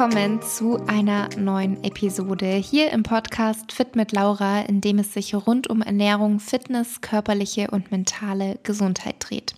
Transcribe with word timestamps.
willkommen 0.00 0.40
zu 0.40 0.78
einer 0.86 1.28
neuen 1.36 1.84
Episode 1.84 2.54
hier 2.54 2.90
im 2.90 3.02
Podcast 3.02 3.70
Fit 3.70 3.96
mit 3.96 4.12
Laura, 4.12 4.62
in 4.62 4.80
dem 4.80 4.98
es 4.98 5.12
sich 5.12 5.34
rund 5.34 5.68
um 5.68 5.82
Ernährung, 5.82 6.40
Fitness, 6.40 7.02
körperliche 7.02 7.70
und 7.70 7.90
mentale 7.90 8.58
Gesundheit 8.62 9.16
dreht. 9.18 9.54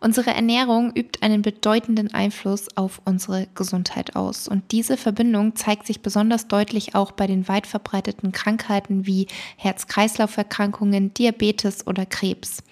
Unsere 0.00 0.30
Ernährung 0.32 0.90
übt 0.96 1.20
einen 1.22 1.42
bedeutenden 1.42 2.12
Einfluss 2.12 2.66
auf 2.76 3.00
unsere 3.04 3.46
Gesundheit 3.54 4.16
aus. 4.16 4.48
Und 4.48 4.72
diese 4.72 4.96
Verbindung 4.96 5.54
zeigt 5.54 5.86
sich 5.86 6.02
besonders 6.02 6.48
deutlich 6.48 6.96
auch 6.96 7.12
bei 7.12 7.28
den 7.28 7.46
weit 7.46 7.68
verbreiteten 7.68 8.32
Krankheiten 8.32 9.06
wie 9.06 9.28
Herz-Kreislauf-Erkrankungen, 9.58 11.14
Diabetes 11.14 11.86
oder 11.86 12.04
Krebs. 12.04 12.64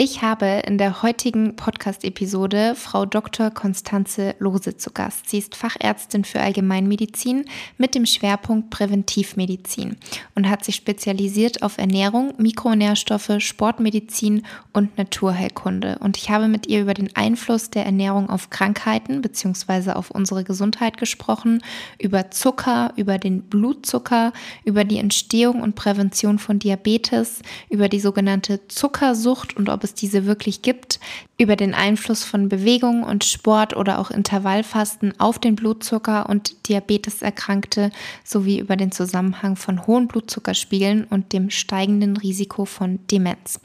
Ich 0.00 0.22
habe 0.22 0.62
in 0.64 0.78
der 0.78 1.02
heutigen 1.02 1.56
Podcast-Episode 1.56 2.76
Frau 2.76 3.04
Dr. 3.04 3.50
Konstanze 3.50 4.36
Lose 4.38 4.76
zu 4.76 4.92
Gast. 4.92 5.28
Sie 5.28 5.38
ist 5.38 5.56
Fachärztin 5.56 6.22
für 6.22 6.40
Allgemeinmedizin 6.40 7.46
mit 7.78 7.96
dem 7.96 8.06
Schwerpunkt 8.06 8.70
Präventivmedizin 8.70 9.96
und 10.36 10.48
hat 10.48 10.64
sich 10.64 10.76
spezialisiert 10.76 11.64
auf 11.64 11.78
Ernährung, 11.78 12.32
Mikronährstoffe, 12.38 13.32
Sportmedizin 13.38 14.46
und 14.72 14.96
Naturheilkunde. 14.96 15.98
Und 15.98 16.16
ich 16.16 16.30
habe 16.30 16.46
mit 16.46 16.68
ihr 16.68 16.82
über 16.82 16.94
den 16.94 17.16
Einfluss 17.16 17.68
der 17.70 17.84
Ernährung 17.84 18.30
auf 18.30 18.50
Krankheiten 18.50 19.20
bzw. 19.20 19.94
auf 19.94 20.12
unsere 20.12 20.44
Gesundheit 20.44 20.96
gesprochen, 20.96 21.60
über 22.00 22.30
Zucker, 22.30 22.92
über 22.94 23.18
den 23.18 23.42
Blutzucker, 23.42 24.32
über 24.64 24.84
die 24.84 24.98
Entstehung 24.98 25.60
und 25.60 25.74
Prävention 25.74 26.38
von 26.38 26.60
Diabetes, 26.60 27.40
über 27.68 27.88
die 27.88 27.98
sogenannte 27.98 28.68
Zuckersucht 28.68 29.56
und 29.56 29.68
ob 29.68 29.82
es 29.82 29.87
es 29.88 29.94
diese 29.94 30.26
wirklich 30.26 30.62
gibt, 30.62 31.00
über 31.38 31.54
den 31.54 31.72
Einfluss 31.72 32.24
von 32.24 32.48
Bewegung 32.48 33.04
und 33.04 33.24
Sport 33.24 33.76
oder 33.76 34.00
auch 34.00 34.10
Intervallfasten 34.10 35.18
auf 35.20 35.38
den 35.38 35.54
Blutzucker 35.54 36.28
und 36.28 36.68
Diabeteserkrankte 36.68 37.90
sowie 38.24 38.58
über 38.58 38.76
den 38.76 38.90
Zusammenhang 38.90 39.54
von 39.54 39.86
hohen 39.86 40.08
Blutzuckerspiegeln 40.08 41.04
und 41.04 41.32
dem 41.32 41.50
steigenden 41.50 42.16
Risiko 42.16 42.64
von 42.64 42.98
Demenz. 43.10 43.60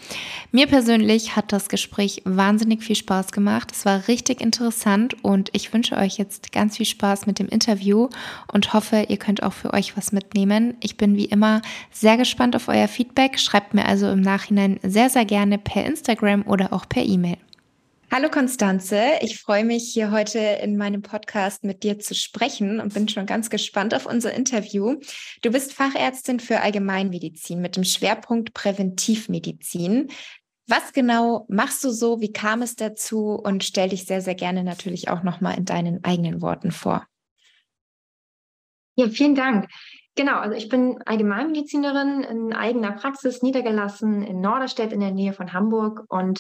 Mir 0.52 0.67
persönlich 0.67 1.35
hat 1.35 1.52
das 1.52 1.67
Gespräch 1.67 2.21
wahnsinnig 2.25 2.83
viel 2.83 2.95
Spaß 2.95 3.31
gemacht. 3.31 3.71
Es 3.71 3.85
war 3.85 4.08
richtig 4.08 4.39
interessant 4.39 5.15
und 5.23 5.49
ich 5.53 5.73
wünsche 5.73 5.97
euch 5.97 6.17
jetzt 6.19 6.52
ganz 6.52 6.77
viel 6.77 6.85
Spaß 6.85 7.25
mit 7.25 7.39
dem 7.39 7.47
Interview 7.47 8.09
und 8.52 8.73
hoffe, 8.73 9.08
ihr 9.09 9.17
könnt 9.17 9.41
auch 9.41 9.53
für 9.53 9.73
euch 9.73 9.97
was 9.97 10.11
mitnehmen. 10.11 10.75
Ich 10.80 10.95
bin 10.95 11.17
wie 11.17 11.25
immer 11.25 11.63
sehr 11.91 12.17
gespannt 12.17 12.55
auf 12.55 12.67
euer 12.67 12.87
Feedback. 12.87 13.39
Schreibt 13.39 13.73
mir 13.73 13.85
also 13.85 14.09
im 14.11 14.21
Nachhinein 14.21 14.80
sehr, 14.83 15.09
sehr 15.09 15.25
gerne 15.25 15.58
per 15.58 15.83
Instagram 15.83 16.12
oder 16.22 16.73
auch 16.73 16.88
per 16.88 17.03
E-Mail. 17.03 17.38
Hallo 18.11 18.30
Konstanze, 18.30 19.14
ich 19.22 19.39
freue 19.39 19.66
mich 19.66 19.92
hier 19.92 20.11
heute 20.11 20.38
in 20.38 20.78
meinem 20.78 21.02
Podcast 21.02 21.64
mit 21.64 21.81
dir 21.81 21.97
zu 21.97 22.14
sprechen 22.14 22.80
und 22.80 22.94
bin 22.94 23.09
schon 23.09 23.25
ganz 23.25 23.50
gespannt 23.50 23.95
auf 23.95 24.05
unser 24.05 24.31
Interview. 24.33 25.00
Du 25.42 25.50
bist 25.50 25.73
Fachärztin 25.73 26.39
für 26.39 26.61
Allgemeinmedizin 26.61 27.59
mit 27.59 27.75
dem 27.75 27.83
Schwerpunkt 27.83 28.53
Präventivmedizin. 28.53 30.09
Was 30.67 30.94
genau 30.94 31.47
machst 31.50 31.83
du 31.83 31.89
so? 31.89 32.22
Wie 32.22 32.31
kam 32.31 32.61
es 32.61 32.75
dazu? 32.75 33.31
Und 33.31 33.64
stell 33.64 33.89
dich 33.89 34.05
sehr, 34.05 34.22
sehr 34.22 34.36
gerne 34.36 34.64
natürlich 34.64 35.09
auch 35.09 35.23
nochmal 35.23 35.58
in 35.58 35.66
deinen 35.66 36.03
eigenen 36.03 36.39
Worten 36.39 36.72
vor. 36.72 37.08
Ja, 38.95 39.09
vielen 39.09 39.33
Dank. 39.33 39.67
Genau, 40.16 40.38
also 40.38 40.56
ich 40.56 40.69
bin 40.69 41.02
Allgemeinmedizinerin 41.06 42.22
in 42.23 42.53
eigener 42.53 42.92
Praxis 42.92 43.42
niedergelassen 43.42 44.22
in 44.22 44.42
Norderstedt 44.42 44.94
in 44.94 45.00
der 45.00 45.11
Nähe 45.11 45.33
von 45.33 45.53
Hamburg. 45.53 46.03
Und 46.08 46.39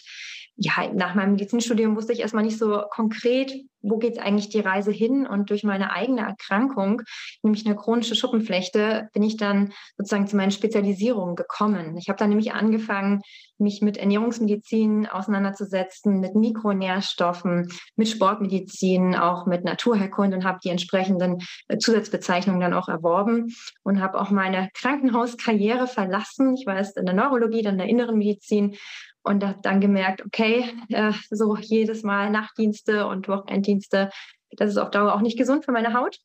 ja, 0.55 0.91
nach 0.93 1.15
meinem 1.15 1.31
Medizinstudium 1.31 1.95
wusste 1.95 2.13
ich 2.13 2.19
erstmal 2.19 2.43
nicht 2.43 2.59
so 2.59 2.83
konkret, 2.91 3.51
wo 3.83 3.97
geht 3.97 4.17
eigentlich 4.17 4.49
die 4.49 4.61
Reise 4.61 4.91
hin? 4.91 5.27
Und 5.27 5.49
durch 5.49 5.63
meine 5.63 5.91
eigene 5.91 6.21
Erkrankung, 6.21 7.03
nämlich 7.43 7.65
eine 7.65 7.75
chronische 7.75 8.15
Schuppenflechte, 8.15 9.09
bin 9.13 9.21
ich 9.21 9.37
dann 9.37 9.73
sozusagen 9.97 10.27
zu 10.27 10.37
meinen 10.37 10.51
Spezialisierungen 10.51 11.35
gekommen. 11.35 11.97
Ich 11.97 12.09
habe 12.09 12.17
dann 12.17 12.29
nämlich 12.29 12.53
angefangen, 12.53 13.21
mich 13.59 13.81
mit 13.81 13.97
Ernährungsmedizin 13.97 15.07
auseinanderzusetzen, 15.07 16.19
mit 16.19 16.35
Mikronährstoffen, 16.35 17.69
mit 17.95 18.09
Sportmedizin, 18.09 19.15
auch 19.15 19.45
mit 19.45 19.63
Naturherkunde 19.63 20.37
und 20.37 20.43
habe 20.45 20.59
die 20.63 20.69
entsprechenden 20.69 21.39
äh, 21.67 21.77
Zusatzbezeichnungen 21.77 22.61
dann 22.61 22.73
auch 22.73 22.89
erworben 22.89 23.53
und 23.83 24.01
habe 24.01 24.19
auch 24.19 24.29
meine 24.29 24.69
Krankenhauskarriere 24.73 25.87
verlassen. 25.87 26.55
Ich 26.55 26.65
war 26.65 26.75
erst 26.75 26.97
in 26.97 27.05
der 27.05 27.15
Neurologie, 27.15 27.61
dann 27.61 27.75
in 27.75 27.79
der 27.79 27.89
inneren 27.89 28.17
Medizin 28.17 28.75
und 29.23 29.43
habe 29.43 29.59
dann 29.61 29.81
gemerkt, 29.81 30.25
okay, 30.25 30.65
äh, 30.89 31.13
so 31.29 31.55
jedes 31.55 32.03
Mal 32.03 32.29
Nachtdienste 32.29 33.07
und 33.07 33.27
Wochenenddienste, 33.27 34.09
das 34.51 34.69
ist 34.69 34.77
auf 34.77 34.91
Dauer 34.91 35.13
auch 35.13 35.21
nicht 35.21 35.37
gesund 35.37 35.65
für 35.65 35.71
meine 35.71 35.93
Haut. 35.93 36.19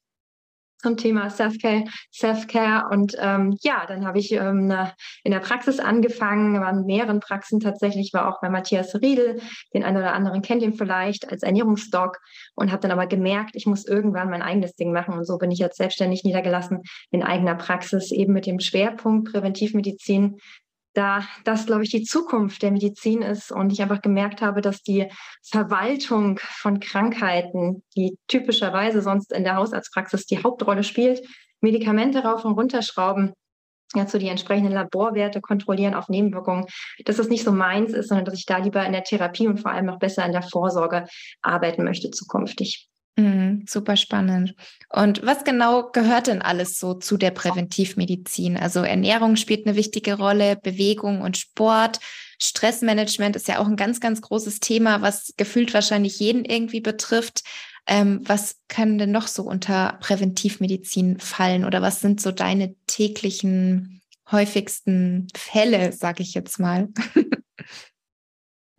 Zum 0.81 0.97
Thema 0.97 1.28
Self-Care, 1.28 1.86
Self-Care. 2.12 2.88
Und 2.92 3.16
ähm, 3.19 3.56
ja, 3.62 3.84
dann 3.88 4.06
habe 4.06 4.20
ich 4.20 4.31
ähm, 4.31 4.72
in 5.25 5.32
der 5.32 5.41
Praxis 5.41 5.81
angefangen, 5.81 6.60
waren 6.60 6.86
mehreren 6.86 7.19
Praxen 7.19 7.59
tatsächlich, 7.59 8.12
war 8.12 8.28
auch 8.28 8.41
bei 8.41 8.48
Matthias 8.48 8.94
Riedel, 8.94 9.41
den 9.75 9.82
einen 9.82 9.97
oder 9.97 10.12
anderen 10.12 10.41
kennt 10.41 10.62
ihn 10.62 10.75
vielleicht 10.75 11.32
als 11.32 11.42
Ernährungsdoc 11.42 12.19
und 12.54 12.70
habe 12.70 12.80
dann 12.80 12.92
aber 12.92 13.09
gemerkt, 13.09 13.56
ich 13.56 13.66
muss 13.66 13.86
irgendwann 13.86 14.30
mein 14.30 14.42
eigenes 14.42 14.76
Ding 14.76 14.92
machen. 14.92 15.15
Und 15.15 15.25
so 15.25 15.36
bin 15.36 15.50
ich 15.50 15.59
jetzt 15.59 15.78
selbstständig 15.78 16.22
niedergelassen 16.22 16.84
in 17.10 17.25
eigener 17.25 17.56
Praxis, 17.56 18.12
eben 18.12 18.32
mit 18.32 18.47
dem 18.47 18.60
Schwerpunkt 18.60 19.32
Präventivmedizin, 19.32 20.38
da 20.94 21.25
das, 21.44 21.66
glaube 21.66 21.84
ich, 21.84 21.91
die 21.91 22.03
Zukunft 22.03 22.62
der 22.62 22.71
Medizin 22.71 23.22
ist 23.22 23.53
und 23.53 23.72
ich 23.72 23.82
einfach 23.82 24.03
gemerkt 24.03 24.43
habe, 24.43 24.60
dass 24.60 24.82
die 24.82 25.09
Verwaltung 25.43 26.41
von 26.43 26.81
Krankheiten, 26.81 27.82
die 27.97 28.19
typischerweise 28.26 29.03
sonst 29.03 29.32
in 29.32 29.44
der 29.44 29.56
Hausarztpraxis 29.56 30.27
die 30.27 30.43
Hauptrolle 30.43 30.84
spielt, 30.84 31.22
Medikamente 31.60 32.21
rauf 32.21 32.44
und 32.44 32.53
runterschrauben, 32.53 33.32
ja, 33.94 34.06
zu 34.06 34.19
die 34.19 34.28
entsprechenden 34.28 34.72
Laborwerte 34.72 35.41
kontrollieren 35.41 35.94
auf 35.94 36.09
Nebenwirkungen, 36.09 36.66
dass 37.04 37.16
das 37.16 37.28
nicht 37.28 37.44
so 37.44 37.53
meins 37.53 37.93
ist, 37.93 38.09
sondern 38.09 38.27
dass 38.27 38.34
ich 38.34 38.44
da 38.44 38.59
lieber 38.59 38.84
in 38.84 38.93
der 38.93 39.04
Therapie 39.04 39.48
und 39.48 39.60
vor 39.60 39.71
allem 39.71 39.87
noch 39.87 39.98
besser 39.98 40.27
in 40.27 40.32
der 40.32 40.43
Vorsorge 40.43 41.06
arbeiten 41.43 41.84
möchte 41.84 42.10
zukünftig. 42.10 42.88
Mhm, 43.19 43.65
super 43.69 43.97
spannend. 43.97 44.55
Und 44.91 45.27
was 45.27 45.43
genau 45.43 45.91
gehört 45.91 46.29
denn 46.29 46.41
alles 46.41 46.79
so 46.79 46.95
zu 46.95 47.17
der 47.17 47.33
Präventivmedizin? 47.33 48.56
Also 48.56 48.83
Ernährung 48.83 49.34
spielt 49.34 49.67
eine 49.67 49.75
wichtige 49.75 50.15
Rolle, 50.15 50.55
Bewegung 50.55 51.23
und 51.23 51.37
Sport. 51.37 51.99
Stressmanagement 52.41 53.34
ist 53.34 53.49
ja 53.49 53.59
auch 53.59 53.67
ein 53.67 53.75
ganz, 53.75 53.99
ganz 53.99 54.23
großes 54.23 54.61
Thema, 54.61 55.03
was 55.03 55.34
gefühlt 55.37 55.75
wahrscheinlich 55.75 56.21
jeden 56.21 56.45
irgendwie 56.45 56.81
betrifft. 56.81 57.43
Ähm, 57.89 58.21
was 58.23 58.55
können 58.69 58.99
denn 58.99 59.11
noch 59.11 59.27
so 59.27 59.43
unter 59.43 59.99
Präventivmedizin 60.01 61.19
fallen 61.19 61.65
oder 61.65 61.83
was 61.83 62.01
sind 62.01 62.21
so 62.21 62.31
deine 62.31 62.77
täglichen 62.87 64.01
häufigsten 64.31 65.27
Fälle, 65.34 65.91
sage 65.91 66.23
ich 66.23 66.34
jetzt 66.34 66.61
mal? 66.61 66.87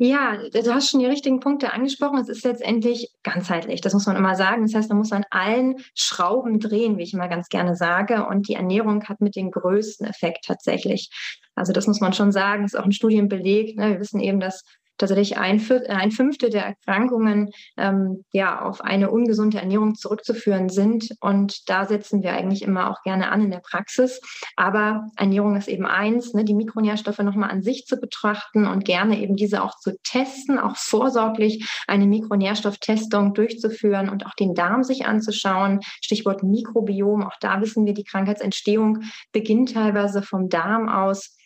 Ja, 0.01 0.37
du 0.37 0.73
hast 0.73 0.89
schon 0.89 1.01
die 1.01 1.05
richtigen 1.05 1.41
Punkte 1.41 1.73
angesprochen. 1.73 2.19
Es 2.19 2.29
ist 2.29 2.45
letztendlich 2.45 3.11
ganzheitlich. 3.21 3.81
Das 3.81 3.93
muss 3.93 4.05
man 4.05 4.15
immer 4.15 4.33
sagen. 4.35 4.61
Das 4.61 4.73
heißt, 4.73 4.87
man 4.87 4.99
muss 4.99 5.11
an 5.11 5.25
allen 5.29 5.75
Schrauben 5.93 6.61
drehen, 6.61 6.97
wie 6.97 7.03
ich 7.03 7.13
immer 7.13 7.27
ganz 7.27 7.49
gerne 7.49 7.75
sage. 7.75 8.25
Und 8.25 8.47
die 8.47 8.53
Ernährung 8.53 9.03
hat 9.09 9.19
mit 9.19 9.35
den 9.35 9.51
größten 9.51 10.07
Effekt 10.07 10.45
tatsächlich. 10.45 11.09
Also 11.53 11.73
das 11.73 11.85
muss 11.85 11.99
man 11.99 12.13
schon 12.13 12.31
sagen. 12.31 12.61
Das 12.63 12.73
ist 12.75 12.79
auch 12.79 12.85
in 12.85 12.93
Studien 12.93 13.27
belegt. 13.27 13.77
Ne? 13.77 13.89
Wir 13.89 13.99
wissen 13.99 14.21
eben, 14.21 14.39
dass 14.39 14.63
tatsächlich 14.99 15.37
ein, 15.37 15.65
ein 15.89 16.11
Fünftel 16.11 16.49
der 16.49 16.65
Erkrankungen 16.65 17.49
ähm, 17.77 18.25
ja 18.31 18.61
auf 18.61 18.81
eine 18.81 19.09
ungesunde 19.09 19.57
Ernährung 19.57 19.95
zurückzuführen 19.95 20.69
sind. 20.69 21.09
Und 21.19 21.67
da 21.69 21.85
setzen 21.85 22.21
wir 22.21 22.33
eigentlich 22.33 22.61
immer 22.61 22.91
auch 22.91 23.01
gerne 23.01 23.31
an 23.31 23.41
in 23.41 23.51
der 23.51 23.61
Praxis. 23.61 24.21
Aber 24.55 25.07
Ernährung 25.15 25.55
ist 25.55 25.67
eben 25.67 25.85
eins, 25.85 26.33
ne, 26.33 26.43
die 26.43 26.53
Mikronährstoffe 26.53 27.19
nochmal 27.19 27.49
an 27.49 27.63
sich 27.63 27.85
zu 27.85 27.97
betrachten 27.97 28.67
und 28.67 28.85
gerne 28.85 29.19
eben 29.19 29.35
diese 29.35 29.63
auch 29.63 29.77
zu 29.79 29.97
testen, 30.03 30.59
auch 30.59 30.75
vorsorglich 30.75 31.67
eine 31.87 32.05
Mikronährstofftestung 32.05 33.33
durchzuführen 33.33 34.09
und 34.09 34.25
auch 34.25 34.35
den 34.35 34.53
Darm 34.53 34.83
sich 34.83 35.05
anzuschauen. 35.05 35.79
Stichwort 36.01 36.43
Mikrobiom, 36.43 37.23
auch 37.23 37.37
da 37.39 37.61
wissen 37.61 37.85
wir, 37.85 37.93
die 37.93 38.03
Krankheitsentstehung 38.03 39.03
beginnt 39.31 39.73
teilweise 39.73 40.21
vom 40.21 40.49
Darm 40.49 40.89
aus 40.89 41.38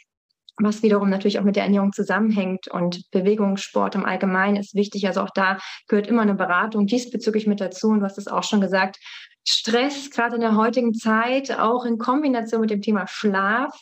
was 0.58 0.84
wiederum 0.84 1.10
natürlich 1.10 1.40
auch 1.40 1.44
mit 1.44 1.56
der 1.56 1.64
Ernährung 1.64 1.94
zusammenhängt 1.94 2.68
und 2.68 3.10
Bewegung, 3.12 3.58
Sport 3.58 3.96
im 3.96 4.06
Allgemeinen 4.06 4.58
ist 4.58 4.76
wichtig. 4.76 5.08
Also 5.08 5.22
auch 5.22 5.32
da 5.34 5.58
gehört 5.88 6.08
immer 6.08 6.22
eine 6.22 6.36
Beratung 6.36 6.86
diesbezüglich 6.86 7.48
mit 7.48 7.60
dazu. 7.60 7.90
Und 7.90 8.00
du 8.00 8.06
hast 8.06 8.18
es 8.18 8.28
auch 8.28 8.44
schon 8.44 8.62
gesagt, 8.62 8.98
Stress, 9.48 10.10
gerade 10.10 10.36
in 10.36 10.42
der 10.42 10.56
heutigen 10.56 10.94
Zeit, 10.94 11.58
auch 11.58 11.86
in 11.86 11.98
Kombination 11.98 12.62
mit 12.62 12.70
dem 12.70 12.82
Thema 12.82 13.08
Schlaf, 13.08 13.74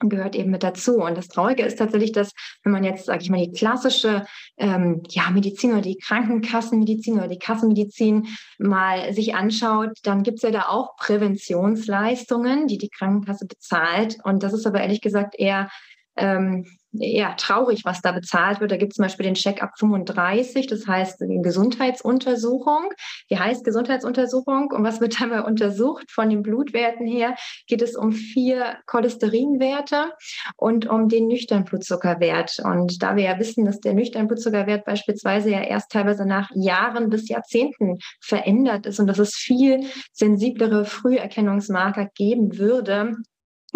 gehört 0.00 0.36
eben 0.36 0.50
mit 0.50 0.62
dazu. 0.62 0.96
Und 0.96 1.16
das 1.16 1.28
Traurige 1.28 1.64
ist 1.64 1.78
tatsächlich, 1.78 2.12
dass 2.12 2.32
wenn 2.62 2.72
man 2.72 2.84
jetzt, 2.84 3.06
sage 3.06 3.22
ich 3.22 3.30
mal, 3.30 3.44
die 3.44 3.52
klassische 3.52 4.26
ähm, 4.58 5.02
ja, 5.08 5.30
Medizin 5.30 5.72
oder 5.72 5.82
die 5.82 5.98
Krankenkassenmedizin 5.98 7.14
oder 7.14 7.28
die 7.28 7.38
Kassenmedizin 7.38 8.26
mal 8.58 9.12
sich 9.12 9.34
anschaut, 9.34 9.92
dann 10.02 10.22
gibt 10.22 10.38
es 10.38 10.42
ja 10.42 10.50
da 10.50 10.68
auch 10.68 10.96
Präventionsleistungen, 10.96 12.66
die 12.66 12.78
die 12.78 12.90
Krankenkasse 12.90 13.46
bezahlt. 13.46 14.18
Und 14.24 14.42
das 14.42 14.52
ist 14.52 14.66
aber 14.66 14.80
ehrlich 14.80 15.00
gesagt 15.00 15.34
eher 15.38 15.68
ähm, 16.16 16.64
ja, 16.98 17.34
traurig, 17.34 17.84
was 17.84 18.00
da 18.00 18.12
bezahlt 18.12 18.60
wird. 18.60 18.70
Da 18.72 18.76
gibt 18.76 18.92
es 18.92 18.96
zum 18.96 19.04
Beispiel 19.04 19.24
den 19.24 19.34
Check 19.34 19.62
ab 19.62 19.72
35, 19.78 20.66
das 20.66 20.86
heißt 20.86 21.22
eine 21.22 21.42
Gesundheitsuntersuchung. 21.42 22.90
Wie 23.28 23.38
heißt 23.38 23.64
Gesundheitsuntersuchung 23.64 24.70
und 24.72 24.84
was 24.84 25.00
wird 25.00 25.20
dabei 25.20 25.42
untersucht? 25.42 26.10
Von 26.10 26.30
den 26.30 26.42
Blutwerten 26.42 27.06
her 27.06 27.36
geht 27.66 27.82
es 27.82 27.96
um 27.96 28.12
vier 28.12 28.78
Cholesterinwerte 28.86 30.12
und 30.56 30.86
um 30.86 31.08
den 31.08 31.26
nüchternen 31.26 31.64
Blutzuckerwert. 31.64 32.60
Und 32.64 33.02
da 33.02 33.16
wir 33.16 33.24
ja 33.24 33.38
wissen, 33.38 33.64
dass 33.64 33.80
der 33.80 33.94
nüchterne 33.94 34.26
Blutzuckerwert 34.26 34.84
beispielsweise 34.84 35.50
ja 35.50 35.62
erst 35.62 35.90
teilweise 35.90 36.26
nach 36.26 36.50
Jahren 36.54 37.10
bis 37.10 37.28
Jahrzehnten 37.28 37.98
verändert 38.20 38.86
ist 38.86 39.00
und 39.00 39.06
dass 39.06 39.18
es 39.18 39.34
viel 39.34 39.86
sensiblere 40.12 40.84
Früherkennungsmarker 40.84 42.08
geben 42.14 42.58
würde, 42.58 43.16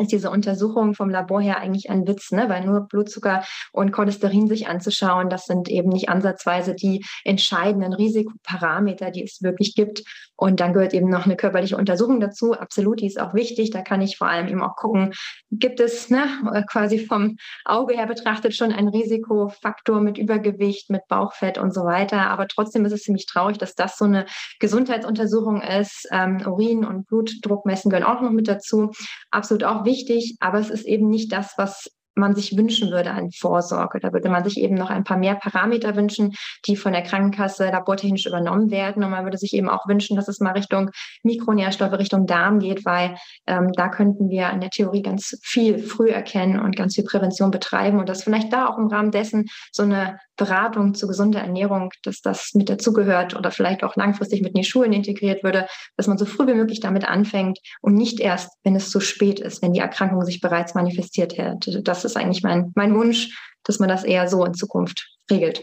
ist 0.00 0.12
diese 0.12 0.30
Untersuchung 0.30 0.94
vom 0.94 1.10
Labor 1.10 1.40
her 1.40 1.58
eigentlich 1.58 1.90
ein 1.90 2.06
Witz, 2.06 2.32
ne? 2.32 2.48
weil 2.48 2.64
nur 2.64 2.88
Blutzucker 2.88 3.44
und 3.72 3.92
Cholesterin 3.92 4.48
sich 4.48 4.68
anzuschauen, 4.68 5.28
das 5.28 5.46
sind 5.46 5.68
eben 5.68 5.88
nicht 5.88 6.08
ansatzweise 6.08 6.74
die 6.74 7.04
entscheidenden 7.24 7.92
Risikoparameter, 7.92 9.10
die 9.10 9.24
es 9.24 9.42
wirklich 9.42 9.74
gibt. 9.74 10.02
Und 10.40 10.60
dann 10.60 10.72
gehört 10.72 10.94
eben 10.94 11.10
noch 11.10 11.26
eine 11.26 11.36
körperliche 11.36 11.76
Untersuchung 11.76 12.18
dazu. 12.18 12.54
Absolut, 12.54 13.00
die 13.00 13.06
ist 13.06 13.20
auch 13.20 13.34
wichtig. 13.34 13.72
Da 13.72 13.82
kann 13.82 14.00
ich 14.00 14.16
vor 14.16 14.26
allem 14.26 14.48
eben 14.48 14.62
auch 14.62 14.74
gucken, 14.74 15.12
gibt 15.50 15.80
es 15.80 16.08
ne, 16.08 16.24
quasi 16.66 16.98
vom 16.98 17.36
Auge 17.66 17.94
her 17.94 18.06
betrachtet 18.06 18.56
schon 18.56 18.72
einen 18.72 18.88
Risikofaktor 18.88 20.00
mit 20.00 20.16
Übergewicht, 20.16 20.88
mit 20.88 21.06
Bauchfett 21.08 21.58
und 21.58 21.74
so 21.74 21.84
weiter. 21.84 22.30
Aber 22.30 22.48
trotzdem 22.48 22.86
ist 22.86 22.92
es 22.92 23.02
ziemlich 23.02 23.26
traurig, 23.26 23.58
dass 23.58 23.74
das 23.74 23.98
so 23.98 24.06
eine 24.06 24.24
Gesundheitsuntersuchung 24.60 25.60
ist. 25.60 26.08
Ähm, 26.10 26.40
Urin 26.46 26.86
und 26.86 27.06
Blutdruck 27.06 27.66
messen 27.66 27.90
gehören 27.90 28.06
auch 28.06 28.22
noch 28.22 28.30
mit 28.30 28.48
dazu. 28.48 28.92
Absolut 29.30 29.64
auch 29.64 29.84
wichtig, 29.84 30.36
aber 30.40 30.58
es 30.58 30.70
ist 30.70 30.86
eben 30.86 31.10
nicht 31.10 31.32
das, 31.32 31.52
was 31.58 31.90
man 32.14 32.34
sich 32.34 32.56
wünschen 32.56 32.90
würde 32.90 33.10
an 33.12 33.30
Vorsorge. 33.30 34.00
Da 34.00 34.12
würde 34.12 34.28
man 34.28 34.44
sich 34.44 34.58
eben 34.58 34.74
noch 34.74 34.90
ein 34.90 35.04
paar 35.04 35.16
mehr 35.16 35.34
Parameter 35.34 35.96
wünschen, 35.96 36.32
die 36.66 36.76
von 36.76 36.92
der 36.92 37.02
Krankenkasse 37.02 37.70
labortechnisch 37.70 38.26
übernommen 38.26 38.70
werden. 38.70 39.04
Und 39.04 39.10
man 39.10 39.24
würde 39.24 39.38
sich 39.38 39.54
eben 39.54 39.68
auch 39.68 39.86
wünschen, 39.88 40.16
dass 40.16 40.28
es 40.28 40.40
mal 40.40 40.52
Richtung 40.52 40.90
Mikronährstoffe, 41.22 41.92
Richtung 41.92 42.26
Darm 42.26 42.58
geht, 42.58 42.84
weil 42.84 43.16
ähm, 43.46 43.72
da 43.72 43.88
könnten 43.88 44.28
wir 44.28 44.50
in 44.50 44.60
der 44.60 44.70
Theorie 44.70 45.02
ganz 45.02 45.38
viel 45.42 45.78
früh 45.78 46.10
erkennen 46.10 46.60
und 46.60 46.76
ganz 46.76 46.94
viel 46.94 47.04
Prävention 47.04 47.50
betreiben 47.50 47.98
und 47.98 48.08
dass 48.08 48.22
vielleicht 48.22 48.52
da 48.52 48.68
auch 48.68 48.78
im 48.78 48.88
Rahmen 48.88 49.10
dessen 49.10 49.46
so 49.72 49.82
eine 49.82 50.18
Beratung 50.40 50.94
zu 50.94 51.06
gesunder 51.06 51.40
Ernährung, 51.40 51.92
dass 52.02 52.22
das 52.22 52.52
mit 52.54 52.70
dazugehört 52.70 53.36
oder 53.36 53.50
vielleicht 53.50 53.84
auch 53.84 53.94
langfristig 53.96 54.40
mit 54.40 54.54
in 54.54 54.62
die 54.62 54.66
Schulen 54.66 54.94
integriert 54.94 55.44
würde, 55.44 55.66
dass 55.98 56.06
man 56.06 56.16
so 56.16 56.24
früh 56.24 56.46
wie 56.46 56.54
möglich 56.54 56.80
damit 56.80 57.06
anfängt 57.06 57.58
und 57.82 57.94
nicht 57.94 58.20
erst, 58.20 58.50
wenn 58.64 58.74
es 58.74 58.90
zu 58.90 59.00
spät 59.00 59.38
ist, 59.38 59.62
wenn 59.62 59.74
die 59.74 59.80
Erkrankung 59.80 60.24
sich 60.24 60.40
bereits 60.40 60.74
manifestiert 60.74 61.36
hätte. 61.36 61.82
Das 61.82 62.04
ist 62.10 62.16
eigentlich 62.16 62.42
mein, 62.42 62.72
mein 62.74 62.94
Wunsch, 62.94 63.36
dass 63.64 63.78
man 63.78 63.88
das 63.88 64.04
eher 64.04 64.28
so 64.28 64.44
in 64.44 64.54
Zukunft 64.54 65.16
regelt. 65.30 65.62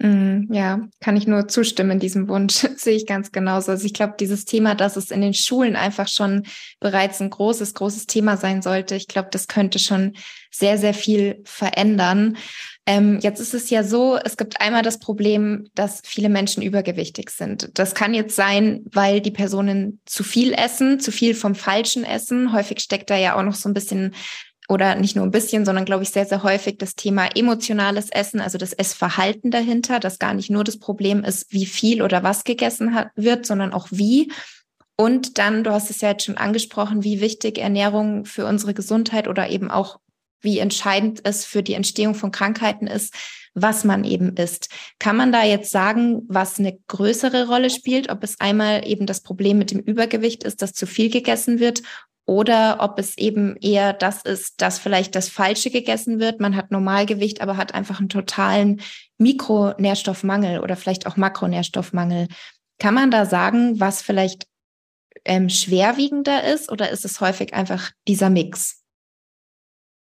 Mm, 0.00 0.52
ja, 0.52 0.86
kann 1.00 1.16
ich 1.16 1.26
nur 1.26 1.48
zustimmen 1.48 1.98
diesem 1.98 2.28
Wunsch. 2.28 2.54
Sehe 2.76 2.94
ich 2.94 3.06
ganz 3.06 3.32
genauso. 3.32 3.72
Also 3.72 3.84
ich 3.84 3.94
glaube, 3.94 4.14
dieses 4.18 4.44
Thema, 4.44 4.76
dass 4.76 4.96
es 4.96 5.10
in 5.10 5.20
den 5.20 5.34
Schulen 5.34 5.74
einfach 5.74 6.06
schon 6.06 6.44
bereits 6.78 7.20
ein 7.20 7.30
großes, 7.30 7.74
großes 7.74 8.06
Thema 8.06 8.36
sein 8.36 8.62
sollte, 8.62 8.94
ich 8.94 9.08
glaube, 9.08 9.28
das 9.32 9.48
könnte 9.48 9.80
schon 9.80 10.12
sehr, 10.52 10.78
sehr 10.78 10.94
viel 10.94 11.42
verändern. 11.44 12.36
Ähm, 12.86 13.18
jetzt 13.20 13.40
ist 13.40 13.54
es 13.54 13.68
ja 13.70 13.82
so, 13.82 14.16
es 14.16 14.36
gibt 14.36 14.60
einmal 14.60 14.82
das 14.82 14.98
Problem, 14.98 15.68
dass 15.74 16.00
viele 16.04 16.28
Menschen 16.28 16.62
übergewichtig 16.62 17.30
sind. 17.30 17.70
Das 17.74 17.94
kann 17.94 18.14
jetzt 18.14 18.36
sein, 18.36 18.82
weil 18.90 19.20
die 19.20 19.30
Personen 19.32 20.00
zu 20.06 20.22
viel 20.22 20.54
essen, 20.54 21.00
zu 21.00 21.12
viel 21.12 21.34
vom 21.34 21.54
Falschen 21.54 22.04
essen. 22.04 22.52
Häufig 22.52 22.80
steckt 22.80 23.10
da 23.10 23.16
ja 23.16 23.36
auch 23.36 23.42
noch 23.42 23.56
so 23.56 23.68
ein 23.68 23.74
bisschen 23.74 24.14
oder 24.68 24.94
nicht 24.94 25.16
nur 25.16 25.24
ein 25.24 25.30
bisschen, 25.30 25.64
sondern 25.64 25.84
glaube 25.84 26.02
ich 26.02 26.10
sehr, 26.10 26.26
sehr 26.26 26.42
häufig 26.42 26.76
das 26.78 26.94
Thema 26.94 27.28
emotionales 27.34 28.10
Essen, 28.10 28.40
also 28.40 28.58
das 28.58 28.74
Essverhalten 28.74 29.50
dahinter, 29.50 29.98
dass 29.98 30.18
gar 30.18 30.34
nicht 30.34 30.50
nur 30.50 30.62
das 30.62 30.78
Problem 30.78 31.24
ist, 31.24 31.52
wie 31.52 31.66
viel 31.66 32.02
oder 32.02 32.22
was 32.22 32.44
gegessen 32.44 32.94
hat, 32.94 33.08
wird, 33.16 33.46
sondern 33.46 33.72
auch 33.72 33.88
wie. 33.90 34.30
Und 34.96 35.38
dann, 35.38 35.64
du 35.64 35.72
hast 35.72 35.90
es 35.90 36.00
ja 36.00 36.10
jetzt 36.10 36.24
schon 36.24 36.36
angesprochen, 36.36 37.02
wie 37.02 37.20
wichtig 37.20 37.58
Ernährung 37.58 38.24
für 38.24 38.46
unsere 38.46 38.74
Gesundheit 38.74 39.26
oder 39.26 39.48
eben 39.48 39.70
auch 39.70 40.00
wie 40.40 40.58
entscheidend 40.58 41.20
es 41.24 41.44
für 41.44 41.62
die 41.62 41.74
Entstehung 41.74 42.14
von 42.14 42.30
Krankheiten 42.30 42.86
ist, 42.86 43.14
was 43.62 43.84
man 43.84 44.04
eben 44.04 44.36
isst. 44.36 44.68
Kann 44.98 45.16
man 45.16 45.32
da 45.32 45.44
jetzt 45.44 45.70
sagen, 45.70 46.22
was 46.28 46.58
eine 46.58 46.78
größere 46.88 47.48
Rolle 47.48 47.70
spielt, 47.70 48.10
ob 48.10 48.22
es 48.24 48.40
einmal 48.40 48.86
eben 48.86 49.06
das 49.06 49.22
Problem 49.22 49.58
mit 49.58 49.70
dem 49.70 49.80
Übergewicht 49.80 50.44
ist, 50.44 50.62
dass 50.62 50.72
zu 50.72 50.86
viel 50.86 51.10
gegessen 51.10 51.60
wird 51.60 51.82
oder 52.28 52.76
ob 52.80 52.98
es 52.98 53.16
eben 53.16 53.56
eher 53.56 53.94
das 53.94 54.20
ist, 54.20 54.60
dass 54.60 54.78
vielleicht 54.78 55.14
das 55.14 55.30
Falsche 55.30 55.70
gegessen 55.70 56.20
wird. 56.20 56.40
Man 56.40 56.56
hat 56.56 56.70
Normalgewicht, 56.70 57.40
aber 57.40 57.56
hat 57.56 57.72
einfach 57.72 58.00
einen 58.00 58.10
totalen 58.10 58.82
Mikronährstoffmangel 59.16 60.60
oder 60.60 60.76
vielleicht 60.76 61.06
auch 61.06 61.16
Makronährstoffmangel. 61.16 62.28
Kann 62.78 62.92
man 62.92 63.10
da 63.10 63.24
sagen, 63.24 63.80
was 63.80 64.02
vielleicht 64.02 64.46
ähm, 65.24 65.48
schwerwiegender 65.48 66.44
ist 66.44 66.70
oder 66.70 66.90
ist 66.90 67.06
es 67.06 67.22
häufig 67.22 67.54
einfach 67.54 67.92
dieser 68.06 68.28
Mix? 68.28 68.82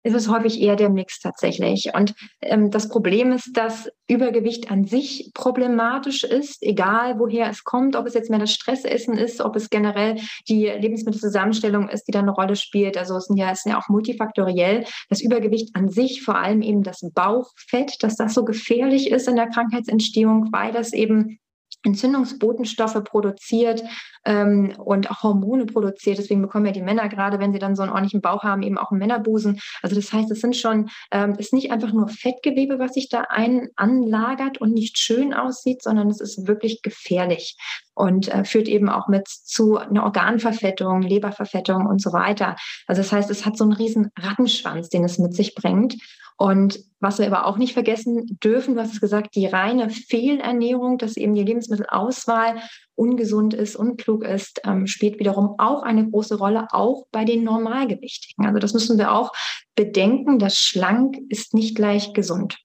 Ist 0.07 0.15
es 0.15 0.29
häufig 0.29 0.63
eher 0.63 0.77
der 0.77 0.89
Mix 0.89 1.19
tatsächlich. 1.19 1.91
Und 1.93 2.15
ähm, 2.41 2.71
das 2.71 2.89
Problem 2.89 3.33
ist, 3.33 3.57
dass 3.57 3.91
Übergewicht 4.07 4.71
an 4.71 4.85
sich 4.85 5.33
problematisch 5.35 6.23
ist, 6.23 6.63
egal 6.63 7.19
woher 7.19 7.51
es 7.51 7.65
kommt, 7.65 7.97
ob 7.97 8.07
es 8.07 8.15
jetzt 8.15 8.31
mehr 8.31 8.39
das 8.39 8.53
Stressessen 8.53 9.19
ist, 9.19 9.41
ob 9.41 9.57
es 9.57 9.69
generell 9.69 10.21
die 10.49 10.67
Lebensmittelzusammenstellung 10.67 11.89
ist, 11.89 12.05
die 12.05 12.13
da 12.13 12.21
eine 12.21 12.31
Rolle 12.31 12.55
spielt. 12.55 12.97
Also 12.97 13.17
es 13.17 13.25
sind 13.25 13.37
ja, 13.37 13.51
es 13.51 13.63
sind 13.63 13.73
ja 13.73 13.79
auch 13.79 13.89
multifaktoriell. 13.89 14.85
Das 15.09 15.21
Übergewicht 15.21 15.75
an 15.75 15.89
sich, 15.89 16.23
vor 16.23 16.37
allem 16.37 16.63
eben 16.63 16.85
das 16.85 17.01
Bauchfett, 17.13 18.01
dass 18.05 18.15
das 18.15 18.33
so 18.33 18.45
gefährlich 18.45 19.11
ist 19.11 19.27
in 19.27 19.35
der 19.35 19.49
Krankheitsentstehung, 19.49 20.51
weil 20.53 20.71
das 20.71 20.93
eben 20.93 21.41
Entzündungsbotenstoffe 21.87 23.03
produziert 23.05 23.83
ähm, 24.25 24.75
und 24.77 25.11
auch 25.11 25.23
Hormone 25.23 25.67
produziert. 25.67 26.19
Deswegen 26.19 26.43
bekommen 26.43 26.67
ja 26.67 26.73
die 26.73 26.83
Männer 26.83 27.09
gerade, 27.09 27.39
wenn 27.39 27.53
sie 27.53 27.59
dann 27.59 27.77
so 27.77 27.83
einen 27.83 27.93
ordentlichen 27.93 28.21
Bauch 28.21 28.43
haben, 28.43 28.63
eben 28.63 28.77
auch 28.77 28.91
einen 28.91 28.99
Männerbusen. 28.99 29.61
Also 29.83 29.97
das 29.97 30.13
heißt, 30.13 30.31
es 30.31 30.41
sind 30.41 30.57
schon, 30.57 30.91
ähm, 31.13 31.35
ist 31.39 31.53
nicht 31.53 31.71
einfach 31.71 31.93
nur 31.93 32.09
Fettgewebe, 32.09 32.79
was 32.79 32.95
sich 32.95 33.09
da 33.09 33.25
ein 33.29 33.69
anlagert 33.77 34.61
und 34.61 34.73
nicht 34.73 34.99
schön 34.99 35.33
aussieht, 35.33 35.83
sondern 35.83 36.09
es 36.09 36.21
ist 36.21 36.47
wirklich 36.47 36.83
gefährlich 36.83 37.57
und 37.95 38.29
äh, 38.29 38.45
führt 38.45 38.69
eben 38.69 38.89
auch 38.89 39.09
mit 39.09 39.27
zu 39.29 39.79
einer 39.79 40.05
Organverfettung, 40.05 41.03
Leberverfettung 41.03 41.87
und 41.87 42.03
so 42.03 42.13
weiter. 42.13 42.57
Also 42.87 43.01
das 43.01 43.13
heißt, 43.13 43.31
es 43.31 43.47
hat 43.47 43.57
so 43.57 43.65
einen 43.65 43.73
riesen 43.73 44.11
Rattenschwanz, 44.19 44.89
den 44.91 45.05
es 45.05 45.19
mit 45.19 45.35
sich 45.35 45.55
bringt. 45.55 45.97
Und 46.39 46.79
was 47.01 47.19
wir 47.19 47.27
aber 47.27 47.47
auch 47.47 47.57
nicht 47.57 47.73
vergessen 47.73 48.39
dürfen, 48.43 48.75
du 48.75 48.81
hast 48.81 48.93
es 48.93 49.01
gesagt, 49.01 49.35
die 49.35 49.47
reine 49.47 49.91
Fehlernährung, 49.91 50.99
dass 50.99 51.17
eben 51.17 51.35
die 51.35 51.43
Lebensmittelauswahl 51.43 52.61
ungesund 52.95 53.55
ist, 53.55 53.77
unklug 53.77 54.25
ist, 54.25 54.61
ähm, 54.65 54.87
spielt 54.87 55.19
wiederum 55.19 55.55
auch 55.59 55.83
eine 55.83 56.09
große 56.09 56.37
Rolle, 56.37 56.69
auch 56.73 57.07
bei 57.11 57.25
den 57.25 57.45
Normalgewichtigen. 57.45 58.47
Also 58.47 58.59
das 58.59 58.75
müssen 58.75 58.99
wir 58.99 59.13
auch 59.13 59.33
bedenken, 59.75 60.39
dass 60.39 60.59
schlank 60.59 61.19
ist 61.29 61.55
nicht 61.55 61.75
gleich 61.75 62.13
gesund. 62.13 62.59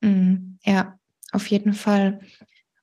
Mm, 0.00 0.56
ja, 0.64 0.98
auf 1.32 1.46
jeden 1.48 1.74
Fall. 1.74 2.20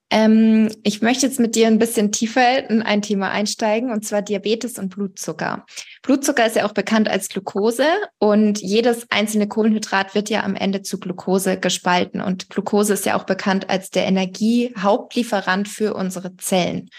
Ähm, 0.10 0.70
ich 0.84 1.02
möchte 1.02 1.26
jetzt 1.26 1.40
mit 1.40 1.56
dir 1.56 1.68
ein 1.68 1.80
bisschen 1.80 2.12
tiefer 2.12 2.70
in 2.70 2.82
ein 2.82 3.02
Thema 3.02 3.30
einsteigen, 3.30 3.92
und 3.92 4.06
zwar 4.06 4.22
Diabetes 4.22 4.80
und 4.80 4.90
Blutzucker. 4.90 5.66
Blutzucker 6.02 6.46
ist 6.46 6.56
ja 6.56 6.66
auch 6.66 6.74
bekannt 6.74 7.10
als 7.10 7.28
Glucose 7.28 7.86
und 8.18 8.60
jedes 8.62 9.06
einzelne 9.10 9.48
Kohlenhydrat 9.48 10.16
wird 10.16 10.30
ja 10.30 10.44
am 10.44 10.56
Ende 10.56 10.82
zu 10.82 11.00
Glucose 11.00 11.60
gespalten. 11.60 12.22
Und 12.22 12.50
Glucose 12.50 12.94
ist 12.94 13.06
ja 13.06 13.18
auch 13.18 13.26
bekannt 13.26 13.70
als 13.70 13.90
der 13.90 14.06
Energiehauptlieferant 14.06 15.68
für 15.68 15.94
unsere 15.94 16.38
Zellen. 16.38 16.90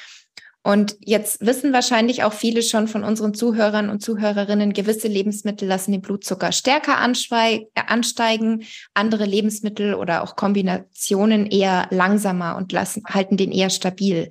Und 0.68 0.98
jetzt 1.00 1.46
wissen 1.46 1.72
wahrscheinlich 1.72 2.24
auch 2.24 2.34
viele 2.34 2.60
schon 2.60 2.88
von 2.88 3.02
unseren 3.02 3.32
Zuhörern 3.32 3.88
und 3.88 4.02
Zuhörerinnen, 4.02 4.74
gewisse 4.74 5.08
Lebensmittel 5.08 5.66
lassen 5.66 5.92
den 5.92 6.02
Blutzucker 6.02 6.52
stärker 6.52 6.92
äh, 6.92 7.64
ansteigen, 7.86 8.64
andere 8.92 9.24
Lebensmittel 9.24 9.94
oder 9.94 10.22
auch 10.22 10.36
Kombinationen 10.36 11.46
eher 11.46 11.86
langsamer 11.88 12.58
und 12.58 12.70
lassen, 12.70 13.02
halten 13.08 13.38
den 13.38 13.50
eher 13.50 13.70
stabil. 13.70 14.28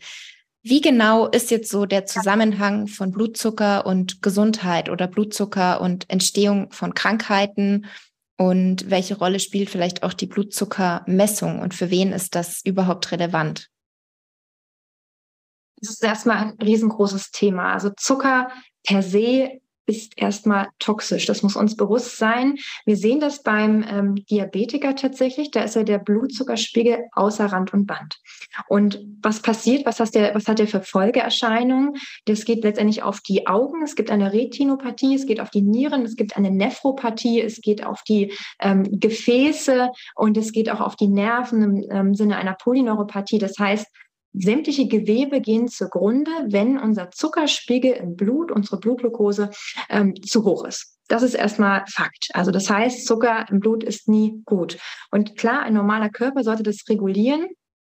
Wie 0.62 0.80
genau 0.80 1.26
ist 1.26 1.50
jetzt 1.50 1.72
so 1.72 1.88
der 1.88 2.06
Zusammenhang 2.06 2.86
von 2.86 3.12
Blutzucker 3.12 3.88
und 3.88 4.22
Gesundheit 4.22 4.90
oder 4.90 5.08
Blutzucker 5.08 5.82
und 5.82 6.08
Entstehung 6.08 6.72
von 6.72 6.94
Krankheiten? 6.94 7.88
Und 8.38 8.92
welche 8.92 9.18
Rolle 9.18 9.40
spielt 9.40 9.72
vielleicht 9.72 10.04
auch 10.04 10.14
die 10.14 10.28
Blutzuckermessung 10.28 11.58
und 11.58 11.74
für 11.74 11.90
wen 11.90 12.12
ist 12.12 12.36
das 12.36 12.62
überhaupt 12.64 13.12
relevant? 13.12 13.72
Das 15.80 15.92
ist 15.92 16.04
erstmal 16.04 16.38
ein 16.38 16.58
riesengroßes 16.62 17.32
Thema. 17.32 17.74
Also 17.74 17.92
Zucker 17.96 18.50
per 18.84 19.04
se 19.04 19.60
ist 19.88 20.14
erstmal 20.18 20.68
toxisch. 20.80 21.26
Das 21.26 21.44
muss 21.44 21.56
uns 21.56 21.76
bewusst 21.76 22.18
sein. 22.18 22.58
Wir 22.86 22.98
sehen 22.98 23.20
das 23.20 23.42
beim 23.42 23.86
ähm, 23.90 24.16
Diabetiker 24.30 24.96
tatsächlich. 24.96 25.50
Da 25.50 25.64
ist 25.64 25.76
ja 25.76 25.84
der 25.84 25.98
Blutzuckerspiegel 25.98 27.06
außer 27.14 27.46
Rand 27.46 27.74
und 27.74 27.88
Band. 27.88 28.18
Und 28.68 29.02
was 29.22 29.42
passiert? 29.42 29.86
Was, 29.86 29.98
der, 30.12 30.36
was 30.36 30.48
hat 30.48 30.60
der 30.60 30.68
für 30.68 30.82
Folgeerscheinungen? 30.82 31.94
Das 32.26 32.44
geht 32.44 32.64
letztendlich 32.64 33.02
auf 33.02 33.22
die 33.22 33.48
Augen. 33.48 33.82
Es 33.82 33.96
gibt 33.96 34.12
eine 34.12 34.34
Retinopathie. 34.34 35.16
Es 35.16 35.26
geht 35.26 35.40
auf 35.40 35.52
die 35.52 35.62
Nieren. 35.62 36.04
Es 36.04 36.18
gibt 36.18 36.36
eine 36.36 36.52
Nephropathie. 36.52 37.42
Es 37.42 37.62
geht 37.62 37.86
auf 37.86 38.04
die 38.04 38.34
ähm, 38.60 39.00
Gefäße 39.00 39.90
und 40.16 40.36
es 40.36 40.52
geht 40.52 40.70
auch 40.70 40.82
auf 40.82 40.98
die 40.98 41.08
Nerven 41.08 41.62
im 41.64 41.86
ähm, 41.90 42.14
Sinne 42.14 42.36
einer 42.36 42.56
Polyneuropathie. 42.56 43.40
Das 43.40 43.58
heißt, 43.58 43.88
Sämtliche 44.34 44.88
Gewebe 44.88 45.42
gehen 45.42 45.68
zugrunde, 45.68 46.32
wenn 46.48 46.78
unser 46.78 47.12
Zuckerspiegel 47.12 47.92
im 47.94 48.16
Blut, 48.16 48.52
unsere 48.52 48.80
Blutglucose 48.80 49.50
ähm, 49.90 50.16
zu 50.22 50.44
hoch 50.44 50.66
ist. 50.66 50.98
Das 51.08 51.24
ist 51.24 51.34
erstmal 51.34 51.84
Fakt. 51.88 52.30
Also 52.34 52.52
das 52.52 52.70
heißt, 52.70 53.06
Zucker 53.06 53.46
im 53.50 53.60
Blut 53.60 53.84
ist 53.84 54.10
nie 54.10 54.42
gut. 54.46 54.78
Und 55.12 55.38
klar, 55.38 55.62
ein 55.62 55.74
normaler 55.74 56.10
Körper 56.10 56.44
sollte 56.44 56.64
das 56.64 56.84
regulieren. 56.90 57.48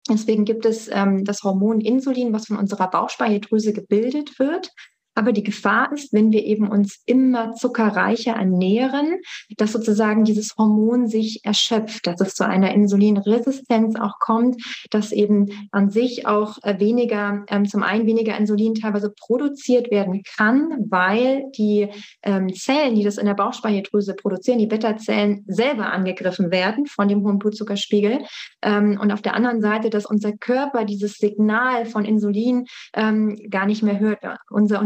Deswegen 0.10 0.46
gibt 0.46 0.66
es 0.66 0.90
ähm, 0.92 1.24
das 1.26 1.44
Hormon 1.44 1.80
Insulin, 1.82 2.34
was 2.34 2.48
von 2.48 2.58
unserer 2.58 2.90
Bauchspeicheldrüse 2.90 3.74
gebildet 3.74 4.40
wird. 4.40 4.72
Aber 5.14 5.34
die 5.34 5.44
Gefahr 5.44 5.92
ist, 5.92 6.14
wenn 6.14 6.32
wir 6.32 6.44
eben 6.46 6.70
uns 6.70 7.02
immer 7.06 7.54
zuckerreicher 7.54 8.34
ernähren, 8.34 9.20
dass 9.58 9.74
sozusagen 9.74 10.24
dieses 10.24 10.56
Hormon 10.58 11.08
sich 11.08 11.42
erschöpft, 11.44 12.08
dass 12.08 12.22
es 12.22 12.34
zu 12.34 12.48
einer 12.48 12.74
Insulinresistenz 12.74 13.96
auch 14.00 14.20
kommt, 14.20 14.62
dass 14.90 15.12
eben 15.12 15.68
an 15.72 15.90
sich 15.90 16.26
auch 16.26 16.58
äh, 16.64 16.80
weniger, 16.80 17.44
ähm, 17.50 17.66
zum 17.68 17.84
einen 17.84 18.06
weniger 18.06 18.38
Insulin 18.38 18.76
teilweise 18.76 19.12
produziert 19.12 19.92
werden 19.92 20.24
kann, 20.38 20.86
weil 20.90 21.46
die 21.58 21.90
ähm, 22.24 22.54
Zellen, 22.54 22.96
die 22.96 23.04
das 23.04 23.18
in 23.18 23.26
der 23.26 23.34
Bauchspeicheldrüse 23.34 24.16
produzieren, 24.16 24.60
die 24.60 24.68
Beta-Zellen 24.68 25.44
selber 25.48 25.92
angegriffen 25.92 26.52
werden 26.52 26.86
von 26.86 27.08
dem 27.08 27.24
hohen 27.24 27.40
Blutzuckerspiegel. 27.40 28.20
Ähm, 28.62 28.98
und 29.02 29.12
auf 29.12 29.22
der 29.22 29.36
anderen 29.36 29.62
Seite, 29.62 29.90
dass 29.90 30.06
unser 30.06 30.32
Körper 30.32 30.86
dieses 30.86 31.18
Signal 31.18 31.86
von 31.86 32.06
Insulin 32.06 32.66
gar 32.94 33.66
nicht 33.66 33.84
mehr 33.84 34.00
hört. 34.00 34.20
Unser, 34.50 34.82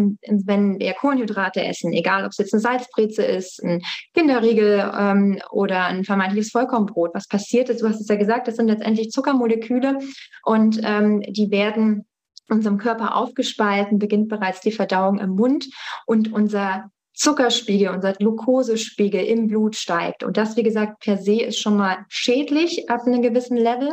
wenn 0.46 0.80
wir 0.80 0.94
Kohlenhydrate 0.94 1.64
essen, 1.64 1.94
egal 1.94 2.24
ob 2.24 2.32
es 2.32 2.38
jetzt 2.38 2.54
eine 2.54 2.62
Salzbreze 2.62 3.24
ist, 3.24 3.64
ein 3.64 3.82
Kinderriegel 4.14 4.92
ähm, 4.98 5.42
oder 5.52 5.86
ein 5.86 6.04
vermeintliches 6.04 6.52
Vollkornbrot, 6.52 7.12
was 7.14 7.28
passiert 7.28 7.70
ist, 7.70 7.82
du 7.82 7.88
hast 7.88 8.02
es 8.02 8.08
ja 8.08 8.16
gesagt, 8.16 8.48
das 8.48 8.56
sind 8.56 8.68
letztendlich 8.68 9.12
Zuckermoleküle 9.12 10.00
und 10.44 10.80
ähm, 10.84 11.22
die 11.22 11.52
werden 11.52 12.06
unserem 12.50 12.78
Körper 12.78 13.16
aufgespalten, 13.16 14.00
beginnt 14.00 14.30
bereits 14.30 14.62
die 14.62 14.72
Verdauung 14.72 15.20
im 15.20 15.32
Mund 15.32 15.68
und 16.06 16.32
unser 16.32 16.92
Zuckerspiegel, 17.16 17.90
unser 17.90 18.14
Glukosespiegel 18.14 19.24
im 19.24 19.48
Blut 19.48 19.76
steigt. 19.76 20.24
Und 20.24 20.38
das, 20.38 20.56
wie 20.58 20.64
gesagt, 20.64 21.00
per 21.00 21.18
se 21.18 21.42
ist 21.42 21.60
schon 21.60 21.78
mal 21.78 22.06
schädlich 22.10 22.90
ab 22.90 23.02
einem 23.06 23.22
gewissen 23.22 23.58
Level. 23.58 23.92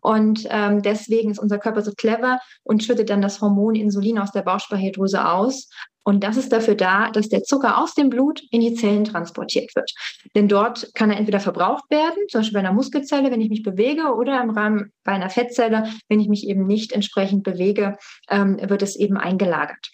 Und 0.00 0.46
ähm, 0.50 0.82
deswegen 0.82 1.30
ist 1.30 1.38
unser 1.38 1.58
Körper 1.58 1.82
so 1.82 1.92
clever 1.92 2.40
und 2.64 2.82
schüttet 2.82 3.10
dann 3.10 3.22
das 3.22 3.40
Hormon 3.40 3.74
Insulin 3.74 4.18
aus 4.18 4.32
der 4.32 4.42
Bauchspeicheldrüse 4.42 5.26
aus. 5.26 5.68
Und 6.06 6.22
das 6.22 6.36
ist 6.36 6.52
dafür 6.52 6.74
da, 6.74 7.10
dass 7.10 7.30
der 7.30 7.44
Zucker 7.44 7.78
aus 7.78 7.94
dem 7.94 8.10
Blut 8.10 8.42
in 8.50 8.60
die 8.60 8.74
Zellen 8.74 9.04
transportiert 9.04 9.74
wird. 9.74 9.90
Denn 10.34 10.48
dort 10.48 10.94
kann 10.94 11.10
er 11.10 11.16
entweder 11.16 11.40
verbraucht 11.40 11.90
werden, 11.90 12.28
zum 12.28 12.40
Beispiel 12.40 12.54
bei 12.54 12.60
einer 12.60 12.74
Muskelzelle, 12.74 13.30
wenn 13.30 13.40
ich 13.40 13.48
mich 13.48 13.62
bewege, 13.62 14.14
oder 14.14 14.42
im 14.42 14.50
Rahmen 14.50 14.92
bei 15.02 15.12
einer 15.12 15.30
Fettzelle, 15.30 15.88
wenn 16.08 16.20
ich 16.20 16.28
mich 16.28 16.46
eben 16.46 16.66
nicht 16.66 16.92
entsprechend 16.92 17.42
bewege, 17.42 17.96
ähm, 18.28 18.58
wird 18.60 18.82
es 18.82 18.96
eben 18.96 19.16
eingelagert. 19.16 19.93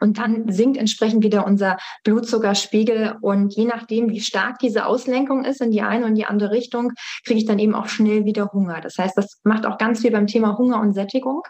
Und 0.00 0.18
dann 0.18 0.50
sinkt 0.50 0.78
entsprechend 0.78 1.22
wieder 1.22 1.46
unser 1.46 1.76
Blutzuckerspiegel. 2.04 3.16
Und 3.20 3.54
je 3.54 3.66
nachdem, 3.66 4.10
wie 4.10 4.20
stark 4.20 4.58
diese 4.58 4.86
Auslenkung 4.86 5.44
ist 5.44 5.60
in 5.60 5.70
die 5.70 5.82
eine 5.82 6.06
und 6.06 6.14
die 6.14 6.24
andere 6.24 6.50
Richtung, 6.50 6.92
kriege 7.24 7.38
ich 7.38 7.46
dann 7.46 7.58
eben 7.58 7.74
auch 7.74 7.86
schnell 7.86 8.24
wieder 8.24 8.50
Hunger. 8.52 8.80
Das 8.80 8.96
heißt, 8.98 9.16
das 9.16 9.40
macht 9.44 9.66
auch 9.66 9.78
ganz 9.78 10.00
viel 10.00 10.10
beim 10.10 10.26
Thema 10.26 10.58
Hunger 10.58 10.80
und 10.80 10.94
Sättigung 10.94 11.42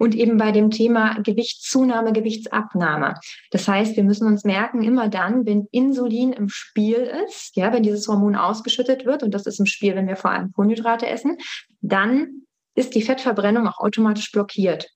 und 0.00 0.14
eben 0.14 0.38
bei 0.38 0.50
dem 0.50 0.70
Thema 0.70 1.20
Gewichtszunahme, 1.22 2.14
Gewichtsabnahme. 2.14 3.16
Das 3.50 3.68
heißt, 3.68 3.96
wir 3.96 4.02
müssen 4.02 4.26
uns 4.26 4.44
merken, 4.44 4.82
immer 4.82 5.10
dann, 5.10 5.44
wenn 5.44 5.68
Insulin 5.72 6.32
im 6.32 6.48
Spiel 6.48 7.10
ist, 7.26 7.54
ja, 7.54 7.70
wenn 7.72 7.82
dieses 7.82 8.08
Hormon 8.08 8.34
ausgeschüttet 8.34 9.04
wird, 9.04 9.22
und 9.22 9.34
das 9.34 9.44
ist 9.44 9.60
im 9.60 9.66
Spiel, 9.66 9.94
wenn 9.94 10.08
wir 10.08 10.16
vor 10.16 10.30
allem 10.30 10.52
Kohlenhydrate 10.52 11.06
essen, 11.06 11.36
dann 11.82 12.46
ist 12.74 12.94
die 12.94 13.02
Fettverbrennung 13.02 13.68
auch 13.68 13.78
automatisch 13.78 14.32
blockiert. 14.32 14.88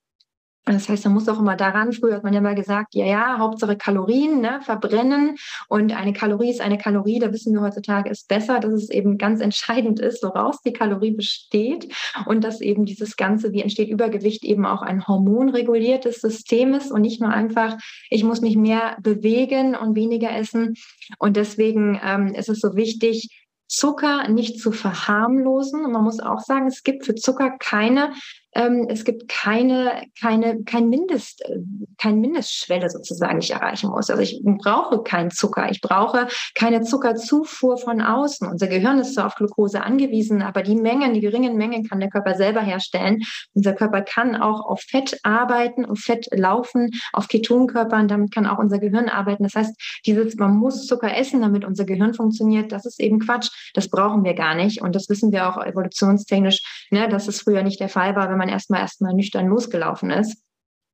Das 0.67 0.89
heißt, 0.89 1.05
man 1.05 1.15
muss 1.15 1.29
auch 1.29 1.39
immer 1.39 1.57
daran, 1.57 1.93
früher 1.93 2.15
hat 2.15 2.25
man 2.25 2.33
ja 2.33 2.41
mal 2.41 2.55
gesagt, 2.55 2.95
ja, 2.95 3.05
ja, 3.05 3.39
Hauptsache 3.39 3.77
Kalorien, 3.77 4.41
ne, 4.41 4.61
verbrennen. 4.63 5.37
Und 5.69 5.95
eine 5.95 6.15
Kalorie 6.15 6.51
ist 6.51 6.63
eine 6.63 6.79
Kalorie, 6.79 7.19
da 7.19 7.33
wissen 7.33 7.53
wir 7.53 7.61
heutzutage 7.61 8.09
ist 8.09 8.29
besser, 8.29 8.61
dass 8.61 8.73
es 8.73 8.89
eben 8.89 9.19
ganz 9.19 9.43
entscheidend 9.43 10.01
ist, 10.01 10.23
woraus 10.23 10.63
die 10.63 10.73
Kalorie 10.73 11.11
besteht. 11.11 11.95
Und 12.25 12.45
dass 12.45 12.63
eben 12.63 12.87
dieses 12.87 13.17
Ganze, 13.17 13.53
wie 13.53 13.61
entsteht 13.61 13.91
Übergewicht, 13.91 14.43
eben 14.43 14.65
auch 14.65 14.81
ein 14.81 15.07
hormonreguliertes 15.07 16.23
System 16.23 16.73
ist 16.73 16.91
und 16.91 17.03
nicht 17.03 17.21
nur 17.21 17.31
einfach, 17.31 17.77
ich 18.09 18.25
muss 18.25 18.41
mich 18.41 18.57
mehr 18.57 18.97
bewegen 19.03 19.77
und 19.77 19.97
weniger 19.97 20.35
essen. 20.35 20.77
Und 21.19 21.37
deswegen 21.37 22.01
ähm, 22.03 22.29
ist 22.29 22.49
es 22.49 22.61
so 22.61 22.75
wichtig, 22.75 23.29
Zucker 23.67 24.29
nicht 24.29 24.61
zu 24.61 24.73
verharmlosen. 24.73 25.85
Und 25.85 25.93
man 25.93 26.05
muss 26.05 26.21
auch 26.21 26.41
sagen, 26.41 26.67
es 26.67 26.83
gibt 26.83 27.05
für 27.05 27.15
Zucker 27.15 27.57
keine 27.59 28.13
ähm, 28.55 28.87
es 28.89 29.05
gibt 29.05 29.29
keine, 29.29 30.03
keine, 30.21 30.63
kein 30.65 30.89
Mindest, 30.89 31.43
äh, 31.43 31.59
kein 31.99 32.21
Mindestschwelle 32.21 32.89
sozusagen, 32.89 33.41
die 33.41 33.47
ich 33.47 33.53
erreichen 33.53 33.91
muss. 33.91 34.11
Also 34.11 34.23
ich 34.23 34.41
brauche 34.45 35.03
keinen 35.03 35.31
Zucker. 35.31 35.71
Ich 35.71 35.81
brauche 35.81 36.29
keine 36.55 36.83
Zuckerzufuhr 36.83 37.77
von 37.79 38.01
außen. 38.01 38.49
Unser 38.49 38.69
Gehirn 38.69 38.99
ist 38.99 39.15
zwar 39.15 39.27
auf 39.27 39.35
Glucose 39.35 39.83
angewiesen, 39.83 40.43
aber 40.43 40.63
die 40.63 40.77
Mengen, 40.77 41.15
die 41.15 41.21
geringen 41.21 41.57
Mengen 41.57 41.89
kann 41.89 42.01
der 42.01 42.11
Körper 42.11 42.35
selber 42.35 42.61
herstellen. 42.61 43.23
Unser 43.55 43.73
Körper 43.73 44.03
kann 44.03 44.37
auch 44.37 44.65
auf 44.65 44.81
Fett 44.81 45.19
arbeiten, 45.23 45.85
auf 45.85 45.99
Fett 45.99 46.29
laufen, 46.33 46.91
auf 47.13 47.29
Ketonkörpern. 47.29 48.09
Damit 48.09 48.33
kann 48.33 48.47
auch 48.47 48.59
unser 48.59 48.79
Gehirn 48.79 49.09
arbeiten. 49.09 49.43
Das 49.43 49.55
heißt, 49.55 50.01
dieses, 50.07 50.37
man 50.37 50.57
muss 50.57 50.87
Zucker 50.87 51.17
essen, 51.17 51.43
damit 51.43 51.65
unser 51.65 51.85
Gehirn 51.85 52.15
funktioniert, 52.15 52.73
das 52.73 52.87
ist 52.87 53.01
eben 53.01 53.19
Quatsch. 53.19 53.51
Das 53.75 53.89
brauchen 53.89 54.25
wir 54.25 54.35
gar 54.35 54.55
nicht. 54.55 54.81
Und 54.81 54.95
das 54.95 55.09
wissen 55.09 55.33
wir 55.33 55.49
auch 55.49 55.65
evolutionstechnisch, 55.65 56.87
ne, 56.91 57.09
dass 57.09 57.29
es 57.29 57.41
früher 57.41 57.63
nicht 57.63 57.81
der 57.81 57.89
Fall 57.89 58.15
war, 58.15 58.31
wenn 58.31 58.39
man 58.39 58.44
man 58.45 58.53
erstmal 58.53 58.81
erstmal 58.81 59.15
nüchtern 59.15 59.47
losgelaufen 59.47 60.11
ist. 60.11 60.37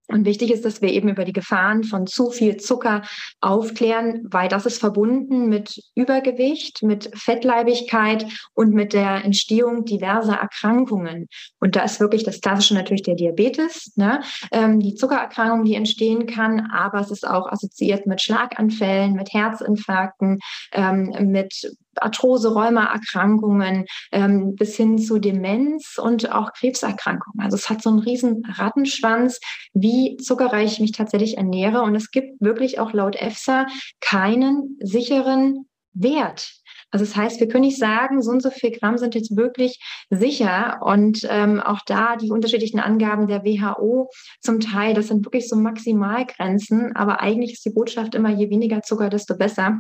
Und 0.09 0.25
wichtig 0.25 0.51
ist, 0.51 0.65
dass 0.65 0.83
wir 0.83 0.89
eben 0.89 1.09
über 1.09 1.25
die 1.25 1.33
Gefahren 1.33 1.85
von 1.85 2.09
zu 2.09 2.31
viel 2.31 2.57
Zucker 2.57 3.03
aufklären, 3.41 4.27
weil 4.29 4.49
das 4.49 4.67
ist 4.67 4.81
verbunden 4.81 5.49
mit 5.49 5.81
Übergewicht, 5.95 6.83
mit 6.83 7.17
Fettleibigkeit 7.17 8.27
und 8.53 8.75
mit 8.75 8.93
der 8.93 9.25
Entstehung 9.25 9.85
diverser 9.85 10.35
Erkrankungen. 10.35 11.29
Und 11.61 11.77
da 11.77 11.85
ist 11.85 12.01
wirklich 12.01 12.25
das 12.25 12.41
Klassische 12.41 12.75
natürlich 12.75 13.05
der 13.05 13.15
Diabetes, 13.15 13.93
ne? 13.95 14.21
ähm, 14.51 14.81
die 14.81 14.97
Zuckererkrankung, 14.97 15.65
die 15.65 15.77
entstehen 15.77 16.27
kann, 16.27 16.73
aber 16.73 16.99
es 16.99 17.13
ist 17.13 17.25
auch 17.25 17.47
assoziiert 17.47 18.07
mit 18.07 18.21
Schlaganfällen, 18.21 19.13
mit 19.13 19.33
Herzinfarkten, 19.33 20.41
ähm, 20.73 21.15
mit 21.31 21.71
Arthrose, 21.97 22.53
Rheumaerkrankungen 22.55 23.87
ähm, 24.13 24.55
bis 24.55 24.77
hin 24.77 24.99
zu 24.99 25.19
Demenz 25.19 25.99
und 25.99 26.33
auch 26.33 26.53
Krebserkrankungen. 26.53 27.45
Also 27.45 27.57
es 27.57 27.69
hat 27.69 27.83
so 27.83 27.91
einen 27.91 27.99
riesen 27.99 28.43
Rattenschwanz, 28.47 29.41
wie 29.75 30.17
zuckerreich 30.17 30.75
ich 30.75 30.81
mich 30.81 30.93
tatsächlich 30.93 31.37
ernähre. 31.37 31.83
Und 31.83 31.95
es 31.95 32.11
gibt 32.11 32.41
wirklich 32.41 32.79
auch 32.79 32.93
laut 32.93 33.17
EFSA 33.17 33.67
keinen 34.01 34.77
sicheren 34.81 35.67
Wert. 35.93 36.61
Also 36.93 37.05
das 37.05 37.15
heißt, 37.15 37.41
wir 37.41 37.49
können 37.49 37.65
nicht 37.65 37.79
sagen, 37.79 38.21
so 38.21 38.31
und 38.31 38.43
so 38.43 38.51
viel 38.51 38.73
Gramm 38.73 38.99
sind 38.99 39.15
jetzt 39.15 39.37
wirklich 39.37 39.81
sicher. 40.11 40.81
Und 40.83 41.27
ähm, 41.29 41.61
auch 41.61 41.81
da 41.87 42.17
die 42.17 42.31
unterschiedlichen 42.31 42.81
Angaben 42.81 43.29
der 43.29 43.45
WHO 43.45 44.11
zum 44.41 44.61
Teil, 44.61 44.95
das 44.95 45.09
sind 45.09 45.25
wirklich 45.25 45.49
so 45.49 45.57
Maximalgrenzen. 45.57 46.97
Aber 46.97 47.21
eigentlich 47.21 47.53
ist 47.53 47.65
die 47.65 47.71
Botschaft 47.71 48.15
immer, 48.15 48.31
je 48.31 48.51
weniger 48.51 48.83
Zucker, 48.83 49.09
desto 49.09 49.37
besser. 49.37 49.79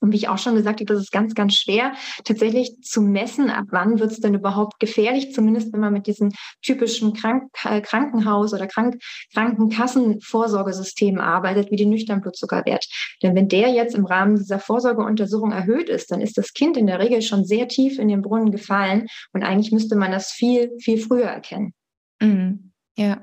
Und 0.00 0.12
wie 0.12 0.16
ich 0.16 0.28
auch 0.28 0.38
schon 0.38 0.54
gesagt 0.54 0.80
habe, 0.80 0.92
das 0.92 1.02
ist 1.02 1.12
ganz, 1.12 1.34
ganz 1.34 1.54
schwer, 1.54 1.92
tatsächlich 2.24 2.80
zu 2.82 3.00
messen, 3.02 3.50
ab 3.50 3.66
wann 3.70 3.98
wird 3.98 4.12
es 4.12 4.20
denn 4.20 4.34
überhaupt 4.34 4.80
gefährlich, 4.80 5.32
zumindest 5.32 5.72
wenn 5.72 5.80
man 5.80 5.92
mit 5.92 6.06
diesem 6.06 6.32
typischen 6.62 7.12
Krank 7.12 7.50
äh, 7.64 7.80
Krankenhaus- 7.80 8.52
oder 8.52 8.66
Krank 8.66 8.96
Krankenkassenvorsorgesystem 9.32 11.18
arbeitet, 11.18 11.70
wie 11.70 11.76
den 11.76 11.90
Nüchternblutzuckerwert. 11.90 12.86
Denn 13.22 13.34
wenn 13.34 13.48
der 13.48 13.70
jetzt 13.70 13.94
im 13.94 14.04
Rahmen 14.04 14.36
dieser 14.36 14.58
Vorsorgeuntersuchung 14.58 15.52
erhöht 15.52 15.88
ist, 15.88 16.10
dann 16.10 16.20
ist 16.20 16.38
das 16.38 16.52
Kind 16.52 16.76
in 16.76 16.86
der 16.86 16.98
Regel 16.98 17.22
schon 17.22 17.44
sehr 17.44 17.68
tief 17.68 17.98
in 17.98 18.08
den 18.08 18.22
Brunnen 18.22 18.50
gefallen 18.50 19.06
und 19.32 19.42
eigentlich 19.42 19.72
müsste 19.72 19.96
man 19.96 20.12
das 20.12 20.30
viel, 20.30 20.70
viel 20.80 20.98
früher 20.98 21.26
erkennen. 21.26 21.72
Mhm. 22.20 22.72
Ja. 22.96 23.22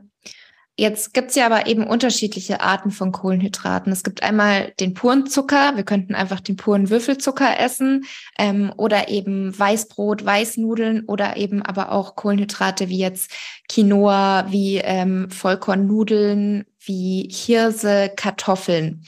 Jetzt 0.81 1.13
gibt 1.13 1.29
es 1.29 1.35
ja 1.35 1.45
aber 1.45 1.67
eben 1.67 1.85
unterschiedliche 1.85 2.61
Arten 2.61 2.89
von 2.89 3.11
Kohlenhydraten. 3.11 3.91
Es 3.91 4.01
gibt 4.01 4.23
einmal 4.23 4.73
den 4.79 4.95
puren 4.95 5.27
Zucker, 5.27 5.75
wir 5.75 5.83
könnten 5.83 6.15
einfach 6.15 6.39
den 6.39 6.55
puren 6.55 6.89
Würfelzucker 6.89 7.59
essen 7.59 8.05
ähm, 8.39 8.73
oder 8.77 9.07
eben 9.07 9.53
Weißbrot, 9.59 10.25
Weißnudeln 10.25 11.05
oder 11.05 11.37
eben 11.37 11.61
aber 11.61 11.91
auch 11.91 12.15
Kohlenhydrate 12.15 12.89
wie 12.89 12.97
jetzt 12.97 13.29
Quinoa, 13.69 14.47
wie 14.49 14.77
ähm, 14.77 15.29
Vollkornnudeln, 15.29 16.65
wie 16.79 17.29
Hirse, 17.31 18.11
Kartoffeln. 18.15 19.05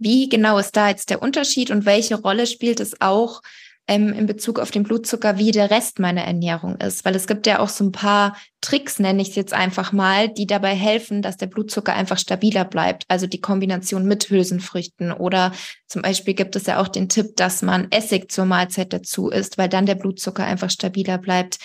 Wie 0.00 0.28
genau 0.28 0.58
ist 0.58 0.74
da 0.74 0.88
jetzt 0.88 1.08
der 1.08 1.22
Unterschied 1.22 1.70
und 1.70 1.86
welche 1.86 2.16
Rolle 2.16 2.48
spielt 2.48 2.80
es 2.80 3.00
auch 3.00 3.42
ähm, 3.88 4.12
in 4.12 4.26
Bezug 4.26 4.58
auf 4.58 4.70
den 4.70 4.82
Blutzucker, 4.84 5.38
wie 5.38 5.50
der 5.50 5.70
Rest 5.70 5.98
meiner 5.98 6.22
Ernährung 6.22 6.76
ist? 6.76 7.04
Weil 7.04 7.14
es 7.14 7.26
gibt 7.26 7.46
ja 7.46 7.58
auch 7.58 7.68
so 7.68 7.84
ein 7.84 7.92
paar 7.92 8.36
Tricks, 8.60 8.98
nenne 8.98 9.20
ich 9.22 9.30
es 9.30 9.34
jetzt 9.34 9.52
einfach 9.52 9.92
mal, 9.92 10.28
die 10.28 10.46
dabei 10.46 10.74
helfen, 10.74 11.20
dass 11.22 11.36
der 11.36 11.46
Blutzucker 11.46 11.94
einfach 11.94 12.18
stabiler 12.18 12.64
bleibt. 12.64 13.04
Also 13.08 13.26
die 13.26 13.40
Kombination 13.40 14.06
mit 14.06 14.30
Hülsenfrüchten 14.30 15.12
oder 15.12 15.52
zum 15.88 16.02
Beispiel 16.02 16.34
gibt 16.34 16.56
es 16.56 16.66
ja 16.66 16.80
auch 16.80 16.88
den 16.88 17.08
Tipp, 17.08 17.36
dass 17.36 17.62
man 17.62 17.90
Essig 17.90 18.30
zur 18.30 18.44
Mahlzeit 18.44 18.92
dazu 18.92 19.28
isst, 19.28 19.58
weil 19.58 19.68
dann 19.68 19.86
der 19.86 19.96
Blutzucker 19.96 20.44
einfach 20.44 20.70
stabiler 20.70 21.18
bleibt. 21.18 21.58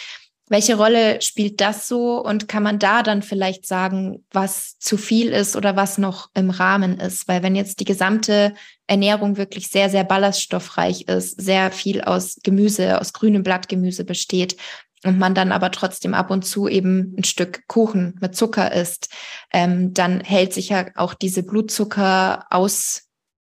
Welche 0.49 0.77
Rolle 0.77 1.21
spielt 1.21 1.59
das 1.59 1.87
so 1.87 2.23
und 2.23 2.47
kann 2.47 2.63
man 2.63 2.79
da 2.79 3.03
dann 3.03 3.21
vielleicht 3.21 3.65
sagen, 3.65 4.23
was 4.31 4.77
zu 4.79 4.97
viel 4.97 5.29
ist 5.29 5.57
oder 5.57 5.75
was 5.75 5.97
noch 5.97 6.29
im 6.35 6.49
Rahmen 6.49 6.99
ist? 6.99 7.27
Weil 7.27 7.43
wenn 7.43 7.55
jetzt 7.55 7.81
die 7.81 7.85
gesamte 7.85 8.53
Ernährung 8.87 9.35
wirklich 9.35 9.67
sehr, 9.67 9.89
sehr 9.89 10.05
ballaststoffreich 10.05 11.09
ist, 11.09 11.41
sehr 11.41 11.71
viel 11.71 12.01
aus 12.01 12.37
Gemüse, 12.43 13.01
aus 13.01 13.11
grünem 13.11 13.43
Blattgemüse 13.43 14.05
besteht 14.05 14.55
und 15.03 15.19
man 15.19 15.35
dann 15.35 15.51
aber 15.51 15.69
trotzdem 15.71 16.13
ab 16.13 16.31
und 16.31 16.45
zu 16.45 16.69
eben 16.69 17.13
ein 17.17 17.25
Stück 17.25 17.67
Kuchen 17.67 18.17
mit 18.21 18.35
Zucker 18.35 18.71
isst, 18.71 19.09
ähm, 19.51 19.93
dann 19.93 20.21
hält 20.21 20.53
sich 20.53 20.69
ja 20.69 20.85
auch 20.95 21.13
diese 21.13 21.43
Blutzucker 21.43 22.45
aus 22.49 23.03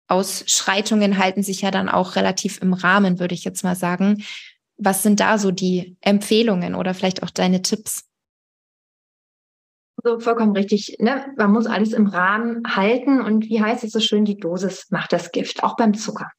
Ausschreitungen 0.08 1.18
halten 1.18 1.42
sich 1.42 1.62
ja 1.62 1.70
dann 1.70 1.88
auch 1.88 2.14
relativ 2.16 2.62
im 2.62 2.74
Rahmen, 2.74 3.18
würde 3.18 3.34
ich 3.34 3.44
jetzt 3.44 3.64
mal 3.64 3.74
sagen. 3.74 4.22
Was 4.78 5.02
sind 5.02 5.20
da 5.20 5.38
so 5.38 5.50
die 5.50 5.96
Empfehlungen 6.00 6.74
oder 6.74 6.94
vielleicht 6.94 7.22
auch 7.22 7.30
deine 7.30 7.62
Tipps? 7.62 8.04
So 10.04 10.20
vollkommen 10.20 10.52
richtig. 10.54 10.96
Ne? 11.00 11.24
Man 11.36 11.52
muss 11.52 11.66
alles 11.66 11.92
im 11.92 12.06
Rahmen 12.06 12.62
halten 12.66 13.20
und 13.20 13.48
wie 13.48 13.62
heißt 13.62 13.82
es 13.82 13.92
so 13.92 14.00
schön, 14.00 14.26
die 14.26 14.36
Dosis 14.36 14.90
macht 14.90 15.12
das 15.12 15.32
Gift, 15.32 15.62
auch 15.62 15.76
beim 15.76 15.94
Zucker. 15.94 16.30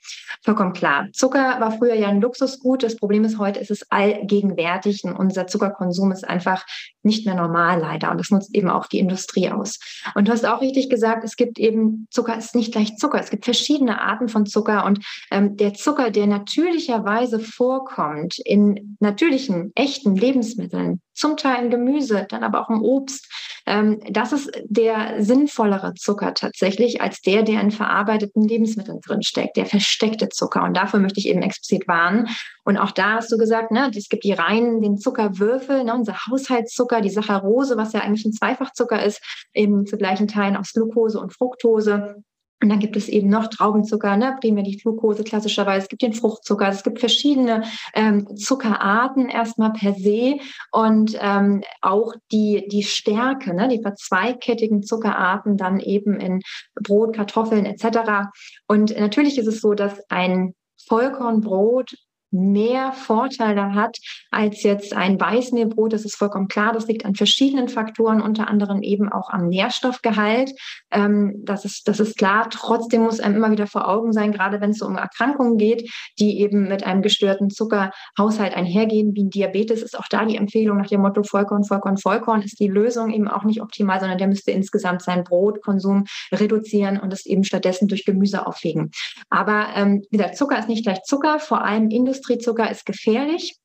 Vollkommen 0.44 0.74
klar. 0.74 1.08
Zucker 1.12 1.60
war 1.60 1.72
früher 1.72 1.96
ja 1.96 2.08
ein 2.08 2.22
Luxusgut. 2.22 2.84
Das 2.84 2.96
Problem 2.96 3.24
ist, 3.24 3.40
heute 3.40 3.60
ist 3.60 3.72
es 3.72 3.90
allgegenwärtig 3.90 5.04
und 5.04 5.16
unser 5.16 5.48
Zuckerkonsum 5.48 6.12
ist 6.12 6.28
einfach 6.28 6.66
nicht 7.02 7.26
mehr 7.26 7.34
normal 7.34 7.80
leider. 7.80 8.12
Und 8.12 8.20
das 8.20 8.30
nutzt 8.30 8.54
eben 8.54 8.70
auch 8.70 8.86
die 8.86 9.00
Industrie 9.00 9.50
aus. 9.50 9.80
Und 10.14 10.28
du 10.28 10.32
hast 10.32 10.46
auch 10.46 10.62
richtig 10.62 10.90
gesagt, 10.90 11.24
es 11.24 11.36
gibt 11.36 11.58
eben, 11.58 12.08
Zucker 12.12 12.38
ist 12.38 12.54
nicht 12.54 12.72
gleich 12.72 12.96
Zucker. 12.98 13.20
Es 13.20 13.32
gibt 13.32 13.46
verschiedene 13.46 14.00
Arten 14.00 14.30
von 14.30 14.46
Zucker 14.46 14.86
und 14.86 15.04
ähm, 15.32 15.58
der 15.58 15.74
Zucker, 15.74 16.12
der 16.12 16.28
natürlicherweise 16.28 17.40
vorkommt 17.40 18.38
in 18.38 18.98
natürlichen, 19.00 19.72
echten 19.74 20.16
Lebensmitteln, 20.16 21.02
zum 21.18 21.36
Teil 21.38 21.66
im 21.66 21.70
Gemüse, 21.70 22.26
dann 22.30 22.44
aber 22.44 22.62
auch 22.62 22.70
im 22.70 22.82
Obst, 22.82 23.28
ähm, 23.66 24.00
das 24.10 24.32
ist 24.32 24.50
der 24.66 25.22
sinnvollere 25.22 25.94
Zucker 25.94 26.34
tatsächlich 26.34 27.02
als 27.02 27.20
der, 27.20 27.44
der 27.44 27.60
in 27.60 27.72
verarbeiteten 27.72 28.48
Lebensmitteln 28.48 29.02
drinsteckt, 29.02 29.58
der 29.58 29.66
versteckte 29.66 30.30
Zucker. 30.30 30.64
Und 30.64 30.76
dafür 30.76 31.02
möchte 31.02 31.20
ich 31.20 31.28
eben 31.28 31.42
explizit 31.42 31.88
warnen. 31.88 32.30
Und 32.64 32.78
auch 32.78 32.92
da 32.92 33.16
hast 33.16 33.32
du 33.32 33.38
gesagt, 33.38 33.72
ne, 33.72 33.92
es 33.96 34.08
gibt 34.08 34.24
die 34.24 34.32
reinen, 34.32 34.82
den 34.82 34.98
Zuckerwürfel, 34.98 35.84
ne, 35.84 35.94
unser 35.94 36.16
Haushaltszucker, 36.28 37.02
die 37.02 37.10
Saccharose, 37.10 37.76
was 37.76 37.94
ja 37.94 38.00
eigentlich 38.02 38.26
ein 38.26 38.34
Zweifachzucker 38.34 39.04
ist, 39.04 39.22
eben 39.54 39.86
zu 39.86 39.98
gleichen 39.98 40.28
Teilen 40.28 40.56
aus 40.56 40.72
Glucose 40.74 41.20
und 41.20 41.34
Fructose. 41.34 42.24
Und 42.62 42.70
dann 42.70 42.80
gibt 42.80 42.96
es 42.96 43.08
eben 43.08 43.30
noch 43.30 43.48
Traubenzucker, 43.48 44.18
ne, 44.18 44.36
primär 44.42 44.64
die 44.64 44.78
Glucose 44.78 45.24
klassischerweise. 45.24 45.84
Es 45.84 45.90
gibt 45.90 46.02
den 46.02 46.14
Fruchtzucker. 46.14 46.68
Es 46.68 46.84
gibt 46.84 47.00
verschiedene 47.00 47.64
ähm, 47.94 48.36
Zuckerarten 48.36 49.30
erstmal 49.30 49.74
per 49.74 49.94
se 49.94 50.40
und 50.72 51.18
ähm, 51.22 51.64
auch 51.82 52.14
die, 52.32 52.68
die 52.68 52.84
Stärke, 52.84 53.54
ne, 53.54 53.68
die 53.68 53.82
verzweigkettigen 53.82 54.82
Zuckerarten 54.82 55.58
dann 55.58 55.80
eben 55.80 56.20
in 56.20 56.42
Brot, 56.74 57.16
Kartoffeln 57.16 57.66
etc. 57.66 58.30
Und 58.68 58.98
natürlich 59.00 59.38
ist 59.38 59.48
es 59.48 59.62
so, 59.62 59.76
dass 59.76 60.00
ein 60.10 60.56
Vollkornbrot 60.88 61.94
mehr 62.32 62.92
Vorteile 62.92 63.74
hat 63.74 63.98
als 64.32 64.64
jetzt 64.64 64.94
ein 64.94 65.20
Weißmehlbrot. 65.20 65.94
Das 65.94 66.06
ist 66.06 66.16
vollkommen 66.16 66.48
klar. 66.48 66.74
Das 66.74 66.88
liegt 66.88 67.06
an 67.06 67.16
verschiedenen 67.16 67.70
Faktoren, 67.70 68.22
unter 68.22 68.48
anderem 68.48 68.82
eben 68.82 69.12
auch 69.12 69.30
am 69.30 69.48
Nährstoffgehalt. 69.48 70.52
Ähm, 70.92 71.42
das, 71.44 71.66
ist, 71.66 71.88
das 71.88 72.00
ist 72.00 72.18
klar. 72.18 72.50
Trotzdem 72.50 73.04
muss 73.04 73.20
einem 73.20 73.38
immer 73.38 73.52
wieder 73.52 73.68
vor 73.68 73.88
Augen 73.88 74.12
sein, 74.12 74.32
gerade 74.32 74.62
wenn 74.62 74.72
es 74.72 74.80
so 74.80 74.86
um 74.86 74.98
Erkrankungen 74.98 75.58
geht, 75.58 75.90
die 76.20 76.40
eben 76.42 76.68
mit 76.68 76.84
einem 76.84 77.02
gestörten 77.02 77.50
Zuckerhaushalt 77.50 78.56
einhergehen, 78.56 79.16
wie 79.16 79.24
ein 79.24 79.30
Diabetes, 79.30 79.82
ist 79.82 79.98
auch 79.98 80.08
da 80.10 80.26
die 80.26 80.38
Empfehlung 80.38 80.78
nach 80.78 80.88
dem 80.88 81.02
Motto 81.02 81.24
Vollkorn, 81.24 81.64
Vollkorn, 81.64 81.98
Vollkorn 81.98 82.42
ist 82.42 82.60
die 82.60 82.68
Lösung 82.68 83.12
eben 83.12 83.28
auch 83.28 83.44
nicht 83.44 83.62
optimal, 83.62 84.00
sondern 84.00 84.18
der 84.18 84.28
müsste 84.28 84.52
insgesamt 84.52 85.02
seinen 85.02 85.24
Brotkonsum 85.24 86.06
reduzieren 86.32 87.00
und 87.00 87.14
es 87.14 87.26
eben 87.26 87.44
stattdessen 87.44 87.88
durch 87.88 88.06
Gemüse 88.06 88.46
aufwiegen. 88.46 88.92
Aber 89.30 89.68
ähm, 89.76 90.04
wie 90.12 90.18
Zucker 90.34 90.60
ist 90.60 90.68
nicht 90.68 90.84
gleich 90.84 91.04
Zucker, 91.04 91.40
vor 91.40 91.64
allem 91.64 91.90
Industrie 91.90 92.17
Industriezucker 92.18 92.70
ist 92.70 92.86
gefährlich. 92.86 93.56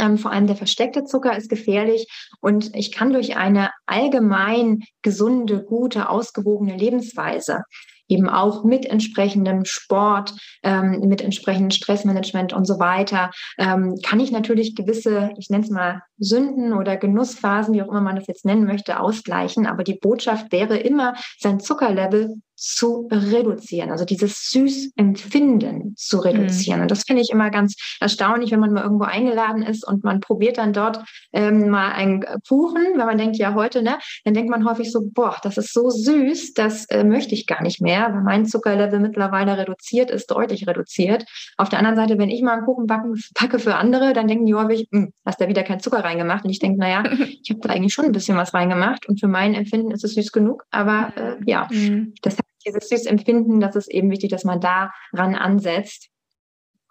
Ähm, 0.00 0.16
vor 0.16 0.30
allem 0.30 0.46
der 0.46 0.56
versteckte 0.56 1.04
Zucker 1.04 1.36
ist 1.36 1.50
gefährlich 1.50 2.06
und 2.40 2.74
ich 2.74 2.92
kann 2.92 3.12
durch 3.12 3.36
eine 3.36 3.70
allgemein 3.84 4.84
gesunde, 5.02 5.62
gute, 5.62 6.08
ausgewogene 6.08 6.74
Lebensweise 6.74 7.64
eben 8.08 8.28
auch 8.28 8.64
mit 8.64 8.86
entsprechendem 8.86 9.64
Sport, 9.64 10.34
ähm, 10.62 11.00
mit 11.00 11.20
entsprechendem 11.20 11.70
Stressmanagement 11.70 12.52
und 12.52 12.66
so 12.66 12.78
weiter, 12.78 13.30
ähm, 13.58 13.98
kann 14.02 14.20
ich 14.20 14.32
natürlich 14.32 14.74
gewisse, 14.74 15.30
ich 15.38 15.50
nenne 15.50 15.64
es 15.64 15.70
mal 15.70 16.02
Sünden 16.18 16.72
oder 16.72 16.96
Genussphasen, 16.96 17.74
wie 17.74 17.82
auch 17.82 17.88
immer 17.88 18.00
man 18.00 18.16
das 18.16 18.26
jetzt 18.26 18.44
nennen 18.44 18.64
möchte, 18.64 18.98
ausgleichen. 18.98 19.66
Aber 19.66 19.84
die 19.84 19.98
Botschaft 20.00 20.52
wäre 20.52 20.76
immer, 20.78 21.14
sein 21.38 21.60
Zuckerlevel 21.60 22.34
zu 22.54 23.08
reduzieren, 23.10 23.90
also 23.90 24.04
dieses 24.04 24.50
Süßempfinden 24.50 25.94
zu 25.96 26.18
reduzieren. 26.18 26.78
Mhm. 26.78 26.82
Und 26.82 26.90
das 26.90 27.02
finde 27.04 27.22
ich 27.22 27.30
immer 27.30 27.50
ganz 27.50 27.76
erstaunlich, 28.00 28.52
wenn 28.52 28.60
man 28.60 28.72
mal 28.72 28.84
irgendwo 28.84 29.04
eingeladen 29.04 29.62
ist 29.62 29.86
und 29.86 30.04
man 30.04 30.20
probiert 30.20 30.58
dann 30.58 30.72
dort 30.72 31.02
ähm, 31.32 31.70
mal 31.70 31.92
einen 31.92 32.24
Kuchen, 32.46 32.82
weil 32.96 33.06
man 33.06 33.18
denkt, 33.18 33.36
ja 33.36 33.54
heute, 33.54 33.82
ne, 33.82 33.98
dann 34.24 34.34
denkt 34.34 34.50
man 34.50 34.64
häufig 34.64 34.92
so, 34.92 35.00
boah, 35.04 35.36
das 35.42 35.58
ist 35.58 35.72
so 35.72 35.90
süß, 35.90 36.54
das 36.54 36.84
äh, 36.86 37.04
möchte 37.04 37.34
ich 37.34 37.46
gar 37.46 37.62
nicht 37.62 37.80
mehr, 37.80 38.12
weil 38.12 38.22
mein 38.22 38.46
Zuckerlevel 38.46 39.00
mittlerweile 39.00 39.58
reduziert 39.58 40.10
ist, 40.10 40.30
deutlich 40.30 40.66
reduziert. 40.66 41.24
Auf 41.56 41.68
der 41.68 41.78
anderen 41.78 41.96
Seite, 41.96 42.18
wenn 42.18 42.30
ich 42.30 42.42
mal 42.42 42.52
einen 42.52 42.64
Kuchen 42.64 42.86
backen, 42.86 43.20
packe 43.34 43.58
für 43.58 43.76
andere, 43.76 44.12
dann 44.12 44.28
denken 44.28 44.46
die 44.46 44.54
häufig, 44.54 44.88
hm, 44.92 45.12
hast 45.26 45.40
da 45.40 45.48
wieder 45.48 45.62
kein 45.62 45.80
Zucker 45.80 46.04
reingemacht. 46.04 46.44
Und 46.44 46.50
ich 46.50 46.58
denke, 46.58 46.78
naja, 46.78 47.02
ich 47.42 47.50
habe 47.50 47.60
da 47.60 47.70
eigentlich 47.70 47.94
schon 47.94 48.04
ein 48.04 48.12
bisschen 48.12 48.36
was 48.36 48.54
reingemacht 48.54 49.08
und 49.08 49.18
für 49.18 49.28
mein 49.28 49.54
Empfinden 49.54 49.90
ist 49.90 50.04
es 50.04 50.14
süß 50.14 50.32
genug. 50.32 50.64
Aber 50.70 51.12
äh, 51.16 51.36
ja, 51.44 51.68
mhm. 51.70 52.14
das 52.22 52.36
dieses 52.66 52.88
Süßempfinden, 52.88 53.60
das 53.60 53.76
ist 53.76 53.90
eben 53.90 54.10
wichtig, 54.10 54.30
dass 54.30 54.44
man 54.44 54.60
daran 54.60 55.34
ansetzt 55.34 56.08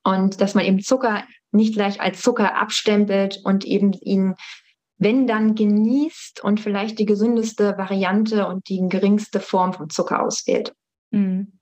und 0.03 0.41
dass 0.41 0.55
man 0.55 0.65
eben 0.65 0.81
Zucker 0.81 1.23
nicht 1.51 1.73
gleich 1.73 2.01
als 2.01 2.21
Zucker 2.21 2.55
abstempelt 2.55 3.39
und 3.43 3.65
eben 3.65 3.93
ihn, 3.93 4.35
wenn 4.97 5.27
dann 5.27 5.55
genießt 5.55 6.43
und 6.43 6.59
vielleicht 6.59 6.99
die 6.99 7.05
gesündeste 7.05 7.77
Variante 7.77 8.47
und 8.47 8.69
die 8.69 8.81
geringste 8.87 9.39
Form 9.39 9.73
von 9.73 9.89
Zucker 9.89 10.23
auswählt. 10.23 10.73
Mhm. 11.11 11.59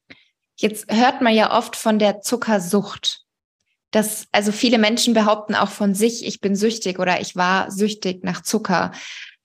Jetzt 0.57 0.91
hört 0.91 1.21
man 1.21 1.33
ja 1.33 1.57
oft 1.57 1.75
von 1.75 1.99
der 1.99 2.19
Zuckersucht. 2.21 3.23
Das, 3.91 4.27
also 4.31 4.51
viele 4.51 4.77
Menschen 4.77 5.13
behaupten 5.13 5.55
auch 5.55 5.69
von 5.69 5.95
sich, 5.95 6.25
ich 6.25 6.41
bin 6.41 6.55
süchtig 6.55 6.99
oder 6.99 7.21
ich 7.21 7.35
war 7.35 7.71
süchtig 7.71 8.23
nach 8.23 8.43
Zucker. 8.43 8.91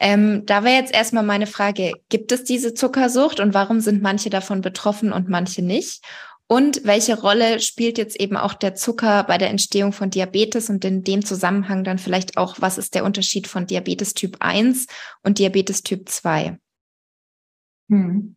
Ähm, 0.01 0.45
da 0.47 0.65
wäre 0.65 0.81
jetzt 0.81 0.93
erstmal 0.93 1.23
meine 1.23 1.47
Frage, 1.47 1.93
gibt 2.09 2.33
es 2.33 2.45
diese 2.45 2.75
Zuckersucht 2.75 3.41
und 3.41 3.55
warum 3.55 3.81
sind 3.81 4.03
manche 4.03 4.31
davon 4.31 4.61
betroffen 4.61 5.13
und 5.13 5.29
manche 5.29 5.63
nicht? 5.63 6.05
Und 6.47 6.85
welche 6.85 7.19
Rolle 7.19 7.61
spielt 7.61 7.97
jetzt 7.97 8.21
eben 8.21 8.37
auch 8.37 8.53
der 8.53 8.75
Zucker 8.75 9.25
bei 9.25 9.39
der 9.39 9.49
Entstehung 9.49 9.93
von 9.93 10.11
Diabetes 10.11 10.69
und 10.69 10.85
in 10.85 11.03
dem 11.03 11.25
Zusammenhang 11.25 11.85
dann 11.85 11.99
vielleicht 11.99 12.37
auch, 12.37 12.57
was 12.61 12.77
ist 12.77 12.95
der 12.95 13.05
Unterschied 13.05 13.47
von 13.47 13.67
Diabetes 13.67 14.13
Typ 14.13 14.37
1 14.41 14.87
und 15.23 15.39
Diabetes 15.39 15.83
Typ 15.83 16.09
2? 16.09 16.59
Hm. 17.89 18.35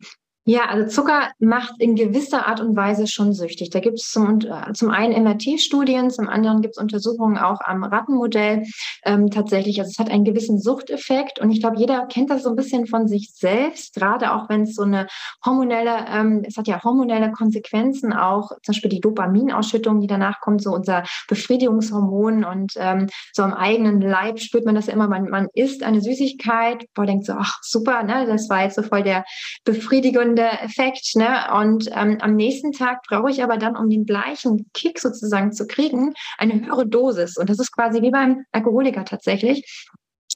Ja, 0.49 0.67
also 0.69 0.87
Zucker 0.87 1.31
macht 1.39 1.73
in 1.77 1.95
gewisser 1.95 2.47
Art 2.47 2.61
und 2.61 2.73
Weise 2.77 3.05
schon 3.05 3.33
süchtig. 3.33 3.69
Da 3.69 3.81
gibt 3.81 3.99
es 3.99 4.09
zum, 4.09 4.39
äh, 4.39 4.71
zum 4.71 4.91
einen 4.91 5.11
MRT-Studien, 5.21 6.09
zum 6.09 6.29
anderen 6.29 6.61
gibt 6.61 6.77
es 6.77 6.81
Untersuchungen 6.81 7.37
auch 7.37 7.59
am 7.59 7.83
Rattenmodell 7.83 8.63
ähm, 9.03 9.29
tatsächlich. 9.29 9.77
Also 9.81 9.91
es 9.91 9.99
hat 9.99 10.09
einen 10.09 10.23
gewissen 10.23 10.57
Suchteffekt 10.57 11.39
und 11.39 11.51
ich 11.51 11.59
glaube, 11.59 11.75
jeder 11.75 12.05
kennt 12.05 12.29
das 12.29 12.43
so 12.43 12.49
ein 12.49 12.55
bisschen 12.55 12.87
von 12.87 13.09
sich 13.09 13.33
selbst, 13.33 13.95
gerade 13.95 14.31
auch 14.31 14.47
wenn 14.47 14.61
es 14.61 14.75
so 14.75 14.83
eine 14.83 15.07
hormonelle, 15.45 16.05
ähm, 16.09 16.45
es 16.47 16.55
hat 16.55 16.69
ja 16.69 16.81
hormonelle 16.81 17.33
Konsequenzen 17.33 18.13
auch, 18.13 18.47
zum 18.47 18.71
Beispiel 18.71 18.89
die 18.89 19.01
Dopaminausschüttung, 19.01 19.99
die 19.99 20.07
danach 20.07 20.39
kommt, 20.39 20.63
so 20.63 20.71
unser 20.71 21.03
Befriedigungshormon 21.27 22.45
und 22.45 22.71
ähm, 22.77 23.07
so 23.33 23.43
am 23.43 23.53
eigenen 23.53 23.99
Leib 23.99 24.39
spürt 24.39 24.63
man 24.63 24.75
das 24.75 24.87
immer, 24.87 25.09
man, 25.09 25.29
man 25.29 25.49
isst 25.55 25.83
eine 25.83 25.99
Süßigkeit, 25.99 26.85
boah, 26.93 27.05
denkt 27.05 27.25
so, 27.25 27.33
ach 27.33 27.57
super, 27.63 28.03
ne, 28.03 28.25
das 28.27 28.49
war 28.49 28.63
jetzt 28.63 28.75
so 28.75 28.81
voll 28.81 29.03
der 29.03 29.25
befriedigende 29.65 30.36
der 30.37 30.63
Effekt. 30.63 31.15
Ne? 31.15 31.47
Und 31.53 31.89
ähm, 31.93 32.17
am 32.21 32.35
nächsten 32.35 32.71
Tag 32.71 33.01
brauche 33.07 33.29
ich 33.29 33.43
aber 33.43 33.57
dann, 33.57 33.75
um 33.75 33.89
den 33.89 34.05
gleichen 34.05 34.69
Kick 34.73 34.99
sozusagen 34.99 35.51
zu 35.51 35.67
kriegen, 35.67 36.13
eine 36.37 36.65
höhere 36.65 36.87
Dosis. 36.87 37.37
Und 37.37 37.49
das 37.49 37.59
ist 37.59 37.71
quasi 37.71 38.01
wie 38.01 38.11
beim 38.11 38.45
Alkoholiker 38.51 39.03
tatsächlich. 39.03 39.87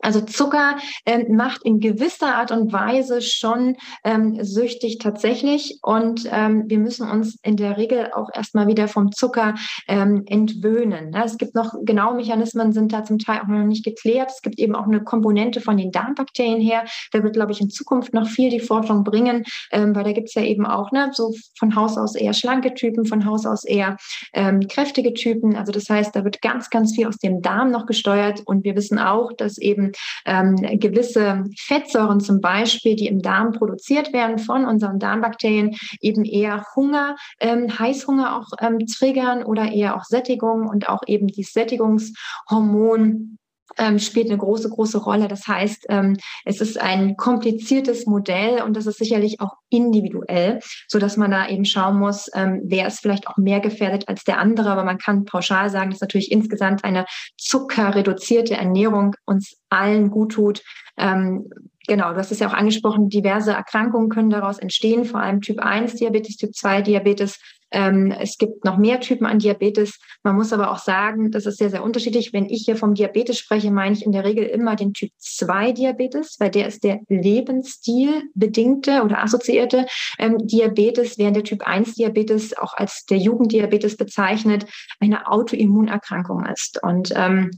Also 0.01 0.21
Zucker 0.21 0.77
ähm, 1.05 1.35
macht 1.35 1.63
in 1.63 1.79
gewisser 1.79 2.35
Art 2.35 2.51
und 2.51 2.73
Weise 2.73 3.21
schon 3.21 3.77
ähm, 4.03 4.43
süchtig 4.43 4.99
tatsächlich 4.99 5.79
und 5.81 6.27
ähm, 6.31 6.63
wir 6.67 6.79
müssen 6.79 7.09
uns 7.09 7.37
in 7.43 7.57
der 7.57 7.77
Regel 7.77 8.11
auch 8.13 8.29
erstmal 8.33 8.67
wieder 8.67 8.87
vom 8.87 9.11
Zucker 9.11 9.55
ähm, 9.87 10.23
entwöhnen. 10.27 11.13
Ja, 11.13 11.23
es 11.23 11.37
gibt 11.37 11.55
noch 11.55 11.73
genaue 11.83 12.15
Mechanismen, 12.15 12.73
sind 12.73 12.93
da 12.93 13.03
zum 13.03 13.19
Teil 13.19 13.41
auch 13.41 13.47
noch 13.47 13.65
nicht 13.65 13.85
geklärt. 13.85 14.31
Es 14.31 14.41
gibt 14.41 14.59
eben 14.59 14.75
auch 14.75 14.87
eine 14.87 15.03
Komponente 15.03 15.61
von 15.61 15.77
den 15.77 15.91
Darmbakterien 15.91 16.61
her. 16.61 16.83
Da 17.11 17.23
wird, 17.23 17.33
glaube 17.33 17.51
ich, 17.51 17.61
in 17.61 17.69
Zukunft 17.69 18.13
noch 18.13 18.27
viel 18.27 18.49
die 18.49 18.59
Forschung 18.59 19.03
bringen, 19.03 19.43
ähm, 19.71 19.95
weil 19.95 20.03
da 20.03 20.11
gibt 20.11 20.29
es 20.29 20.35
ja 20.35 20.43
eben 20.43 20.65
auch 20.65 20.91
ne, 20.91 21.09
so 21.13 21.33
von 21.57 21.75
Haus 21.75 21.97
aus 21.97 22.15
eher 22.15 22.33
schlanke 22.33 22.73
Typen, 22.73 23.05
von 23.05 23.25
Haus 23.25 23.45
aus 23.45 23.63
eher 23.63 23.97
ähm, 24.33 24.67
kräftige 24.67 25.13
Typen. 25.13 25.55
Also 25.55 25.71
das 25.71 25.89
heißt, 25.89 26.15
da 26.15 26.23
wird 26.23 26.41
ganz, 26.41 26.69
ganz 26.69 26.95
viel 26.95 27.07
aus 27.07 27.17
dem 27.17 27.41
Darm 27.41 27.71
noch 27.71 27.85
gesteuert 27.85 28.41
und 28.45 28.63
wir 28.63 28.75
wissen 28.75 28.99
auch, 28.99 29.31
dass 29.33 29.57
eben 29.57 29.90
ähm, 30.25 30.55
gewisse 30.79 31.43
Fettsäuren 31.57 32.19
zum 32.19 32.41
Beispiel, 32.41 32.95
die 32.95 33.07
im 33.07 33.21
Darm 33.21 33.51
produziert 33.51 34.13
werden 34.13 34.39
von 34.39 34.65
unseren 34.65 34.99
Darmbakterien, 34.99 35.75
eben 35.99 36.25
eher 36.25 36.65
Hunger, 36.75 37.15
ähm, 37.39 37.67
Heißhunger 37.77 38.37
auch 38.37 38.47
ähm, 38.59 38.79
triggern 38.79 39.43
oder 39.43 39.71
eher 39.71 39.95
auch 39.95 40.03
Sättigung 40.03 40.67
und 40.67 40.89
auch 40.89 41.01
eben 41.07 41.27
die 41.27 41.43
Sättigungshormon 41.43 43.37
ähm, 43.77 43.99
spielt 43.99 44.27
eine 44.27 44.37
große, 44.37 44.69
große 44.69 44.97
Rolle. 44.97 45.27
Das 45.27 45.47
heißt, 45.47 45.85
ähm, 45.89 46.17
es 46.45 46.61
ist 46.61 46.79
ein 46.79 47.15
kompliziertes 47.17 48.05
Modell 48.05 48.61
und 48.61 48.75
das 48.75 48.85
ist 48.85 48.97
sicherlich 48.97 49.39
auch 49.39 49.55
individuell, 49.69 50.59
so 50.87 50.99
dass 50.99 51.17
man 51.17 51.31
da 51.31 51.47
eben 51.47 51.65
schauen 51.65 51.97
muss, 51.97 52.29
ähm, 52.33 52.61
wer 52.65 52.87
ist 52.87 52.99
vielleicht 52.99 53.27
auch 53.27 53.37
mehr 53.37 53.59
gefährdet 53.59 54.07
als 54.07 54.23
der 54.23 54.39
andere. 54.39 54.69
Aber 54.69 54.83
man 54.83 54.97
kann 54.97 55.25
pauschal 55.25 55.69
sagen, 55.69 55.91
dass 55.91 56.01
natürlich 56.01 56.31
insgesamt 56.31 56.83
eine 56.83 57.05
zuckerreduzierte 57.37 58.55
Ernährung 58.55 59.15
uns 59.25 59.57
allen 59.69 60.11
gut 60.11 60.33
tut. 60.33 60.61
Ähm, 60.97 61.49
genau, 61.87 62.11
du 62.11 62.17
hast 62.17 62.31
es 62.31 62.39
ja 62.39 62.49
auch 62.49 62.53
angesprochen, 62.53 63.09
diverse 63.09 63.51
Erkrankungen 63.51 64.09
können 64.09 64.29
daraus 64.29 64.59
entstehen, 64.59 65.05
vor 65.05 65.21
allem 65.21 65.41
Typ 65.41 65.59
1 65.59 65.95
Diabetes, 65.95 66.37
Typ 66.37 66.53
2 66.53 66.81
Diabetes, 66.81 67.39
ähm, 67.71 68.11
es 68.11 68.37
gibt 68.37 68.65
noch 68.65 68.77
mehr 68.77 68.99
Typen 68.99 69.25
an 69.25 69.39
Diabetes. 69.39 69.99
Man 70.23 70.35
muss 70.35 70.53
aber 70.53 70.71
auch 70.71 70.77
sagen, 70.77 71.31
das 71.31 71.45
ist 71.45 71.57
sehr, 71.57 71.69
sehr 71.69 71.83
unterschiedlich. 71.83 72.33
Wenn 72.33 72.49
ich 72.49 72.63
hier 72.65 72.75
vom 72.75 72.93
Diabetes 72.93 73.39
spreche, 73.39 73.71
meine 73.71 73.95
ich 73.95 74.05
in 74.05 74.11
der 74.11 74.25
Regel 74.25 74.45
immer 74.45 74.75
den 74.75 74.93
Typ 74.93 75.11
2 75.17 75.71
Diabetes, 75.71 76.37
weil 76.39 76.51
der 76.51 76.67
ist 76.67 76.83
der 76.83 76.99
Lebensstil 77.07 78.23
bedingte 78.33 79.03
oder 79.03 79.23
assoziierte 79.23 79.85
ähm, 80.19 80.37
Diabetes, 80.39 81.17
während 81.17 81.37
der 81.37 81.43
Typ 81.43 81.65
1 81.65 81.95
Diabetes 81.95 82.57
auch 82.57 82.73
als 82.73 83.05
der 83.05 83.17
Jugenddiabetes 83.17 83.97
bezeichnet, 83.97 84.65
eine 84.99 85.27
Autoimmunerkrankung 85.27 86.45
ist. 86.45 86.81
Und 86.83 87.13
ähm, 87.15 87.51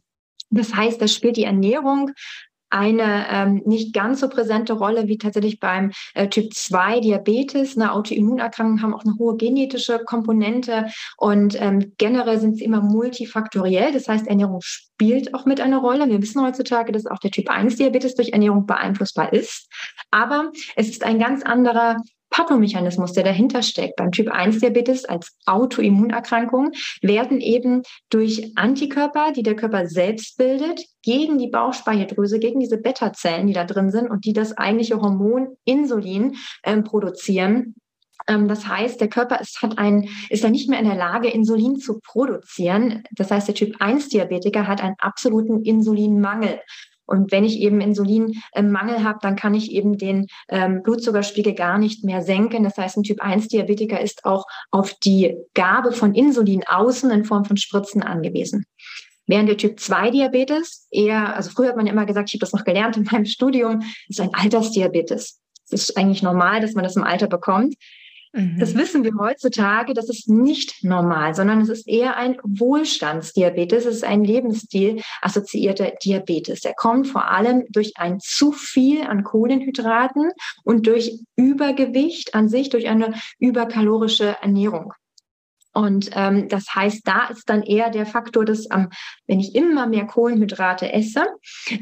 das 0.50 0.76
heißt, 0.76 1.02
da 1.02 1.08
spielt 1.08 1.38
die 1.38 1.46
Ernährung 1.46 2.12
eine 2.74 3.28
ähm, 3.30 3.62
nicht 3.66 3.94
ganz 3.94 4.20
so 4.20 4.30
präsente 4.30 4.74
Rolle 4.74 5.08
wie 5.08 5.18
tatsächlich 5.18 5.60
beim 5.60 5.92
äh, 6.16 6.28
Typ 6.28 6.54
2 6.54 7.02
Diabetes. 7.02 7.78
Eine 7.78 7.94
Autoimmunerkrankung 7.94 8.82
haben 8.82 8.94
auch 8.94 9.06
eine 9.06 9.16
hohe 9.20 9.38
genetische 9.38 10.00
Komponente 10.00 10.88
und 11.18 11.60
ähm, 11.62 11.94
generell 11.98 12.40
sind 12.40 12.58
sie 12.58 12.64
immer 12.64 12.82
multifaktoriell. 12.82 13.92
Das 13.92 14.08
heißt, 14.08 14.28
Ernährung 14.28 14.60
spielt 14.62 15.34
auch 15.36 15.46
mit 15.46 15.62
einer 15.62 15.78
Rolle. 15.78 16.10
Wir 16.10 16.22
wissen 16.22 16.42
heutzutage, 16.42 16.92
dass 16.92 17.06
auch 17.06 17.20
der 17.20 17.32
Typ 17.32 17.50
1 17.50 17.76
Diabetes 17.76 18.16
durch 18.16 18.30
Ernährung 18.30 18.66
beeinflussbar 18.66 19.32
ist. 19.34 19.70
Aber 20.10 20.52
es 20.76 20.90
ist 20.90 21.04
ein 21.04 21.20
ganz 21.20 21.44
anderer 21.44 21.98
Pathomechanismus, 22.34 23.14
der 23.14 23.24
dahinter 23.24 23.62
steckt. 23.62 23.96
Beim 23.96 24.12
Typ 24.12 24.30
1 24.30 24.60
Diabetes 24.60 25.06
als 25.06 25.38
Autoimmunerkrankung 25.46 26.72
werden 27.02 27.40
eben 27.40 27.84
durch 28.10 28.52
Antikörper, 28.56 29.32
die 29.32 29.44
der 29.44 29.56
Körper 29.56 29.88
selbst 29.88 30.38
bildet, 30.38 30.84
gegen 31.04 31.38
die 31.38 31.50
Bauchspeicheldrüse, 31.50 32.40
gegen 32.40 32.60
diese 32.60 32.78
Beta-Zellen, 32.78 33.46
die 33.46 33.54
da 33.54 33.66
drin 33.66 33.92
sind 33.92 34.10
und 34.10 34.26
die 34.26 34.34
das 34.34 34.58
eigentliche 34.58 35.00
Hormon 35.00 35.58
Insulin 35.64 36.36
ähm, 36.64 36.84
produzieren, 36.84 37.76
ähm, 38.28 38.48
das 38.48 38.68
heißt, 38.68 39.02
der 39.02 39.10
Körper 39.10 39.40
ist, 39.40 39.62
hat 39.62 39.78
ein, 39.78 40.10
ist 40.30 40.44
dann 40.44 40.52
nicht 40.52 40.70
mehr 40.70 40.80
in 40.80 40.86
der 40.86 40.96
Lage, 40.96 41.30
Insulin 41.30 41.78
zu 41.78 42.00
produzieren. 42.00 43.04
Das 43.12 43.32
heißt, 43.32 43.48
der 43.48 43.56
Typ 43.56 43.76
1 43.80 44.10
Diabetiker 44.10 44.68
hat 44.68 44.82
einen 44.82 44.96
absoluten 45.00 45.64
Insulinmangel. 45.64 46.60
Und 47.06 47.32
wenn 47.32 47.44
ich 47.44 47.60
eben 47.60 47.82
Insulinmangel 47.82 49.04
habe, 49.04 49.20
dann 49.22 49.36
kann 49.36 49.54
ich 49.54 49.72
eben 49.72 49.98
den 49.98 50.28
ähm, 50.50 50.84
Blutzuckerspiegel 50.84 51.54
gar 51.54 51.78
nicht 51.78 52.04
mehr 52.04 52.22
senken. 52.22 52.64
Das 52.64 52.78
heißt, 52.78 52.98
ein 52.98 53.04
Typ-1-Diabetiker 53.04 54.00
ist 54.00 54.26
auch 54.26 54.46
auf 54.72 54.94
die 55.04 55.36
Gabe 55.54 55.92
von 55.92 56.16
Insulin 56.16 56.64
außen 56.66 57.12
in 57.12 57.26
Form 57.26 57.46
von 57.46 57.58
Spritzen 57.58 58.04
angewiesen. 58.04 58.66
Während 59.26 59.50
der 59.50 59.58
Typ-2-Diabetes 59.58 60.88
eher, 60.92 61.36
also 61.36 61.50
früher 61.50 61.70
hat 61.70 61.78
man 61.78 61.88
immer 61.88 62.06
gesagt, 62.06 62.30
ich 62.30 62.36
habe 62.36 62.42
das 62.42 62.54
noch 62.54 62.66
gelernt 62.66 62.98
in 62.98 63.04
meinem 63.04 63.26
Studium, 63.26 63.82
ist 64.08 64.20
ein 64.20 64.34
Altersdiabetes. 64.34 65.40
Es 65.70 65.90
ist 65.90 65.98
eigentlich 65.98 66.24
normal, 66.24 66.62
dass 66.62 66.74
man 66.74 66.84
das 66.84 66.96
im 66.96 67.04
Alter 67.04 67.28
bekommt. 67.28 67.76
Das 68.34 68.74
mhm. 68.74 68.80
wissen 68.80 69.04
wir 69.04 69.14
heutzutage, 69.20 69.94
das 69.94 70.10
ist 70.10 70.28
nicht 70.28 70.84
normal, 70.84 71.36
sondern 71.36 71.62
es 71.62 71.70
ist 71.70 71.88
eher 71.88 72.18
ein 72.18 72.38
Wohlstandsdiabetes, 72.44 73.86
es 73.86 73.98
ist 73.98 74.04
ein 74.04 74.24
Lebensstil 74.24 75.04
assoziierter 75.22 75.92
Diabetes. 76.04 76.62
Der 76.62 76.74
kommt 76.74 77.08
vor 77.08 77.30
allem 77.30 77.64
durch 77.70 77.94
ein 77.96 78.20
zu 78.20 78.52
viel 78.52 79.04
an 79.04 79.24
Kohlenhydraten 79.24 80.32
und 80.64 80.88
durch 80.88 81.20
Übergewicht 81.36 82.34
an 82.34 82.50
sich, 82.50 82.70
durch 82.70 82.88
eine 82.90 83.14
überkalorische 83.38 84.36
Ernährung. 84.42 84.94
Und 85.74 86.12
ähm, 86.14 86.48
das 86.50 86.74
heißt, 86.74 87.02
da 87.08 87.28
ist 87.28 87.50
dann 87.50 87.64
eher 87.64 87.90
der 87.90 88.06
Faktor, 88.06 88.46
dass 88.46 88.68
ähm, 88.72 88.90
wenn 89.28 89.40
ich 89.40 89.56
immer 89.56 89.88
mehr 89.88 90.06
Kohlenhydrate 90.06 90.92
esse, 90.92 91.26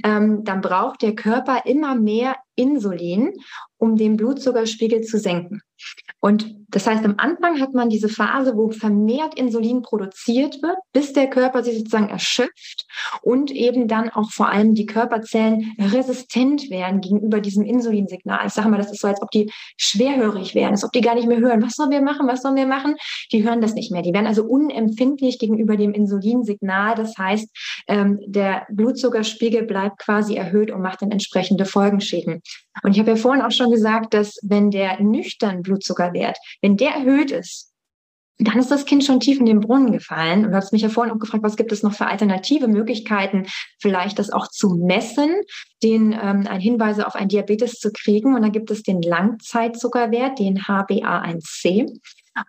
ähm, 0.03 0.43
dann 0.43 0.61
braucht 0.61 1.01
der 1.01 1.13
Körper 1.13 1.63
immer 1.65 1.95
mehr 1.95 2.35
Insulin, 2.55 3.33
um 3.77 3.95
den 3.95 4.17
Blutzuckerspiegel 4.17 5.01
zu 5.01 5.17
senken. 5.17 5.61
Und 6.19 6.55
das 6.69 6.87
heißt, 6.87 7.03
am 7.03 7.15
Anfang 7.17 7.59
hat 7.59 7.73
man 7.73 7.89
diese 7.89 8.07
Phase, 8.07 8.55
wo 8.55 8.69
vermehrt 8.69 9.37
Insulin 9.37 9.81
produziert 9.81 10.61
wird, 10.61 10.77
bis 10.93 11.13
der 11.13 11.29
Körper 11.29 11.63
sich 11.63 11.79
sozusagen 11.79 12.09
erschöpft 12.09 12.85
und 13.23 13.51
eben 13.51 13.87
dann 13.87 14.09
auch 14.09 14.31
vor 14.31 14.49
allem 14.49 14.75
die 14.75 14.85
Körperzellen 14.85 15.73
resistent 15.79 16.69
werden 16.69 17.01
gegenüber 17.01 17.41
diesem 17.41 17.65
Insulinsignal. 17.65 18.45
Ich 18.45 18.53
sage 18.53 18.69
mal, 18.69 18.77
das 18.77 18.91
ist 18.91 19.01
so, 19.01 19.07
als 19.07 19.21
ob 19.21 19.31
die 19.31 19.51
schwerhörig 19.77 20.53
werden, 20.55 20.71
als 20.71 20.83
ob 20.83 20.91
die 20.91 21.01
gar 21.01 21.15
nicht 21.15 21.27
mehr 21.27 21.39
hören. 21.39 21.63
Was 21.63 21.73
sollen 21.73 21.91
wir 21.91 22.01
machen? 22.01 22.27
Was 22.27 22.43
sollen 22.43 22.55
wir 22.55 22.67
machen? 22.67 22.95
Die 23.31 23.43
hören 23.43 23.61
das 23.61 23.73
nicht 23.73 23.91
mehr. 23.91 24.03
Die 24.03 24.13
werden 24.13 24.27
also 24.27 24.43
unempfindlich 24.43 25.39
gegenüber 25.39 25.75
dem 25.75 25.93
Insulinsignal. 25.93 26.95
Das 26.95 27.17
heißt, 27.17 27.49
ähm, 27.87 28.19
der 28.25 28.67
Blutzuckerspiegel 28.69 29.63
bleibt 29.63 29.97
quasi 29.97 30.35
erhöht 30.35 30.71
und 30.71 30.81
macht 30.81 31.01
dann 31.01 31.11
entsprechende 31.11 31.65
Folgenschäden. 31.65 32.40
Und 32.83 32.91
ich 32.91 32.99
habe 32.99 33.11
ja 33.11 33.15
vorhin 33.15 33.43
auch 33.43 33.51
schon 33.51 33.71
gesagt, 33.71 34.13
dass 34.13 34.37
wenn 34.43 34.71
der 34.71 35.01
nüchtern 35.01 35.61
Blutzuckerwert, 35.61 36.37
wenn 36.61 36.77
der 36.77 36.91
erhöht 36.91 37.31
ist, 37.31 37.71
dann 38.43 38.57
ist 38.57 38.71
das 38.71 38.85
Kind 38.85 39.03
schon 39.03 39.19
tief 39.19 39.39
in 39.39 39.45
den 39.45 39.59
Brunnen 39.59 39.91
gefallen. 39.91 40.45
Und 40.45 40.51
du 40.51 40.57
hast 40.57 40.73
mich 40.73 40.81
ja 40.81 40.89
vorhin 40.89 41.13
auch 41.13 41.19
gefragt, 41.19 41.43
was 41.43 41.57
gibt 41.57 41.71
es 41.71 41.83
noch 41.83 41.93
für 41.93 42.07
alternative 42.07 42.67
Möglichkeiten, 42.67 43.45
vielleicht 43.79 44.17
das 44.17 44.31
auch 44.31 44.47
zu 44.47 44.69
messen, 44.75 45.29
den 45.83 46.11
ähm, 46.13 46.47
ein 46.47 46.59
Hinweise 46.59 47.05
auf 47.05 47.15
ein 47.15 47.27
Diabetes 47.27 47.73
zu 47.73 47.91
kriegen. 47.91 48.35
Und 48.35 48.41
da 48.41 48.49
gibt 48.49 48.71
es 48.71 48.81
den 48.81 49.01
Langzeitzuckerwert, 49.01 50.39
den 50.39 50.59
HbA1c. 50.59 51.99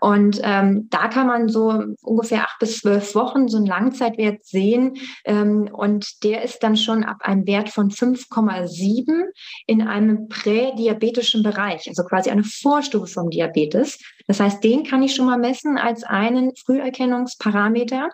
Und 0.01 0.41
ähm, 0.45 0.89
da 0.91 1.09
kann 1.09 1.27
man 1.27 1.49
so 1.49 1.83
ungefähr 2.03 2.45
acht 2.45 2.59
bis 2.61 2.79
zwölf 2.79 3.15
Wochen 3.15 3.49
so 3.49 3.57
einen 3.57 3.67
Langzeitwert 3.67 4.45
sehen. 4.45 4.95
Ähm, 5.25 5.69
und 5.73 6.23
der 6.23 6.43
ist 6.43 6.61
dann 6.61 6.77
schon 6.77 7.03
ab 7.03 7.19
einem 7.23 7.47
Wert 7.47 7.69
von 7.69 7.91
5,7 7.91 9.25
in 9.67 9.83
einem 9.83 10.29
prädiabetischen 10.29 11.43
Bereich, 11.43 11.89
also 11.89 12.05
quasi 12.05 12.31
eine 12.31 12.45
Vorstufe 12.45 13.09
vom 13.09 13.31
Diabetes. 13.31 13.99
Das 14.29 14.39
heißt, 14.39 14.63
den 14.63 14.85
kann 14.85 15.03
ich 15.03 15.15
schon 15.15 15.27
mal 15.27 15.39
messen 15.39 15.77
als 15.79 16.05
einen 16.05 16.55
Früherkennungsparameter. 16.55 18.09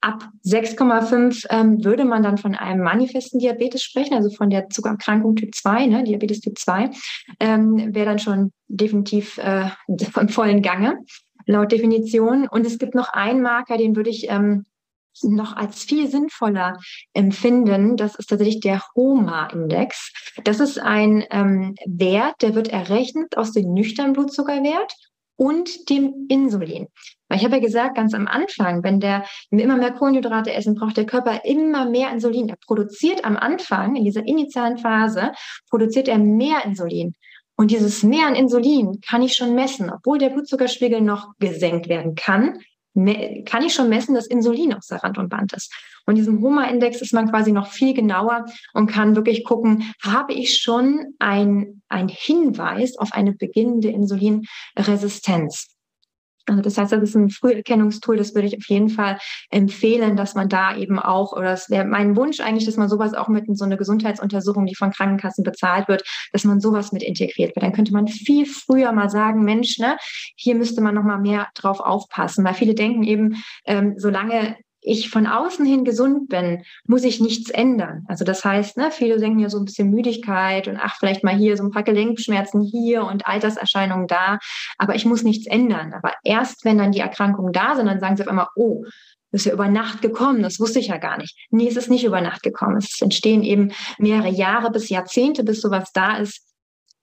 Ab 0.00 0.28
6,5 0.46 1.46
ähm, 1.50 1.84
würde 1.84 2.04
man 2.04 2.22
dann 2.22 2.38
von 2.38 2.54
einem 2.54 2.84
manifesten 2.84 3.40
Diabetes 3.40 3.82
sprechen, 3.82 4.14
also 4.14 4.30
von 4.30 4.48
der 4.48 4.68
Zuckerkrankung 4.70 5.34
Typ 5.34 5.54
2, 5.54 5.86
ne, 5.86 6.04
Diabetes 6.04 6.40
Typ 6.40 6.58
2, 6.58 6.90
ähm, 7.40 7.94
wäre 7.94 8.06
dann 8.06 8.18
schon 8.20 8.52
definitiv 8.68 9.38
äh, 9.38 9.70
im 10.20 10.28
vollen 10.28 10.62
Gange, 10.62 10.98
laut 11.46 11.72
Definition. 11.72 12.46
Und 12.46 12.64
es 12.64 12.78
gibt 12.78 12.94
noch 12.94 13.08
einen 13.08 13.42
Marker, 13.42 13.76
den 13.76 13.96
würde 13.96 14.10
ich 14.10 14.28
ähm, 14.30 14.66
noch 15.22 15.56
als 15.56 15.82
viel 15.82 16.08
sinnvoller 16.08 16.78
empfinden. 17.12 17.96
Das 17.96 18.14
ist 18.14 18.28
tatsächlich 18.28 18.60
der 18.60 18.82
HOMA-Index. 18.94 20.12
Das 20.44 20.60
ist 20.60 20.78
ein 20.78 21.24
ähm, 21.30 21.74
Wert, 21.86 22.36
der 22.42 22.54
wird 22.54 22.68
errechnet 22.68 23.36
aus 23.36 23.52
dem 23.52 23.72
nüchternen 23.72 24.12
Blutzuckerwert 24.12 24.94
und 25.38 25.88
dem 25.88 26.26
Insulin. 26.28 26.88
Weil 27.28 27.38
ich 27.38 27.44
habe 27.44 27.56
ja 27.56 27.62
gesagt, 27.62 27.94
ganz 27.94 28.12
am 28.12 28.26
Anfang, 28.26 28.82
wenn 28.82 29.00
der 29.00 29.24
wenn 29.50 29.58
wir 29.58 29.64
immer 29.64 29.76
mehr 29.76 29.92
Kohlenhydrate 29.92 30.52
essen, 30.52 30.74
braucht 30.74 30.96
der 30.96 31.06
Körper 31.06 31.44
immer 31.44 31.88
mehr 31.88 32.10
Insulin. 32.10 32.48
Er 32.48 32.56
produziert 32.56 33.24
am 33.24 33.36
Anfang, 33.36 33.96
in 33.96 34.04
dieser 34.04 34.26
initialen 34.26 34.78
Phase, 34.78 35.32
produziert 35.70 36.08
er 36.08 36.18
mehr 36.18 36.64
Insulin. 36.64 37.14
Und 37.56 37.70
dieses 37.70 38.02
Mehr 38.02 38.26
an 38.26 38.34
Insulin 38.34 39.00
kann 39.00 39.22
ich 39.22 39.34
schon 39.34 39.54
messen, 39.54 39.90
obwohl 39.90 40.18
der 40.18 40.30
Blutzuckerspiegel 40.30 41.00
noch 41.00 41.32
gesenkt 41.38 41.88
werden 41.88 42.14
kann, 42.14 42.58
kann 43.44 43.62
ich 43.62 43.74
schon 43.74 43.88
messen, 43.88 44.14
dass 44.14 44.26
Insulin 44.26 44.74
außer 44.74 44.96
Rand 44.96 45.18
und 45.18 45.28
Band 45.28 45.52
ist. 45.52 45.72
Und 46.06 46.14
diesem 46.14 46.42
HOMA-Index 46.42 47.02
ist 47.02 47.12
man 47.12 47.30
quasi 47.30 47.52
noch 47.52 47.68
viel 47.68 47.94
genauer 47.94 48.46
und 48.72 48.90
kann 48.90 49.14
wirklich 49.14 49.44
gucken, 49.44 49.92
habe 50.02 50.32
ich 50.32 50.58
schon 50.58 51.14
ein, 51.18 51.82
ein 51.88 52.08
Hinweis 52.08 52.96
auf 52.96 53.12
eine 53.12 53.32
beginnende 53.32 53.88
Insulinresistenz. 53.88 55.77
Also 56.48 56.62
das 56.62 56.78
heißt, 56.78 56.92
das 56.92 57.02
ist 57.02 57.16
ein 57.16 57.30
Früherkennungstool, 57.30 58.16
das 58.16 58.34
würde 58.34 58.48
ich 58.48 58.56
auf 58.56 58.66
jeden 58.68 58.88
Fall 58.88 59.18
empfehlen, 59.50 60.16
dass 60.16 60.34
man 60.34 60.48
da 60.48 60.76
eben 60.76 60.98
auch, 60.98 61.32
oder 61.32 61.50
das 61.50 61.70
wäre 61.70 61.84
mein 61.84 62.16
Wunsch 62.16 62.40
eigentlich, 62.40 62.66
dass 62.66 62.76
man 62.76 62.88
sowas 62.88 63.14
auch 63.14 63.28
mit 63.28 63.44
so 63.56 63.64
eine 63.64 63.76
Gesundheitsuntersuchung, 63.76 64.66
die 64.66 64.74
von 64.74 64.90
Krankenkassen 64.90 65.44
bezahlt 65.44 65.88
wird, 65.88 66.02
dass 66.32 66.44
man 66.44 66.60
sowas 66.60 66.92
mit 66.92 67.02
integriert 67.02 67.54
wird. 67.54 67.64
Dann 67.64 67.72
könnte 67.72 67.92
man 67.92 68.08
viel 68.08 68.46
früher 68.46 68.92
mal 68.92 69.10
sagen, 69.10 69.44
Mensch, 69.44 69.78
ne, 69.78 69.96
hier 70.36 70.54
müsste 70.54 70.80
man 70.80 70.94
noch 70.94 71.04
mal 71.04 71.18
mehr 71.18 71.48
drauf 71.54 71.80
aufpassen, 71.80 72.44
weil 72.44 72.54
viele 72.54 72.74
denken 72.74 73.02
eben, 73.02 73.42
ähm, 73.66 73.94
solange 73.96 74.56
ich 74.88 75.10
von 75.10 75.26
außen 75.26 75.64
hin 75.66 75.84
gesund 75.84 76.28
bin, 76.28 76.62
muss 76.86 77.04
ich 77.04 77.20
nichts 77.20 77.50
ändern. 77.50 78.04
Also 78.08 78.24
das 78.24 78.44
heißt, 78.44 78.76
ne, 78.76 78.90
viele 78.90 79.18
denken 79.18 79.38
ja 79.38 79.50
so 79.50 79.58
ein 79.58 79.64
bisschen 79.64 79.90
Müdigkeit 79.90 80.66
und 80.66 80.78
ach, 80.80 80.96
vielleicht 80.98 81.24
mal 81.24 81.36
hier 81.36 81.56
so 81.56 81.64
ein 81.64 81.70
paar 81.70 81.82
Gelenkschmerzen 81.82 82.62
hier 82.62 83.04
und 83.04 83.26
Alterserscheinungen 83.26 84.06
da, 84.06 84.38
aber 84.78 84.94
ich 84.94 85.04
muss 85.04 85.22
nichts 85.22 85.46
ändern. 85.46 85.92
Aber 85.92 86.14
erst 86.24 86.64
wenn 86.64 86.78
dann 86.78 86.92
die 86.92 87.00
Erkrankungen 87.00 87.52
da 87.52 87.76
sind, 87.76 87.86
dann 87.86 88.00
sagen 88.00 88.16
sie 88.16 88.22
auf 88.22 88.28
einmal, 88.28 88.48
oh, 88.56 88.84
das 89.30 89.42
ist 89.42 89.44
ja 89.44 89.52
über 89.52 89.68
Nacht 89.68 90.00
gekommen, 90.00 90.42
das 90.42 90.58
wusste 90.58 90.78
ich 90.78 90.86
ja 90.86 90.96
gar 90.96 91.18
nicht. 91.18 91.36
Nee, 91.50 91.68
es 91.68 91.76
ist 91.76 91.90
nicht 91.90 92.04
über 92.04 92.22
Nacht 92.22 92.42
gekommen. 92.42 92.78
Es 92.78 93.02
entstehen 93.02 93.42
eben 93.42 93.72
mehrere 93.98 94.30
Jahre 94.30 94.70
bis 94.70 94.88
Jahrzehnte, 94.88 95.44
bis 95.44 95.60
sowas 95.60 95.90
da 95.92 96.16
ist, 96.16 96.47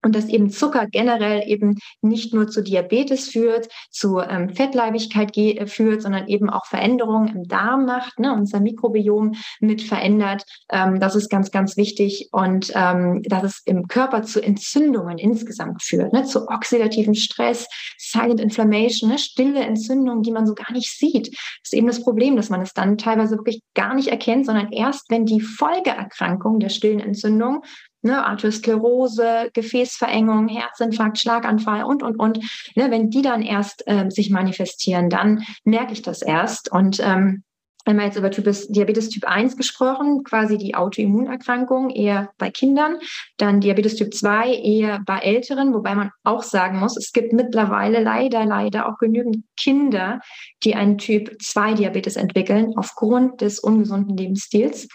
und 0.06 0.14
dass 0.14 0.30
eben 0.30 0.52
Zucker 0.52 0.86
generell 0.86 1.42
eben 1.48 1.80
nicht 2.02 2.32
nur 2.32 2.48
zu 2.48 2.62
Diabetes 2.62 3.28
führt, 3.28 3.70
zu 3.90 4.20
ähm, 4.20 4.50
Fettleibigkeit 4.50 5.36
äh, 5.36 5.66
führt, 5.66 6.04
sondern 6.04 6.28
eben 6.28 6.52
auch 6.52 6.68
Veränderungen 6.68 7.36
im 7.36 7.48
Darm 7.48 7.86
macht, 7.86 8.20
ne, 8.20 8.32
unser 8.32 8.60
Mikrobiom 8.60 9.34
mit 9.62 9.82
verändert. 9.82 10.44
Ähm, 10.72 11.00
das 11.00 11.16
ist 11.16 11.30
ganz, 11.30 11.50
ganz 11.50 11.76
wichtig 11.76 12.30
und 12.32 12.72
ähm, 12.76 13.24
dass 13.24 13.44
es 13.44 13.62
im 13.66 13.88
Körper 13.88 14.22
zu 14.22 14.44
Entzündungen 14.44 15.18
insgesamt 15.18 15.82
führt, 15.82 16.14
ne, 16.14 16.24
zu 16.24 16.48
oxidativen 16.50 17.16
Stress, 17.16 17.68
Silent 17.98 18.40
Inflammation, 18.40 19.10
ne, 19.10 19.18
stille 19.18 19.62
Entzündungen, 19.62 20.22
die 20.22 20.32
man 20.32 20.46
so 20.46 20.54
gar 20.54 20.72
nicht 20.72 20.96
sieht. 20.96 21.30
Das 21.30 21.72
ist 21.72 21.74
eben 21.74 21.88
das 21.88 22.04
Problem, 22.04 22.36
dass 22.36 22.52
man 22.52 22.62
es 22.62 22.74
dann 22.74 23.00
teilweise 23.00 23.38
wirklich 23.38 23.64
gar 23.74 23.96
nicht 23.96 24.10
erkennt, 24.10 24.46
sondern 24.46 24.72
erst 24.72 25.10
wenn 25.10 25.26
die 25.26 25.42
Folgeerkrankung 25.42 26.60
der 26.60 26.70
stillen 26.70 27.00
Entzündung 27.00 27.64
ne, 28.06 28.26
Arteriosklerose, 28.26 29.50
Gefäßverengung, 29.54 30.48
Herzinfarkt, 30.48 31.20
Schlaganfall 31.20 31.84
und, 31.84 32.04
und, 32.04 32.18
und. 32.18 32.38
Ne, 32.76 32.90
wenn 32.92 33.10
die 33.10 33.22
dann 33.22 33.42
erst 33.42 33.84
ähm, 33.88 34.12
sich 34.12 34.30
manifestieren, 34.30 35.10
dann 35.10 35.44
merke 35.64 35.94
ich 35.94 36.02
das 36.02 36.22
erst. 36.22 36.72
Und 36.72 37.00
ähm, 37.04 37.44
wenn 37.86 37.98
wir 37.98 38.06
jetzt 38.06 38.18
über 38.18 38.32
Types, 38.32 38.68
Diabetes 38.68 39.10
Typ 39.10 39.26
1 39.26 39.58
gesprochen, 39.58 40.24
quasi 40.24 40.58
die 40.58 40.74
Autoimmunerkrankung 40.74 41.92
eher 41.92 42.32
bei 42.40 42.50
Kindern, 42.50 42.98
dann 43.38 43.62
Diabetes 43.62 43.96
Typ 43.96 44.14
2 44.14 44.56
eher 44.56 45.02
bei 45.06 45.20
Älteren, 45.20 45.74
wobei 45.74 45.94
man 45.94 46.12
auch 46.24 46.42
sagen 46.42 46.80
muss, 46.80 46.98
es 46.98 47.14
gibt 47.14 47.32
mittlerweile 47.32 48.02
leider, 48.02 48.44
leider 48.46 48.90
auch 48.90 48.98
genügend 48.98 49.44
Kinder, 49.56 50.20
die 50.64 50.74
einen 50.74 50.98
Typ 50.98 51.38
2 51.40 51.76
Diabetes 51.76 52.16
entwickeln 52.16 52.74
aufgrund 52.76 53.42
des 53.42 53.60
ungesunden 53.60 54.18
Lebensstils. 54.18 54.88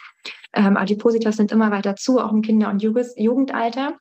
Ähm, 0.54 0.76
Adipositas 0.76 1.36
sind 1.36 1.52
immer 1.52 1.70
weiter 1.70 1.96
zu, 1.96 2.18
auch 2.18 2.32
im 2.32 2.42
Kinder- 2.42 2.70
und 2.70 2.82
Jugendalter. 2.82 3.98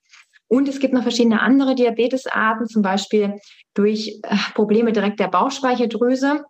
Und 0.48 0.68
es 0.68 0.80
gibt 0.80 0.94
noch 0.94 1.04
verschiedene 1.04 1.42
andere 1.42 1.76
Diabetesarten, 1.76 2.68
zum 2.68 2.82
Beispiel 2.82 3.36
durch 3.76 4.20
äh, 4.24 4.36
Probleme 4.56 4.92
direkt 4.92 5.20
der 5.20 5.28
Bauchspeicheldrüse. 5.28 6.44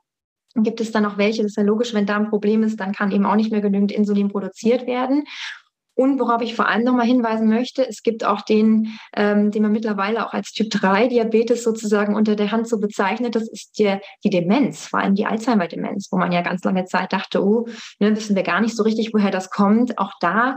Gibt 0.56 0.82
es 0.82 0.92
dann 0.92 1.06
auch 1.06 1.18
welche, 1.18 1.44
das 1.44 1.52
ist 1.52 1.58
ja 1.58 1.64
logisch, 1.64 1.94
wenn 1.94 2.06
da 2.06 2.16
ein 2.16 2.30
Problem 2.30 2.64
ist, 2.64 2.80
dann 2.80 2.94
kann 2.94 3.12
eben 3.12 3.26
auch 3.26 3.36
nicht 3.36 3.52
mehr 3.52 3.62
genügend 3.62 3.92
Insulin 3.92 4.30
produziert 4.30 4.88
werden. 4.88 5.26
Und 6.00 6.18
worauf 6.18 6.42
ich 6.42 6.56
vor 6.56 6.70
allem 6.70 6.86
nochmal 6.86 7.08
hinweisen 7.08 7.50
möchte, 7.50 7.86
es 7.86 8.04
gibt 8.04 8.24
auch 8.24 8.40
den, 8.40 8.98
ähm, 9.18 9.52
den 9.52 9.64
man 9.64 9.74
mittlerweile 9.74 10.26
auch 10.26 10.32
als 10.32 10.54
Typ 10.54 10.70
3 10.70 11.10
Diabetes 11.10 11.62
sozusagen 11.62 12.16
unter 12.16 12.38
der 12.38 12.54
Hand 12.54 12.70
so 12.70 12.80
bezeichnet. 12.80 13.36
Das 13.36 13.50
ist 13.50 13.78
der, 13.80 14.00
die 14.24 14.30
Demenz, 14.30 14.88
vor 14.88 15.02
allem 15.02 15.16
die 15.16 15.26
Alzheimer-Demenz, 15.26 16.08
wo 16.10 16.18
man 16.18 16.32
ja 16.32 16.42
ganz 16.42 16.64
lange 16.64 16.86
Zeit 16.86 17.12
dachte, 17.12 17.44
oh, 17.44 17.68
ne, 18.00 18.16
wissen 18.16 18.38
wir 18.38 18.44
gar 18.44 18.62
nicht 18.62 18.78
so 18.78 18.84
richtig, 18.84 19.14
woher 19.14 19.30
das 19.30 19.50
kommt. 19.50 19.98
Auch 19.98 20.14
da 20.22 20.56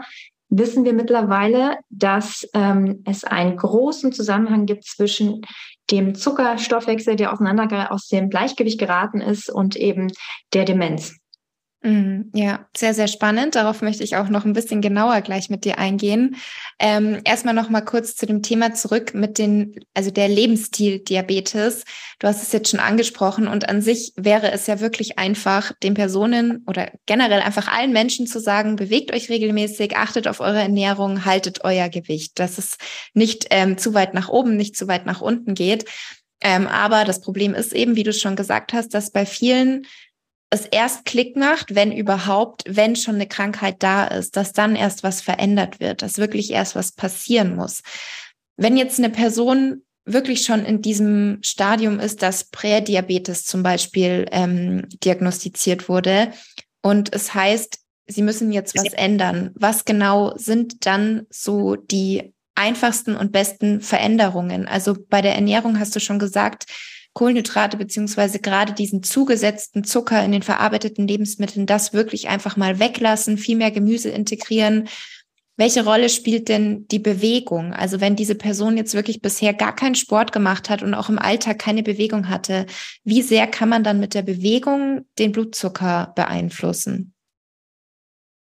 wissen 0.48 0.84
wir 0.84 0.92
mittlerweile, 0.92 1.76
dass 1.90 2.48
ähm, 2.54 3.02
es 3.04 3.24
einen 3.24 3.56
großen 3.56 4.12
Zusammenhang 4.12 4.64
gibt 4.66 4.84
zwischen 4.84 5.40
dem 5.90 6.14
Zuckerstoffwechsel, 6.14 7.16
der 7.16 7.32
auseinander 7.32 7.90
aus 7.90 8.06
dem 8.06 8.30
Gleichgewicht 8.30 8.78
geraten 8.78 9.20
ist, 9.20 9.50
und 9.50 9.74
eben 9.74 10.12
der 10.54 10.66
Demenz. 10.66 11.16
Mhm, 11.84 12.30
ja, 12.32 12.68
sehr, 12.76 12.94
sehr 12.94 13.08
spannend. 13.08 13.56
Darauf 13.56 13.82
möchte 13.82 14.04
ich 14.04 14.14
auch 14.14 14.28
noch 14.28 14.44
ein 14.44 14.52
bisschen 14.52 14.80
genauer 14.80 15.20
gleich 15.20 15.50
mit 15.50 15.64
dir 15.64 15.78
eingehen. 15.78 16.36
Ähm, 16.78 17.20
erstmal 17.24 17.54
noch 17.54 17.70
mal 17.70 17.80
kurz 17.80 18.14
zu 18.14 18.24
dem 18.24 18.40
Thema 18.40 18.72
zurück 18.72 19.14
mit 19.14 19.36
den, 19.36 19.74
also 19.92 20.12
der 20.12 20.28
Lebensstil-Diabetes. 20.28 21.82
Du 22.20 22.28
hast 22.28 22.40
es 22.40 22.52
jetzt 22.52 22.70
schon 22.70 22.78
angesprochen 22.78 23.48
und 23.48 23.68
an 23.68 23.82
sich 23.82 24.12
wäre 24.14 24.52
es 24.52 24.68
ja 24.68 24.78
wirklich 24.78 25.18
einfach, 25.18 25.72
den 25.82 25.94
Personen 25.94 26.62
oder 26.68 26.92
generell 27.06 27.40
einfach 27.40 27.66
allen 27.66 27.92
Menschen 27.92 28.28
zu 28.28 28.38
sagen, 28.38 28.76
bewegt 28.76 29.12
euch 29.12 29.28
regelmäßig, 29.28 29.96
achtet 29.96 30.28
auf 30.28 30.38
eure 30.38 30.60
Ernährung, 30.60 31.24
haltet 31.24 31.64
euer 31.64 31.88
Gewicht, 31.88 32.38
dass 32.38 32.58
es 32.58 32.78
nicht 33.12 33.48
ähm, 33.50 33.76
zu 33.76 33.92
weit 33.92 34.14
nach 34.14 34.28
oben, 34.28 34.56
nicht 34.56 34.76
zu 34.76 34.86
weit 34.86 35.04
nach 35.04 35.20
unten 35.20 35.54
geht. 35.54 35.86
Ähm, 36.42 36.66
aber 36.66 37.04
das 37.04 37.20
Problem 37.20 37.54
ist 37.54 37.72
eben, 37.72 37.94
wie 37.96 38.02
du 38.02 38.12
schon 38.12 38.36
gesagt 38.36 38.72
hast, 38.72 38.94
dass 38.94 39.12
bei 39.12 39.26
vielen 39.26 39.86
es 40.52 40.66
erst 40.66 41.06
Klick 41.06 41.34
macht, 41.34 41.74
wenn 41.74 41.92
überhaupt, 41.92 42.64
wenn 42.66 42.94
schon 42.94 43.14
eine 43.14 43.26
Krankheit 43.26 43.82
da 43.82 44.04
ist, 44.04 44.36
dass 44.36 44.52
dann 44.52 44.76
erst 44.76 45.02
was 45.02 45.22
verändert 45.22 45.80
wird, 45.80 46.02
dass 46.02 46.18
wirklich 46.18 46.50
erst 46.50 46.76
was 46.76 46.92
passieren 46.92 47.56
muss. 47.56 47.82
Wenn 48.58 48.76
jetzt 48.76 48.98
eine 48.98 49.08
Person 49.08 49.82
wirklich 50.04 50.44
schon 50.44 50.66
in 50.66 50.82
diesem 50.82 51.38
Stadium 51.42 51.98
ist, 51.98 52.20
dass 52.20 52.50
Prädiabetes 52.50 53.46
zum 53.46 53.62
Beispiel 53.62 54.26
ähm, 54.30 54.86
diagnostiziert 55.02 55.88
wurde 55.88 56.32
und 56.82 57.14
es 57.14 57.32
heißt, 57.32 57.78
sie 58.06 58.22
müssen 58.22 58.52
jetzt 58.52 58.76
was 58.76 58.92
ändern. 58.92 59.52
Was 59.54 59.86
genau 59.86 60.36
sind 60.36 60.84
dann 60.84 61.26
so 61.30 61.76
die 61.76 62.34
einfachsten 62.54 63.16
und 63.16 63.32
besten 63.32 63.80
Veränderungen? 63.80 64.68
Also 64.68 64.96
bei 65.08 65.22
der 65.22 65.34
Ernährung 65.34 65.78
hast 65.78 65.96
du 65.96 66.00
schon 66.00 66.18
gesagt, 66.18 66.66
Kohlenhydrate 67.14 67.76
beziehungsweise 67.76 68.38
gerade 68.38 68.72
diesen 68.72 69.02
zugesetzten 69.02 69.84
Zucker 69.84 70.24
in 70.24 70.32
den 70.32 70.42
verarbeiteten 70.42 71.06
Lebensmitteln, 71.06 71.66
das 71.66 71.92
wirklich 71.92 72.28
einfach 72.28 72.56
mal 72.56 72.78
weglassen, 72.78 73.38
viel 73.38 73.56
mehr 73.56 73.70
Gemüse 73.70 74.08
integrieren. 74.08 74.88
Welche 75.58 75.84
Rolle 75.84 76.08
spielt 76.08 76.48
denn 76.48 76.88
die 76.88 76.98
Bewegung? 76.98 77.74
Also 77.74 78.00
wenn 78.00 78.16
diese 78.16 78.34
Person 78.34 78.78
jetzt 78.78 78.94
wirklich 78.94 79.20
bisher 79.20 79.52
gar 79.52 79.74
keinen 79.74 79.94
Sport 79.94 80.32
gemacht 80.32 80.70
hat 80.70 80.82
und 80.82 80.94
auch 80.94 81.10
im 81.10 81.18
Alltag 81.18 81.58
keine 81.58 81.82
Bewegung 81.82 82.30
hatte, 82.30 82.64
wie 83.04 83.20
sehr 83.20 83.46
kann 83.46 83.68
man 83.68 83.84
dann 83.84 84.00
mit 84.00 84.14
der 84.14 84.22
Bewegung 84.22 85.04
den 85.18 85.32
Blutzucker 85.32 86.12
beeinflussen? 86.16 87.12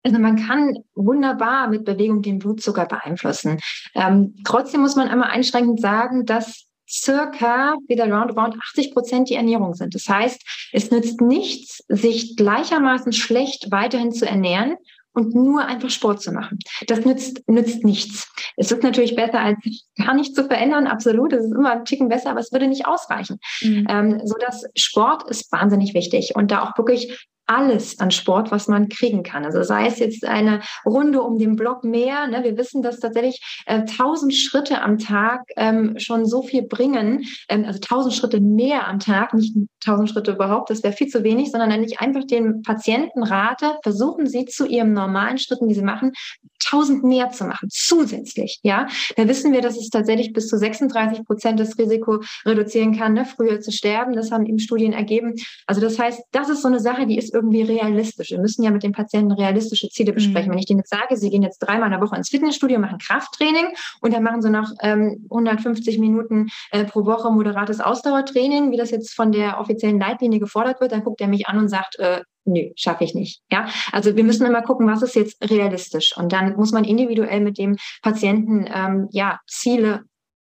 Also 0.02 0.18
man 0.18 0.36
kann 0.36 0.78
wunderbar 0.94 1.68
mit 1.68 1.84
Bewegung 1.84 2.22
den 2.22 2.38
Blutzucker 2.38 2.86
beeinflussen. 2.86 3.58
Ähm, 3.94 4.36
trotzdem 4.44 4.80
muss 4.80 4.96
man 4.96 5.08
einmal 5.08 5.30
einschränkend 5.30 5.80
sagen, 5.80 6.24
dass 6.24 6.69
circa 6.90 7.76
wieder 7.86 8.10
roundabout 8.10 8.56
80 8.70 8.92
Prozent 8.92 9.30
die 9.30 9.34
Ernährung 9.34 9.74
sind. 9.74 9.94
Das 9.94 10.08
heißt, 10.08 10.70
es 10.72 10.90
nützt 10.90 11.20
nichts, 11.20 11.84
sich 11.88 12.36
gleichermaßen 12.36 13.12
schlecht 13.12 13.70
weiterhin 13.70 14.12
zu 14.12 14.26
ernähren 14.26 14.76
und 15.12 15.34
nur 15.34 15.64
einfach 15.64 15.90
Sport 15.90 16.22
zu 16.22 16.32
machen. 16.32 16.58
Das 16.86 17.04
nützt, 17.04 17.48
nützt 17.48 17.84
nichts. 17.84 18.32
Es 18.56 18.70
ist 18.70 18.82
natürlich 18.82 19.16
besser, 19.16 19.40
als 19.40 19.58
gar 19.96 20.14
nicht 20.14 20.34
zu 20.34 20.44
verändern, 20.44 20.86
absolut. 20.86 21.32
Es 21.32 21.44
ist 21.44 21.52
immer 21.52 21.72
ein 21.72 21.84
Ticken 21.84 22.08
besser, 22.08 22.30
aber 22.30 22.40
es 22.40 22.52
würde 22.52 22.68
nicht 22.68 22.86
ausreichen. 22.86 23.38
Mhm. 23.60 23.86
Ähm, 23.88 24.20
so 24.24 24.34
dass 24.38 24.64
Sport 24.76 25.28
ist 25.28 25.50
wahnsinnig 25.52 25.94
wichtig 25.94 26.32
und 26.36 26.50
da 26.50 26.62
auch 26.62 26.78
wirklich 26.78 27.28
alles 27.50 27.98
an 27.98 28.12
Sport, 28.12 28.52
was 28.52 28.68
man 28.68 28.88
kriegen 28.88 29.24
kann. 29.24 29.44
Also 29.44 29.64
sei 29.64 29.86
es 29.86 29.98
jetzt 29.98 30.24
eine 30.24 30.60
Runde 30.86 31.20
um 31.20 31.36
den 31.36 31.56
Block 31.56 31.82
mehr. 31.82 32.28
Ne? 32.28 32.44
Wir 32.44 32.56
wissen, 32.56 32.80
dass 32.80 33.00
tatsächlich 33.00 33.42
äh, 33.66 33.84
tausend 33.84 34.32
äh, 34.32 34.36
Schritte 34.36 34.80
am 34.82 34.98
Tag 34.98 35.42
ähm, 35.56 35.98
schon 35.98 36.26
so 36.26 36.42
viel 36.42 36.62
bringen. 36.62 37.24
Ähm, 37.48 37.64
also 37.64 37.80
tausend 37.80 38.14
Schritte 38.14 38.40
mehr 38.40 38.86
am 38.86 39.00
Tag, 39.00 39.34
nicht 39.34 39.54
tausend 39.80 40.10
Schritte 40.10 40.32
überhaupt, 40.32 40.70
das 40.70 40.82
wäre 40.84 40.92
viel 40.92 41.08
zu 41.08 41.24
wenig, 41.24 41.50
sondern 41.50 41.70
wenn 41.70 41.82
ich 41.82 42.00
einfach 42.00 42.24
den 42.24 42.62
Patienten 42.62 43.24
rate, 43.24 43.78
versuchen 43.82 44.26
Sie 44.26 44.44
zu 44.44 44.66
Ihrem 44.66 44.92
normalen 44.92 45.38
Schritten, 45.38 45.68
die 45.68 45.74
Sie 45.74 45.82
machen, 45.82 46.12
tausend 46.60 47.02
mehr 47.02 47.30
zu 47.30 47.44
machen, 47.44 47.68
zusätzlich. 47.70 48.60
Ja, 48.62 48.86
da 49.16 49.26
wissen 49.26 49.52
wir, 49.52 49.60
dass 49.60 49.76
es 49.76 49.88
tatsächlich 49.88 50.32
bis 50.32 50.48
zu 50.48 50.56
36 50.56 51.24
Prozent 51.24 51.58
das 51.58 51.76
Risiko 51.78 52.22
reduzieren 52.44 52.96
kann, 52.96 53.14
ne? 53.14 53.24
früher 53.24 53.60
zu 53.60 53.72
sterben. 53.72 54.14
Das 54.14 54.30
haben 54.30 54.46
eben 54.46 54.58
Studien 54.58 54.92
ergeben. 54.92 55.34
Also 55.66 55.80
das 55.80 55.98
heißt, 55.98 56.22
das 56.32 56.48
ist 56.48 56.62
so 56.62 56.68
eine 56.68 56.80
Sache, 56.80 57.06
die 57.06 57.18
ist 57.18 57.34
irgendwie 57.40 57.62
realistisch. 57.62 58.30
Wir 58.30 58.40
müssen 58.40 58.62
ja 58.62 58.70
mit 58.70 58.82
den 58.82 58.92
Patienten 58.92 59.32
realistische 59.32 59.88
Ziele 59.88 60.12
besprechen. 60.12 60.48
Mhm. 60.48 60.52
Wenn 60.52 60.58
ich 60.58 60.66
denen 60.66 60.80
jetzt 60.80 60.90
sage, 60.90 61.16
sie 61.16 61.30
gehen 61.30 61.42
jetzt 61.42 61.58
dreimal 61.58 61.86
in 61.86 61.92
der 61.92 62.00
Woche 62.00 62.16
ins 62.16 62.28
Fitnessstudio, 62.28 62.78
machen 62.78 62.98
Krafttraining 62.98 63.68
und 64.00 64.12
dann 64.12 64.22
machen 64.22 64.42
sie 64.42 64.50
noch 64.50 64.70
ähm, 64.82 65.26
150 65.30 65.98
Minuten 65.98 66.48
äh, 66.70 66.84
pro 66.84 67.04
Woche 67.04 67.30
moderates 67.30 67.80
Ausdauertraining, 67.80 68.70
wie 68.70 68.76
das 68.76 68.90
jetzt 68.90 69.14
von 69.14 69.32
der 69.32 69.58
offiziellen 69.58 69.98
Leitlinie 69.98 70.38
gefordert 70.38 70.80
wird, 70.80 70.92
dann 70.92 71.04
guckt 71.04 71.20
er 71.20 71.28
mich 71.28 71.48
an 71.48 71.58
und 71.58 71.68
sagt, 71.68 71.98
äh, 71.98 72.22
nö, 72.44 72.70
schaffe 72.76 73.04
ich 73.04 73.14
nicht. 73.14 73.42
Ja, 73.50 73.68
also 73.92 74.16
wir 74.16 74.24
müssen 74.24 74.46
immer 74.46 74.62
gucken, 74.62 74.86
was 74.86 75.02
ist 75.02 75.14
jetzt 75.14 75.50
realistisch. 75.50 76.16
Und 76.16 76.32
dann 76.32 76.56
muss 76.56 76.72
man 76.72 76.84
individuell 76.84 77.40
mit 77.40 77.58
dem 77.58 77.76
Patienten 78.02 78.66
ähm, 78.72 79.08
ja 79.12 79.38
Ziele 79.46 80.02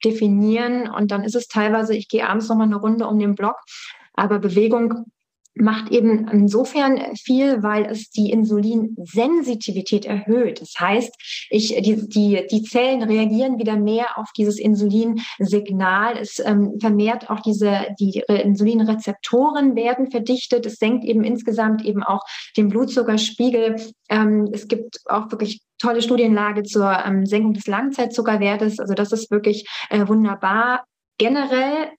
definieren. 0.05 0.89
Und 0.89 1.11
dann 1.11 1.25
ist 1.25 1.35
es 1.35 1.49
teilweise, 1.49 1.97
ich 1.97 2.09
gehe 2.09 2.29
abends 2.29 2.49
noch 2.49 2.57
mal 2.57 2.65
eine 2.65 2.77
Runde 2.77 3.07
um 3.07 3.19
den 3.19 3.35
Block, 3.35 3.57
aber 4.15 4.39
Bewegung 4.39 5.07
macht 5.57 5.91
eben 5.91 6.29
insofern 6.29 7.17
viel, 7.17 7.63
weil 7.63 7.87
es 7.87 8.11
die 8.11 8.31
Insulinsensitivität 8.31 10.05
erhöht. 10.05 10.61
Das 10.61 10.75
heißt, 10.79 11.15
ich, 11.51 11.75
die, 11.83 12.09
die, 12.09 12.47
die 12.51 12.63
Zellen 12.63 13.03
reagieren 13.03 13.59
wieder 13.59 13.77
mehr 13.77 14.19
auf 14.19 14.29
dieses 14.37 14.59
Insulinsignal. 14.59 16.19
Es 16.19 16.39
ähm, 16.39 16.75
vermehrt 16.81 17.31
auch 17.31 17.41
diese, 17.41 17.87
die 17.99 18.23
Insulinrezeptoren 18.29 19.75
werden 19.75 20.11
verdichtet. 20.11 20.67
Es 20.67 20.77
senkt 20.77 21.05
eben 21.05 21.25
insgesamt 21.25 21.85
eben 21.85 22.03
auch 22.03 22.23
den 22.57 22.69
Blutzuckerspiegel. 22.69 23.77
Ähm, 24.11 24.49
es 24.53 24.69
gibt 24.69 25.01
auch 25.07 25.31
wirklich 25.31 25.63
tolle 25.79 26.03
Studienlage 26.03 26.63
zur 26.63 26.99
ähm, 27.05 27.27
Senkung 27.27 27.55
des 27.55 27.67
Langzeitzuckerwertes. 27.67 28.79
Also 28.79 28.95
das 28.95 29.13
ist 29.13 29.31
wirklich 29.31 29.67
äh, 29.91 30.07
wunderbar. 30.07 30.85
Generell 31.19 31.91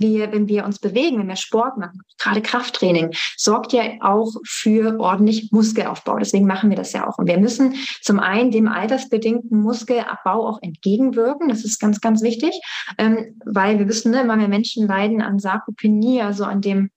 wir, 0.00 0.32
wenn 0.32 0.48
wir 0.48 0.64
uns 0.64 0.78
bewegen, 0.78 1.18
wenn 1.18 1.28
wir 1.28 1.36
Sport 1.36 1.78
machen, 1.78 2.00
gerade 2.18 2.42
Krafttraining, 2.42 3.10
sorgt 3.36 3.72
ja 3.72 3.82
auch 4.00 4.32
für 4.46 4.98
ordentlich 4.98 5.52
Muskelaufbau. 5.52 6.18
Deswegen 6.18 6.46
machen 6.46 6.70
wir 6.70 6.76
das 6.76 6.92
ja 6.92 7.08
auch. 7.08 7.18
Und 7.18 7.28
wir 7.28 7.38
müssen 7.38 7.74
zum 8.02 8.18
einen 8.18 8.50
dem 8.50 8.68
altersbedingten 8.68 9.60
Muskelabbau 9.60 10.48
auch 10.48 10.58
entgegenwirken. 10.62 11.48
Das 11.48 11.64
ist 11.64 11.78
ganz, 11.78 12.00
ganz 12.00 12.22
wichtig, 12.22 12.58
ähm, 12.98 13.38
weil 13.44 13.78
wir 13.78 13.88
wissen, 13.88 14.12
ne, 14.12 14.22
immer 14.22 14.36
mehr 14.36 14.48
Menschen 14.48 14.86
leiden 14.86 15.22
an 15.22 15.38
Sarkopenie, 15.38 16.22
also 16.22 16.44
an 16.44 16.60
dem 16.60 16.90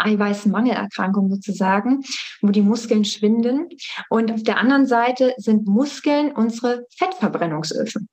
Eiweißmangelerkrankung 0.00 1.28
sozusagen, 1.30 2.02
wo 2.40 2.48
die 2.48 2.62
Muskeln 2.62 3.04
schwinden. 3.04 3.68
Und 4.08 4.32
auf 4.32 4.42
der 4.42 4.56
anderen 4.56 4.86
Seite 4.86 5.34
sind 5.36 5.66
Muskeln 5.66 6.32
unsere 6.32 6.86
Fettverbrennungsöfen. 6.96 8.08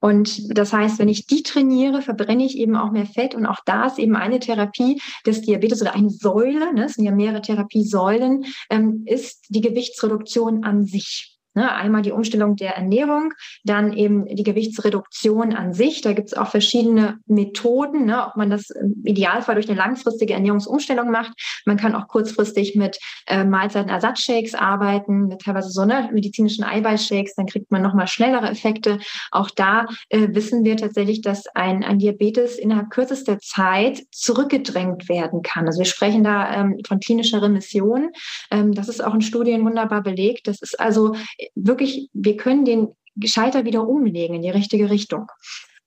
Und 0.00 0.56
das 0.56 0.72
heißt, 0.72 0.98
wenn 0.98 1.08
ich 1.08 1.26
die 1.26 1.42
trainiere, 1.42 2.02
verbrenne 2.02 2.44
ich 2.44 2.56
eben 2.58 2.76
auch 2.76 2.92
mehr 2.92 3.06
Fett. 3.06 3.34
Und 3.34 3.46
auch 3.46 3.60
da 3.64 3.86
ist 3.86 3.98
eben 3.98 4.16
eine 4.16 4.38
Therapie 4.38 5.00
des 5.26 5.40
Diabetes 5.40 5.82
oder 5.82 5.94
eine 5.94 6.10
Säule, 6.10 6.72
ne, 6.72 6.84
es 6.84 6.94
sind 6.94 7.04
ja 7.04 7.12
mehrere 7.12 7.42
Therapiesäulen, 7.42 8.44
ähm, 8.70 9.02
ist 9.06 9.46
die 9.48 9.60
Gewichtsreduktion 9.60 10.64
an 10.64 10.84
sich. 10.84 11.37
Ne, 11.58 11.72
einmal 11.72 12.02
die 12.02 12.12
Umstellung 12.12 12.54
der 12.54 12.76
Ernährung, 12.76 13.34
dann 13.64 13.92
eben 13.92 14.26
die 14.26 14.44
Gewichtsreduktion 14.44 15.56
an 15.56 15.72
sich. 15.72 16.02
Da 16.02 16.12
gibt 16.12 16.28
es 16.28 16.34
auch 16.34 16.46
verschiedene 16.46 17.18
Methoden, 17.26 18.06
ne, 18.06 18.28
ob 18.28 18.36
man 18.36 18.48
das 18.48 18.70
im 18.70 19.02
Idealfall 19.04 19.56
durch 19.56 19.68
eine 19.68 19.76
langfristige 19.76 20.34
Ernährungsumstellung 20.34 21.10
macht. 21.10 21.32
Man 21.66 21.76
kann 21.76 21.96
auch 21.96 22.06
kurzfristig 22.06 22.76
mit 22.76 23.00
äh, 23.26 23.42
Mahlzeitenersatzshakes 23.42 24.54
arbeiten, 24.54 25.26
mit 25.26 25.40
teilweise 25.40 25.70
so 25.70 25.84
ne, 25.84 26.08
medizinischen 26.12 26.62
Eiweißshakes, 26.62 27.34
dann 27.34 27.46
kriegt 27.46 27.72
man 27.72 27.82
nochmal 27.82 28.06
schnellere 28.06 28.48
Effekte. 28.48 29.00
Auch 29.32 29.50
da 29.50 29.86
äh, 30.10 30.28
wissen 30.30 30.62
wir 30.62 30.76
tatsächlich, 30.76 31.22
dass 31.22 31.48
ein, 31.56 31.82
ein 31.82 31.98
Diabetes 31.98 32.56
innerhalb 32.56 32.90
kürzester 32.90 33.40
Zeit 33.40 34.04
zurückgedrängt 34.12 35.08
werden 35.08 35.42
kann. 35.42 35.66
Also 35.66 35.80
wir 35.80 35.86
sprechen 35.86 36.22
da 36.22 36.54
ähm, 36.54 36.78
von 36.86 37.00
klinischer 37.00 37.42
Remission. 37.42 38.10
Ähm, 38.52 38.74
das 38.74 38.88
ist 38.88 39.02
auch 39.02 39.14
in 39.14 39.22
Studien 39.22 39.64
wunderbar 39.64 40.04
belegt. 40.04 40.46
Das 40.46 40.62
ist 40.62 40.78
also 40.78 41.16
wirklich, 41.54 42.08
wir 42.12 42.36
können 42.36 42.64
den 42.64 42.88
Schalter 43.24 43.64
wieder 43.64 43.86
umlegen 43.86 44.36
in 44.36 44.42
die 44.42 44.50
richtige 44.50 44.90
Richtung. 44.90 45.26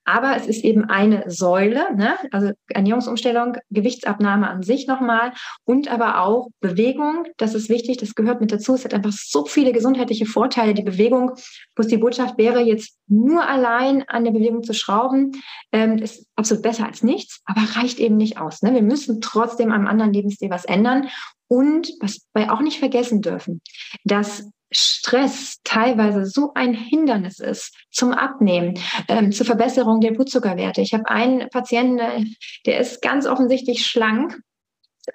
Aber 0.04 0.36
es 0.36 0.47
ist 0.47 0.63
eben 0.63 0.86
eine 0.86 1.30
Säule, 1.30 1.95
ne? 1.95 2.17
also 2.32 2.52
Ernährungsumstellung, 2.67 3.58
Gewichtsabnahme 3.69 4.50
an 4.50 4.63
sich 4.63 4.88
nochmal 4.88 5.34
und 5.63 5.89
aber 5.89 6.21
auch 6.21 6.50
Bewegung. 6.60 7.28
Das 7.38 7.54
ist 7.54 7.69
wichtig, 7.69 7.97
das 7.97 8.15
gehört 8.15 8.41
mit 8.41 8.52
dazu. 8.52 8.74
Es 8.74 8.84
hat 8.84 8.95
einfach 8.95 9.12
so 9.12 9.45
viele 9.45 9.71
gesundheitliche 9.71 10.26
Vorteile. 10.26 10.74
Die 10.74 10.82
Bewegung, 10.82 11.34
es 11.76 11.88
die 11.88 11.97
Botschaft 11.97 12.39
wäre, 12.39 12.62
jetzt 12.62 12.97
nur 13.08 13.47
allein 13.47 14.04
an 14.08 14.24
der 14.24 14.32
Bewegung 14.32 14.63
zu 14.63 14.74
schrauben, 14.74 15.34
ähm, 15.71 16.00
ist 16.00 16.26
absolut 16.36 16.63
besser 16.63 16.88
als 16.88 17.04
nichts, 17.04 17.41
aber 17.45 17.62
reicht 17.76 18.00
eben 18.00 18.17
nicht 18.17 18.39
aus. 18.39 18.63
Ne? 18.63 18.74
Wir 18.74 18.82
müssen 18.82 19.21
trotzdem 19.21 19.71
am 19.71 19.86
anderen 19.86 20.13
Lebensstil 20.13 20.50
was 20.50 20.65
ändern. 20.65 21.10
Und 21.47 21.91
was 22.00 22.26
wir 22.34 22.52
auch 22.52 22.62
nicht 22.62 22.80
vergessen 22.80 23.21
dürfen, 23.21 23.62
dass 24.04 24.50
Stress 24.71 25.60
teilweise 25.63 26.25
so 26.25 26.53
ein 26.55 26.73
Hindernis 26.73 27.39
ist 27.39 27.75
zum 27.91 28.13
Abnehmen, 28.13 28.79
ähm, 29.07 29.31
zur 29.31 29.45
Verbesserung 29.45 29.99
der 29.99 30.12
Blutzuckerwerte. 30.12 30.81
Ich 30.81 30.93
habe 30.93 31.10
einen 31.10 31.49
Patienten, 31.49 31.99
äh, 31.99 32.25
der 32.65 32.79
ist 32.79 33.01
ganz 33.01 33.27
offensichtlich 33.27 33.86
schlank, 33.86 34.39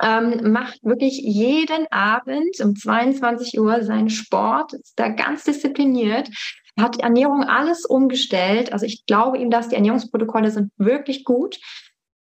ähm, 0.03 0.53
macht 0.53 0.83
wirklich 0.83 1.19
jeden 1.19 1.91
Abend 1.91 2.61
um 2.61 2.77
22 2.77 3.59
Uhr 3.59 3.83
seinen 3.83 4.11
Sport, 4.11 4.75
ist 4.75 4.95
da 4.97 5.09
ganz 5.09 5.45
diszipliniert, 5.45 6.29
hat 6.79 7.01
Ernährung 7.01 7.43
alles 7.43 7.87
umgestellt. 7.87 8.73
Also 8.73 8.85
ich 8.85 9.07
glaube 9.07 9.39
ihm, 9.39 9.51
dass 9.51 9.69
die 9.69 9.77
Ernährungsprotokolle 9.77 10.51
sind 10.51 10.71
wirklich 10.77 11.25
gut. 11.25 11.59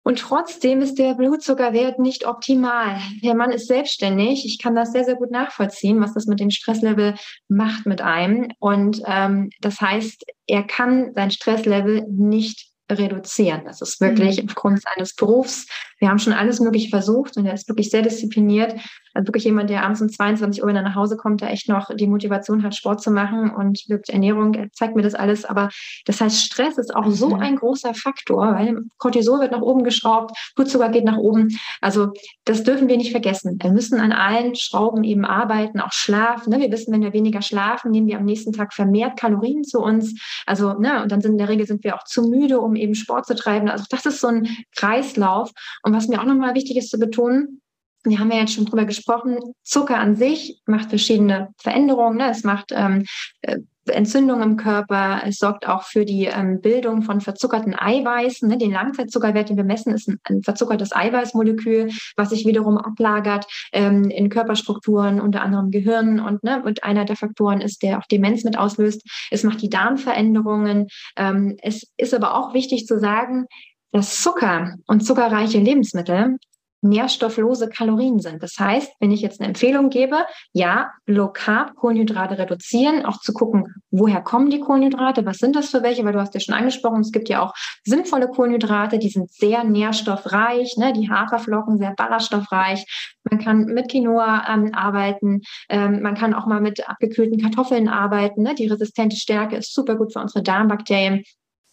Und 0.09 0.21
trotzdem 0.21 0.81
ist 0.81 0.95
der 0.95 1.13
Blutzuckerwert 1.17 1.99
nicht 1.99 2.27
optimal. 2.27 2.99
Der 3.23 3.35
Mann 3.35 3.51
ist 3.51 3.67
selbstständig. 3.67 4.47
Ich 4.47 4.59
kann 4.59 4.75
das 4.75 4.91
sehr, 4.91 5.05
sehr 5.05 5.17
gut 5.17 5.31
nachvollziehen, 5.31 6.01
was 6.01 6.15
das 6.15 6.25
mit 6.25 6.41
dem 6.41 6.49
Stresslevel 6.49 7.15
macht 7.49 7.85
mit 7.85 8.01
einem. 8.01 8.49
Und 8.59 9.03
ähm, 9.05 9.51
das 9.61 9.83
heißt, 9.83 10.25
er 10.47 10.63
kann 10.63 11.13
sein 11.13 11.31
Stresslevel 11.31 12.07
nicht 12.09 12.71
reduzieren. 12.91 13.63
Das 13.65 13.83
ist 13.83 14.01
wirklich 14.01 14.43
mhm. 14.43 14.49
aufgrund 14.49 14.83
seines 14.83 15.15
Berufs. 15.15 15.67
Wir 15.99 16.09
haben 16.09 16.19
schon 16.19 16.33
alles 16.33 16.61
Mögliche 16.61 16.91
versucht 16.91 17.37
und 17.37 17.47
er 17.47 17.55
ist 17.55 17.69
wirklich 17.69 17.91
sehr 17.91 18.03
diszipliniert. 18.03 18.75
Also 19.15 19.29
wirklich 19.29 19.45
jemand, 19.45 19.69
der 19.69 19.83
abends 19.83 20.01
um 20.01 20.09
22 20.09 20.63
Uhr, 20.63 20.69
wenn 20.69 20.77
er 20.77 20.83
nach 20.83 20.95
Hause 20.95 21.17
kommt, 21.17 21.41
der 21.41 21.51
echt 21.51 21.69
noch 21.69 21.91
die 21.95 22.07
Motivation 22.07 22.63
hat, 22.63 22.75
Sport 22.77 23.03
zu 23.03 23.11
machen 23.11 23.51
und 23.51 23.83
wirklich 23.89 24.15
Ernährung. 24.15 24.55
Er 24.55 24.71
zeigt 24.71 24.95
mir 24.95 25.03
das 25.03 25.15
alles. 25.15 25.45
Aber 25.45 25.71
das 26.07 26.21
heißt, 26.21 26.41
Stress 26.41 26.79
ist 26.79 26.95
auch 26.95 27.07
mhm. 27.07 27.13
so 27.13 27.35
ein 27.35 27.57
großer 27.57 27.95
Faktor, 27.95 28.55
weil 28.55 28.79
Cortisol 28.99 29.41
wird 29.41 29.53
nach 29.53 29.61
oben 29.61 29.83
geschraubt, 29.83 30.37
Blutzucker 30.55 30.89
geht 30.91 31.05
nach 31.05 31.17
oben. 31.17 31.59
Also 31.81 32.13
das 32.45 32.63
dürfen 32.63 32.89
wir 32.89 32.97
nicht 32.97 33.11
vergessen. 33.11 33.59
Wir 33.61 33.73
müssen 33.73 33.99
an 33.99 34.13
allen 34.13 34.55
Schrauben 34.55 35.03
eben 35.03 35.25
arbeiten, 35.25 35.81
auch 35.81 35.93
schlafen. 35.93 36.51
Ne? 36.51 36.61
Wir 36.61 36.71
wissen, 36.71 36.93
wenn 36.93 37.03
wir 37.03 37.13
weniger 37.13 37.43
schlafen, 37.43 37.91
nehmen 37.91 38.07
wir 38.07 38.19
am 38.19 38.25
nächsten 38.25 38.53
Tag 38.53 38.73
vermehrt 38.73 39.19
Kalorien 39.19 39.65
zu 39.65 39.81
uns. 39.81 40.15
Also, 40.47 40.75
ne, 40.75 41.03
und 41.03 41.11
dann 41.11 41.21
sind 41.21 41.33
in 41.33 41.39
der 41.39 41.49
Regel 41.49 41.67
sind 41.67 41.85
wir 41.85 41.97
auch 41.97 42.05
zu 42.05 42.23
müde, 42.23 42.61
um 42.61 42.77
eben 42.81 42.95
Sport 42.95 43.27
zu 43.27 43.35
treiben. 43.35 43.69
Also 43.69 43.85
das 43.91 44.07
ist 44.07 44.21
so 44.21 44.29
ein 44.29 44.49
Kreislauf. 44.77 45.51
Und 45.83 45.95
was 45.95 46.09
mir 46.09 46.21
auch 46.21 46.27
nochmal 46.27 46.55
wichtig 46.55 46.77
ist 46.77 46.91
zu 46.91 46.99
betonen, 46.99 47.61
wir 48.05 48.19
haben 48.19 48.31
ja 48.31 48.39
jetzt 48.39 48.55
schon 48.55 48.65
drüber 48.65 48.85
gesprochen, 48.85 49.39
Zucker 49.65 49.99
an 49.99 50.17
sich 50.17 50.63
macht 50.67 50.89
verschiedene 50.89 51.49
Veränderungen. 51.59 52.19
Ne? 52.19 52.31
Es 52.31 52.45
macht 52.45 52.71
ähm, 52.73 53.05
äh, 53.43 53.59
Entzündung 53.89 54.43
im 54.43 54.57
Körper. 54.57 55.23
Es 55.25 55.39
sorgt 55.39 55.67
auch 55.69 55.83
für 55.83 56.05
die 56.05 56.25
ähm, 56.25 56.61
Bildung 56.61 57.03
von 57.03 57.21
verzuckerten 57.21 57.75
Eiweißen. 57.75 58.49
Ne? 58.49 58.59
Den 58.59 58.73
Langzeitzuckerwert, 58.73 59.49
den 59.49 59.57
wir 59.57 59.65
messen, 59.65 59.95
ist 59.95 60.09
ein, 60.09 60.19
ein 60.25 60.43
verzuckertes 60.43 60.95
Eiweißmolekül, 60.95 61.91
was 62.17 62.31
sich 62.31 62.47
wiederum 62.47 62.79
ablagert 62.79 63.47
ähm, 63.73 64.11
in 64.11 64.29
Körperstrukturen, 64.29 65.21
unter 65.21 65.43
anderem 65.43 65.71
Gehirn. 65.71 66.21
Und, 66.21 66.45
ne? 66.45 66.63
und 66.65 66.85
einer 66.85 67.05
der 67.05 67.17
Faktoren 67.17 67.61
ist, 67.61 67.83
der 67.83 67.99
auch 67.99 68.07
Demenz 68.07 68.45
mit 68.45 68.59
auslöst. 68.59 69.03
Es 69.31 69.45
macht 69.45 69.63
die 69.63 69.71
Darmveränderungen. 69.71 70.89
Ähm, 71.17 71.57
es 71.63 71.87
ist 71.97 72.15
aber 72.15 72.35
auch 72.35 72.55
wichtig 72.55 72.87
zu 72.87 72.99
sagen, 72.99 73.47
dass 73.93 74.21
Zucker 74.21 74.75
und 74.87 75.05
zuckerreiche 75.05 75.59
Lebensmittel 75.59 76.37
nährstofflose 76.81 77.69
Kalorien 77.69 78.21
sind. 78.21 78.43
Das 78.43 78.59
heißt, 78.59 78.93
wenn 79.01 79.11
ich 79.11 79.21
jetzt 79.21 79.41
eine 79.41 79.49
Empfehlung 79.49 79.91
gebe, 79.91 80.25
ja, 80.53 80.93
Low 81.07 81.29
Carb 81.29 81.75
Kohlenhydrate 81.75 82.39
reduzieren, 82.39 83.05
auch 83.05 83.21
zu 83.21 83.33
gucken, 83.33 83.75
woher 83.91 84.21
kommen 84.21 84.51
die 84.51 84.61
Kohlenhydrate, 84.61 85.27
was 85.27 85.39
sind 85.39 85.57
das 85.57 85.71
für 85.71 85.83
welche, 85.83 86.05
weil 86.05 86.13
du 86.13 86.21
hast 86.21 86.35
ja 86.35 86.41
schon 86.41 86.55
angesprochen, 86.55 87.01
es 87.01 87.13
gibt 87.13 87.29
ja 87.29 87.43
auch 87.43 87.55
sinnvolle 87.85 88.29
Kohlenhydrate, 88.29 88.99
die 88.99 89.09
sind 89.09 89.31
sehr 89.33 89.65
nährstoffreich, 89.65 90.77
ne? 90.77 90.93
die 90.93 91.11
Haferflocken 91.11 91.79
sehr 91.79 91.95
ballaststoffreich. 91.97 92.85
Man 93.31 93.41
kann 93.41 93.65
mit 93.65 93.91
Quinoa 93.91 94.45
ähm, 94.49 94.75
arbeiten, 94.75 95.43
ähm, 95.69 96.03
man 96.03 96.15
kann 96.15 96.35
auch 96.35 96.47
mal 96.47 96.61
mit 96.61 96.89
abgekühlten 96.89 97.41
Kartoffeln 97.41 97.89
arbeiten. 97.89 98.43
Ne? 98.43 98.55
Die 98.55 98.67
resistente 98.69 99.17
Stärke 99.17 99.57
ist 99.57 99.75
super 99.75 99.97
gut 99.97 100.13
für 100.13 100.21
unsere 100.21 100.43
Darmbakterien. 100.43 101.25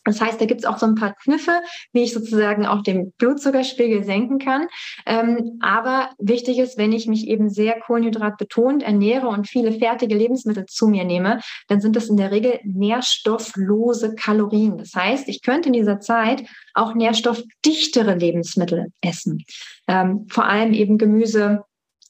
Das 0.05 0.21
heißt, 0.21 0.39
da 0.39 0.45
gibt 0.45 0.61
es 0.61 0.65
auch 0.65 0.77
so 0.77 0.85
ein 0.85 0.95
paar 0.95 1.15
Kniffe, 1.15 1.61
wie 1.91 2.03
ich 2.03 2.13
sozusagen 2.13 2.65
auch 2.65 2.83
den 2.83 3.11
Blutzuckerspiegel 3.17 4.03
senken 4.03 4.39
kann. 4.39 4.67
Ähm, 5.05 5.57
aber 5.61 6.11
wichtig 6.19 6.59
ist, 6.59 6.77
wenn 6.77 6.93
ich 6.93 7.07
mich 7.07 7.27
eben 7.27 7.49
sehr 7.49 7.79
kohlenhydratbetont 7.79 8.83
ernähre 8.83 9.27
und 9.27 9.47
viele 9.47 9.71
fertige 9.71 10.15
Lebensmittel 10.15 10.65
zu 10.67 10.87
mir 10.87 11.03
nehme, 11.03 11.39
dann 11.67 11.81
sind 11.81 11.95
das 11.95 12.07
in 12.07 12.17
der 12.17 12.31
Regel 12.31 12.59
nährstofflose 12.63 14.15
Kalorien. 14.15 14.77
Das 14.77 14.93
heißt, 14.93 15.27
ich 15.27 15.41
könnte 15.41 15.69
in 15.69 15.73
dieser 15.73 15.99
Zeit 15.99 16.43
auch 16.75 16.93
nährstoffdichtere 16.93 18.15
Lebensmittel 18.15 18.87
essen. 19.01 19.43
Ähm, 19.87 20.27
vor 20.29 20.45
allem 20.45 20.73
eben 20.73 20.97
Gemüse, 20.97 21.63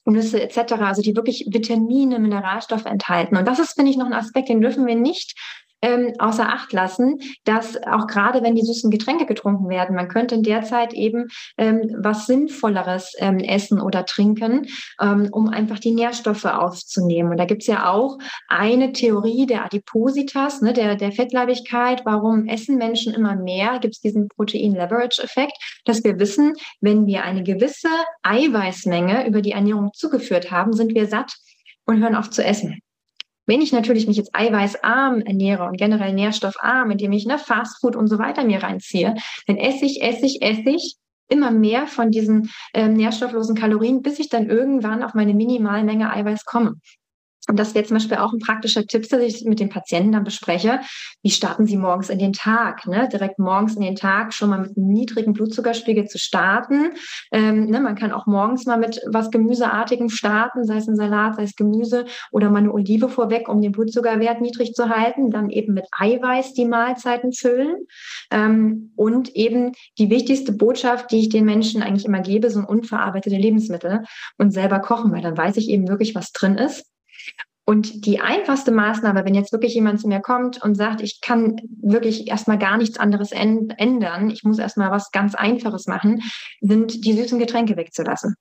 Nüsse 0.06 0.41
etc., 0.41 0.74
also 0.74 1.02
die 1.02 1.16
wirklich 1.16 1.48
Vitamine, 1.50 2.20
Mineralstoffe 2.20 2.86
enthalten. 2.86 3.38
Und 3.38 3.48
das 3.48 3.60
ist, 3.60 3.74
finde 3.74 3.91
ich, 3.91 3.98
noch 3.98 4.06
ein 4.06 4.14
Aspekt, 4.14 4.50
den 4.50 4.62
dürfen 4.62 4.86
wir 4.86 4.96
nicht 4.96 5.36
ähm, 5.86 6.14
außer 6.18 6.50
Acht 6.50 6.74
lassen, 6.74 7.20
dass 7.44 7.78
auch 7.84 8.08
gerade 8.08 8.42
wenn 8.42 8.56
die 8.56 8.66
süßen 8.66 8.90
Getränke 8.90 9.28
getrunken 9.28 9.70
werden, 9.70 9.96
man 9.96 10.08
könnte 10.08 10.34
in 10.34 10.42
der 10.42 10.64
Zeit 10.64 10.94
eben 10.94 11.28
ähm, 11.58 11.96
was 12.00 12.26
Sinnvolleres 12.26 13.14
ähm, 13.20 13.38
essen 13.38 13.80
oder 13.80 14.06
trinken, 14.06 14.66
ähm, 15.00 15.30
um 15.32 15.48
einfach 15.48 15.78
die 15.78 15.92
Nährstoffe 15.92 16.46
aufzunehmen. 16.46 17.32
Und 17.32 17.38
da 17.38 17.46
gibt's 17.46 17.68
ja 17.68 17.92
auch 17.92 18.18
eine 18.48 18.94
Theorie 18.94 19.46
der 19.46 19.64
Adipositas, 19.64 20.62
ne, 20.62 20.74
der, 20.74 20.96
der 20.96 21.12
Fettleibigkeit, 21.12 22.02
warum 22.04 22.48
essen 22.48 22.78
Menschen 22.78 23.14
immer 23.14 23.36
mehr, 23.36 23.78
gibt's 23.80 24.02
diesen 24.02 24.28
Protein-Leverage-Effekt, 24.30 25.54
dass 25.86 26.04
wir 26.04 26.20
wissen, 26.20 26.54
wenn 26.82 27.06
wir 27.06 27.24
eine 27.24 27.44
gewisse 27.44 27.90
Eiweißmenge 28.24 29.28
über 29.28 29.42
die 29.42 29.52
Ernährung 29.52 29.92
zugeführt 29.94 30.50
haben, 30.50 30.74
sind 30.74 30.96
wir 30.96 31.08
satt 31.08 31.36
und 31.86 32.02
hören 32.02 32.16
auf 32.16 32.32
zu 32.32 32.44
essen. 32.44 32.82
Wenn 33.46 33.62
ich 33.62 33.72
natürlich 33.72 34.08
mich 34.08 34.18
jetzt 34.18 34.36
eiweißarm 34.36 35.22
ernähre 35.22 35.66
und 35.66 35.78
generell 35.78 36.14
nährstoffarm, 36.14 36.91
indem 36.91 37.12
ich 37.12 37.26
ne, 37.26 37.38
Fastfood 37.38 37.96
und 37.96 38.08
so 38.08 38.18
weiter 38.18 38.43
mir 38.43 38.64
reinziehe, 38.64 39.16
dann 39.48 39.58
esse 39.58 39.86
ich, 39.86 40.02
esse 40.02 40.26
ich, 40.26 40.41
esse 40.41 40.70
ich 40.70 40.96
immer 41.28 41.52
mehr 41.52 41.88
von 41.88 42.12
diesen 42.12 42.52
ähm, 42.74 42.93
nährstofflosen 42.93 43.56
Kalorien, 43.56 44.02
bis 44.02 44.20
ich 44.20 44.30
dann 44.30 44.50
irgendwann 44.50 45.04
auf 45.04 45.14
meine 45.14 45.34
Minimalmenge 45.34 46.12
Eiweiß 46.12 46.46
komme. 46.46 46.76
Und 47.48 47.60
das 47.60 47.76
wäre 47.76 47.86
zum 47.86 47.96
Beispiel 47.98 48.18
auch 48.18 48.34
ein 48.34 48.39
praktischer 48.39 48.86
Tipp, 48.88 49.08
dass 49.08 49.22
ich 49.22 49.46
mit 49.46 49.60
den 49.60 49.70
Patienten 49.70 50.14
dann 50.14 50.24
bespreche. 50.24 50.80
Wie 51.22 51.30
starten 51.30 51.68
sie 51.68 51.78
morgens 51.78 52.10
in 52.10 52.18
den 52.18 52.34
Tag? 52.34 52.88
Ne? 52.88 53.08
Direkt 53.12 53.38
morgens 53.38 53.76
in 53.76 53.84
den 53.84 53.96
Tag 53.96 54.34
schon 54.34 54.50
mal 54.50 54.60
mit 54.60 54.76
einem 54.76 54.88
niedrigen 54.88 55.34
Blutzuckerspiegel 55.34 56.06
zu 56.06 56.18
starten. 56.18 56.93
Ähm, 57.32 57.66
ne? 57.68 57.80
Man 57.82 57.96
kann 57.96 58.12
auch 58.12 58.26
morgens 58.26 58.66
mal 58.66 58.78
mit 58.78 59.00
was 59.06 59.30
Gemüseartigem 59.30 60.10
starten, 60.10 60.66
sei 60.66 60.78
es 60.78 60.88
ein 60.88 60.96
Salat, 60.96 61.36
sei 61.36 61.43
es 61.43 61.56
Gemüse 61.56 62.06
oder 62.32 62.50
mal 62.50 62.60
eine 62.60 62.74
Olive 62.74 63.10
vorweg, 63.10 63.48
um 63.48 63.62
den 63.62 63.72
Blutzuckerwert 63.72 64.41
niedrig 64.41 64.74
zu 64.74 64.89
halten. 64.89 65.30
Dann 65.30 65.52
eben 65.52 65.74
mit 65.76 65.86
Eiweiß 65.91 66.54
die 66.54 66.66
Mahlzeiten 66.66 67.32
füllen. 67.32 67.76
Ähm, 68.32 68.91
und 68.96 69.36
eben 69.36 69.74
die 70.00 70.10
wichtigste 70.10 70.52
Botschaft, 70.52 71.12
die 71.12 71.20
ich 71.20 71.30
den 71.30 71.46
Menschen 71.46 71.84
eigentlich 71.84 72.06
immer 72.06 72.22
gebe, 72.22 72.50
sind 72.50 72.66
unverarbeitete 72.66 73.36
Lebensmittel 73.36 74.04
und 74.38 74.52
selber 74.52 74.80
kochen, 74.80 75.12
weil 75.12 75.22
dann 75.22 75.38
weiß 75.38 75.58
ich 75.58 75.70
eben 75.70 75.88
wirklich, 75.88 76.16
was 76.16 76.32
drin 76.32 76.56
ist. 76.58 76.95
Und 77.68 78.05
die 78.05 78.20
einfachste 78.20 78.72
Maßnahme, 78.72 79.26
wenn 79.26 79.34
jetzt 79.34 79.51
wirklich 79.51 79.74
jemand 79.74 79.99
zu 79.99 80.07
mir 80.07 80.20
kommt 80.20 80.61
und 80.61 80.76
sagt, 80.76 81.01
ich 81.01 81.20
kann 81.20 81.59
wirklich 81.82 82.28
erstmal 82.28 82.59
gar 82.59 82.78
nichts 82.78 82.99
anderes 82.99 83.32
ändern, 83.32 84.30
ich 84.30 84.43
muss 84.43 84.59
erstmal 84.59 84.91
was 84.91 85.11
ganz 85.11 85.34
Einfaches 85.34 85.88
machen, 85.88 86.22
sind 86.61 87.03
die 87.05 87.13
süßen 87.13 87.39
Getränke 87.39 87.76
wegzulassen. 87.76 88.36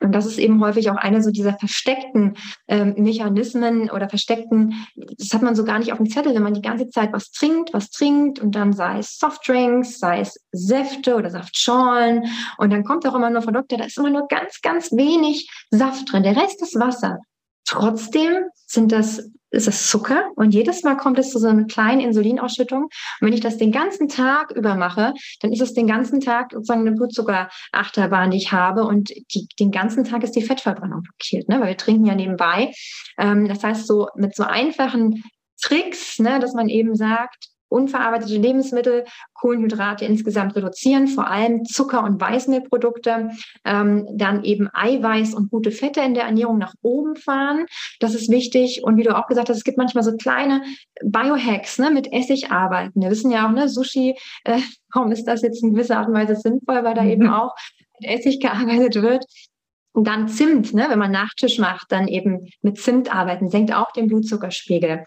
Und 0.00 0.12
das 0.12 0.26
ist 0.26 0.38
eben 0.38 0.62
häufig 0.62 0.90
auch 0.90 0.96
eine 0.96 1.22
so 1.22 1.30
dieser 1.30 1.54
versteckten 1.54 2.36
ähm, 2.68 2.94
Mechanismen 2.98 3.90
oder 3.90 4.08
versteckten, 4.08 4.86
das 4.94 5.32
hat 5.32 5.42
man 5.42 5.54
so 5.54 5.64
gar 5.64 5.78
nicht 5.78 5.92
auf 5.92 5.98
dem 5.98 6.08
Zettel, 6.08 6.34
wenn 6.34 6.42
man 6.42 6.54
die 6.54 6.62
ganze 6.62 6.88
Zeit 6.90 7.12
was 7.12 7.30
trinkt, 7.30 7.72
was 7.72 7.90
trinkt 7.90 8.38
und 8.38 8.54
dann 8.54 8.74
sei 8.74 8.98
es 8.98 9.18
Softdrinks, 9.18 9.98
sei 9.98 10.20
es 10.20 10.38
Säfte 10.52 11.16
oder 11.16 11.30
Saftschorlen 11.30 12.24
und 12.58 12.70
dann 12.70 12.84
kommt 12.84 13.06
auch 13.06 13.14
immer 13.14 13.30
nur 13.30 13.42
von 13.42 13.54
Doktor, 13.54 13.78
da 13.78 13.84
ist 13.84 13.98
immer 13.98 14.10
nur 14.10 14.28
ganz, 14.28 14.60
ganz 14.60 14.92
wenig 14.92 15.50
Saft 15.70 16.12
drin, 16.12 16.22
der 16.22 16.36
Rest 16.36 16.62
ist 16.62 16.78
Wasser. 16.78 17.18
Trotzdem 17.66 18.44
sind 18.66 18.92
das, 18.92 19.30
ist 19.50 19.66
das 19.66 19.88
Zucker 19.88 20.30
und 20.36 20.52
jedes 20.52 20.82
Mal 20.82 20.96
kommt 20.96 21.18
es 21.18 21.30
zu 21.30 21.38
so 21.38 21.48
einer 21.48 21.64
kleinen 21.64 22.00
Insulinausschüttung. 22.00 22.84
Und 22.84 22.90
wenn 23.20 23.32
ich 23.32 23.40
das 23.40 23.58
den 23.58 23.72
ganzen 23.72 24.08
Tag 24.08 24.52
über 24.52 24.76
mache, 24.76 25.14
dann 25.40 25.52
ist 25.52 25.60
es 25.60 25.74
den 25.74 25.86
ganzen 25.86 26.20
Tag 26.20 26.52
sozusagen 26.52 26.82
eine 26.82 26.92
Blutzuckerachterbahn, 26.92 28.30
die 28.30 28.38
ich 28.38 28.52
habe 28.52 28.84
und 28.84 29.10
die, 29.34 29.48
den 29.58 29.70
ganzen 29.70 30.04
Tag 30.04 30.22
ist 30.22 30.36
die 30.36 30.42
Fettverbrennung 30.42 31.02
blockiert, 31.02 31.48
ne? 31.48 31.60
weil 31.60 31.68
wir 31.68 31.76
trinken 31.76 32.06
ja 32.06 32.14
nebenbei. 32.14 32.72
Ähm, 33.18 33.48
das 33.48 33.62
heißt, 33.62 33.86
so 33.86 34.08
mit 34.14 34.34
so 34.34 34.44
einfachen 34.44 35.24
Tricks, 35.60 36.18
ne, 36.18 36.38
dass 36.38 36.52
man 36.52 36.68
eben 36.68 36.94
sagt, 36.94 37.48
unverarbeitete 37.68 38.36
Lebensmittel, 38.36 39.04
Kohlenhydrate 39.34 40.04
insgesamt 40.04 40.54
reduzieren, 40.56 41.08
vor 41.08 41.28
allem 41.28 41.64
Zucker- 41.64 42.04
und 42.04 42.20
Weißmehlprodukte, 42.20 43.30
ähm, 43.64 44.06
dann 44.14 44.44
eben 44.44 44.68
Eiweiß 44.72 45.34
und 45.34 45.50
gute 45.50 45.70
Fette 45.70 46.00
in 46.00 46.14
der 46.14 46.24
Ernährung 46.24 46.58
nach 46.58 46.74
oben 46.82 47.16
fahren. 47.16 47.66
Das 48.00 48.14
ist 48.14 48.30
wichtig. 48.30 48.82
Und 48.84 48.96
wie 48.96 49.02
du 49.02 49.16
auch 49.16 49.26
gesagt 49.26 49.48
hast, 49.48 49.56
es 49.56 49.64
gibt 49.64 49.78
manchmal 49.78 50.04
so 50.04 50.16
kleine 50.16 50.62
Biohacks, 51.02 51.78
ne, 51.78 51.90
mit 51.90 52.12
Essig 52.12 52.50
arbeiten. 52.50 53.00
Wir 53.00 53.10
wissen 53.10 53.30
ja 53.30 53.46
auch, 53.46 53.52
ne, 53.52 53.68
Sushi, 53.68 54.16
äh, 54.44 54.60
warum 54.92 55.12
ist 55.12 55.24
das 55.24 55.42
jetzt 55.42 55.62
in 55.62 55.72
gewisser 55.72 55.98
Art 55.98 56.08
und 56.08 56.14
Weise 56.14 56.36
sinnvoll, 56.36 56.84
weil 56.84 56.94
da 56.94 57.02
mhm. 57.02 57.10
eben 57.10 57.28
auch 57.28 57.54
mit 57.98 58.10
Essig 58.10 58.40
gearbeitet 58.40 59.02
wird. 59.02 59.24
Und 59.92 60.06
dann 60.06 60.28
Zimt, 60.28 60.74
ne, 60.74 60.86
wenn 60.90 60.98
man 60.98 61.10
Nachtisch 61.10 61.58
macht, 61.58 61.90
dann 61.90 62.06
eben 62.06 62.50
mit 62.60 62.78
Zimt 62.78 63.14
arbeiten, 63.14 63.48
senkt 63.48 63.74
auch 63.74 63.92
den 63.92 64.08
Blutzuckerspiegel 64.08 65.06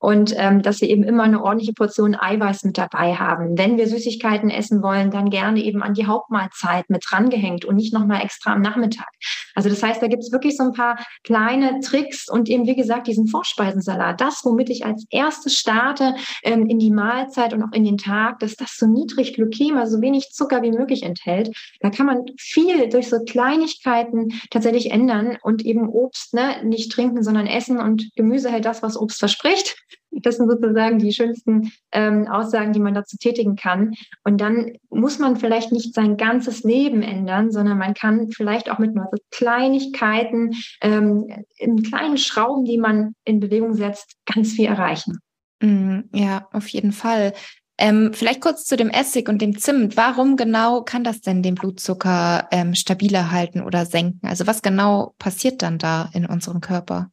und 0.00 0.34
ähm, 0.36 0.62
dass 0.62 0.80
wir 0.80 0.88
eben 0.88 1.04
immer 1.04 1.24
eine 1.24 1.42
ordentliche 1.42 1.74
Portion 1.74 2.14
Eiweiß 2.14 2.64
mit 2.64 2.78
dabei 2.78 3.14
haben. 3.14 3.58
Wenn 3.58 3.76
wir 3.76 3.86
Süßigkeiten 3.86 4.48
essen 4.48 4.82
wollen, 4.82 5.10
dann 5.10 5.28
gerne 5.28 5.62
eben 5.62 5.82
an 5.82 5.92
die 5.92 6.06
Hauptmahlzeit 6.06 6.88
mit 6.88 7.04
drangehängt 7.08 7.66
und 7.66 7.76
nicht 7.76 7.92
nochmal 7.92 8.22
extra 8.22 8.54
am 8.54 8.62
Nachmittag. 8.62 9.08
Also 9.54 9.68
das 9.68 9.82
heißt, 9.82 10.02
da 10.02 10.06
gibt 10.06 10.22
es 10.22 10.32
wirklich 10.32 10.56
so 10.56 10.64
ein 10.64 10.72
paar 10.72 10.98
kleine 11.22 11.80
Tricks 11.80 12.30
und 12.30 12.48
eben, 12.48 12.66
wie 12.66 12.76
gesagt, 12.76 13.08
diesen 13.08 13.26
Vorspeisensalat, 13.26 14.20
das, 14.20 14.40
womit 14.44 14.70
ich 14.70 14.86
als 14.86 15.04
erstes 15.10 15.58
starte 15.58 16.14
ähm, 16.44 16.66
in 16.66 16.78
die 16.78 16.90
Mahlzeit 16.90 17.52
und 17.52 17.62
auch 17.62 17.72
in 17.72 17.84
den 17.84 17.98
Tag, 17.98 18.38
dass 18.38 18.56
das 18.56 18.76
so 18.78 18.86
niedrig 18.86 19.34
Glykäm, 19.34 19.76
also 19.76 19.96
so 19.96 20.02
wenig 20.02 20.30
Zucker 20.30 20.62
wie 20.62 20.70
möglich 20.70 21.02
enthält. 21.02 21.54
Da 21.80 21.90
kann 21.90 22.06
man 22.06 22.24
viel 22.38 22.88
durch 22.88 23.10
so 23.10 23.18
Kleinigkeiten 23.22 24.40
tatsächlich 24.50 24.92
ändern 24.92 25.36
und 25.42 25.62
eben 25.62 25.90
Obst 25.90 26.32
ne, 26.32 26.64
nicht 26.64 26.90
trinken, 26.90 27.22
sondern 27.22 27.46
essen 27.46 27.78
und 27.78 28.10
Gemüse 28.16 28.50
hält 28.50 28.64
das, 28.64 28.82
was 28.82 28.96
Obst 28.96 29.18
verspricht. 29.18 29.76
Das 30.10 30.36
sind 30.36 30.50
sozusagen 30.50 30.98
die 30.98 31.12
schönsten 31.12 31.72
ähm, 31.92 32.26
Aussagen, 32.28 32.72
die 32.72 32.80
man 32.80 32.94
dazu 32.94 33.16
tätigen 33.16 33.56
kann. 33.56 33.94
Und 34.24 34.40
dann 34.40 34.72
muss 34.90 35.18
man 35.18 35.36
vielleicht 35.36 35.72
nicht 35.72 35.94
sein 35.94 36.16
ganzes 36.16 36.62
Leben 36.62 37.02
ändern, 37.02 37.50
sondern 37.50 37.78
man 37.78 37.94
kann 37.94 38.28
vielleicht 38.30 38.70
auch 38.70 38.78
mit 38.78 38.94
nur 38.94 39.08
so 39.10 39.18
Kleinigkeiten, 39.30 40.54
ähm, 40.80 41.26
in 41.56 41.82
kleinen 41.82 42.18
Schrauben, 42.18 42.64
die 42.64 42.78
man 42.78 43.14
in 43.24 43.40
Bewegung 43.40 43.74
setzt, 43.74 44.16
ganz 44.26 44.52
viel 44.52 44.66
erreichen. 44.66 45.18
Mm, 45.62 46.00
ja, 46.12 46.48
auf 46.52 46.68
jeden 46.68 46.92
Fall. 46.92 47.32
Ähm, 47.78 48.12
vielleicht 48.12 48.42
kurz 48.42 48.66
zu 48.66 48.76
dem 48.76 48.90
Essig 48.90 49.28
und 49.28 49.40
dem 49.40 49.58
Zimt. 49.58 49.96
Warum 49.96 50.36
genau 50.36 50.82
kann 50.82 51.02
das 51.02 51.22
denn 51.22 51.42
den 51.42 51.54
Blutzucker 51.54 52.46
ähm, 52.50 52.74
stabiler 52.74 53.30
halten 53.30 53.62
oder 53.62 53.86
senken? 53.86 54.26
Also 54.26 54.46
was 54.46 54.60
genau 54.60 55.14
passiert 55.18 55.62
dann 55.62 55.78
da 55.78 56.10
in 56.12 56.26
unserem 56.26 56.60
Körper? 56.60 57.10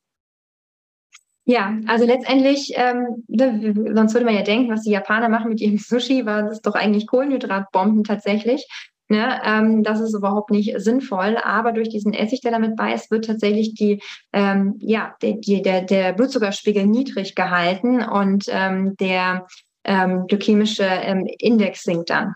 Ja, 1.49 1.77
also 1.87 2.05
letztendlich, 2.05 2.73
ähm, 2.75 3.23
ne, 3.29 3.73
sonst 3.95 4.13
würde 4.13 4.25
man 4.25 4.35
ja 4.35 4.41
denken, 4.41 4.69
was 4.69 4.83
die 4.83 4.91
Japaner 4.91 5.29
machen 5.29 5.47
mit 5.47 5.61
ihrem 5.61 5.77
Sushi, 5.77 6.25
war 6.25 6.43
das 6.43 6.61
doch 6.61 6.75
eigentlich 6.75 7.07
Kohlenhydratbomben 7.07 8.03
tatsächlich. 8.03 8.67
Ne, 9.09 9.39
ähm, 9.45 9.83
das 9.83 10.01
ist 10.01 10.13
überhaupt 10.13 10.51
nicht 10.51 10.77
sinnvoll, 10.81 11.37
aber 11.41 11.71
durch 11.71 11.87
diesen 11.87 12.13
Essig, 12.13 12.41
der 12.41 12.51
damit 12.51 12.75
bei 12.75 12.93
ist, 12.93 13.09
wird 13.09 13.23
tatsächlich 13.23 13.73
die, 13.75 14.03
ähm, 14.33 14.75
ja, 14.79 15.15
die, 15.21 15.39
die, 15.39 15.61
der, 15.61 15.83
der 15.83 16.11
Blutzuckerspiegel 16.11 16.85
niedrig 16.85 17.33
gehalten 17.33 18.03
und 18.03 18.47
ähm, 18.49 18.97
der 18.97 19.47
ähm, 19.85 20.27
glykämische 20.27 20.83
ähm, 20.83 21.25
Index 21.39 21.83
sinkt 21.83 22.09
dann. 22.09 22.33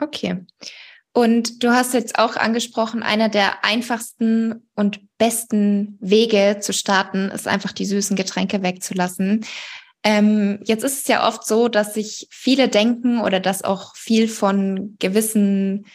Okay. 0.00 0.46
Und 1.16 1.62
du 1.62 1.70
hast 1.70 1.94
jetzt 1.94 2.18
auch 2.18 2.34
angesprochen, 2.34 3.04
einer 3.04 3.28
der 3.28 3.64
einfachsten 3.64 4.68
und 4.74 5.00
besten 5.16 5.96
Wege 6.00 6.58
zu 6.60 6.72
starten 6.72 7.30
ist 7.30 7.46
einfach 7.46 7.70
die 7.70 7.86
süßen 7.86 8.16
Getränke 8.16 8.64
wegzulassen. 8.64 9.46
Ähm, 10.02 10.58
jetzt 10.64 10.82
ist 10.82 11.02
es 11.02 11.06
ja 11.06 11.26
oft 11.26 11.46
so, 11.46 11.68
dass 11.68 11.94
sich 11.94 12.26
viele 12.30 12.68
denken 12.68 13.20
oder 13.20 13.38
dass 13.38 13.62
auch 13.62 13.94
viel 13.94 14.26
von 14.26 14.96
gewissen 14.98 15.86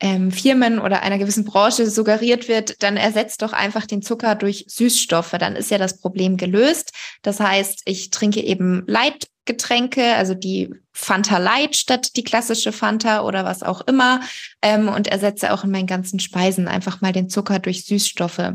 ähm, 0.00 0.32
Firmen 0.32 0.80
oder 0.80 1.02
einer 1.02 1.18
gewissen 1.18 1.44
Branche 1.44 1.88
suggeriert 1.88 2.48
wird, 2.48 2.82
dann 2.82 2.96
ersetzt 2.96 3.42
doch 3.42 3.52
einfach 3.52 3.86
den 3.86 4.02
Zucker 4.02 4.34
durch 4.34 4.64
Süßstoffe. 4.68 5.36
Dann 5.38 5.54
ist 5.54 5.70
ja 5.70 5.78
das 5.78 6.00
Problem 6.00 6.36
gelöst. 6.36 6.92
Das 7.22 7.38
heißt, 7.38 7.82
ich 7.84 8.10
trinke 8.10 8.42
eben 8.42 8.82
Light 8.88 9.28
Getränke, 9.44 10.14
also 10.14 10.34
die 10.34 10.74
Fanta 10.92 11.38
Light 11.38 11.76
statt 11.76 12.16
die 12.16 12.24
klassische 12.24 12.72
Fanta 12.72 13.22
oder 13.22 13.44
was 13.44 13.62
auch 13.62 13.82
immer 13.86 14.20
ähm, 14.62 14.88
und 14.88 15.08
ersetze 15.08 15.52
auch 15.52 15.64
in 15.64 15.70
meinen 15.70 15.86
ganzen 15.86 16.20
Speisen 16.20 16.68
einfach 16.68 17.00
mal 17.00 17.12
den 17.12 17.28
Zucker 17.28 17.58
durch 17.58 17.84
Süßstoffe. 17.84 18.52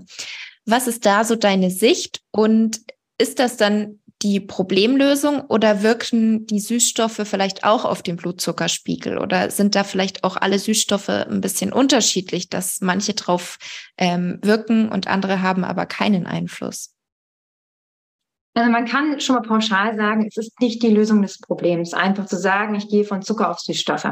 Was 0.65 0.87
ist 0.87 1.05
da 1.05 1.23
so 1.25 1.35
deine 1.35 1.71
Sicht 1.71 2.21
und 2.31 2.81
ist 3.17 3.39
das 3.39 3.57
dann 3.57 3.99
die 4.21 4.39
Problemlösung 4.41 5.41
oder 5.41 5.81
wirken 5.81 6.45
die 6.45 6.59
Süßstoffe 6.59 7.21
vielleicht 7.23 7.63
auch 7.63 7.85
auf 7.85 8.03
den 8.03 8.17
Blutzuckerspiegel 8.17 9.17
oder 9.17 9.49
sind 9.49 9.75
da 9.75 9.83
vielleicht 9.83 10.23
auch 10.23 10.35
alle 10.35 10.59
Süßstoffe 10.59 11.09
ein 11.09 11.39
bisschen 11.39 11.71
unterschiedlich, 11.71 12.49
dass 12.49 12.81
manche 12.81 13.13
drauf 13.13 13.57
ähm, 13.97 14.39
wirken 14.41 14.89
und 14.89 15.07
andere 15.07 15.41
haben 15.41 15.63
aber 15.63 15.85
keinen 15.85 16.25
Einfluss? 16.25 16.93
Also 18.55 18.71
man 18.71 18.85
kann 18.85 19.19
schon 19.19 19.35
mal 19.35 19.41
pauschal 19.41 19.95
sagen, 19.95 20.25
es 20.27 20.35
ist 20.37 20.59
nicht 20.59 20.81
die 20.81 20.89
Lösung 20.89 21.21
des 21.21 21.39
Problems, 21.39 21.93
einfach 21.93 22.25
zu 22.25 22.35
sagen, 22.35 22.75
ich 22.75 22.89
gehe 22.89 23.03
von 23.03 23.21
Zucker 23.21 23.51
auf 23.51 23.59
Süßstoffe. 23.59 24.09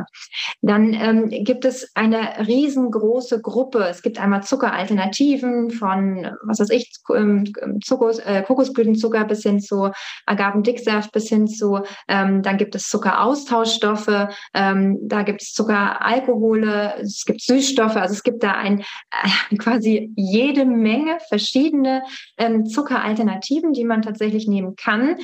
Dann 0.61 0.93
ähm, 0.93 1.29
gibt 1.29 1.65
es 1.65 1.91
eine 1.95 2.47
riesengroße 2.47 3.41
Gruppe. 3.41 3.87
Es 3.89 4.01
gibt 4.01 4.19
einmal 4.19 4.43
Zuckeralternativen 4.43 5.71
von, 5.71 6.29
was 6.43 6.59
weiß 6.59 6.69
ich, 6.69 6.91
ähm, 7.15 7.51
Zuckers, 7.83 8.19
äh, 8.19 8.43
Kokosblütenzucker 8.43 9.25
bis 9.25 9.41
hin 9.41 9.59
zu 9.59 9.91
Agavendicksaft 10.27 11.11
bis 11.11 11.29
hin 11.29 11.47
zu, 11.47 11.79
ähm, 12.07 12.43
dann 12.43 12.57
gibt 12.57 12.75
es 12.75 12.89
Zuckeraustauschstoffe, 12.89 14.27
ähm, 14.53 14.97
da 15.01 15.23
gibt 15.23 15.41
es 15.41 15.53
Zuckeralkohole, 15.53 16.95
es 17.01 17.25
gibt 17.25 17.41
Süßstoffe. 17.41 17.95
Also 17.95 18.13
es 18.13 18.23
gibt 18.23 18.43
da 18.43 18.51
ein 18.51 18.81
äh, 18.81 19.55
quasi 19.57 20.11
jede 20.15 20.65
Menge 20.65 21.17
verschiedene 21.27 22.03
ähm, 22.37 22.65
Zuckeralternativen, 22.65 23.73
die 23.73 23.83
man 23.83 24.03
tatsächlich 24.03 24.26
tatsächlich 24.27 24.47
nehmen 24.47 24.75
kann. 24.75 25.17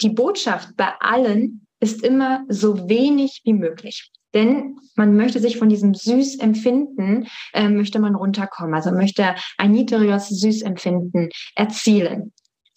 Die 0.00 0.10
Botschaft 0.10 0.76
bei 0.76 0.92
allen 1.00 1.66
ist 1.80 2.02
immer 2.02 2.44
so 2.48 2.88
wenig 2.88 3.42
wie 3.44 3.52
möglich. 3.52 4.10
Denn 4.34 4.76
man 4.94 5.16
möchte 5.16 5.40
sich 5.40 5.56
von 5.56 5.68
diesem 5.68 5.94
Süßempfinden, 5.94 7.26
äh, 7.54 7.68
möchte 7.68 7.98
man 7.98 8.14
runterkommen. 8.14 8.74
Also 8.74 8.92
möchte 8.92 9.34
ein 9.56 9.72
niedrigeres 9.72 10.28
Süßempfinden 10.28 11.30
erzielen. 11.54 12.32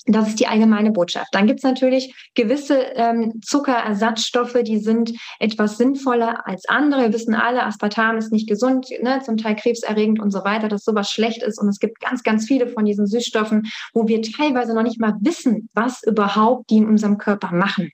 Das 0.07 0.29
ist 0.29 0.39
die 0.39 0.47
allgemeine 0.47 0.91
Botschaft. 0.91 1.27
Dann 1.31 1.45
gibt 1.45 1.59
es 1.59 1.63
natürlich 1.63 2.15
gewisse 2.33 2.79
ähm, 2.95 3.39
Zuckerersatzstoffe, 3.43 4.57
die 4.63 4.79
sind 4.79 5.13
etwas 5.39 5.77
sinnvoller 5.77 6.47
als 6.47 6.67
andere. 6.67 7.01
Wir 7.01 7.13
wissen 7.13 7.35
alle, 7.35 7.63
Aspartam 7.63 8.17
ist 8.17 8.31
nicht 8.31 8.49
gesund, 8.49 8.87
ne, 9.01 9.21
zum 9.23 9.37
Teil 9.37 9.55
krebserregend 9.55 10.19
und 10.19 10.31
so 10.31 10.43
weiter, 10.43 10.69
dass 10.69 10.83
sowas 10.83 11.11
schlecht 11.11 11.43
ist. 11.43 11.59
Und 11.61 11.69
es 11.69 11.79
gibt 11.79 11.99
ganz, 11.99 12.23
ganz 12.23 12.47
viele 12.47 12.67
von 12.67 12.85
diesen 12.85 13.05
Süßstoffen, 13.05 13.69
wo 13.93 14.07
wir 14.07 14.21
teilweise 14.23 14.73
noch 14.73 14.83
nicht 14.83 14.99
mal 14.99 15.13
wissen, 15.21 15.69
was 15.73 16.01
überhaupt 16.03 16.71
die 16.71 16.77
in 16.77 16.87
unserem 16.87 17.19
Körper 17.19 17.51
machen. 17.51 17.91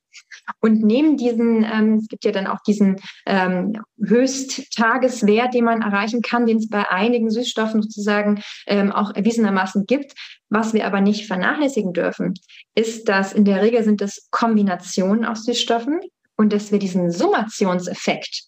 Und 0.59 0.83
neben 0.83 1.17
diesen, 1.17 1.63
ähm, 1.63 1.95
es 1.95 2.07
gibt 2.07 2.25
ja 2.25 2.31
dann 2.31 2.47
auch 2.47 2.59
diesen 2.65 2.97
ähm, 3.25 3.73
Höchsttageswert, 4.03 5.53
den 5.53 5.65
man 5.65 5.81
erreichen 5.81 6.21
kann, 6.21 6.45
den 6.45 6.57
es 6.57 6.69
bei 6.69 6.89
einigen 6.89 7.29
Süßstoffen 7.29 7.81
sozusagen 7.81 8.41
ähm, 8.65 8.91
auch 8.91 9.13
erwiesenermaßen 9.13 9.85
gibt. 9.85 10.13
Was 10.49 10.73
wir 10.73 10.85
aber 10.85 11.01
nicht 11.01 11.27
vernachlässigen 11.27 11.93
dürfen, 11.93 12.33
ist, 12.75 13.09
dass 13.09 13.33
in 13.33 13.45
der 13.45 13.61
Regel 13.61 13.83
sind 13.83 14.01
es 14.01 14.27
Kombinationen 14.31 15.25
aus 15.25 15.43
Süßstoffen 15.43 15.99
und 16.37 16.53
dass 16.53 16.71
wir 16.71 16.79
diesen 16.79 17.11
Summationseffekt 17.11 18.43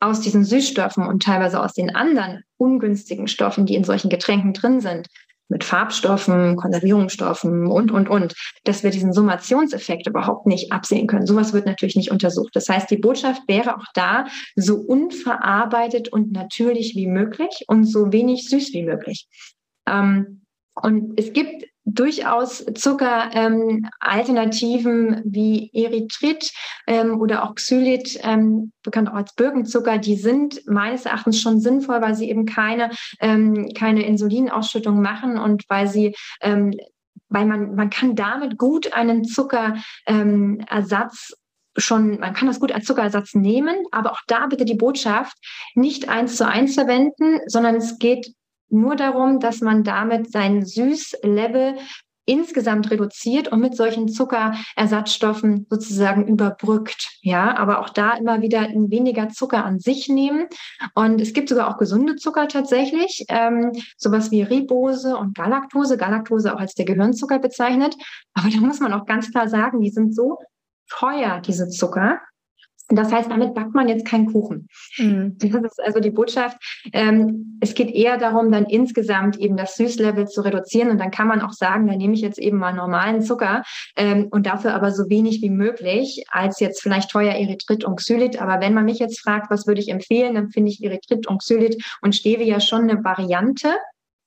aus 0.00 0.20
diesen 0.20 0.44
Süßstoffen 0.44 1.06
und 1.06 1.22
teilweise 1.22 1.62
aus 1.62 1.74
den 1.74 1.94
anderen 1.94 2.42
ungünstigen 2.56 3.28
Stoffen, 3.28 3.66
die 3.66 3.76
in 3.76 3.84
solchen 3.84 4.08
Getränken 4.08 4.52
drin 4.52 4.80
sind, 4.80 5.06
mit 5.52 5.62
Farbstoffen, 5.62 6.56
Konservierungsstoffen 6.56 7.66
und, 7.68 7.92
und, 7.92 8.08
und, 8.08 8.34
dass 8.64 8.82
wir 8.82 8.90
diesen 8.90 9.12
Summationseffekt 9.12 10.08
überhaupt 10.08 10.46
nicht 10.46 10.72
absehen 10.72 11.06
können. 11.06 11.26
Sowas 11.26 11.52
wird 11.52 11.66
natürlich 11.66 11.94
nicht 11.94 12.10
untersucht. 12.10 12.56
Das 12.56 12.68
heißt, 12.68 12.90
die 12.90 12.96
Botschaft 12.96 13.42
wäre 13.46 13.76
auch 13.76 13.86
da, 13.94 14.26
so 14.56 14.76
unverarbeitet 14.76 16.08
und 16.08 16.32
natürlich 16.32 16.96
wie 16.96 17.06
möglich 17.06 17.64
und 17.68 17.84
so 17.84 18.12
wenig 18.12 18.48
süß 18.48 18.72
wie 18.72 18.82
möglich. 18.82 19.28
Ähm, 19.86 20.42
und 20.74 21.18
es 21.20 21.32
gibt 21.32 21.66
durchaus 21.84 22.64
Zuckeralternativen 22.74 25.14
ähm, 25.14 25.22
wie 25.24 25.70
Erythrit 25.72 26.50
ähm, 26.86 27.20
oder 27.20 27.42
auch 27.44 27.54
Xylit, 27.54 28.18
ähm, 28.22 28.72
bekannt 28.82 29.10
auch 29.10 29.14
als 29.14 29.34
Birkenzucker, 29.34 29.98
die 29.98 30.16
sind 30.16 30.66
meines 30.66 31.04
Erachtens 31.06 31.40
schon 31.40 31.60
sinnvoll, 31.60 32.00
weil 32.00 32.14
sie 32.14 32.30
eben 32.30 32.46
keine, 32.46 32.90
ähm, 33.20 33.72
keine 33.74 34.06
Insulinausschüttung 34.06 35.02
machen 35.02 35.38
und 35.38 35.64
weil 35.68 35.88
sie 35.88 36.14
ähm, 36.40 36.72
weil 37.32 37.46
man, 37.46 37.74
man 37.74 37.90
kann 37.90 38.14
damit 38.14 38.58
gut 38.58 38.92
einen 38.92 39.24
Zuckerersatz 39.24 39.82
ähm, 40.06 40.64
schon, 41.78 42.20
man 42.20 42.34
kann 42.34 42.46
das 42.46 42.60
gut 42.60 42.72
als 42.72 42.84
Zuckerersatz 42.84 43.34
nehmen, 43.34 43.74
aber 43.90 44.12
auch 44.12 44.20
da 44.26 44.46
bitte 44.46 44.66
die 44.66 44.74
Botschaft, 44.74 45.36
nicht 45.74 46.10
eins 46.10 46.36
zu 46.36 46.46
eins 46.46 46.74
verwenden, 46.74 47.40
sondern 47.46 47.76
es 47.76 47.98
geht 47.98 48.34
nur 48.72 48.96
darum, 48.96 49.40
dass 49.40 49.60
man 49.60 49.84
damit 49.84 50.32
sein 50.32 50.64
Süßlevel 50.64 51.76
insgesamt 52.24 52.90
reduziert 52.90 53.48
und 53.48 53.60
mit 53.60 53.76
solchen 53.76 54.08
Zuckerersatzstoffen 54.08 55.66
sozusagen 55.68 56.28
überbrückt. 56.28 57.18
Ja, 57.20 57.56
aber 57.56 57.80
auch 57.80 57.88
da 57.88 58.14
immer 58.14 58.42
wieder 58.42 58.68
weniger 58.68 59.28
Zucker 59.28 59.64
an 59.64 59.80
sich 59.80 60.08
nehmen. 60.08 60.46
Und 60.94 61.20
es 61.20 61.32
gibt 61.32 61.48
sogar 61.48 61.68
auch 61.68 61.78
gesunde 61.78 62.16
Zucker 62.16 62.46
tatsächlich, 62.48 63.24
ähm, 63.28 63.72
sowas 63.96 64.30
wie 64.30 64.42
Ribose 64.42 65.16
und 65.16 65.36
Galaktose, 65.36 65.96
Galaktose 65.96 66.54
auch 66.54 66.60
als 66.60 66.74
der 66.74 66.84
Gehirnzucker 66.84 67.40
bezeichnet. 67.40 67.96
Aber 68.34 68.48
da 68.50 68.58
muss 68.58 68.80
man 68.80 68.92
auch 68.92 69.06
ganz 69.06 69.30
klar 69.30 69.48
sagen, 69.48 69.80
die 69.80 69.90
sind 69.90 70.14
so 70.14 70.38
teuer, 70.88 71.40
diese 71.40 71.68
Zucker, 71.68 72.20
das 72.96 73.12
heißt, 73.12 73.30
damit 73.30 73.54
backt 73.54 73.74
man 73.74 73.88
jetzt 73.88 74.06
keinen 74.06 74.32
Kuchen. 74.32 74.68
Mhm. 74.98 75.36
Das 75.38 75.50
ist 75.50 75.82
also 75.82 76.00
die 76.00 76.10
Botschaft. 76.10 76.56
Ähm, 76.92 77.58
es 77.60 77.74
geht 77.74 77.90
eher 77.90 78.18
darum, 78.18 78.50
dann 78.50 78.64
insgesamt 78.64 79.38
eben 79.38 79.56
das 79.56 79.76
Süßlevel 79.76 80.26
zu 80.26 80.42
reduzieren. 80.42 80.90
Und 80.90 80.98
dann 80.98 81.10
kann 81.10 81.28
man 81.28 81.40
auch 81.40 81.52
sagen, 81.52 81.86
dann 81.86 81.98
nehme 81.98 82.14
ich 82.14 82.20
jetzt 82.20 82.38
eben 82.38 82.58
mal 82.58 82.72
normalen 82.72 83.22
Zucker 83.22 83.62
ähm, 83.96 84.28
und 84.30 84.46
dafür 84.46 84.74
aber 84.74 84.90
so 84.90 85.08
wenig 85.08 85.42
wie 85.42 85.50
möglich 85.50 86.24
als 86.30 86.60
jetzt 86.60 86.82
vielleicht 86.82 87.10
teuer 87.10 87.34
Erythrit 87.34 87.84
und 87.84 87.96
Xylit. 87.96 88.40
Aber 88.40 88.60
wenn 88.60 88.74
man 88.74 88.84
mich 88.84 88.98
jetzt 88.98 89.20
fragt, 89.20 89.50
was 89.50 89.66
würde 89.66 89.80
ich 89.80 89.88
empfehlen, 89.88 90.34
dann 90.34 90.50
finde 90.50 90.70
ich 90.70 90.82
Erythrit 90.82 91.26
und 91.26 91.38
Xylit 91.38 91.82
und 92.00 92.14
Stevia 92.14 92.60
schon 92.60 92.82
eine 92.82 93.02
Variante 93.04 93.68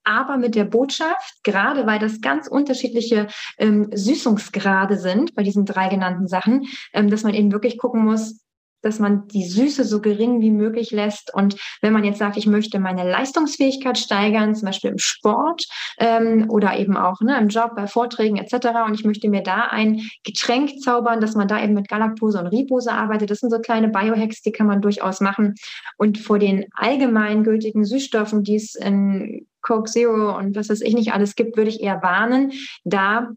aber 0.06 0.36
mit 0.36 0.54
der 0.54 0.64
Botschaft, 0.64 1.42
gerade 1.42 1.86
weil 1.86 1.98
das 1.98 2.20
ganz 2.20 2.46
unterschiedliche 2.46 3.26
ähm, 3.58 3.90
Süßungsgrade 3.92 4.98
sind 4.98 5.34
bei 5.34 5.42
diesen 5.42 5.66
drei 5.66 5.88
genannten 5.88 6.28
Sachen, 6.28 6.68
ähm, 6.92 7.10
dass 7.10 7.24
man 7.24 7.34
eben 7.34 7.50
wirklich 7.52 7.76
gucken 7.76 8.04
muss, 8.04 8.45
dass 8.86 8.98
man 8.98 9.26
die 9.28 9.44
Süße 9.44 9.84
so 9.84 10.00
gering 10.00 10.40
wie 10.40 10.50
möglich 10.50 10.92
lässt. 10.92 11.34
Und 11.34 11.56
wenn 11.82 11.92
man 11.92 12.04
jetzt 12.04 12.18
sagt, 12.18 12.36
ich 12.36 12.46
möchte 12.46 12.78
meine 12.78 13.08
Leistungsfähigkeit 13.08 13.98
steigern, 13.98 14.54
zum 14.54 14.66
Beispiel 14.66 14.90
im 14.90 14.98
Sport 14.98 15.64
ähm, 15.98 16.46
oder 16.48 16.78
eben 16.78 16.96
auch 16.96 17.20
ne, 17.20 17.36
im 17.38 17.48
Job, 17.48 17.72
bei 17.74 17.86
Vorträgen 17.86 18.36
etc. 18.36 18.68
Und 18.86 18.94
ich 18.94 19.04
möchte 19.04 19.28
mir 19.28 19.42
da 19.42 19.68
ein 19.70 20.02
Getränk 20.24 20.80
zaubern, 20.80 21.20
dass 21.20 21.34
man 21.34 21.48
da 21.48 21.62
eben 21.62 21.74
mit 21.74 21.88
Galaktose 21.88 22.38
und 22.38 22.46
Ribose 22.46 22.92
arbeitet. 22.92 23.30
Das 23.30 23.40
sind 23.40 23.50
so 23.50 23.58
kleine 23.58 23.88
Biohacks, 23.88 24.42
die 24.42 24.52
kann 24.52 24.66
man 24.66 24.80
durchaus 24.80 25.20
machen. 25.20 25.54
Und 25.96 26.18
vor 26.18 26.38
den 26.38 26.66
allgemeingültigen 26.74 27.84
Süßstoffen, 27.84 28.44
die 28.44 28.56
es 28.56 28.74
in 28.74 29.46
Coke 29.62 29.90
Zero 29.90 30.36
und 30.36 30.54
was 30.54 30.68
weiß 30.68 30.80
ich 30.80 30.94
nicht 30.94 31.12
alles 31.12 31.34
gibt, 31.34 31.56
würde 31.56 31.70
ich 31.70 31.82
eher 31.82 32.02
warnen, 32.02 32.52
da 32.84 33.30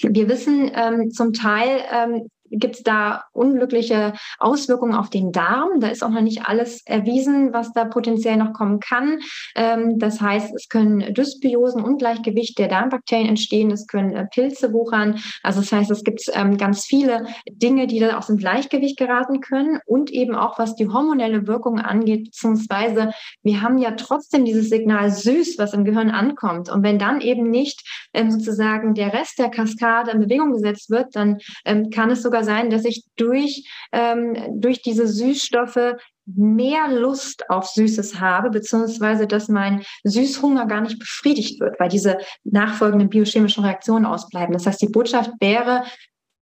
wir 0.00 0.28
wissen 0.28 0.70
ähm, 0.74 1.10
zum 1.10 1.32
Teil, 1.32 1.80
ähm, 1.92 2.28
gibt 2.50 2.76
es 2.76 2.82
da 2.82 3.24
unglückliche 3.32 4.12
Auswirkungen 4.38 4.94
auf 4.94 5.10
den 5.10 5.32
Darm. 5.32 5.80
Da 5.80 5.88
ist 5.88 6.02
auch 6.02 6.10
noch 6.10 6.20
nicht 6.20 6.46
alles 6.46 6.82
erwiesen, 6.86 7.52
was 7.52 7.72
da 7.72 7.84
potenziell 7.84 8.36
noch 8.36 8.52
kommen 8.52 8.80
kann. 8.80 9.20
Ähm, 9.54 9.98
das 9.98 10.20
heißt, 10.20 10.54
es 10.54 10.68
können 10.68 11.14
Dysbiosen, 11.14 11.82
Ungleichgewicht 11.82 12.58
der 12.58 12.68
Darmbakterien 12.68 13.28
entstehen, 13.28 13.70
es 13.70 13.86
können 13.86 14.12
äh, 14.14 14.26
Pilze 14.26 14.72
wuchern. 14.72 15.20
Also 15.42 15.60
das 15.60 15.72
heißt, 15.72 15.90
es 15.90 16.04
gibt 16.04 16.22
ähm, 16.34 16.56
ganz 16.56 16.84
viele 16.84 17.26
Dinge, 17.50 17.86
die 17.86 18.00
da 18.00 18.18
aus 18.18 18.26
dem 18.26 18.36
Gleichgewicht 18.36 18.98
geraten 18.98 19.40
können 19.40 19.80
und 19.86 20.10
eben 20.10 20.34
auch 20.34 20.58
was 20.58 20.74
die 20.74 20.88
hormonelle 20.88 21.46
Wirkung 21.46 21.78
angeht, 21.78 22.24
beziehungsweise 22.24 23.12
wir 23.42 23.62
haben 23.62 23.78
ja 23.78 23.92
trotzdem 23.92 24.44
dieses 24.44 24.68
Signal 24.68 25.10
süß, 25.10 25.58
was 25.58 25.74
im 25.74 25.84
Gehirn 25.84 26.10
ankommt. 26.10 26.70
Und 26.70 26.82
wenn 26.82 26.98
dann 26.98 27.20
eben 27.20 27.50
nicht 27.50 28.08
ähm, 28.12 28.30
sozusagen 28.30 28.94
der 28.94 29.12
Rest 29.12 29.38
der 29.38 29.50
Kaskade 29.50 30.10
in 30.10 30.20
Bewegung 30.20 30.52
gesetzt 30.52 30.90
wird, 30.90 31.14
dann 31.14 31.38
ähm, 31.64 31.90
kann 31.90 32.10
es 32.10 32.22
sogar 32.22 32.37
sogar 32.38 32.44
sein, 32.44 32.70
dass 32.70 32.84
ich 32.84 33.04
durch, 33.16 33.68
ähm, 33.92 34.60
durch 34.60 34.82
diese 34.82 35.06
Süßstoffe 35.06 35.96
mehr 36.26 36.88
Lust 36.88 37.48
auf 37.48 37.66
Süßes 37.68 38.20
habe, 38.20 38.50
beziehungsweise 38.50 39.26
dass 39.26 39.48
mein 39.48 39.82
Süßhunger 40.04 40.66
gar 40.66 40.82
nicht 40.82 40.98
befriedigt 40.98 41.60
wird, 41.60 41.80
weil 41.80 41.88
diese 41.88 42.18
nachfolgenden 42.44 43.08
biochemischen 43.08 43.64
Reaktionen 43.64 44.04
ausbleiben. 44.04 44.52
Das 44.52 44.66
heißt, 44.66 44.82
die 44.82 44.88
Botschaft 44.88 45.30
wäre, 45.40 45.84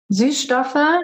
Süßstoffe 0.09 1.03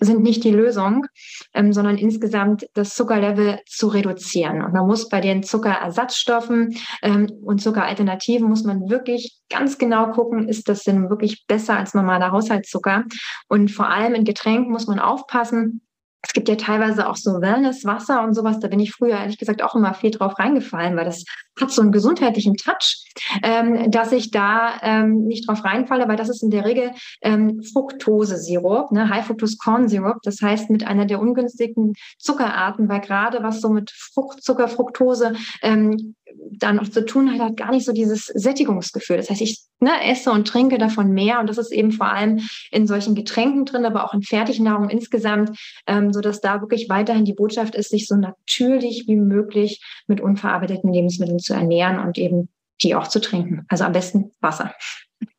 sind 0.00 0.22
nicht 0.22 0.44
die 0.44 0.50
Lösung, 0.50 1.06
ähm, 1.54 1.72
sondern 1.72 1.96
insgesamt 1.96 2.66
das 2.74 2.94
Zuckerlevel 2.94 3.60
zu 3.66 3.88
reduzieren. 3.88 4.62
Und 4.62 4.72
man 4.72 4.86
muss 4.86 5.08
bei 5.08 5.20
den 5.20 5.42
Zuckerersatzstoffen 5.42 6.76
ähm, 7.02 7.30
und 7.44 7.62
Zuckeralternativen 7.62 8.48
muss 8.48 8.64
man 8.64 8.88
wirklich 8.88 9.40
ganz 9.48 9.78
genau 9.78 10.10
gucken, 10.10 10.48
ist 10.48 10.68
das 10.68 10.82
denn 10.82 11.10
wirklich 11.10 11.44
besser 11.46 11.76
als 11.76 11.94
normaler 11.94 12.32
Haushaltszucker? 12.32 13.04
Und 13.48 13.70
vor 13.70 13.88
allem 13.88 14.14
in 14.14 14.24
Getränken 14.24 14.72
muss 14.72 14.86
man 14.86 14.98
aufpassen, 14.98 15.82
es 16.22 16.32
gibt 16.32 16.48
ja 16.48 16.56
teilweise 16.56 17.08
auch 17.08 17.16
so 17.16 17.40
Wellnesswasser 17.40 18.22
und 18.22 18.34
sowas. 18.34 18.60
Da 18.60 18.68
bin 18.68 18.80
ich 18.80 18.92
früher 18.92 19.18
ehrlich 19.18 19.38
gesagt 19.38 19.62
auch 19.62 19.74
immer 19.74 19.92
viel 19.92 20.12
drauf 20.12 20.38
reingefallen, 20.38 20.96
weil 20.96 21.04
das 21.04 21.24
hat 21.60 21.70
so 21.70 21.82
einen 21.82 21.92
gesundheitlichen 21.92 22.56
Touch, 22.56 23.04
ähm, 23.42 23.90
dass 23.90 24.12
ich 24.12 24.30
da 24.30 24.74
ähm, 24.82 25.24
nicht 25.26 25.48
drauf 25.48 25.64
reinfalle, 25.64 26.08
weil 26.08 26.16
das 26.16 26.28
ist 26.28 26.42
in 26.42 26.50
der 26.50 26.64
Regel 26.64 26.92
ähm, 27.22 27.60
Fructose-Sirup, 27.72 28.92
ne? 28.92 29.08
High 29.08 29.26
Fructose 29.26 29.56
Corn 29.62 29.88
Syrup. 29.88 30.18
Das 30.22 30.40
heißt 30.40 30.70
mit 30.70 30.86
einer 30.86 31.06
der 31.06 31.20
ungünstigen 31.20 31.94
Zuckerarten, 32.18 32.88
weil 32.88 33.00
gerade 33.00 33.42
was 33.42 33.60
so 33.60 33.70
mit 33.70 33.90
Fruchtzucker, 33.90 34.68
Fructose 34.68 35.34
ähm, 35.62 36.14
da 36.50 36.72
noch 36.72 36.88
zu 36.88 37.04
tun 37.04 37.32
hat, 37.32 37.40
hat 37.40 37.56
gar 37.56 37.70
nicht 37.70 37.84
so 37.84 37.92
dieses 37.92 38.26
Sättigungsgefühl. 38.26 39.16
Das 39.16 39.30
heißt, 39.30 39.40
ich 39.40 39.60
ne, 39.80 39.90
esse 40.04 40.30
und 40.30 40.46
trinke 40.46 40.78
davon 40.78 41.12
mehr 41.12 41.40
und 41.40 41.48
das 41.48 41.58
ist 41.58 41.72
eben 41.72 41.92
vor 41.92 42.06
allem 42.06 42.40
in 42.70 42.86
solchen 42.86 43.14
Getränken 43.14 43.64
drin, 43.64 43.84
aber 43.84 44.04
auch 44.04 44.14
in 44.14 44.22
Fertignahrung 44.22 44.88
insgesamt, 44.88 45.58
ähm, 45.86 46.12
so 46.12 46.20
da 46.20 46.60
wirklich 46.60 46.88
weiterhin 46.88 47.24
die 47.24 47.34
Botschaft 47.34 47.74
ist, 47.74 47.90
sich 47.90 48.06
so 48.06 48.16
natürlich 48.16 49.04
wie 49.06 49.16
möglich 49.16 49.82
mit 50.06 50.20
unverarbeiteten 50.20 50.92
Lebensmitteln 50.92 51.38
zu 51.38 51.54
ernähren 51.54 51.98
und 51.98 52.18
eben 52.18 52.48
die 52.82 52.94
auch 52.94 53.08
zu 53.08 53.20
trinken. 53.20 53.64
Also 53.68 53.84
am 53.84 53.92
besten 53.92 54.32
Wasser. 54.40 54.74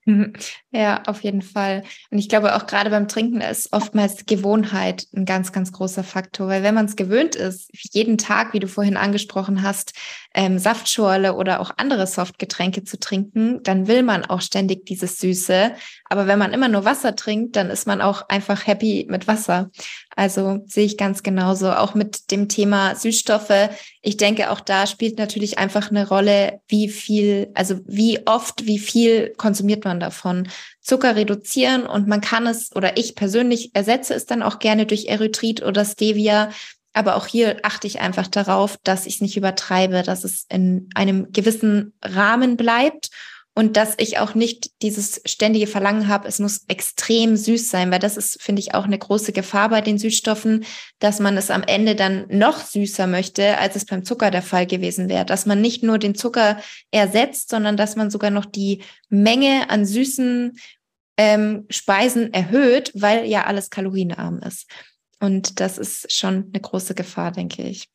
Ja, 0.76 1.04
auf 1.06 1.22
jeden 1.24 1.44
Fall. 1.44 1.84
Und 2.10 2.18
ich 2.18 2.28
glaube 2.30 2.56
auch 2.56 2.66
gerade 2.66 2.90
beim 2.90 3.08
Trinken 3.08 3.42
ist 3.42 3.72
oftmals 3.74 4.26
Gewohnheit 4.26 5.06
ein 5.16 5.24
ganz, 5.24 5.52
ganz 5.52 5.72
großer 5.72 6.04
Faktor, 6.04 6.48
weil 6.48 6.64
wenn 6.64 6.74
man 6.74 6.88
es 6.88 6.96
gewöhnt 6.96 7.36
ist, 7.36 7.70
jeden 7.94 8.18
Tag, 8.18 8.54
wie 8.54 8.60
du 8.60 8.68
vorhin 8.68 8.98
angesprochen 8.98 9.62
hast, 9.62 9.94
ähm, 10.34 10.58
Saftschorle 10.58 11.36
oder 11.36 11.60
auch 11.60 11.70
andere 11.78 12.08
Softgetränke 12.08 12.84
zu 12.84 13.00
trinken, 13.00 13.62
dann 13.62 13.88
will 13.88 14.02
man 14.02 14.26
auch 14.26 14.42
ständig 14.42 14.88
dieses 14.88 15.20
Süße. 15.20 15.74
Aber 16.10 16.26
wenn 16.26 16.40
man 16.40 16.54
immer 16.54 16.70
nur 16.70 16.86
Wasser 16.86 17.16
trinkt, 17.16 17.56
dann 17.56 17.70
ist 17.70 17.86
man 17.86 18.02
auch 18.02 18.28
einfach 18.30 18.66
happy 18.66 19.06
mit 19.08 19.28
Wasser. 19.28 19.70
Also 20.16 20.64
sehe 20.66 20.86
ich 20.86 20.98
ganz 20.98 21.22
genauso. 21.22 21.72
Auch 21.72 21.94
mit 21.94 22.32
dem 22.32 22.50
Thema 22.50 22.96
Süßstoffe. 22.96 23.70
Ich 24.02 24.18
denke, 24.18 24.50
auch 24.50 24.60
da 24.60 24.88
spielt 24.88 25.20
natürlich 25.20 25.58
einfach 25.60 25.92
eine 25.92 26.08
Rolle, 26.08 26.62
wie 26.68 26.90
viel, 26.90 27.52
also 27.54 27.80
wie 27.86 28.26
oft, 28.26 28.66
wie 28.66 28.80
viel 28.80 29.34
konsumiert 29.38 29.86
man 29.86 30.00
davon. 30.00 30.48
Zucker 30.82 31.16
reduzieren 31.16 31.86
und 31.86 32.08
man 32.08 32.22
kann 32.22 32.48
es, 32.48 32.76
oder 32.76 32.98
ich 32.98 33.16
persönlich 33.16 33.72
ersetze 33.74 34.14
es 34.14 34.26
dann 34.26 34.44
auch 34.44 34.60
gerne 34.60 34.86
durch 34.86 35.06
Erythrit 35.06 35.64
oder 35.64 35.86
Stevia. 35.86 36.50
Aber 36.94 37.16
auch 37.16 37.26
hier 37.26 37.58
achte 37.64 37.88
ich 37.88 38.00
einfach 38.00 38.28
darauf, 38.28 38.78
dass 38.84 39.08
ich 39.08 39.16
es 39.16 39.22
nicht 39.22 39.38
übertreibe, 39.38 40.04
dass 40.04 40.24
es 40.24 40.46
in 40.50 40.90
einem 40.94 41.32
gewissen 41.32 41.94
Rahmen 42.04 42.56
bleibt 42.56 43.10
und 43.56 43.78
dass 43.78 43.94
ich 43.98 44.18
auch 44.18 44.34
nicht 44.34 44.82
dieses 44.82 45.22
ständige 45.26 45.68
Verlangen 45.68 46.08
habe, 46.08 46.28
es 46.28 46.40
muss 46.40 46.66
extrem 46.68 47.36
süß 47.36 47.70
sein, 47.70 47.92
weil 47.92 48.00
das 48.00 48.18
ist, 48.18 48.42
finde 48.42 48.62
ich, 48.62 48.74
auch 48.74 48.86
eine 48.86 48.98
große 48.98 49.32
Gefahr 49.32 49.70
bei 49.70 49.82
den 49.82 50.00
Süßstoffen, 50.00 50.66
dass 50.98 51.20
man 51.20 51.38
es 51.38 51.52
am 51.52 51.62
Ende 51.62 51.96
dann 51.96 52.26
noch 52.30 52.60
süßer 52.60 53.06
möchte, 53.06 53.60
als 53.60 53.76
es 53.76 53.86
beim 53.86 54.04
Zucker 54.04 54.32
der 54.32 54.42
Fall 54.42 54.66
gewesen 54.66 55.08
wäre. 55.08 55.26
Dass 55.26 55.46
man 55.46 55.62
nicht 55.62 55.84
nur 55.84 56.00
den 56.00 56.16
Zucker 56.16 56.60
ersetzt, 56.90 57.50
sondern 57.50 57.78
dass 57.78 57.96
man 57.96 58.10
sogar 58.10 58.32
noch 58.32 58.46
die 58.46 58.82
Menge 59.10 59.70
an 59.70 59.86
süßen 59.86 60.58
ähm, 61.18 61.66
Speisen 61.70 62.34
erhöht, 62.34 62.92
weil 62.96 63.26
ja 63.26 63.46
alles 63.46 63.70
kalorienarm 63.70 64.40
ist. 64.40 64.68
Und 65.20 65.60
das 65.60 65.78
ist 65.78 66.12
schon 66.12 66.50
eine 66.52 66.60
große 66.60 66.96
Gefahr, 66.96 67.32
denke 67.32 67.62
ich. 67.62 67.88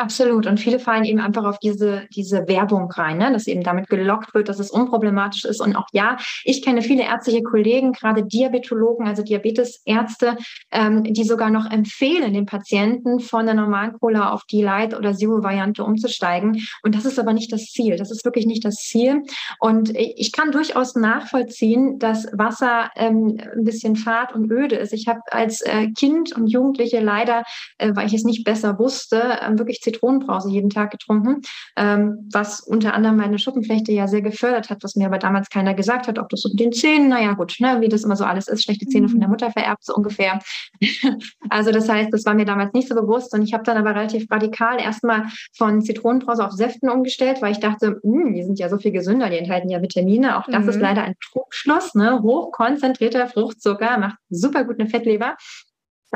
Absolut. 0.00 0.46
Und 0.46 0.58
viele 0.58 0.78
fallen 0.78 1.04
eben 1.04 1.20
einfach 1.20 1.44
auf 1.44 1.58
diese, 1.58 2.06
diese 2.16 2.48
Werbung 2.48 2.90
rein, 2.90 3.18
ne? 3.18 3.30
dass 3.34 3.46
eben 3.46 3.62
damit 3.62 3.90
gelockt 3.90 4.32
wird, 4.32 4.48
dass 4.48 4.58
es 4.58 4.70
unproblematisch 4.70 5.44
ist. 5.44 5.60
Und 5.60 5.76
auch 5.76 5.88
ja, 5.92 6.16
ich 6.42 6.62
kenne 6.62 6.80
viele 6.80 7.02
ärztliche 7.02 7.42
Kollegen, 7.42 7.92
gerade 7.92 8.24
Diabetologen, 8.24 9.06
also 9.06 9.22
Diabetesärzte, 9.22 10.38
ähm, 10.72 11.04
die 11.04 11.24
sogar 11.24 11.50
noch 11.50 11.70
empfehlen, 11.70 12.32
den 12.32 12.46
Patienten 12.46 13.20
von 13.20 13.44
der 13.44 13.54
normalen 13.54 13.92
Cola 14.00 14.30
auf 14.30 14.44
die 14.44 14.62
Light- 14.62 14.96
oder 14.96 15.12
Zero-Variante 15.12 15.84
umzusteigen. 15.84 16.66
Und 16.82 16.94
das 16.94 17.04
ist 17.04 17.18
aber 17.18 17.34
nicht 17.34 17.52
das 17.52 17.66
Ziel. 17.66 17.98
Das 17.98 18.10
ist 18.10 18.24
wirklich 18.24 18.46
nicht 18.46 18.64
das 18.64 18.76
Ziel. 18.76 19.22
Und 19.58 19.94
ich 19.94 20.32
kann 20.32 20.50
durchaus 20.50 20.94
nachvollziehen, 20.94 21.98
dass 21.98 22.26
Wasser 22.32 22.90
ähm, 22.96 23.38
ein 23.54 23.64
bisschen 23.64 23.96
fad 23.96 24.34
und 24.34 24.50
öde 24.50 24.76
ist. 24.76 24.94
Ich 24.94 25.08
habe 25.08 25.20
als 25.30 25.60
äh, 25.60 25.88
Kind 25.90 26.34
und 26.34 26.46
Jugendliche 26.46 27.00
leider, 27.00 27.42
äh, 27.76 27.90
weil 27.94 28.06
ich 28.06 28.14
es 28.14 28.24
nicht 28.24 28.44
besser 28.44 28.78
wusste, 28.78 29.40
äh, 29.42 29.58
wirklich 29.58 29.80
Zitronenbrause 29.92 30.50
jeden 30.50 30.70
Tag 30.70 30.90
getrunken, 30.90 31.42
ähm, 31.76 32.28
was 32.32 32.60
unter 32.60 32.94
anderem 32.94 33.16
meine 33.16 33.38
Schuppenflechte 33.38 33.92
ja 33.92 34.06
sehr 34.06 34.22
gefördert 34.22 34.70
hat, 34.70 34.82
was 34.82 34.96
mir 34.96 35.06
aber 35.06 35.18
damals 35.18 35.50
keiner 35.50 35.74
gesagt 35.74 36.08
hat, 36.08 36.18
ob 36.18 36.28
das 36.28 36.44
mit 36.44 36.60
den 36.60 36.72
Zähnen, 36.72 37.08
naja 37.08 37.34
gut, 37.34 37.56
ne, 37.60 37.80
wie 37.80 37.88
das 37.88 38.04
immer 38.04 38.16
so 38.16 38.24
alles 38.24 38.48
ist, 38.48 38.62
schlechte 38.62 38.86
Zähne 38.86 39.08
von 39.08 39.18
der 39.18 39.28
mhm. 39.28 39.32
Mutter 39.32 39.50
vererbt, 39.50 39.84
so 39.84 39.94
ungefähr. 39.94 40.40
also 41.50 41.72
das 41.72 41.88
heißt, 41.88 42.12
das 42.12 42.24
war 42.24 42.34
mir 42.34 42.44
damals 42.44 42.72
nicht 42.72 42.88
so 42.88 42.94
bewusst 42.94 43.34
und 43.34 43.42
ich 43.42 43.52
habe 43.52 43.64
dann 43.64 43.76
aber 43.76 43.94
relativ 43.94 44.30
radikal 44.30 44.80
erstmal 44.80 45.26
von 45.56 45.82
Zitronenbrause 45.82 46.44
auf 46.44 46.52
Säften 46.52 46.90
umgestellt, 46.90 47.42
weil 47.42 47.52
ich 47.52 47.60
dachte, 47.60 48.00
hm, 48.02 48.34
die 48.34 48.42
sind 48.42 48.58
ja 48.58 48.68
so 48.68 48.78
viel 48.78 48.92
gesünder, 48.92 49.30
die 49.30 49.38
enthalten 49.38 49.68
ja 49.68 49.82
Vitamine. 49.82 50.38
Auch 50.38 50.46
das 50.46 50.64
mhm. 50.64 50.68
ist 50.70 50.80
leider 50.80 51.02
ein 51.02 51.14
Trugschluss, 51.20 51.94
ne? 51.94 52.20
hochkonzentrierter 52.22 53.26
Fruchtzucker 53.28 53.98
macht 53.98 54.16
super 54.28 54.64
gut 54.64 54.78
eine 54.78 54.88
Fettleber 54.88 55.36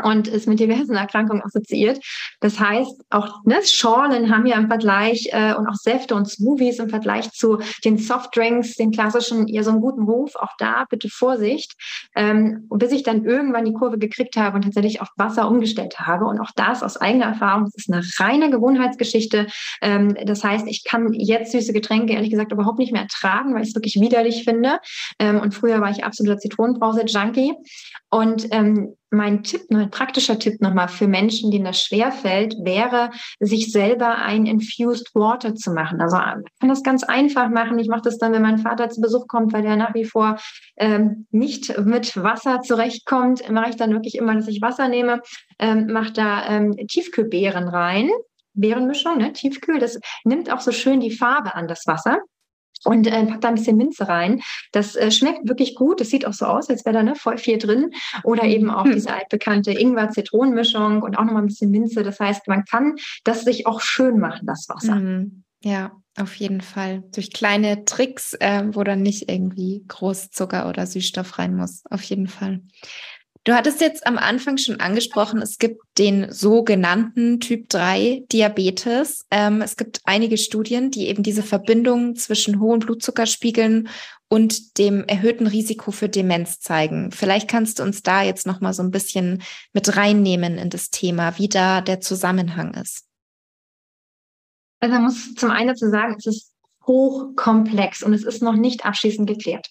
und 0.02 0.28
ist 0.28 0.48
mit 0.48 0.60
diversen 0.60 0.96
Erkrankungen 0.96 1.42
assoziiert. 1.42 2.00
Das 2.40 2.58
heißt, 2.58 3.02
auch 3.10 3.44
ne, 3.44 3.58
Schorlen 3.64 4.34
haben 4.34 4.46
ja 4.46 4.56
im 4.56 4.68
Vergleich 4.68 5.28
äh, 5.32 5.54
und 5.54 5.66
auch 5.66 5.74
Säfte 5.74 6.14
und 6.14 6.28
Smoothies 6.28 6.78
im 6.78 6.88
Vergleich 6.88 7.30
zu 7.30 7.58
den 7.84 7.98
Softdrinks, 7.98 8.74
den 8.76 8.90
klassischen, 8.90 9.48
eher 9.48 9.64
so 9.64 9.70
einen 9.70 9.80
guten 9.80 10.02
Ruf. 10.02 10.34
Auch 10.36 10.52
da 10.58 10.84
bitte 10.88 11.08
Vorsicht, 11.08 11.74
ähm, 12.16 12.68
bis 12.70 12.92
ich 12.92 13.02
dann 13.02 13.24
irgendwann 13.24 13.64
die 13.64 13.72
Kurve 13.72 13.98
gekriegt 13.98 14.36
habe 14.36 14.56
und 14.56 14.62
tatsächlich 14.62 15.00
auf 15.00 15.08
Wasser 15.16 15.48
umgestellt 15.48 16.00
habe. 16.00 16.24
Und 16.26 16.40
auch 16.40 16.50
das 16.56 16.82
aus 16.82 16.96
eigener 16.96 17.26
Erfahrung, 17.26 17.64
das 17.64 17.74
ist 17.76 17.92
eine 17.92 18.04
reine 18.18 18.50
Gewohnheitsgeschichte. 18.50 19.46
Ähm, 19.80 20.16
das 20.24 20.42
heißt, 20.42 20.66
ich 20.66 20.84
kann 20.84 21.12
jetzt 21.12 21.52
süße 21.52 21.72
Getränke 21.72 22.14
ehrlich 22.14 22.30
gesagt 22.30 22.52
überhaupt 22.52 22.78
nicht 22.78 22.92
mehr 22.92 23.02
ertragen, 23.02 23.54
weil 23.54 23.62
ich 23.62 23.68
es 23.68 23.74
wirklich 23.74 24.00
widerlich 24.00 24.44
finde. 24.44 24.80
Ähm, 25.18 25.40
und 25.40 25.54
früher 25.54 25.80
war 25.80 25.90
ich 25.90 26.04
absoluter 26.04 26.38
Zitronenbrause-Junkie. 26.38 27.54
Und 28.10 28.46
ähm, 28.52 28.94
mein 29.14 29.42
Tipp, 29.42 29.62
mein 29.70 29.90
praktischer 29.90 30.38
Tipp 30.38 30.60
nochmal 30.60 30.88
für 30.88 31.08
Menschen, 31.08 31.50
denen 31.50 31.64
das 31.64 31.80
schwerfällt, 31.80 32.56
wäre, 32.62 33.10
sich 33.40 33.72
selber 33.72 34.16
ein 34.16 34.46
Infused 34.46 35.14
Water 35.14 35.54
zu 35.54 35.72
machen. 35.72 36.00
Also 36.00 36.16
man 36.16 36.44
kann 36.60 36.68
das 36.68 36.82
ganz 36.82 37.04
einfach 37.04 37.48
machen. 37.48 37.78
Ich 37.78 37.88
mache 37.88 38.02
das 38.02 38.18
dann, 38.18 38.32
wenn 38.32 38.42
mein 38.42 38.58
Vater 38.58 38.90
zu 38.90 39.00
Besuch 39.00 39.26
kommt, 39.28 39.52
weil 39.52 39.62
der 39.62 39.76
nach 39.76 39.94
wie 39.94 40.04
vor 40.04 40.38
ähm, 40.76 41.26
nicht 41.30 41.78
mit 41.78 42.16
Wasser 42.22 42.60
zurechtkommt, 42.60 43.50
mache 43.50 43.70
ich 43.70 43.76
dann 43.76 43.92
wirklich 43.92 44.16
immer, 44.16 44.34
dass 44.34 44.48
ich 44.48 44.62
Wasser 44.62 44.88
nehme, 44.88 45.20
ähm, 45.58 45.86
mache 45.92 46.12
da 46.12 46.48
ähm, 46.48 46.76
Tiefkühlbeeren 46.88 47.68
rein. 47.68 48.10
Beerenmischung, 48.56 49.18
ne, 49.18 49.32
Tiefkühl, 49.32 49.80
das 49.80 49.98
nimmt 50.22 50.48
auch 50.52 50.60
so 50.60 50.70
schön 50.70 51.00
die 51.00 51.10
Farbe 51.10 51.56
an 51.56 51.66
das 51.66 51.88
Wasser 51.88 52.20
und 52.84 53.06
äh, 53.06 53.26
pack 53.26 53.40
da 53.40 53.48
ein 53.48 53.54
bisschen 53.54 53.76
Minze 53.76 54.08
rein. 54.08 54.42
Das 54.72 54.96
äh, 54.96 55.10
schmeckt 55.10 55.48
wirklich 55.48 55.74
gut. 55.74 56.00
Das 56.00 56.10
sieht 56.10 56.26
auch 56.26 56.32
so 56.32 56.46
aus, 56.46 56.68
als 56.70 56.84
wäre 56.84 56.94
da 56.94 57.02
ne, 57.02 57.14
voll 57.14 57.38
viel 57.38 57.58
drin. 57.58 57.90
Oder 58.22 58.44
eben 58.44 58.70
auch 58.70 58.84
hm. 58.84 58.92
diese 58.92 59.12
altbekannte 59.12 59.72
Ingwer-Zitronenmischung 59.72 61.02
und 61.02 61.16
auch 61.16 61.24
nochmal 61.24 61.42
ein 61.42 61.48
bisschen 61.48 61.70
Minze. 61.70 62.02
Das 62.02 62.20
heißt, 62.20 62.48
man 62.48 62.64
kann 62.64 62.96
das 63.24 63.42
sich 63.42 63.66
auch 63.66 63.80
schön 63.80 64.18
machen, 64.18 64.46
das 64.46 64.68
Wasser. 64.68 64.96
Mhm. 64.96 65.44
Ja, 65.62 65.92
auf 66.16 66.34
jeden 66.36 66.60
Fall. 66.60 67.02
Durch 67.14 67.32
kleine 67.32 67.86
Tricks, 67.86 68.34
äh, 68.34 68.64
wo 68.72 68.84
dann 68.84 69.02
nicht 69.02 69.30
irgendwie 69.30 69.82
groß 69.88 70.30
Zucker 70.30 70.68
oder 70.68 70.86
Süßstoff 70.86 71.38
rein 71.38 71.56
muss. 71.56 71.82
Auf 71.90 72.02
jeden 72.02 72.28
Fall. 72.28 72.60
Du 73.44 73.52
hattest 73.52 73.82
jetzt 73.82 74.06
am 74.06 74.16
Anfang 74.16 74.56
schon 74.56 74.80
angesprochen, 74.80 75.42
es 75.42 75.58
gibt 75.58 75.82
den 75.98 76.32
sogenannten 76.32 77.40
Typ 77.40 77.68
3 77.68 78.24
Diabetes. 78.32 79.26
Ähm, 79.30 79.60
es 79.60 79.76
gibt 79.76 80.00
einige 80.04 80.38
Studien, 80.38 80.90
die 80.90 81.08
eben 81.08 81.22
diese 81.22 81.42
Verbindung 81.42 82.16
zwischen 82.16 82.58
hohen 82.58 82.80
Blutzuckerspiegeln 82.80 83.90
und 84.28 84.78
dem 84.78 85.04
erhöhten 85.04 85.46
Risiko 85.46 85.90
für 85.90 86.08
Demenz 86.08 86.60
zeigen. 86.60 87.12
Vielleicht 87.12 87.46
kannst 87.46 87.78
du 87.78 87.82
uns 87.82 88.02
da 88.02 88.22
jetzt 88.22 88.46
noch 88.46 88.62
mal 88.62 88.72
so 88.72 88.82
ein 88.82 88.90
bisschen 88.90 89.42
mit 89.74 89.94
reinnehmen 89.94 90.56
in 90.56 90.70
das 90.70 90.88
Thema, 90.88 91.36
wie 91.36 91.50
da 91.50 91.82
der 91.82 92.00
Zusammenhang 92.00 92.72
ist. 92.72 93.04
Also 94.80 94.94
man 94.94 95.04
muss 95.04 95.34
zum 95.34 95.50
einen 95.50 95.68
dazu 95.68 95.90
sagen, 95.90 96.14
es 96.16 96.26
ist 96.26 96.52
hochkomplex 96.86 98.02
und 98.02 98.14
es 98.14 98.24
ist 98.24 98.42
noch 98.42 98.56
nicht 98.56 98.86
abschließend 98.86 99.28
geklärt. 99.28 99.68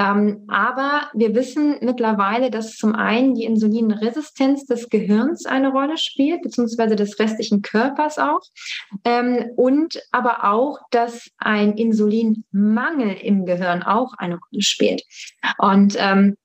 Ähm, 0.00 0.44
aber 0.48 1.10
wir 1.12 1.34
wissen 1.34 1.76
mittlerweile, 1.82 2.50
dass 2.50 2.76
zum 2.76 2.94
einen 2.94 3.34
die 3.34 3.44
Insulinresistenz 3.44 4.64
des 4.64 4.88
Gehirns 4.88 5.44
eine 5.44 5.68
Rolle 5.68 5.98
spielt, 5.98 6.40
beziehungsweise 6.40 6.96
des 6.96 7.18
restlichen 7.18 7.60
Körpers 7.60 8.18
auch. 8.18 8.40
Ähm, 9.04 9.50
und 9.56 10.00
aber 10.10 10.50
auch, 10.50 10.78
dass 10.90 11.28
ein 11.36 11.74
Insulinmangel 11.74 13.12
im 13.12 13.44
Gehirn 13.44 13.82
auch 13.82 14.14
eine 14.16 14.36
Rolle 14.36 14.62
spielt. 14.62 15.02
Und 15.58 15.96
ähm, 15.98 16.36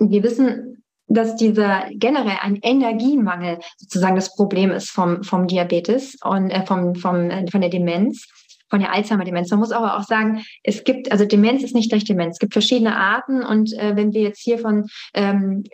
wir 0.00 0.24
wissen, 0.24 0.82
dass 1.06 1.36
dieser 1.36 1.84
generell 1.92 2.38
ein 2.42 2.56
Energiemangel 2.56 3.60
sozusagen 3.76 4.16
das 4.16 4.34
Problem 4.34 4.72
ist 4.72 4.90
vom, 4.90 5.22
vom 5.22 5.46
Diabetes 5.46 6.16
und 6.22 6.50
äh, 6.50 6.66
vom, 6.66 6.96
vom, 6.96 7.30
äh, 7.30 7.48
von 7.48 7.60
der 7.60 7.70
Demenz 7.70 8.26
von 8.70 8.80
der 8.80 8.92
Alzheimer-Demenz. 8.92 9.50
Man 9.50 9.60
muss 9.60 9.72
aber 9.72 9.96
auch 9.96 10.04
sagen, 10.04 10.42
es 10.62 10.84
gibt, 10.84 11.10
also 11.12 11.24
Demenz 11.24 11.62
ist 11.62 11.74
nicht 11.74 11.90
gleich 11.90 12.04
Demenz. 12.04 12.36
Es 12.36 12.38
gibt 12.38 12.52
verschiedene 12.52 12.96
Arten 12.96 13.42
und 13.42 13.72
äh, 13.74 13.96
wenn 13.96 14.12
wir 14.12 14.22
jetzt 14.22 14.40
hier 14.40 14.58
von 14.58 14.86
ähm, 15.14 15.64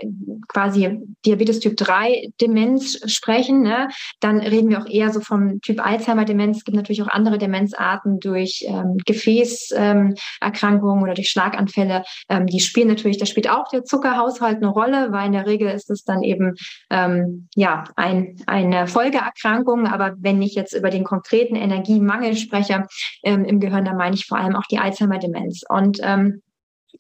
quasi 0.49 0.99
Diabetes 1.25 1.61
Typ 1.61 1.77
3 1.77 2.29
Demenz 2.41 3.01
sprechen, 3.11 3.63
ne, 3.63 3.89
dann 4.21 4.41
reden 4.41 4.71
wir 4.71 4.83
auch 4.83 4.89
eher 4.89 5.11
so 5.11 5.21
vom 5.21 5.61
Typ 5.61 5.85
Alzheimer-Demenz. 5.85 6.59
Es 6.59 6.65
gibt 6.65 6.77
natürlich 6.77 7.03
auch 7.03 7.09
andere 7.09 7.39
Demenzarten 7.39 8.21
durch 8.21 8.65
ähm, 8.67 8.97
Gefäßerkrankungen 9.05 10.99
ähm, 10.99 11.03
oder 11.03 11.15
durch 11.15 11.29
Schlaganfälle. 11.29 12.05
Ähm, 12.29 12.47
die 12.47 12.61
spielen 12.61 12.89
natürlich, 12.89 13.19
da 13.19 13.27
spielt 13.27 13.51
auch 13.51 13.69
der 13.69 13.85
Zuckerhaushalt 13.85 14.57
eine 14.59 14.69
Rolle, 14.69 15.13
weil 15.13 15.27
in 15.27 15.33
der 15.33 15.47
Regel 15.47 15.71
ist 15.71 15.91
es 15.91 16.05
dann 16.05 16.23
eben 16.23 16.55
ähm, 16.91 17.49
ja 17.55 17.85
ein, 17.97 18.37
eine 18.47 18.87
Folgeerkrankung. 18.87 19.87
Aber 19.87 20.15
wenn 20.19 20.43
ich 20.43 20.55
jetzt 20.55 20.75
über 20.75 20.91
den 20.91 21.05
konkreten 21.05 21.57
Energiemangel 21.57 22.37
spreche, 22.37 22.84
Ähm, 23.23 23.45
im 23.45 23.61
Gehirn, 23.61 23.85
da 23.85 23.95
meine 23.95 24.15
ich 24.15 24.27
vor 24.27 24.39
allem 24.39 24.57
auch 24.57 24.67
die 24.71 24.79
Alzheimer-Demenz. 24.79 25.63
Und 25.69 25.99
ähm, 26.03 26.43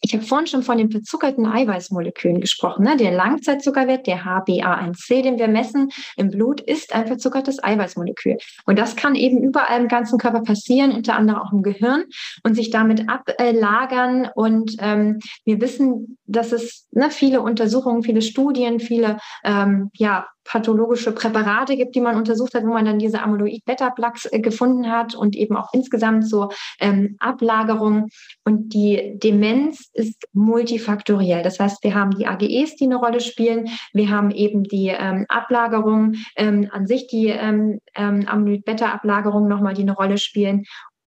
ich 0.01 0.13
habe 0.13 0.25
vorhin 0.25 0.47
schon 0.47 0.63
von 0.63 0.79
den 0.79 0.91
verzuckerten 0.91 1.47
Eiweißmolekülen 1.47 2.41
gesprochen. 2.41 2.85
Ne? 2.85 2.97
Der 2.97 3.13
Langzeitzuckerwert, 3.13 4.07
der 4.07 4.25
HbA1c, 4.25 5.23
den 5.23 5.39
wir 5.39 5.49
messen 5.49 5.91
im 6.17 6.31
Blut, 6.31 6.61
ist 6.61 6.95
ein 6.95 7.07
verzuckertes 7.07 7.63
Eiweißmolekül. 7.63 8.37
Und 8.67 8.79
das 8.79 8.97
kann 8.97 9.15
eben 9.15 9.43
überall 9.43 9.81
im 9.81 9.89
ganzen 9.89 10.19
Körper 10.19 10.43
passieren, 10.43 10.93
unter 10.93 11.17
anderem 11.17 11.41
auch 11.41 11.53
im 11.53 11.63
Gehirn 11.63 12.05
und 12.43 12.55
sich 12.55 12.71
damit 12.71 13.09
ablagern. 13.09 14.29
Und 14.35 14.77
ähm, 14.81 15.21
wir 15.45 15.61
wissen, 15.61 16.19
dass 16.27 16.53
es 16.53 16.87
ne, 16.91 17.11
viele 17.11 17.41
Untersuchungen, 17.41 18.03
viele 18.03 18.23
Studien, 18.23 18.81
viele 18.81 19.19
ähm, 19.45 19.91
ja, 19.95 20.27
pathologische 20.45 21.13
Präparate 21.13 21.77
gibt, 21.77 21.95
die 21.95 22.01
man 22.01 22.17
untersucht 22.17 22.55
hat, 22.55 22.65
wo 22.65 22.73
man 22.73 22.85
dann 22.85 22.99
diese 22.99 23.23
Amyloid-Beta-Plaques 23.23 24.27
äh, 24.31 24.41
gefunden 24.41 24.91
hat 24.91 25.15
und 25.15 25.35
eben 25.37 25.57
auch 25.57 25.73
insgesamt 25.73 26.29
so 26.29 26.51
ähm, 26.81 27.17
Ablagerungen. 27.19 28.09
Und 28.45 28.75
die 28.75 29.19
Demenz 29.19 29.91
ist 29.93 30.25
multifaktoriell. 30.33 31.43
Das 31.43 31.59
heißt, 31.59 31.83
wir 31.83 31.95
haben 31.95 32.11
die 32.13 32.27
AGEs, 32.27 32.77
die 32.77 32.85
eine 32.85 32.97
Rolle 32.97 33.21
spielen. 33.21 33.69
Wir 33.93 34.11
haben 34.11 34.31
eben 34.31 34.65
die 34.65 34.89
ähm, 34.89 35.25
Ablagerung 35.29 36.15
ähm, 36.37 36.69
an 36.71 36.87
sich, 36.87 37.07
die 37.07 37.29
ähm, 37.29 37.81
ähm, 37.95 38.27
Amyloid-Beta-Ablagerung 38.29 39.49
nochmal, 39.49 39.75
die 39.75 39.83
eine 39.83 39.95
Rolle 39.95 40.19
spielen. 40.19 40.65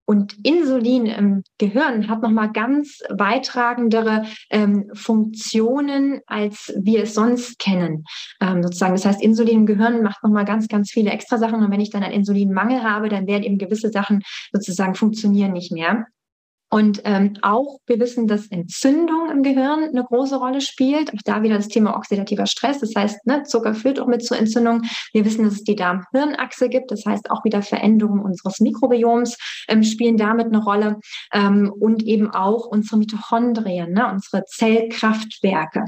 Und 0.09 0.37
Insulin 0.43 1.05
im 1.05 1.43
Gehirn 1.57 2.07
hat 2.07 2.21
nochmal 2.21 2.53
ganz 2.53 2.99
beitragendere 3.17 4.23
ähm, 4.49 4.89
Funktionen, 4.93 6.21
als 6.27 6.73
wir 6.81 7.03
es 7.03 7.13
sonst 7.13 7.59
kennen. 7.59 8.05
Ähm, 8.39 8.63
sozusagen. 8.63 8.93
Das 8.93 9.05
heißt, 9.05 9.21
Insulin 9.21 9.59
im 9.59 9.65
Gehirn 9.65 10.03
macht 10.03 10.23
nochmal 10.23 10.45
ganz, 10.45 10.69
ganz 10.69 10.91
viele 10.91 11.11
extra 11.11 11.37
Sachen. 11.37 11.61
Und 11.61 11.71
wenn 11.71 11.81
ich 11.81 11.89
dann 11.89 12.03
einen 12.03 12.13
Insulinmangel 12.13 12.83
habe, 12.83 13.09
dann 13.09 13.27
werden 13.27 13.43
eben 13.43 13.57
gewisse 13.57 13.89
Sachen 13.89 14.23
sozusagen 14.53 14.95
funktionieren 14.95 15.51
nicht 15.51 15.73
mehr. 15.73 16.07
Und 16.69 17.01
ähm, 17.05 17.37
auch 17.43 17.79
wir 17.85 17.99
wissen, 17.99 18.27
dass 18.27 18.47
Entzündung 18.47 19.31
im 19.31 19.41
Gehirn 19.41 19.85
eine 19.85 20.03
große 20.03 20.35
Rolle 20.35 20.59
spielt. 20.59 21.13
Auch 21.13 21.21
da 21.23 21.41
wieder 21.41 21.55
das 21.55 21.69
Thema 21.69 21.95
oxidativer 21.95 22.45
Stress. 22.45 22.79
Das 22.79 22.93
heißt, 22.93 23.25
ne, 23.25 23.43
Zucker 23.43 23.73
führt 23.73 24.01
auch 24.01 24.07
mit 24.07 24.23
zur 24.25 24.37
Entzündung. 24.37 24.81
Wir 25.13 25.23
wissen, 25.23 25.45
dass 25.45 25.53
es 25.53 25.63
die 25.63 25.77
Darm-Hirn-Achse 25.77 26.67
gibt. 26.67 26.91
Das 26.91 27.05
heißt, 27.05 27.31
auch 27.31 27.45
wieder 27.45 27.61
Veränderungen 27.61 28.21
unseres 28.21 28.59
Mikrobioms 28.59 29.37
ähm, 29.69 29.83
spielen 29.83 30.17
damit 30.17 30.47
eine 30.47 30.61
Rolle. 30.61 30.99
Ähm, 31.33 31.71
und 31.79 32.03
eben 32.03 32.31
auch 32.31 32.65
unsere 32.65 32.97
Mitochondrien, 32.97 33.93
ne, 33.93 34.11
unsere 34.11 34.43
Zellkraftwerke. 34.45 35.85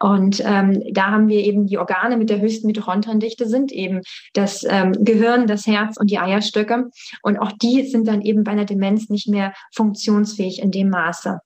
Und 0.00 0.42
ähm, 0.44 0.82
da 0.92 1.10
haben 1.10 1.28
wir 1.28 1.40
eben 1.40 1.66
die 1.66 1.76
Organe 1.76 2.16
mit 2.16 2.30
der 2.30 2.40
höchsten 2.40 2.66
Mitochondriendichte 2.66 3.46
sind 3.46 3.72
eben 3.72 4.00
das 4.32 4.64
ähm, 4.66 4.92
Gehirn, 5.00 5.46
das 5.46 5.66
Herz 5.66 5.98
und 5.98 6.10
die 6.10 6.18
Eierstöcke. 6.18 6.90
Und 7.22 7.38
auch 7.38 7.52
die 7.52 7.86
sind 7.86 8.08
dann 8.08 8.22
eben 8.22 8.42
bei 8.42 8.52
einer 8.52 8.64
Demenz 8.64 9.10
nicht 9.10 9.28
mehr 9.28 9.52
funktionsfähig 9.74 10.13
funktionsfähig 10.14 10.62
in 10.62 10.70
dem 10.70 10.90
Maße. 10.90 11.40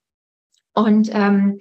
Und 0.75 1.11
ähm, 1.13 1.59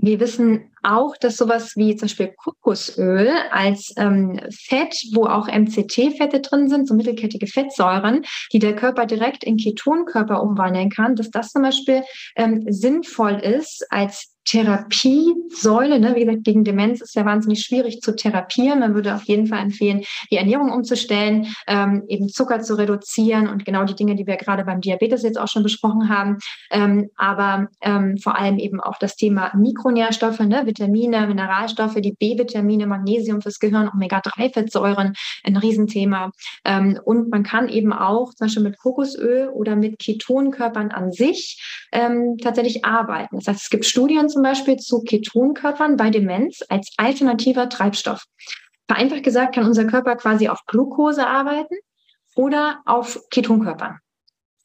wir 0.00 0.20
wissen 0.20 0.70
auch, 0.82 1.16
dass 1.16 1.36
sowas 1.36 1.72
wie 1.74 1.96
zum 1.96 2.06
Beispiel 2.06 2.32
Kokosöl 2.36 3.30
als 3.50 3.92
ähm, 3.96 4.40
Fett, 4.50 4.94
wo 5.12 5.26
auch 5.26 5.48
MCT-Fette 5.48 6.40
drin 6.40 6.68
sind, 6.68 6.86
so 6.86 6.94
mittelkettige 6.94 7.48
Fettsäuren, 7.48 8.24
die 8.52 8.60
der 8.60 8.76
Körper 8.76 9.06
direkt 9.06 9.42
in 9.42 9.56
Ketonkörper 9.56 10.42
umwandeln 10.42 10.90
kann, 10.90 11.16
dass 11.16 11.30
das 11.30 11.50
zum 11.50 11.62
Beispiel 11.62 12.04
ähm, 12.36 12.64
sinnvoll 12.68 13.40
ist 13.40 13.84
als 13.90 14.36
Therapiesäule. 14.48 16.00
Ne? 16.00 16.14
Wie 16.14 16.24
gesagt, 16.24 16.44
gegen 16.44 16.64
Demenz 16.64 17.02
ist 17.02 17.14
ja 17.14 17.24
wahnsinnig 17.26 17.60
schwierig 17.60 18.00
zu 18.00 18.16
therapieren. 18.16 18.80
Man 18.80 18.94
würde 18.94 19.14
auf 19.14 19.24
jeden 19.24 19.46
Fall 19.46 19.60
empfehlen, 19.60 20.04
die 20.30 20.36
Ernährung 20.36 20.72
umzustellen, 20.72 21.54
ähm, 21.66 22.04
eben 22.08 22.28
Zucker 22.28 22.60
zu 22.60 22.74
reduzieren 22.74 23.48
und 23.48 23.66
genau 23.66 23.84
die 23.84 23.94
Dinge, 23.94 24.16
die 24.16 24.26
wir 24.26 24.36
gerade 24.36 24.64
beim 24.64 24.80
Diabetes 24.80 25.22
jetzt 25.22 25.38
auch 25.38 25.48
schon 25.48 25.62
besprochen 25.62 26.08
haben. 26.08 26.38
Ähm, 26.70 27.10
aber 27.16 27.68
ähm, 27.82 28.16
vor 28.16 28.38
allem 28.38 28.58
eben 28.58 28.80
auch 28.80 28.98
das 28.98 29.16
Thema 29.16 29.52
Mikronährstoffe, 29.54 30.40
ne? 30.40 30.64
Vitamine, 30.64 31.26
Mineralstoffe, 31.26 31.96
die 31.96 32.12
B-Vitamine, 32.12 32.86
Magnesium 32.86 33.42
fürs 33.42 33.58
Gehirn, 33.58 33.90
Omega-3-Fettsäuren, 33.92 35.12
ein 35.44 35.56
Riesenthema. 35.56 36.30
Ähm, 36.64 36.98
und 37.04 37.30
man 37.30 37.42
kann 37.42 37.68
eben 37.68 37.92
auch 37.92 38.32
zum 38.32 38.46
Beispiel 38.46 38.62
mit 38.62 38.78
Kokosöl 38.78 39.48
oder 39.48 39.76
mit 39.76 39.98
Ketonkörpern 39.98 40.90
an 40.90 41.12
sich 41.12 41.88
ähm, 41.92 42.36
tatsächlich 42.42 42.84
arbeiten. 42.84 43.36
Das 43.36 43.48
heißt, 43.48 43.62
es 43.62 43.70
gibt 43.70 43.84
Studien 43.84 44.28
zum 44.28 44.37
Beispiel 44.42 44.76
zu 44.76 45.02
Ketonkörpern 45.02 45.96
bei 45.96 46.10
Demenz 46.10 46.60
als 46.68 46.92
alternativer 46.96 47.68
Treibstoff. 47.68 48.24
Vereinfacht 48.86 49.22
gesagt 49.22 49.54
kann 49.54 49.66
unser 49.66 49.84
Körper 49.84 50.16
quasi 50.16 50.48
auf 50.48 50.64
Glucose 50.66 51.26
arbeiten 51.26 51.76
oder 52.34 52.80
auf 52.86 53.20
Ketonkörpern. 53.30 53.98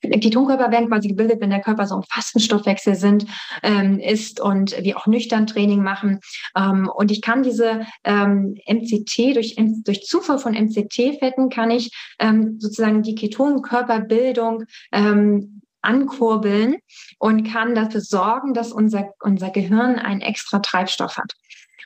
Ketonkörper 0.09 0.71
werden 0.71 0.89
quasi 0.89 1.07
gebildet, 1.07 1.41
wenn 1.41 1.49
der 1.49 1.61
Körper 1.61 1.87
so 1.87 1.95
im 1.95 2.03
Fastenstoffwechsel 2.03 2.95
sind, 2.95 3.25
ähm, 3.61 3.99
ist 3.99 4.39
und 4.39 4.75
wir 4.83 4.97
auch 4.97 5.07
nüchtern 5.07 5.47
Training 5.47 5.81
machen. 5.81 6.19
Ähm, 6.57 6.89
und 6.93 7.11
ich 7.11 7.21
kann 7.21 7.43
diese 7.43 7.85
ähm, 8.03 8.55
MCT, 8.67 9.35
durch, 9.35 9.55
durch 9.85 10.03
Zufuhr 10.03 10.39
von 10.39 10.53
MCT-Fetten 10.53 11.49
kann 11.49 11.71
ich 11.71 11.91
ähm, 12.19 12.59
sozusagen 12.59 13.01
die 13.01 13.15
Ketonkörperbildung 13.15 14.65
ähm, 14.91 15.61
ankurbeln 15.83 16.77
und 17.19 17.43
kann 17.51 17.75
dafür 17.75 18.01
sorgen, 18.01 18.53
dass 18.53 18.71
unser, 18.71 19.11
unser 19.21 19.49
Gehirn 19.51 19.99
einen 19.99 20.21
extra 20.21 20.59
Treibstoff 20.59 21.17
hat. 21.17 21.33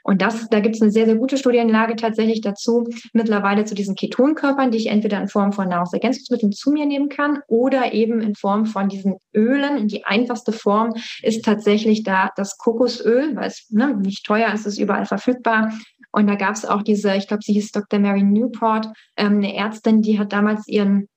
Und 0.07 0.21
das, 0.21 0.47
da 0.47 0.61
gibt 0.61 0.75
es 0.75 0.81
eine 0.81 0.89
sehr, 0.89 1.05
sehr 1.05 1.17
gute 1.17 1.37
Studienlage 1.37 1.97
tatsächlich 1.97 2.39
dazu, 2.39 2.87
mittlerweile 3.11 3.65
zu 3.65 3.75
diesen 3.75 3.95
Ketonkörpern, 3.95 4.71
die 4.71 4.77
ich 4.77 4.87
entweder 4.87 5.19
in 5.19 5.27
Form 5.27 5.51
von 5.51 5.67
Nahrungsergänzungsmitteln 5.67 6.53
zu 6.53 6.71
mir 6.71 6.85
nehmen 6.85 7.09
kann 7.09 7.39
oder 7.47 7.91
eben 7.91 8.21
in 8.21 8.33
Form 8.33 8.65
von 8.67 8.87
diesen 8.87 9.17
Ölen. 9.35 9.77
Und 9.77 9.91
die 9.91 10.05
einfachste 10.05 10.53
Form 10.53 10.93
ist 11.23 11.43
tatsächlich 11.43 12.03
da 12.03 12.31
das 12.37 12.57
Kokosöl, 12.57 13.35
weil 13.35 13.47
es 13.47 13.67
ne, 13.69 13.97
nicht 13.97 14.25
teuer 14.25 14.53
ist, 14.53 14.65
ist 14.65 14.79
überall 14.79 15.05
verfügbar. 15.05 15.73
Und 16.11 16.27
da 16.27 16.35
gab 16.35 16.55
es 16.55 16.63
auch 16.63 16.83
diese, 16.83 17.13
ich 17.17 17.27
glaube, 17.27 17.43
sie 17.43 17.51
hieß 17.51 17.73
Dr. 17.73 17.99
Mary 17.99 18.23
Newport, 18.23 18.87
ähm, 19.17 19.39
eine 19.39 19.55
Ärztin, 19.55 20.01
die 20.01 20.17
hat 20.17 20.31
damals 20.31 20.69
ihren 20.69 21.09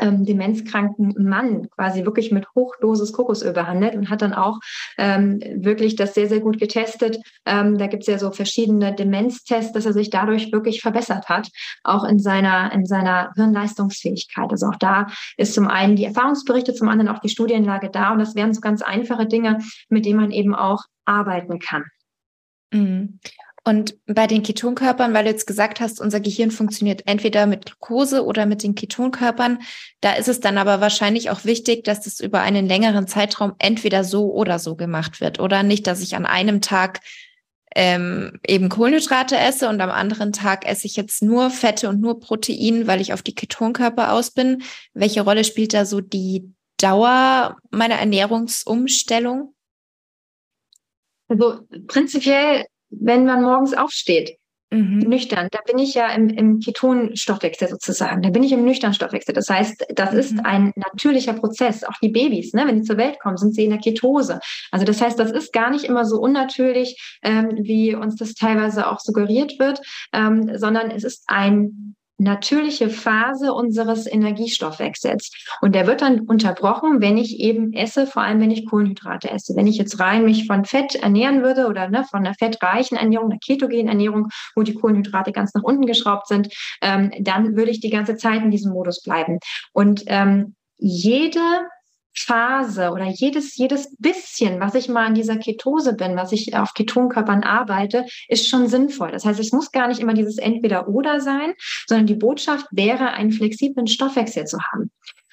ähm, 0.00 0.24
demenzkranken 0.24 1.14
Mann 1.18 1.68
quasi 1.70 2.04
wirklich 2.04 2.32
mit 2.32 2.46
Hochdosis 2.54 3.12
Kokosöl 3.12 3.52
behandelt 3.52 3.94
und 3.94 4.10
hat 4.10 4.22
dann 4.22 4.32
auch 4.32 4.58
ähm, 4.98 5.40
wirklich 5.56 5.96
das 5.96 6.14
sehr, 6.14 6.28
sehr 6.28 6.40
gut 6.40 6.58
getestet. 6.58 7.18
Ähm, 7.46 7.78
da 7.78 7.86
gibt 7.86 8.02
es 8.02 8.08
ja 8.08 8.18
so 8.18 8.30
verschiedene 8.30 8.94
Demenztests, 8.94 9.72
dass 9.72 9.86
er 9.86 9.92
sich 9.92 10.10
dadurch 10.10 10.52
wirklich 10.52 10.80
verbessert 10.80 11.28
hat, 11.28 11.48
auch 11.84 12.04
in 12.04 12.18
seiner, 12.18 12.72
in 12.72 12.86
seiner 12.86 13.32
Hirnleistungsfähigkeit. 13.36 14.50
Also 14.50 14.66
auch 14.66 14.76
da 14.76 15.06
ist 15.36 15.54
zum 15.54 15.68
einen 15.68 15.96
die 15.96 16.04
Erfahrungsberichte, 16.04 16.74
zum 16.74 16.88
anderen 16.88 17.14
auch 17.14 17.20
die 17.20 17.28
Studienlage 17.28 17.90
da. 17.90 18.12
Und 18.12 18.18
das 18.18 18.34
wären 18.34 18.54
so 18.54 18.60
ganz 18.60 18.82
einfache 18.82 19.26
Dinge, 19.26 19.58
mit 19.88 20.04
denen 20.06 20.20
man 20.20 20.30
eben 20.30 20.54
auch 20.54 20.84
arbeiten 21.04 21.58
kann. 21.58 21.84
Mhm. 22.72 23.18
Und 23.62 23.98
bei 24.06 24.26
den 24.26 24.42
Ketonkörpern, 24.42 25.12
weil 25.12 25.24
du 25.24 25.30
jetzt 25.30 25.46
gesagt 25.46 25.80
hast, 25.80 26.00
unser 26.00 26.20
Gehirn 26.20 26.50
funktioniert 26.50 27.02
entweder 27.06 27.46
mit 27.46 27.66
Glucose 27.66 28.24
oder 28.24 28.46
mit 28.46 28.62
den 28.62 28.74
Ketonkörpern, 28.74 29.58
da 30.00 30.14
ist 30.14 30.28
es 30.28 30.40
dann 30.40 30.56
aber 30.56 30.80
wahrscheinlich 30.80 31.28
auch 31.28 31.44
wichtig, 31.44 31.84
dass 31.84 32.00
das 32.00 32.20
über 32.20 32.40
einen 32.40 32.66
längeren 32.66 33.06
Zeitraum 33.06 33.52
entweder 33.58 34.02
so 34.02 34.32
oder 34.32 34.58
so 34.58 34.76
gemacht 34.76 35.20
wird. 35.20 35.40
Oder 35.40 35.62
nicht, 35.62 35.86
dass 35.86 36.00
ich 36.00 36.16
an 36.16 36.24
einem 36.24 36.62
Tag 36.62 37.00
ähm, 37.76 38.40
eben 38.46 38.70
Kohlenhydrate 38.70 39.36
esse 39.36 39.68
und 39.68 39.80
am 39.80 39.90
anderen 39.90 40.32
Tag 40.32 40.66
esse 40.66 40.86
ich 40.86 40.96
jetzt 40.96 41.22
nur 41.22 41.50
Fette 41.50 41.88
und 41.88 42.00
nur 42.00 42.18
Protein, 42.18 42.86
weil 42.86 43.00
ich 43.00 43.12
auf 43.12 43.22
die 43.22 43.34
Ketonkörper 43.34 44.12
aus 44.12 44.30
bin. 44.30 44.62
Welche 44.94 45.20
Rolle 45.20 45.44
spielt 45.44 45.74
da 45.74 45.84
so 45.84 46.00
die 46.00 46.50
Dauer 46.78 47.58
meiner 47.70 47.96
Ernährungsumstellung? 47.96 49.54
Also 51.28 51.60
prinzipiell 51.86 52.64
wenn 52.90 53.24
man 53.24 53.42
morgens 53.42 53.74
aufsteht, 53.74 54.36
mhm. 54.70 54.98
nüchtern, 54.98 55.48
da 55.50 55.60
bin 55.66 55.78
ich 55.78 55.94
ja 55.94 56.08
im, 56.12 56.28
im 56.28 56.60
Ketonstoffwechsel 56.60 57.68
sozusagen. 57.68 58.22
Da 58.22 58.30
bin 58.30 58.42
ich 58.42 58.52
im 58.52 58.64
nüchtern 58.64 58.94
Stoffwechsel. 58.94 59.34
Das 59.34 59.48
heißt, 59.48 59.86
das 59.94 60.12
mhm. 60.12 60.18
ist 60.18 60.44
ein 60.44 60.72
natürlicher 60.76 61.34
Prozess. 61.34 61.84
Auch 61.84 61.98
die 62.02 62.08
Babys, 62.08 62.52
ne, 62.52 62.66
wenn 62.66 62.76
die 62.76 62.82
zur 62.86 62.96
Welt 62.96 63.18
kommen, 63.20 63.36
sind 63.36 63.54
sie 63.54 63.64
in 63.64 63.70
der 63.70 63.80
Ketose. 63.80 64.40
Also 64.70 64.84
das 64.84 65.00
heißt, 65.00 65.18
das 65.18 65.30
ist 65.30 65.52
gar 65.52 65.70
nicht 65.70 65.84
immer 65.84 66.04
so 66.04 66.20
unnatürlich, 66.20 67.18
ähm, 67.22 67.50
wie 67.60 67.94
uns 67.94 68.16
das 68.16 68.34
teilweise 68.34 68.88
auch 68.88 69.00
suggeriert 69.00 69.58
wird, 69.58 69.80
ähm, 70.12 70.56
sondern 70.56 70.90
es 70.90 71.04
ist 71.04 71.24
ein 71.26 71.96
natürliche 72.20 72.90
Phase 72.90 73.52
unseres 73.52 74.06
Energiestoffwechsels. 74.06 75.30
Und 75.60 75.74
der 75.74 75.86
wird 75.86 76.02
dann 76.02 76.20
unterbrochen, 76.20 77.00
wenn 77.00 77.16
ich 77.16 77.40
eben 77.40 77.72
esse, 77.72 78.06
vor 78.06 78.22
allem 78.22 78.40
wenn 78.40 78.50
ich 78.50 78.66
Kohlenhydrate 78.66 79.30
esse. 79.30 79.56
Wenn 79.56 79.66
ich 79.66 79.78
jetzt 79.78 79.98
rein 79.98 80.24
mich 80.24 80.46
von 80.46 80.64
Fett 80.64 80.94
ernähren 80.94 81.42
würde 81.42 81.66
oder 81.66 81.88
ne, 81.88 82.04
von 82.04 82.20
einer 82.20 82.34
fettreichen 82.34 82.98
Ernährung, 82.98 83.30
einer 83.30 83.40
ketogenen 83.40 83.88
Ernährung, 83.88 84.28
wo 84.54 84.62
die 84.62 84.74
Kohlenhydrate 84.74 85.32
ganz 85.32 85.54
nach 85.54 85.62
unten 85.62 85.86
geschraubt 85.86 86.28
sind, 86.28 86.52
ähm, 86.82 87.10
dann 87.20 87.56
würde 87.56 87.70
ich 87.70 87.80
die 87.80 87.90
ganze 87.90 88.16
Zeit 88.16 88.42
in 88.42 88.50
diesem 88.50 88.72
Modus 88.72 89.02
bleiben. 89.02 89.38
Und 89.72 90.04
ähm, 90.06 90.54
jede 90.76 91.40
Phase 92.14 92.90
oder 92.90 93.06
jedes, 93.06 93.56
jedes 93.56 93.94
bisschen, 93.98 94.60
was 94.60 94.74
ich 94.74 94.88
mal 94.88 95.06
in 95.06 95.14
dieser 95.14 95.36
Ketose 95.36 95.94
bin, 95.94 96.16
was 96.16 96.32
ich 96.32 96.56
auf 96.56 96.74
Ketonkörpern 96.74 97.42
arbeite, 97.42 98.06
ist 98.28 98.48
schon 98.48 98.68
sinnvoll. 98.68 99.10
Das 99.10 99.24
heißt, 99.24 99.40
es 99.40 99.52
muss 99.52 99.72
gar 99.72 99.88
nicht 99.88 100.00
immer 100.00 100.14
dieses 100.14 100.38
Entweder-Oder 100.38 101.20
sein, 101.20 101.54
sondern 101.86 102.06
die 102.06 102.14
Botschaft 102.14 102.66
wäre, 102.70 103.12
einen 103.12 103.32
flexiblen 103.32 103.86
Stoffwechsel 103.86 104.44
zu 104.44 104.58
haben. 104.60 104.90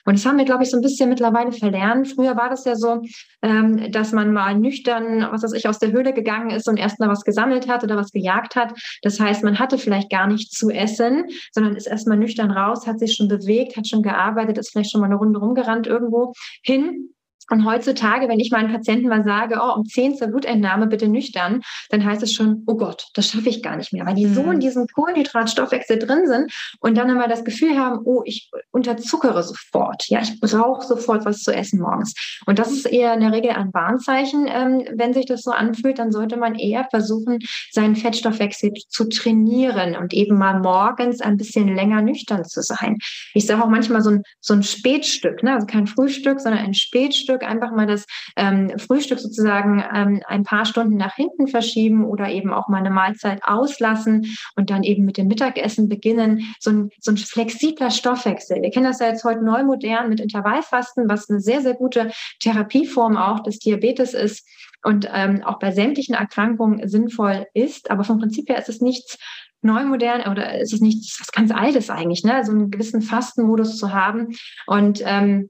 Und 0.07 0.17
das 0.17 0.25
haben 0.25 0.37
wir, 0.37 0.45
glaube 0.45 0.63
ich, 0.63 0.69
so 0.71 0.77
ein 0.77 0.81
bisschen 0.81 1.09
mittlerweile 1.09 1.51
verlernt. 1.51 2.07
Früher 2.07 2.37
war 2.37 2.49
das 2.49 2.63
ja 2.63 2.77
so, 2.77 3.01
ähm, 3.41 3.91
dass 3.91 4.13
man 4.13 4.31
mal 4.31 4.55
nüchtern, 4.55 5.27
was 5.31 5.43
weiß 5.43 5.51
ich, 5.51 5.67
aus 5.67 5.79
der 5.79 5.91
Höhle 5.91 6.13
gegangen 6.13 6.49
ist 6.49 6.69
und 6.69 6.77
erst 6.77 7.01
mal 7.01 7.09
was 7.09 7.25
gesammelt 7.25 7.67
hat 7.67 7.83
oder 7.83 7.97
was 7.97 8.11
gejagt 8.11 8.55
hat. 8.55 8.73
Das 9.01 9.19
heißt, 9.19 9.43
man 9.43 9.59
hatte 9.59 9.77
vielleicht 9.77 10.09
gar 10.09 10.27
nichts 10.27 10.57
zu 10.57 10.69
essen, 10.69 11.25
sondern 11.51 11.75
ist 11.75 11.87
erst 11.87 12.07
mal 12.07 12.15
nüchtern 12.15 12.51
raus, 12.51 12.87
hat 12.87 12.99
sich 12.99 13.15
schon 13.15 13.27
bewegt, 13.27 13.75
hat 13.75 13.85
schon 13.85 14.01
gearbeitet, 14.01 14.57
ist 14.57 14.71
vielleicht 14.71 14.91
schon 14.91 15.01
mal 15.01 15.07
eine 15.07 15.17
Runde 15.17 15.39
rumgerannt 15.39 15.87
irgendwo 15.87 16.31
hin 16.63 17.09
und 17.49 17.65
heutzutage, 17.65 18.27
wenn 18.27 18.39
ich 18.39 18.51
meinen 18.51 18.71
Patienten 18.71 19.07
mal 19.07 19.23
sage, 19.23 19.59
oh, 19.61 19.75
um 19.77 19.85
10 19.85 20.15
zur 20.15 20.27
Blutentnahme 20.27 20.87
bitte 20.87 21.07
nüchtern, 21.07 21.61
dann 21.89 22.03
heißt 22.03 22.23
es 22.23 22.33
schon, 22.33 22.63
oh 22.67 22.75
Gott, 22.75 23.07
das 23.13 23.29
schaffe 23.29 23.49
ich 23.49 23.63
gar 23.63 23.77
nicht 23.77 23.93
mehr, 23.93 24.05
weil 24.05 24.15
die 24.15 24.25
mhm. 24.25 24.33
so 24.33 24.51
in 24.51 24.59
diesem 24.59 24.87
Kohlenhydratstoffwechsel 24.87 25.99
drin 25.99 26.27
sind 26.27 26.51
und 26.79 26.97
dann 26.97 27.09
immer 27.09 27.27
das 27.27 27.43
Gefühl 27.43 27.77
haben, 27.77 28.01
oh, 28.03 28.21
ich 28.25 28.49
unterzuckere 28.71 29.43
sofort. 29.43 30.07
Ja, 30.09 30.21
ich 30.21 30.39
brauche 30.39 30.85
sofort 30.85 31.25
was 31.25 31.39
zu 31.43 31.53
essen 31.53 31.79
morgens. 31.79 32.13
Und 32.45 32.59
das 32.59 32.71
ist 32.71 32.85
eher 32.85 33.13
in 33.13 33.21
der 33.21 33.31
Regel 33.31 33.51
ein 33.51 33.73
Warnzeichen. 33.73 34.47
Ähm, 34.47 34.85
wenn 34.95 35.13
sich 35.13 35.25
das 35.25 35.41
so 35.41 35.51
anfühlt, 35.51 35.99
dann 35.99 36.11
sollte 36.11 36.37
man 36.37 36.55
eher 36.55 36.87
versuchen, 36.89 37.39
seinen 37.71 37.95
Fettstoffwechsel 37.95 38.73
zu 38.89 39.07
trainieren 39.09 39.95
und 39.95 40.13
eben 40.13 40.37
mal 40.37 40.59
morgens 40.59 41.21
ein 41.21 41.37
bisschen 41.37 41.73
länger 41.73 42.01
nüchtern 42.01 42.43
zu 42.45 42.61
sein. 42.61 42.97
Ich 43.33 43.45
sage 43.45 43.63
auch 43.63 43.69
manchmal 43.69 44.01
so 44.01 44.11
ein, 44.11 44.23
so 44.39 44.53
ein 44.53 44.63
Spätstück, 44.63 45.43
ne? 45.43 45.53
also 45.53 45.65
kein 45.65 45.87
Frühstück, 45.87 46.39
sondern 46.39 46.63
ein 46.63 46.73
Spätstück 46.73 47.36
Frühstück 47.37 47.49
einfach 47.49 47.71
mal 47.71 47.87
das 47.87 48.05
ähm, 48.35 48.71
Frühstück 48.77 49.19
sozusagen 49.19 49.83
ähm, 49.93 50.21
ein 50.27 50.43
paar 50.43 50.65
Stunden 50.65 50.97
nach 50.97 51.15
hinten 51.15 51.47
verschieben 51.47 52.05
oder 52.05 52.29
eben 52.29 52.51
auch 52.51 52.67
mal 52.67 52.77
eine 52.77 52.89
Mahlzeit 52.89 53.41
auslassen 53.43 54.37
und 54.55 54.69
dann 54.69 54.83
eben 54.83 55.05
mit 55.05 55.17
dem 55.17 55.27
Mittagessen 55.27 55.87
beginnen. 55.87 56.53
So 56.59 56.71
ein, 56.71 56.89
so 56.99 57.11
ein 57.11 57.17
flexibler 57.17 57.91
Stoffwechsel. 57.91 58.61
Wir 58.61 58.71
kennen 58.71 58.85
das 58.85 58.99
ja 58.99 59.07
jetzt 59.07 59.23
heute 59.23 59.43
neu 59.43 59.63
modern 59.63 60.09
mit 60.09 60.19
Intervallfasten, 60.19 61.09
was 61.09 61.29
eine 61.29 61.39
sehr, 61.39 61.61
sehr 61.61 61.75
gute 61.75 62.11
Therapieform 62.39 63.17
auch 63.17 63.41
des 63.41 63.59
Diabetes 63.59 64.13
ist 64.13 64.47
und 64.83 65.07
ähm, 65.13 65.43
auch 65.43 65.59
bei 65.59 65.71
sämtlichen 65.71 66.15
Erkrankungen 66.15 66.87
sinnvoll 66.87 67.45
ist. 67.53 67.91
Aber 67.91 68.03
vom 68.03 68.19
Prinzip 68.19 68.49
her 68.49 68.57
ist 68.57 68.69
es 68.69 68.81
nichts 68.81 69.17
neu 69.61 69.83
modern 69.85 70.31
oder 70.31 70.59
ist 70.59 70.73
es 70.73 70.81
nichts 70.81 71.19
was 71.19 71.31
ganz 71.31 71.51
Altes 71.51 71.89
eigentlich, 71.89 72.23
ne? 72.23 72.43
So 72.45 72.51
einen 72.51 72.69
gewissen 72.69 73.01
Fastenmodus 73.01 73.77
zu 73.77 73.91
haben. 73.91 74.35
Und 74.67 75.01
ähm, 75.03 75.49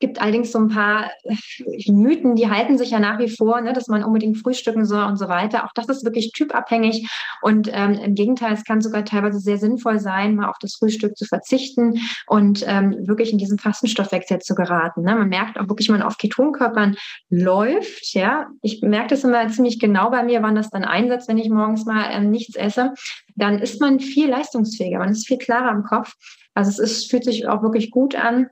gibt 0.00 0.20
allerdings 0.20 0.50
so 0.50 0.58
ein 0.58 0.68
paar 0.68 1.10
äh, 1.24 1.92
Mythen, 1.92 2.34
die 2.34 2.50
halten 2.50 2.78
sich 2.78 2.90
ja 2.90 2.98
nach 2.98 3.18
wie 3.18 3.28
vor, 3.28 3.60
ne, 3.60 3.72
dass 3.72 3.86
man 3.86 4.02
unbedingt 4.02 4.38
frühstücken 4.38 4.84
soll 4.84 5.04
und 5.04 5.16
so 5.16 5.28
weiter. 5.28 5.64
Auch 5.64 5.72
das 5.74 5.88
ist 5.88 6.04
wirklich 6.04 6.32
typabhängig 6.32 7.08
und 7.42 7.70
ähm, 7.72 7.92
im 7.92 8.14
Gegenteil, 8.14 8.54
es 8.54 8.64
kann 8.64 8.80
sogar 8.80 9.04
teilweise 9.04 9.38
sehr 9.38 9.58
sinnvoll 9.58 10.00
sein, 10.00 10.34
mal 10.34 10.48
auf 10.48 10.58
das 10.60 10.74
Frühstück 10.74 11.16
zu 11.16 11.26
verzichten 11.26 12.00
und 12.26 12.64
ähm, 12.66 12.96
wirklich 13.06 13.32
in 13.32 13.38
diesen 13.38 13.58
Fastenstoffwechsel 13.58 14.40
zu 14.40 14.54
geraten. 14.54 15.02
Ne? 15.02 15.14
Man 15.14 15.28
merkt 15.28 15.58
auch 15.58 15.68
wirklich, 15.68 15.88
man 15.88 16.02
auf 16.02 16.18
Ketonkörpern 16.18 16.96
läuft. 17.28 18.14
Ja, 18.14 18.48
ich 18.62 18.82
merke 18.82 19.08
das 19.08 19.24
immer 19.24 19.46
ziemlich 19.48 19.78
genau 19.78 20.10
bei 20.10 20.22
mir, 20.22 20.42
wann 20.42 20.54
das 20.54 20.70
dann 20.70 20.84
einsetzt, 20.84 21.28
wenn 21.28 21.38
ich 21.38 21.50
morgens 21.50 21.84
mal 21.84 22.08
ähm, 22.10 22.30
nichts 22.30 22.56
esse. 22.56 22.94
Dann 23.36 23.58
ist 23.58 23.80
man 23.80 24.00
viel 24.00 24.28
leistungsfähiger, 24.28 24.98
man 24.98 25.10
ist 25.10 25.26
viel 25.26 25.38
klarer 25.38 25.70
im 25.70 25.84
Kopf. 25.84 26.14
Also 26.54 26.70
es 26.70 26.78
ist, 26.78 27.10
fühlt 27.10 27.24
sich 27.24 27.46
auch 27.48 27.62
wirklich 27.62 27.90
gut 27.90 28.14
an. 28.14 28.48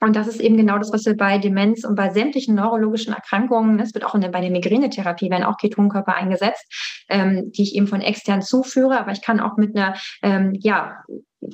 Und 0.00 0.16
das 0.16 0.26
ist 0.26 0.40
eben 0.40 0.56
genau 0.56 0.78
das, 0.78 0.92
was 0.92 1.04
wir 1.04 1.16
bei 1.16 1.38
Demenz 1.38 1.84
und 1.84 1.94
bei 1.94 2.10
sämtlichen 2.10 2.54
neurologischen 2.54 3.14
Erkrankungen, 3.14 3.78
es 3.78 3.94
wird 3.94 4.04
auch 4.04 4.18
der, 4.18 4.28
bei 4.28 4.40
der 4.40 4.50
Migränetherapie, 4.50 5.30
werden 5.30 5.44
auch 5.44 5.56
Ketonkörper 5.56 6.14
eingesetzt, 6.14 7.04
ähm, 7.08 7.52
die 7.52 7.62
ich 7.62 7.74
eben 7.76 7.86
von 7.86 8.00
extern 8.00 8.42
zuführe. 8.42 8.98
Aber 8.98 9.12
ich 9.12 9.22
kann 9.22 9.40
auch 9.40 9.56
mit 9.56 9.76
einer, 9.76 9.94
ähm, 10.22 10.52
ja, 10.60 10.96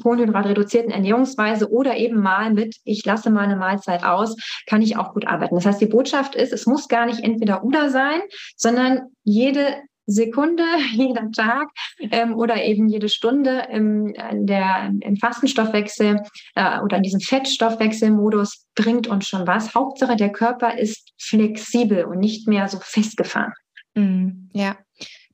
kohlenhydratreduzierten 0.02 0.92
Ernährungsweise 0.92 1.70
oder 1.70 1.96
eben 1.96 2.20
mal 2.20 2.52
mit, 2.52 2.76
ich 2.84 3.04
lasse 3.04 3.30
mal 3.30 3.42
eine 3.42 3.56
Mahlzeit 3.56 4.04
aus, 4.04 4.36
kann 4.66 4.82
ich 4.82 4.96
auch 4.96 5.12
gut 5.12 5.26
arbeiten. 5.26 5.56
Das 5.56 5.66
heißt, 5.66 5.80
die 5.80 5.86
Botschaft 5.86 6.34
ist, 6.34 6.52
es 6.52 6.66
muss 6.66 6.88
gar 6.88 7.06
nicht 7.06 7.24
entweder 7.24 7.64
oder 7.64 7.90
sein, 7.90 8.20
sondern 8.56 9.08
jede 9.24 9.74
Sekunde, 10.06 10.64
jeder 10.92 11.30
Tag 11.32 11.68
ähm, 12.00 12.34
oder 12.34 12.62
eben 12.64 12.88
jede 12.88 13.08
Stunde 13.08 13.66
im, 13.70 14.14
der, 14.32 14.92
im 15.00 15.16
Fastenstoffwechsel 15.16 16.22
äh, 16.54 16.80
oder 16.80 16.98
in 16.98 17.02
diesem 17.02 17.20
Fettstoffwechselmodus 17.20 18.66
bringt 18.74 19.06
uns 19.06 19.28
schon 19.28 19.46
was. 19.46 19.74
Hauptsache, 19.74 20.16
der 20.16 20.32
Körper 20.32 20.78
ist 20.78 21.12
flexibel 21.18 22.04
und 22.04 22.18
nicht 22.18 22.48
mehr 22.48 22.68
so 22.68 22.78
festgefahren. 22.80 23.52
Mm, 23.94 24.48
ja, 24.52 24.76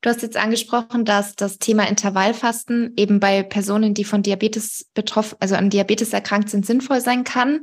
Du 0.02 0.10
hast 0.10 0.22
jetzt 0.22 0.36
angesprochen, 0.36 1.04
dass 1.04 1.34
das 1.34 1.58
Thema 1.58 1.88
Intervallfasten 1.88 2.92
eben 2.96 3.18
bei 3.18 3.42
Personen, 3.42 3.94
die 3.94 4.04
von 4.04 4.22
Diabetes 4.22 4.86
betroffen, 4.94 5.36
also 5.40 5.54
an 5.56 5.70
Diabetes 5.70 6.12
erkrankt 6.12 6.50
sind, 6.50 6.66
sinnvoll 6.66 7.00
sein 7.00 7.24
kann. 7.24 7.60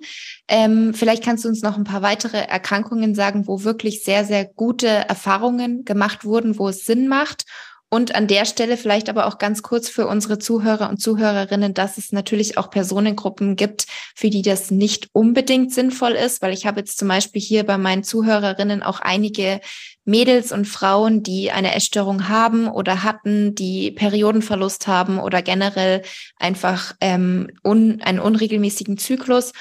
Ähm, 0.47 0.93
vielleicht 0.93 1.23
kannst 1.23 1.45
du 1.45 1.49
uns 1.49 1.61
noch 1.61 1.77
ein 1.77 1.83
paar 1.83 2.01
weitere 2.01 2.37
Erkrankungen 2.37 3.15
sagen, 3.15 3.47
wo 3.47 3.63
wirklich 3.63 4.03
sehr, 4.03 4.25
sehr 4.25 4.45
gute 4.45 4.87
Erfahrungen 4.87 5.85
gemacht 5.85 6.25
wurden, 6.25 6.57
wo 6.57 6.67
es 6.67 6.85
Sinn 6.85 7.07
macht 7.07 7.45
und 7.93 8.15
an 8.15 8.25
der 8.25 8.45
Stelle 8.45 8.75
vielleicht 8.75 9.07
aber 9.07 9.27
auch 9.27 9.37
ganz 9.37 9.61
kurz 9.61 9.87
für 9.87 10.07
unsere 10.07 10.39
Zuhörer 10.39 10.89
und 10.89 10.97
Zuhörerinnen, 10.97 11.75
dass 11.75 11.99
es 11.99 12.11
natürlich 12.11 12.57
auch 12.57 12.71
Personengruppen 12.71 13.55
gibt, 13.55 13.85
für 14.15 14.31
die 14.31 14.41
das 14.41 14.71
nicht 14.71 15.09
unbedingt 15.13 15.71
sinnvoll 15.71 16.13
ist, 16.13 16.41
weil 16.41 16.53
ich 16.53 16.65
habe 16.65 16.79
jetzt 16.79 16.97
zum 16.97 17.07
Beispiel 17.07 17.39
hier 17.39 17.63
bei 17.63 17.77
meinen 17.77 18.03
Zuhörerinnen 18.03 18.81
auch 18.81 18.99
einige 18.99 19.61
Mädels 20.05 20.51
und 20.51 20.65
Frauen, 20.65 21.21
die 21.21 21.51
eine 21.51 21.75
Essstörung 21.75 22.29
haben 22.29 22.67
oder 22.67 23.03
hatten, 23.03 23.53
die 23.53 23.91
Periodenverlust 23.91 24.87
haben 24.87 25.19
oder 25.19 25.43
generell 25.43 26.01
einfach 26.37 26.95
ähm, 26.99 27.51
un, 27.63 28.01
einen 28.01 28.19
unregelmäßigen 28.19 28.97
Zyklus 28.97 29.53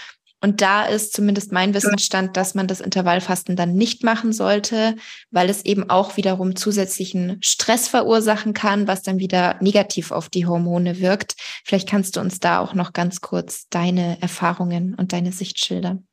und 0.43 0.61
da 0.61 0.82
ist 0.84 1.12
zumindest 1.12 1.53
mein 1.53 1.72
Wissensstand, 1.72 2.36
dass 2.36 2.55
man 2.55 2.66
das 2.66 2.80
Intervallfasten 2.80 3.55
dann 3.55 3.74
nicht 3.74 4.03
machen 4.03 4.32
sollte, 4.32 4.97
weil 5.30 5.49
es 5.49 5.64
eben 5.64 5.88
auch 5.88 6.16
wiederum 6.16 6.57
zusätzlichen 6.57 7.38
Stress 7.40 7.86
verursachen 7.86 8.53
kann, 8.53 8.88
was 8.88 9.03
dann 9.03 9.20
wieder 9.20 9.57
negativ 9.61 10.11
auf 10.11 10.28
die 10.28 10.47
Hormone 10.47 10.99
wirkt. 11.01 11.36
Vielleicht 11.64 11.88
kannst 11.88 12.16
du 12.16 12.20
uns 12.20 12.40
da 12.40 12.59
auch 12.59 12.74
noch 12.74 12.93
ganz 12.93 13.20
kurz 13.20 13.68
deine 13.70 14.20
Erfahrungen 14.20 14.95
und 14.97 15.12
deine 15.12 15.30
Sicht 15.30 15.64
schildern. 15.64 16.09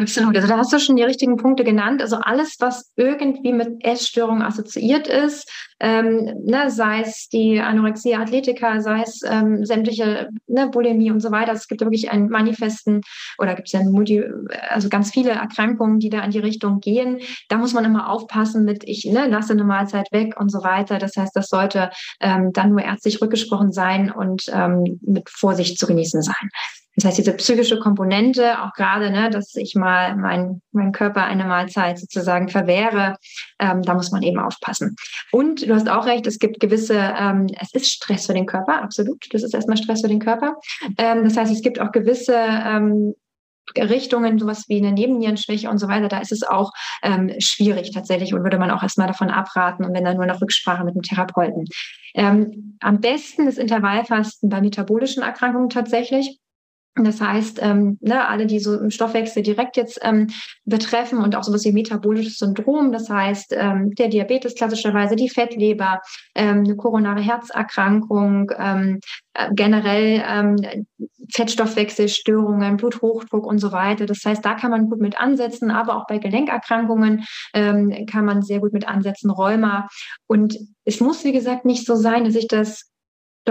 Absolut. 0.00 0.34
Also 0.34 0.48
da 0.48 0.56
hast 0.56 0.72
du 0.72 0.78
schon 0.78 0.96
die 0.96 1.02
richtigen 1.02 1.36
Punkte 1.36 1.62
genannt. 1.62 2.00
Also 2.00 2.16
alles, 2.16 2.56
was 2.58 2.90
irgendwie 2.96 3.52
mit 3.52 3.84
Essstörungen 3.84 4.40
assoziiert 4.40 5.06
ist, 5.08 5.50
ähm, 5.78 6.42
ne, 6.42 6.70
sei 6.70 7.02
es 7.02 7.28
die 7.28 7.60
Anorexia 7.60 8.18
Athletica, 8.18 8.80
sei 8.80 9.02
es 9.02 9.20
ähm, 9.26 9.64
sämtliche 9.66 10.30
ne, 10.46 10.68
Bulimie 10.68 11.10
und 11.10 11.20
so 11.20 11.30
weiter. 11.30 11.52
Es 11.52 11.68
gibt 11.68 11.82
wirklich 11.82 12.10
einen 12.10 12.30
manifesten 12.30 13.02
oder 13.36 13.54
gibt 13.54 13.68
es 13.68 13.72
ja 13.72 13.82
Multi, 13.82 14.24
also 14.70 14.88
ganz 14.88 15.10
viele 15.10 15.32
Erkrankungen, 15.32 15.98
die 15.98 16.08
da 16.08 16.24
in 16.24 16.30
die 16.30 16.38
Richtung 16.38 16.80
gehen. 16.80 17.20
Da 17.48 17.58
muss 17.58 17.74
man 17.74 17.84
immer 17.84 18.08
aufpassen 18.08 18.64
mit, 18.64 18.84
ich 18.84 19.04
ne, 19.04 19.26
lasse 19.28 19.52
eine 19.52 19.64
Mahlzeit 19.64 20.10
weg 20.12 20.40
und 20.40 20.50
so 20.50 20.62
weiter. 20.62 20.96
Das 20.96 21.14
heißt, 21.14 21.36
das 21.36 21.48
sollte 21.48 21.90
ähm, 22.20 22.52
dann 22.54 22.70
nur 22.70 22.80
ärztlich 22.80 23.20
rückgesprochen 23.20 23.72
sein 23.72 24.10
und 24.10 24.44
ähm, 24.50 24.98
mit 25.02 25.28
Vorsicht 25.28 25.78
zu 25.78 25.86
genießen 25.86 26.22
sein. 26.22 26.48
Das 26.96 27.04
heißt, 27.04 27.18
diese 27.18 27.32
psychische 27.34 27.78
Komponente, 27.78 28.62
auch 28.62 28.72
gerade, 28.72 29.10
ne, 29.10 29.30
dass 29.30 29.54
ich 29.54 29.74
mal 29.74 30.16
mein, 30.16 30.60
mein 30.72 30.92
Körper 30.92 31.24
eine 31.24 31.44
Mahlzeit 31.44 31.98
sozusagen 31.98 32.48
verwehre, 32.48 33.16
ähm, 33.58 33.82
da 33.82 33.94
muss 33.94 34.10
man 34.10 34.22
eben 34.22 34.40
aufpassen. 34.40 34.96
Und 35.30 35.66
du 35.66 35.74
hast 35.74 35.88
auch 35.88 36.06
recht, 36.06 36.26
es 36.26 36.38
gibt 36.38 36.60
gewisse, 36.60 36.96
ähm, 36.96 37.46
es 37.60 37.72
ist 37.74 37.90
Stress 37.90 38.26
für 38.26 38.34
den 38.34 38.46
Körper, 38.46 38.82
absolut. 38.82 39.24
Das 39.30 39.42
ist 39.42 39.54
erstmal 39.54 39.76
Stress 39.76 40.00
für 40.00 40.08
den 40.08 40.18
Körper. 40.18 40.56
Ähm, 40.98 41.24
das 41.24 41.36
heißt, 41.36 41.52
es 41.52 41.62
gibt 41.62 41.80
auch 41.80 41.92
gewisse 41.92 42.34
ähm, 42.36 43.14
Richtungen, 43.78 44.38
sowas 44.38 44.64
wie 44.68 44.78
eine 44.78 44.90
Nebennierenschwäche 44.90 45.70
und 45.70 45.78
so 45.78 45.86
weiter, 45.86 46.08
da 46.08 46.18
ist 46.18 46.32
es 46.32 46.42
auch 46.42 46.72
ähm, 47.02 47.32
schwierig 47.38 47.92
tatsächlich 47.92 48.34
und 48.34 48.42
würde 48.42 48.58
man 48.58 48.70
auch 48.72 48.82
erstmal 48.82 49.06
davon 49.06 49.30
abraten 49.30 49.84
und 49.84 49.94
wenn 49.94 50.04
dann 50.04 50.16
nur 50.16 50.26
noch 50.26 50.40
Rücksprache 50.40 50.84
mit 50.84 50.96
dem 50.96 51.02
Therapeuten. 51.02 51.66
Ähm, 52.14 52.76
am 52.80 53.00
besten 53.00 53.46
ist 53.46 53.58
Intervallfasten 53.58 54.48
bei 54.48 54.60
metabolischen 54.60 55.22
Erkrankungen 55.22 55.70
tatsächlich. 55.70 56.39
Das 56.96 57.20
heißt, 57.20 57.60
ähm, 57.62 57.98
ne, 58.00 58.26
alle, 58.26 58.46
die 58.46 58.58
so 58.58 58.76
im 58.76 58.90
Stoffwechsel 58.90 59.44
direkt 59.44 59.76
jetzt 59.76 60.00
ähm, 60.02 60.26
betreffen 60.64 61.18
und 61.18 61.36
auch 61.36 61.44
sowas 61.44 61.64
wie 61.64 61.72
metabolisches 61.72 62.38
Syndrom, 62.38 62.90
das 62.90 63.08
heißt 63.08 63.54
ähm, 63.56 63.94
der 63.94 64.08
Diabetes 64.08 64.56
klassischerweise, 64.56 65.14
die 65.14 65.28
Fettleber, 65.28 66.00
ähm, 66.34 66.64
eine 66.64 66.74
koronare 66.74 67.20
Herzerkrankung, 67.20 68.50
ähm, 68.58 68.98
äh, 69.34 69.50
generell 69.54 70.22
ähm, 70.26 70.86
Fettstoffwechselstörungen, 71.32 72.76
Bluthochdruck 72.76 73.46
und 73.46 73.58
so 73.58 73.70
weiter. 73.70 74.06
Das 74.06 74.24
heißt, 74.24 74.44
da 74.44 74.54
kann 74.54 74.72
man 74.72 74.90
gut 74.90 75.00
mit 75.00 75.18
ansetzen, 75.18 75.70
aber 75.70 75.96
auch 75.96 76.08
bei 76.08 76.18
Gelenkerkrankungen 76.18 77.24
kann 77.52 78.24
man 78.24 78.42
sehr 78.42 78.58
gut 78.58 78.72
mit 78.72 78.88
ansetzen, 78.88 79.30
Rheuma. 79.30 79.86
Und 80.26 80.58
es 80.84 81.00
muss, 81.00 81.24
wie 81.24 81.32
gesagt, 81.32 81.64
nicht 81.64 81.86
so 81.86 81.94
sein, 81.94 82.24
dass 82.24 82.34
ich 82.34 82.48
das 82.48 82.89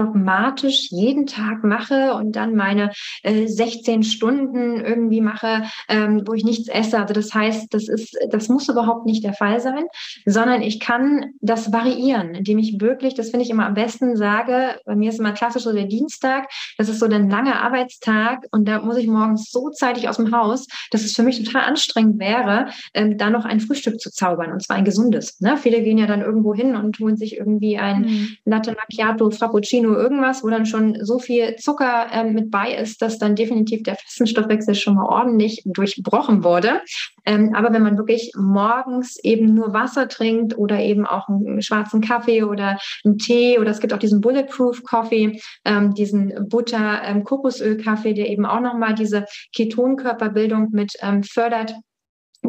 dogmatisch 0.00 0.88
jeden 0.90 1.26
Tag 1.26 1.62
mache 1.64 2.14
und 2.14 2.36
dann 2.36 2.54
meine 2.54 2.90
äh, 3.22 3.46
16 3.46 4.02
Stunden 4.02 4.80
irgendwie 4.80 5.20
mache, 5.20 5.64
ähm, 5.88 6.22
wo 6.26 6.32
ich 6.32 6.44
nichts 6.44 6.68
esse. 6.68 6.98
Also 6.98 7.14
das 7.14 7.34
heißt, 7.34 7.72
das 7.72 7.88
ist, 7.88 8.16
das 8.30 8.48
muss 8.48 8.68
überhaupt 8.68 9.06
nicht 9.06 9.24
der 9.24 9.34
Fall 9.34 9.60
sein, 9.60 9.84
sondern 10.24 10.62
ich 10.62 10.80
kann 10.80 11.32
das 11.40 11.72
variieren, 11.72 12.34
indem 12.34 12.58
ich 12.58 12.80
wirklich, 12.80 13.14
das 13.14 13.30
finde 13.30 13.44
ich 13.44 13.50
immer 13.50 13.66
am 13.66 13.74
besten, 13.74 14.16
sage, 14.16 14.80
bei 14.86 14.94
mir 14.94 15.10
ist 15.10 15.18
immer 15.18 15.32
klassisch 15.32 15.64
so 15.64 15.72
der 15.72 15.86
Dienstag, 15.86 16.48
das 16.78 16.88
ist 16.88 17.00
so 17.00 17.06
ein 17.06 17.28
langer 17.28 17.60
Arbeitstag 17.60 18.46
und 18.50 18.66
da 18.66 18.80
muss 18.80 18.96
ich 18.96 19.06
morgens 19.06 19.50
so 19.50 19.70
zeitig 19.70 20.08
aus 20.08 20.16
dem 20.16 20.34
Haus, 20.34 20.66
dass 20.90 21.04
es 21.04 21.12
für 21.12 21.22
mich 21.22 21.42
total 21.42 21.62
anstrengend 21.62 22.18
wäre, 22.18 22.68
ähm, 22.94 23.18
da 23.18 23.30
noch 23.30 23.44
ein 23.44 23.60
Frühstück 23.60 24.00
zu 24.00 24.10
zaubern 24.10 24.52
und 24.52 24.62
zwar 24.62 24.76
ein 24.76 24.84
gesundes. 24.84 25.40
Ne? 25.40 25.56
Viele 25.56 25.82
gehen 25.82 25.98
ja 25.98 26.06
dann 26.06 26.22
irgendwo 26.22 26.54
hin 26.54 26.76
und 26.76 26.98
holen 26.98 27.16
sich 27.16 27.36
irgendwie 27.36 27.78
ein 27.78 28.02
mhm. 28.02 28.36
Latte 28.44 28.72
Macchiato, 28.72 29.30
Frappuccino, 29.30 29.89
irgendwas, 29.96 30.42
wo 30.42 30.48
dann 30.48 30.66
schon 30.66 31.04
so 31.04 31.18
viel 31.18 31.56
Zucker 31.56 32.06
ähm, 32.12 32.32
mit 32.32 32.50
bei 32.50 32.74
ist, 32.74 33.02
dass 33.02 33.18
dann 33.18 33.36
definitiv 33.36 33.82
der 33.82 33.96
Fastenstoffwechsel 33.96 34.74
schon 34.74 34.94
mal 34.94 35.06
ordentlich 35.06 35.62
durchbrochen 35.64 36.44
wurde. 36.44 36.82
Ähm, 37.24 37.54
aber 37.54 37.72
wenn 37.72 37.82
man 37.82 37.96
wirklich 37.96 38.32
morgens 38.36 39.16
eben 39.22 39.54
nur 39.54 39.72
Wasser 39.72 40.08
trinkt 40.08 40.56
oder 40.56 40.80
eben 40.80 41.06
auch 41.06 41.28
einen 41.28 41.62
schwarzen 41.62 42.00
Kaffee 42.00 42.44
oder 42.44 42.78
einen 43.04 43.18
Tee 43.18 43.58
oder 43.58 43.70
es 43.70 43.80
gibt 43.80 43.92
auch 43.92 43.98
diesen 43.98 44.20
Bulletproof 44.20 44.82
Coffee, 44.82 45.40
ähm, 45.64 45.94
diesen 45.94 46.48
Butter 46.48 47.02
ähm, 47.04 47.24
der 47.24 48.28
eben 48.28 48.46
auch 48.46 48.60
nochmal 48.60 48.94
diese 48.94 49.26
Ketonkörperbildung 49.54 50.68
mit 50.72 50.92
ähm, 51.00 51.22
fördert 51.22 51.74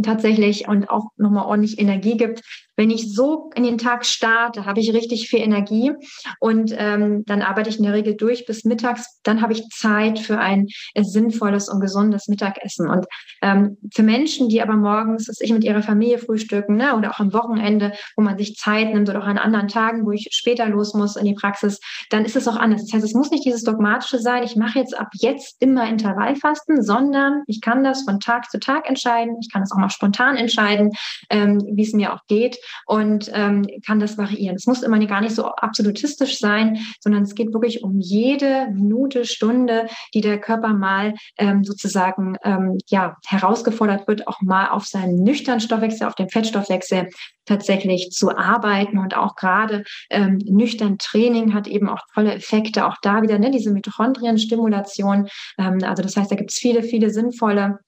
tatsächlich 0.03 0.67
und 0.67 0.89
auch 0.89 1.09
nochmal 1.17 1.45
ordentlich 1.45 1.79
Energie 1.79 2.17
gibt, 2.17 2.41
wenn 2.77 2.89
ich 2.89 3.13
so 3.13 3.49
in 3.55 3.63
den 3.63 3.77
Tag 3.77 4.05
starte, 4.05 4.65
habe 4.65 4.79
ich 4.79 4.93
richtig 4.93 5.29
viel 5.29 5.39
Energie 5.39 5.91
und 6.39 6.73
ähm, 6.77 7.23
dann 7.25 7.41
arbeite 7.41 7.69
ich 7.69 7.77
in 7.77 7.83
der 7.83 7.93
Regel 7.93 8.15
durch 8.15 8.45
bis 8.45 8.63
mittags. 8.63 9.19
Dann 9.23 9.41
habe 9.41 9.53
ich 9.53 9.67
Zeit 9.69 10.19
für 10.19 10.39
ein 10.39 10.67
äh, 10.93 11.03
sinnvolles 11.03 11.69
und 11.69 11.81
gesundes 11.81 12.27
Mittagessen. 12.27 12.89
Und 12.89 13.05
ähm, 13.41 13.77
für 13.93 14.03
Menschen, 14.03 14.49
die 14.49 14.61
aber 14.61 14.75
morgens, 14.75 15.25
dass 15.25 15.41
ich 15.41 15.51
mit 15.51 15.63
ihrer 15.63 15.83
Familie 15.83 16.17
frühstücken 16.17 16.77
ne, 16.77 16.95
oder 16.95 17.11
auch 17.11 17.19
am 17.19 17.33
Wochenende, 17.33 17.93
wo 18.15 18.23
man 18.23 18.37
sich 18.37 18.55
Zeit 18.55 18.93
nimmt 18.93 19.09
oder 19.09 19.21
auch 19.21 19.27
an 19.27 19.37
anderen 19.37 19.67
Tagen, 19.67 20.05
wo 20.05 20.11
ich 20.11 20.29
später 20.31 20.67
los 20.67 20.93
muss 20.93 21.15
in 21.17 21.25
die 21.25 21.35
Praxis, 21.35 21.79
dann 22.09 22.25
ist 22.25 22.35
es 22.35 22.47
auch 22.47 22.55
anders. 22.55 22.85
Das 22.85 22.93
heißt, 22.93 23.05
es 23.05 23.13
muss 23.13 23.31
nicht 23.31 23.45
dieses 23.45 23.63
dogmatische 23.63 24.19
sein, 24.19 24.43
ich 24.43 24.55
mache 24.55 24.79
jetzt 24.79 24.97
ab 24.97 25.09
jetzt 25.13 25.61
immer 25.61 25.87
Intervallfasten, 25.87 26.83
sondern 26.83 27.43
ich 27.47 27.61
kann 27.61 27.83
das 27.83 28.03
von 28.03 28.19
Tag 28.19 28.49
zu 28.49 28.59
Tag 28.59 28.87
entscheiden. 28.87 29.37
Ich 29.41 29.51
kann 29.51 29.63
es 29.63 29.71
auch 29.71 29.77
mal 29.77 29.89
spontan 29.89 30.37
entscheiden, 30.37 30.91
ähm, 31.29 31.61
wie 31.73 31.83
es 31.83 31.93
mir 31.93 32.13
auch 32.13 32.21
geht 32.27 32.57
und 32.85 33.29
ähm, 33.33 33.65
kann 33.85 33.99
das 33.99 34.17
variieren. 34.17 34.55
Es 34.55 34.67
muss 34.67 34.83
immer 34.83 34.99
gar 35.05 35.21
nicht 35.21 35.35
so 35.35 35.45
absolutistisch 35.45 36.39
sein, 36.39 36.79
sondern 36.99 37.23
es 37.23 37.35
geht 37.35 37.53
wirklich 37.53 37.83
um 37.83 37.99
jede 37.99 38.67
Minute, 38.71 39.25
Stunde, 39.25 39.87
die 40.13 40.21
der 40.21 40.39
Körper 40.39 40.73
mal 40.73 41.13
ähm, 41.37 41.63
sozusagen 41.63 42.37
ähm, 42.43 42.77
ja, 42.87 43.17
herausgefordert 43.25 44.07
wird, 44.07 44.27
auch 44.27 44.41
mal 44.41 44.69
auf 44.69 44.85
seinen 44.85 45.23
nüchternen 45.23 45.61
Stoffwechsel, 45.61 46.07
auf 46.07 46.15
den 46.15 46.29
Fettstoffwechsel 46.29 47.09
tatsächlich 47.45 48.11
zu 48.11 48.35
arbeiten 48.35 48.97
und 48.97 49.17
auch 49.17 49.35
gerade 49.35 49.83
ähm, 50.09 50.37
nüchtern 50.45 50.97
Training 50.97 51.53
hat 51.53 51.67
eben 51.67 51.89
auch 51.89 52.01
tolle 52.13 52.33
Effekte. 52.33 52.85
Auch 52.85 52.97
da 53.01 53.21
wieder 53.21 53.39
ne, 53.39 53.51
diese 53.51 53.71
Mitochondrienstimulation. 53.71 55.27
Ähm, 55.57 55.79
also 55.83 56.03
das 56.03 56.15
heißt, 56.15 56.31
da 56.31 56.35
gibt 56.35 56.51
es 56.51 56.57
viele, 56.57 56.83
viele 56.83 57.09
sinnvolle 57.09 57.79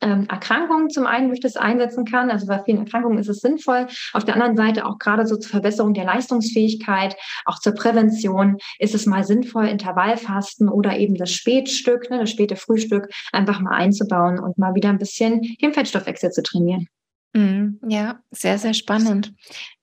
ähm, 0.00 0.26
Erkrankungen 0.28 0.90
zum 0.90 1.06
einen, 1.06 1.28
wo 1.28 1.32
ich 1.32 1.40
das 1.40 1.56
einsetzen 1.56 2.04
kann. 2.04 2.30
Also 2.30 2.46
bei 2.46 2.62
vielen 2.62 2.78
Erkrankungen 2.78 3.18
ist 3.18 3.28
es 3.28 3.40
sinnvoll. 3.40 3.86
Auf 4.12 4.24
der 4.24 4.34
anderen 4.34 4.56
Seite 4.56 4.86
auch 4.86 4.98
gerade 4.98 5.26
so 5.26 5.36
zur 5.36 5.50
Verbesserung 5.50 5.94
der 5.94 6.04
Leistungsfähigkeit, 6.04 7.16
auch 7.44 7.58
zur 7.58 7.74
Prävention 7.74 8.58
ist 8.78 8.94
es 8.94 9.06
mal 9.06 9.24
sinnvoll, 9.24 9.66
Intervallfasten 9.66 10.68
oder 10.68 10.96
eben 10.98 11.14
das 11.14 11.32
Spätstück, 11.32 12.10
ne, 12.10 12.18
das 12.20 12.30
späte 12.30 12.56
Frühstück 12.56 13.08
einfach 13.32 13.60
mal 13.60 13.74
einzubauen 13.74 14.38
und 14.38 14.58
mal 14.58 14.74
wieder 14.74 14.88
ein 14.88 14.98
bisschen 14.98 15.42
den 15.60 15.72
Fettstoffwechsel 15.72 16.30
zu 16.30 16.42
trainieren. 16.42 16.88
Mhm, 17.32 17.78
ja, 17.86 18.20
sehr, 18.32 18.58
sehr 18.58 18.74
spannend. 18.74 19.32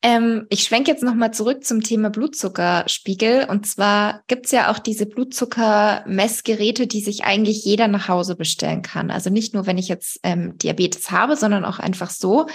Ähm, 0.02 0.48
ich 0.50 0.64
schwenke 0.64 0.92
jetzt 0.92 1.04
nochmal 1.04 1.32
zurück 1.32 1.64
zum 1.64 1.82
Thema 1.82 2.10
Blutzuckerspiegel. 2.10 3.46
Und 3.50 3.66
zwar 3.66 4.24
gibt's 4.28 4.52
ja 4.52 4.70
auch 4.70 4.80
diese 4.80 5.06
Blutzuckermessgeräte, 5.06 6.88
die 6.88 7.00
sich 7.00 7.24
eigentlich 7.24 7.64
jeder 7.64 7.88
nach 7.88 8.10
Hause 8.10 8.36
bestellen 8.36 8.82
kann. 8.82 9.12
Also 9.12 9.30
nicht 9.30 9.54
nur, 9.54 9.66
wenn 9.66 9.78
ich 9.78 9.88
jetzt 9.88 10.20
ähm, 10.24 10.58
Diabetes 10.58 11.10
habe, 11.10 11.38
sondern 11.38 11.64
auch 11.64 11.80
einfach 11.80 12.10
so. 12.10 12.48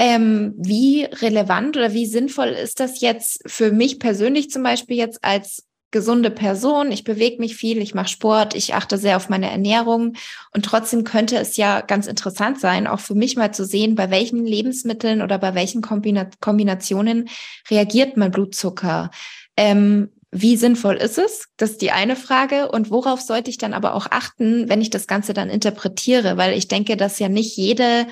Ähm, 0.00 0.54
wie 0.56 1.04
relevant 1.04 1.76
oder 1.76 1.92
wie 1.92 2.06
sinnvoll 2.06 2.48
ist 2.48 2.78
das 2.78 3.00
jetzt 3.00 3.42
für 3.46 3.72
mich 3.72 3.98
persönlich 3.98 4.48
zum 4.48 4.62
Beispiel 4.62 4.96
jetzt 4.96 5.24
als 5.24 5.67
gesunde 5.90 6.30
Person, 6.30 6.92
ich 6.92 7.04
bewege 7.04 7.40
mich 7.40 7.56
viel, 7.56 7.78
ich 7.78 7.94
mache 7.94 8.08
Sport, 8.08 8.54
ich 8.54 8.74
achte 8.74 8.98
sehr 8.98 9.16
auf 9.16 9.28
meine 9.28 9.50
Ernährung 9.50 10.14
und 10.52 10.64
trotzdem 10.64 11.04
könnte 11.04 11.38
es 11.38 11.56
ja 11.56 11.80
ganz 11.80 12.06
interessant 12.06 12.60
sein, 12.60 12.86
auch 12.86 13.00
für 13.00 13.14
mich 13.14 13.36
mal 13.36 13.52
zu 13.52 13.64
sehen, 13.64 13.94
bei 13.94 14.10
welchen 14.10 14.44
Lebensmitteln 14.44 15.22
oder 15.22 15.38
bei 15.38 15.54
welchen 15.54 15.80
Kombina 15.80 16.28
Kombinationen 16.40 17.28
reagiert 17.70 18.16
mein 18.16 18.30
Blutzucker. 18.30 19.10
Ähm, 19.56 20.10
wie 20.30 20.56
sinnvoll 20.56 20.96
ist 20.96 21.16
es? 21.16 21.48
Das 21.56 21.70
ist 21.70 21.80
die 21.80 21.90
eine 21.90 22.14
Frage. 22.14 22.70
Und 22.70 22.90
worauf 22.90 23.20
sollte 23.22 23.48
ich 23.48 23.56
dann 23.56 23.72
aber 23.72 23.94
auch 23.94 24.08
achten, 24.10 24.68
wenn 24.68 24.82
ich 24.82 24.90
das 24.90 25.06
Ganze 25.06 25.32
dann 25.32 25.48
interpretiere? 25.48 26.36
Weil 26.36 26.52
ich 26.52 26.68
denke, 26.68 26.98
dass 26.98 27.18
ja 27.18 27.30
nicht 27.30 27.56
jede 27.56 28.06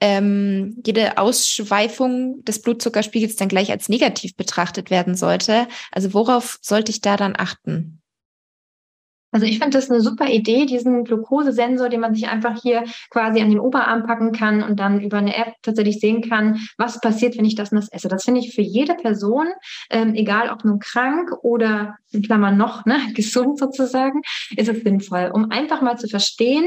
ähm, 0.00 0.80
jede 0.84 1.18
Ausschweifung 1.18 2.44
des 2.44 2.62
Blutzuckerspiegels 2.62 3.36
dann 3.36 3.48
gleich 3.48 3.70
als 3.70 3.88
negativ 3.88 4.36
betrachtet 4.36 4.90
werden 4.90 5.14
sollte. 5.14 5.66
Also 5.92 6.14
worauf 6.14 6.58
sollte 6.62 6.90
ich 6.90 7.00
da 7.00 7.16
dann 7.16 7.34
achten? 7.36 8.00
Also 9.30 9.44
ich 9.44 9.58
finde 9.58 9.76
das 9.76 9.90
eine 9.90 10.00
super 10.00 10.26
Idee, 10.26 10.64
diesen 10.64 11.04
Glukosesensor, 11.04 11.90
den 11.90 12.00
man 12.00 12.14
sich 12.14 12.28
einfach 12.28 12.62
hier 12.62 12.84
quasi 13.10 13.42
an 13.42 13.50
den 13.50 13.60
Oberarm 13.60 14.06
packen 14.06 14.32
kann 14.32 14.62
und 14.62 14.80
dann 14.80 15.00
über 15.00 15.18
eine 15.18 15.36
App 15.36 15.52
tatsächlich 15.62 16.00
sehen 16.00 16.26
kann, 16.26 16.60
was 16.78 17.00
passiert, 17.00 17.36
wenn 17.36 17.44
ich 17.44 17.54
das 17.54 17.70
und 17.70 17.76
das 17.76 17.92
esse. 17.92 18.08
Das 18.08 18.24
finde 18.24 18.40
ich 18.40 18.54
für 18.54 18.62
jede 18.62 18.94
Person, 18.94 19.48
ähm, 19.90 20.14
egal 20.14 20.48
ob 20.48 20.64
nun 20.64 20.78
krank 20.78 21.30
oder 21.42 21.96
in 22.10 22.22
Klammern 22.22 22.56
noch 22.56 22.86
ne, 22.86 22.98
gesund 23.14 23.58
sozusagen, 23.58 24.22
ist 24.56 24.68
es 24.68 24.80
sinnvoll, 24.82 25.30
um 25.34 25.50
einfach 25.50 25.82
mal 25.82 25.98
zu 25.98 26.08
verstehen, 26.08 26.66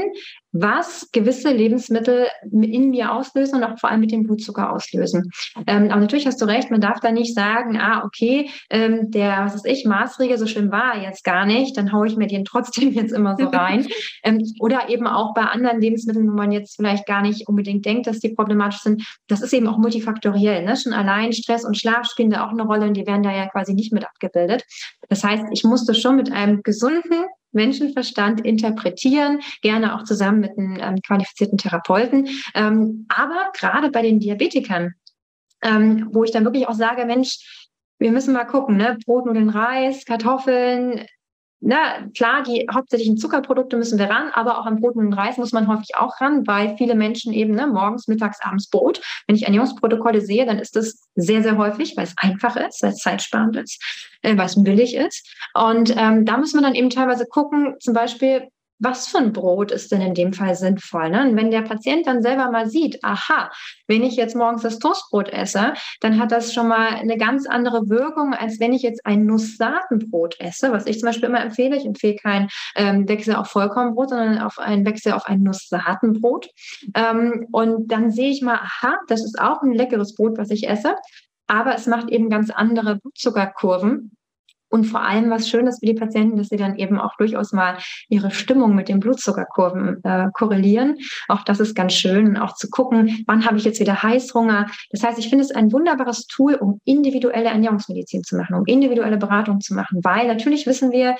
was 0.52 1.08
gewisse 1.12 1.50
Lebensmittel 1.50 2.26
in 2.50 2.90
mir 2.90 3.12
auslösen 3.12 3.56
und 3.56 3.64
auch 3.64 3.78
vor 3.78 3.90
allem 3.90 4.00
mit 4.00 4.12
dem 4.12 4.24
Blutzucker 4.24 4.70
auslösen. 4.70 5.30
Ähm, 5.66 5.90
aber 5.90 6.00
natürlich 6.00 6.26
hast 6.26 6.40
du 6.40 6.44
recht, 6.44 6.70
man 6.70 6.80
darf 6.80 7.00
da 7.00 7.10
nicht 7.10 7.34
sagen, 7.34 7.78
ah, 7.78 8.04
okay, 8.04 8.50
ähm, 8.68 9.10
der, 9.10 9.46
was 9.46 9.54
weiß 9.54 9.64
ich, 9.64 9.86
Maßregel, 9.86 10.36
so 10.36 10.46
schlimm 10.46 10.70
war 10.70 10.94
er 10.94 11.02
jetzt 11.02 11.24
gar 11.24 11.46
nicht, 11.46 11.76
dann 11.76 11.92
haue 11.92 12.06
ich 12.06 12.16
mir 12.16 12.26
den 12.26 12.44
trotzdem 12.52 12.92
jetzt 12.92 13.12
immer 13.12 13.36
so 13.36 13.46
rein. 13.46 13.86
ähm, 14.24 14.42
oder 14.60 14.90
eben 14.90 15.06
auch 15.06 15.32
bei 15.34 15.42
anderen 15.42 15.80
Lebensmitteln, 15.80 16.30
wo 16.30 16.34
man 16.34 16.52
jetzt 16.52 16.76
vielleicht 16.76 17.06
gar 17.06 17.22
nicht 17.22 17.48
unbedingt 17.48 17.86
denkt, 17.86 18.06
dass 18.06 18.20
die 18.20 18.30
problematisch 18.30 18.80
sind. 18.80 19.02
Das 19.28 19.40
ist 19.40 19.54
eben 19.54 19.66
auch 19.66 19.78
multifaktoriell. 19.78 20.64
Ne? 20.64 20.76
Schon 20.76 20.92
allein 20.92 21.32
Stress 21.32 21.64
und 21.64 21.78
Schlaf 21.78 22.06
spielen 22.06 22.30
da 22.30 22.46
auch 22.46 22.50
eine 22.50 22.64
Rolle 22.64 22.86
und 22.86 22.94
die 22.94 23.06
werden 23.06 23.22
da 23.22 23.34
ja 23.34 23.48
quasi 23.48 23.72
nicht 23.72 23.92
mit 23.92 24.04
abgebildet. 24.04 24.64
Das 25.08 25.24
heißt, 25.24 25.44
ich 25.50 25.64
musste 25.64 25.94
schon 25.94 26.16
mit 26.16 26.30
einem 26.30 26.62
gesunden 26.62 27.24
Menschenverstand 27.52 28.44
interpretieren, 28.44 29.40
gerne 29.62 29.94
auch 29.94 30.04
zusammen 30.04 30.40
mit 30.40 30.58
einem 30.58 30.78
ähm, 30.80 31.02
qualifizierten 31.06 31.58
Therapeuten. 31.58 32.28
Ähm, 32.54 33.06
aber 33.08 33.52
gerade 33.58 33.90
bei 33.90 34.02
den 34.02 34.20
Diabetikern, 34.20 34.94
ähm, 35.62 36.08
wo 36.12 36.24
ich 36.24 36.30
dann 36.30 36.44
wirklich 36.44 36.68
auch 36.68 36.74
sage, 36.74 37.04
Mensch, 37.04 37.68
wir 37.98 38.10
müssen 38.10 38.34
mal 38.34 38.44
gucken, 38.44 38.76
ne? 38.76 38.98
Brot, 39.06 39.26
Nudeln, 39.26 39.48
Reis, 39.48 40.04
Kartoffeln, 40.04 41.06
na, 41.64 42.08
klar, 42.16 42.42
die 42.42 42.66
hauptsächlichen 42.72 43.16
Zuckerprodukte 43.16 43.76
müssen 43.76 43.98
wir 43.98 44.10
ran, 44.10 44.30
aber 44.32 44.58
auch 44.58 44.66
am 44.66 44.80
Brot 44.80 44.96
und 44.96 45.12
Reis 45.12 45.36
muss 45.36 45.52
man 45.52 45.68
häufig 45.68 45.96
auch 45.96 46.20
ran, 46.20 46.44
weil 46.46 46.76
viele 46.76 46.96
Menschen 46.96 47.32
eben 47.32 47.54
ne, 47.54 47.68
morgens, 47.68 48.08
mittags, 48.08 48.40
abends 48.42 48.68
Brot. 48.68 49.00
Wenn 49.28 49.36
ich 49.36 49.44
Ernährungsprotokolle 49.44 50.20
sehe, 50.20 50.44
dann 50.44 50.58
ist 50.58 50.74
das 50.74 51.08
sehr, 51.14 51.42
sehr 51.42 51.56
häufig, 51.56 51.96
weil 51.96 52.04
es 52.04 52.14
einfach 52.16 52.56
ist, 52.56 52.82
weil 52.82 52.90
es 52.90 52.98
zeitsparend 52.98 53.56
ist, 53.56 53.80
äh, 54.22 54.36
weil 54.36 54.46
es 54.46 54.62
billig 54.62 54.96
ist. 54.96 55.32
Und 55.54 55.94
ähm, 55.96 56.24
da 56.24 56.36
muss 56.36 56.52
man 56.52 56.64
dann 56.64 56.74
eben 56.74 56.90
teilweise 56.90 57.26
gucken, 57.26 57.76
zum 57.78 57.94
Beispiel, 57.94 58.48
was 58.82 59.06
für 59.06 59.18
ein 59.18 59.32
Brot 59.32 59.70
ist 59.70 59.92
denn 59.92 60.00
in 60.00 60.14
dem 60.14 60.32
Fall 60.32 60.54
sinnvoll? 60.56 61.10
Ne? 61.10 61.28
Und 61.28 61.36
wenn 61.36 61.50
der 61.50 61.62
Patient 61.62 62.06
dann 62.06 62.20
selber 62.20 62.50
mal 62.50 62.68
sieht, 62.68 62.98
aha, 63.02 63.50
wenn 63.86 64.02
ich 64.02 64.16
jetzt 64.16 64.34
morgens 64.34 64.62
das 64.62 64.78
Toastbrot 64.78 65.28
esse, 65.28 65.74
dann 66.00 66.18
hat 66.18 66.32
das 66.32 66.52
schon 66.52 66.68
mal 66.68 66.88
eine 66.88 67.16
ganz 67.16 67.46
andere 67.46 67.88
Wirkung, 67.88 68.34
als 68.34 68.58
wenn 68.58 68.72
ich 68.72 68.82
jetzt 68.82 69.06
ein 69.06 69.24
Nusssaatenbrot 69.24 70.40
esse, 70.40 70.72
was 70.72 70.86
ich 70.86 70.98
zum 70.98 71.06
Beispiel 71.06 71.28
immer 71.28 71.40
empfehle. 71.40 71.76
Ich 71.76 71.86
empfehle 71.86 72.16
keinen 72.16 72.48
ähm, 72.74 73.08
Wechsel 73.08 73.36
auf 73.36 73.48
Vollkornbrot, 73.48 74.10
sondern 74.10 74.38
auf 74.38 74.58
einen 74.58 74.84
Wechsel 74.84 75.12
auf 75.12 75.26
ein 75.26 75.42
Nusssaatenbrot. 75.42 76.48
Ähm, 76.94 77.46
und 77.52 77.88
dann 77.92 78.10
sehe 78.10 78.30
ich 78.30 78.42
mal, 78.42 78.56
aha, 78.56 78.98
das 79.06 79.24
ist 79.24 79.40
auch 79.40 79.62
ein 79.62 79.72
leckeres 79.72 80.16
Brot, 80.16 80.38
was 80.38 80.50
ich 80.50 80.68
esse, 80.68 80.96
aber 81.46 81.74
es 81.74 81.86
macht 81.86 82.10
eben 82.10 82.30
ganz 82.30 82.50
andere 82.50 82.96
Blutzuckerkurven 82.96 84.10
Und 84.72 84.84
vor 84.84 85.02
allem 85.02 85.28
was 85.28 85.50
Schönes 85.50 85.80
für 85.80 85.86
die 85.86 85.94
Patienten, 85.94 86.38
dass 86.38 86.48
sie 86.48 86.56
dann 86.56 86.76
eben 86.76 86.98
auch 86.98 87.14
durchaus 87.16 87.52
mal 87.52 87.76
ihre 88.08 88.30
Stimmung 88.30 88.74
mit 88.74 88.88
den 88.88 89.00
Blutzuckerkurven 89.00 90.02
äh, 90.02 90.28
korrelieren. 90.32 90.96
Auch 91.28 91.42
das 91.42 91.60
ist 91.60 91.74
ganz 91.74 91.92
schön, 91.92 92.38
auch 92.38 92.54
zu 92.54 92.70
gucken, 92.70 93.22
wann 93.26 93.44
habe 93.44 93.58
ich 93.58 93.64
jetzt 93.64 93.80
wieder 93.80 94.02
Heißhunger. 94.02 94.66
Das 94.90 95.02
heißt, 95.02 95.18
ich 95.18 95.28
finde 95.28 95.44
es 95.44 95.50
ein 95.50 95.72
wunderbares 95.72 96.26
Tool, 96.26 96.54
um 96.54 96.80
individuelle 96.86 97.50
Ernährungsmedizin 97.50 98.22
zu 98.22 98.36
machen, 98.36 98.56
um 98.56 98.64
individuelle 98.64 99.18
Beratung 99.18 99.60
zu 99.60 99.74
machen, 99.74 100.00
weil 100.02 100.26
natürlich 100.26 100.66
wissen 100.66 100.90
wir, 100.90 101.16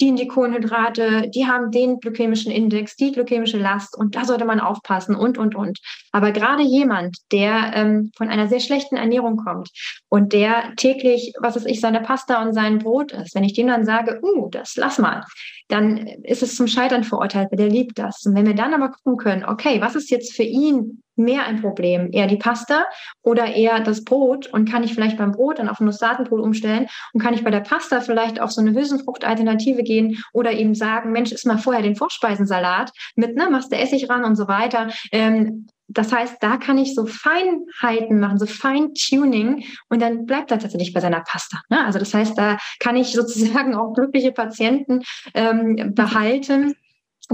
die 0.00 0.14
die 0.14 0.26
Kohlenhydrate, 0.26 1.28
die 1.28 1.46
haben 1.46 1.70
den 1.70 2.00
glykämischen 2.00 2.50
Index, 2.50 2.96
die 2.96 3.12
glykämische 3.12 3.58
Last 3.58 3.96
und 3.96 4.16
da 4.16 4.24
sollte 4.24 4.44
man 4.44 4.60
aufpassen 4.60 5.14
und, 5.14 5.38
und, 5.38 5.54
und. 5.54 5.78
Aber 6.12 6.32
gerade 6.32 6.62
jemand, 6.62 7.18
der 7.32 7.72
ähm, 7.74 8.10
von 8.16 8.28
einer 8.28 8.48
sehr 8.48 8.60
schlechten 8.60 8.96
Ernährung 8.96 9.36
kommt 9.36 9.70
und 10.08 10.32
der 10.32 10.74
täglich, 10.76 11.32
was 11.40 11.56
weiß 11.56 11.66
ich, 11.66 11.80
seine 11.80 12.00
Pasta 12.00 12.42
und 12.42 12.54
sein 12.54 12.78
Brot 12.78 13.12
isst, 13.12 13.34
wenn 13.34 13.44
ich 13.44 13.52
dem 13.52 13.66
dann 13.66 13.84
sage, 13.84 14.20
uh, 14.22 14.48
das 14.50 14.76
lass 14.76 14.98
mal, 14.98 15.24
dann 15.70 16.06
ist 16.24 16.42
es 16.42 16.56
zum 16.56 16.66
Scheitern 16.66 17.04
verurteilt, 17.04 17.48
weil 17.50 17.58
der 17.58 17.68
liebt 17.68 17.98
das. 17.98 18.24
Und 18.26 18.34
wenn 18.34 18.46
wir 18.46 18.54
dann 18.54 18.74
aber 18.74 18.90
gucken 18.90 19.16
können, 19.16 19.44
okay, 19.44 19.80
was 19.80 19.94
ist 19.94 20.10
jetzt 20.10 20.34
für 20.34 20.42
ihn 20.42 21.02
mehr 21.16 21.44
ein 21.44 21.60
Problem? 21.60 22.10
Eher 22.12 22.26
die 22.26 22.36
Pasta 22.36 22.86
oder 23.22 23.54
eher 23.54 23.80
das 23.80 24.04
Brot? 24.04 24.46
Und 24.48 24.68
kann 24.68 24.82
ich 24.82 24.94
vielleicht 24.94 25.18
beim 25.18 25.32
Brot 25.32 25.58
dann 25.58 25.68
auf 25.68 25.80
ein 25.80 25.84
Nussdatenbrot 25.84 26.40
umstellen? 26.40 26.86
Und 27.12 27.22
kann 27.22 27.34
ich 27.34 27.44
bei 27.44 27.50
der 27.50 27.60
Pasta 27.60 28.00
vielleicht 28.00 28.40
auf 28.40 28.50
so 28.50 28.60
eine 28.60 28.74
Hülsenfruchtalternative 28.74 29.82
gehen 29.82 30.22
oder 30.32 30.52
eben 30.52 30.74
sagen, 30.74 31.12
Mensch, 31.12 31.32
isst 31.32 31.46
mal 31.46 31.58
vorher 31.58 31.82
den 31.82 31.96
Vorspeisensalat 31.96 32.90
mit, 33.14 33.36
ne, 33.36 33.48
machst 33.50 33.72
du 33.72 33.76
Essig 33.76 34.08
ran 34.08 34.24
und 34.24 34.36
so 34.36 34.48
weiter. 34.48 34.88
Ähm, 35.12 35.66
das 35.92 36.12
heißt, 36.12 36.36
da 36.40 36.56
kann 36.56 36.78
ich 36.78 36.94
so 36.94 37.06
Feinheiten 37.06 38.20
machen, 38.20 38.38
so 38.38 38.46
Feintuning 38.46 39.64
und 39.88 40.00
dann 40.00 40.24
bleibt 40.26 40.50
er 40.50 40.58
tatsächlich 40.58 40.92
bei 40.92 41.00
seiner 41.00 41.20
Pasta. 41.20 41.60
Ne? 41.68 41.84
Also 41.84 41.98
das 41.98 42.14
heißt, 42.14 42.38
da 42.38 42.58
kann 42.78 42.96
ich 42.96 43.12
sozusagen 43.12 43.74
auch 43.74 43.92
glückliche 43.92 44.32
Patienten 44.32 45.02
ähm, 45.34 45.94
behalten 45.94 46.74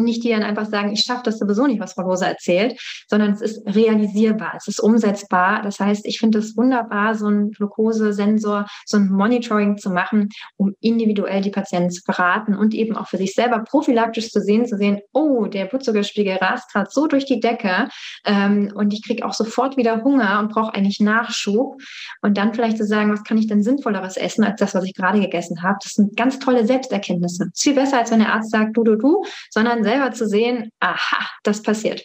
nicht 0.04 0.24
die 0.24 0.30
dann 0.30 0.42
einfach 0.42 0.66
sagen, 0.66 0.92
ich 0.92 1.00
schaffe 1.00 1.22
das 1.24 1.38
sowieso 1.38 1.66
nicht, 1.66 1.80
was 1.80 1.94
Frau 1.94 2.02
Lose 2.02 2.26
erzählt, 2.26 2.80
sondern 3.08 3.32
es 3.32 3.40
ist 3.40 3.66
realisierbar, 3.66 4.54
es 4.56 4.68
ist 4.68 4.80
umsetzbar. 4.80 5.62
Das 5.62 5.80
heißt, 5.80 6.06
ich 6.06 6.18
finde 6.18 6.38
es 6.38 6.56
wunderbar, 6.56 7.14
so 7.14 7.26
einen 7.26 7.50
Glukosesensor, 7.52 8.66
so 8.84 8.96
ein 8.96 9.08
Monitoring 9.08 9.78
zu 9.78 9.90
machen, 9.90 10.28
um 10.56 10.74
individuell 10.80 11.42
die 11.42 11.50
Patienten 11.50 11.90
zu 11.90 12.02
beraten 12.04 12.54
und 12.54 12.74
eben 12.74 12.96
auch 12.96 13.08
für 13.08 13.18
sich 13.18 13.34
selber 13.34 13.60
prophylaktisch 13.60 14.30
zu 14.30 14.40
sehen, 14.40 14.66
zu 14.66 14.76
sehen, 14.76 15.00
oh, 15.12 15.46
der 15.46 15.66
Blutzuckerspiegel 15.66 16.36
rast 16.36 16.72
gerade 16.72 16.88
so 16.90 17.06
durch 17.06 17.24
die 17.24 17.40
Decke 17.40 17.88
ähm, 18.24 18.72
und 18.74 18.92
ich 18.92 19.04
kriege 19.04 19.24
auch 19.24 19.34
sofort 19.34 19.76
wieder 19.76 20.02
Hunger 20.02 20.38
und 20.40 20.52
brauche 20.52 20.74
eigentlich 20.74 21.00
Nachschub. 21.00 21.80
Und 22.22 22.36
dann 22.36 22.54
vielleicht 22.54 22.76
zu 22.76 22.86
sagen, 22.86 23.12
was 23.12 23.24
kann 23.24 23.38
ich 23.38 23.46
denn 23.46 23.62
sinnvolleres 23.62 24.16
essen 24.16 24.44
als 24.44 24.60
das, 24.60 24.74
was 24.74 24.84
ich 24.84 24.94
gerade 24.94 25.20
gegessen 25.20 25.62
habe. 25.62 25.78
Das 25.82 25.92
sind 25.92 26.16
ganz 26.16 26.38
tolle 26.38 26.66
Selbsterkenntnisse. 26.66 27.50
Viel 27.54 27.74
besser, 27.74 27.98
als 27.98 28.10
wenn 28.10 28.20
der 28.20 28.32
Arzt 28.32 28.50
sagt, 28.50 28.76
du, 28.76 28.84
du, 28.84 28.96
du, 28.96 29.24
sondern 29.50 29.84
selber 29.86 30.12
zu 30.12 30.28
sehen, 30.28 30.70
aha, 30.80 31.26
das 31.42 31.62
passiert. 31.62 32.04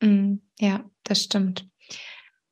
Mm, 0.00 0.36
ja, 0.58 0.84
das 1.04 1.22
stimmt. 1.22 1.66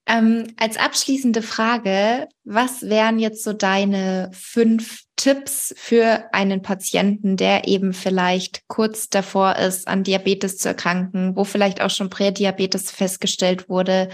Ähm, 0.06 0.48
als 0.58 0.76
abschließende 0.76 1.42
Frage, 1.42 2.26
was 2.42 2.82
wären 2.82 3.18
jetzt 3.18 3.44
so 3.44 3.52
deine 3.52 4.30
fünf 4.32 5.02
Tipps 5.14 5.72
für 5.76 6.24
einen 6.32 6.62
Patienten, 6.62 7.36
der 7.36 7.68
eben 7.68 7.92
vielleicht 7.92 8.66
kurz 8.66 9.08
davor 9.08 9.56
ist, 9.56 9.86
an 9.86 10.02
Diabetes 10.02 10.56
zu 10.56 10.68
erkranken, 10.68 11.36
wo 11.36 11.44
vielleicht 11.44 11.80
auch 11.80 11.90
schon 11.90 12.10
Prädiabetes 12.10 12.90
festgestellt 12.90 13.68
wurde? 13.68 14.08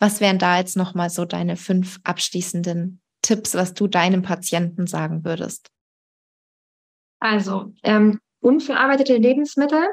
Was 0.00 0.20
wären 0.20 0.38
da 0.38 0.58
jetzt 0.58 0.76
nochmal 0.76 1.10
so 1.10 1.26
deine 1.26 1.56
fünf 1.56 2.00
abschließenden 2.02 3.00
Tipps, 3.22 3.54
was 3.54 3.74
du 3.74 3.86
deinem 3.86 4.22
Patienten 4.22 4.86
sagen 4.86 5.24
würdest? 5.24 5.68
Also, 7.20 7.74
ähm, 7.82 8.18
unverarbeitete 8.40 9.16
Lebensmittel, 9.16 9.84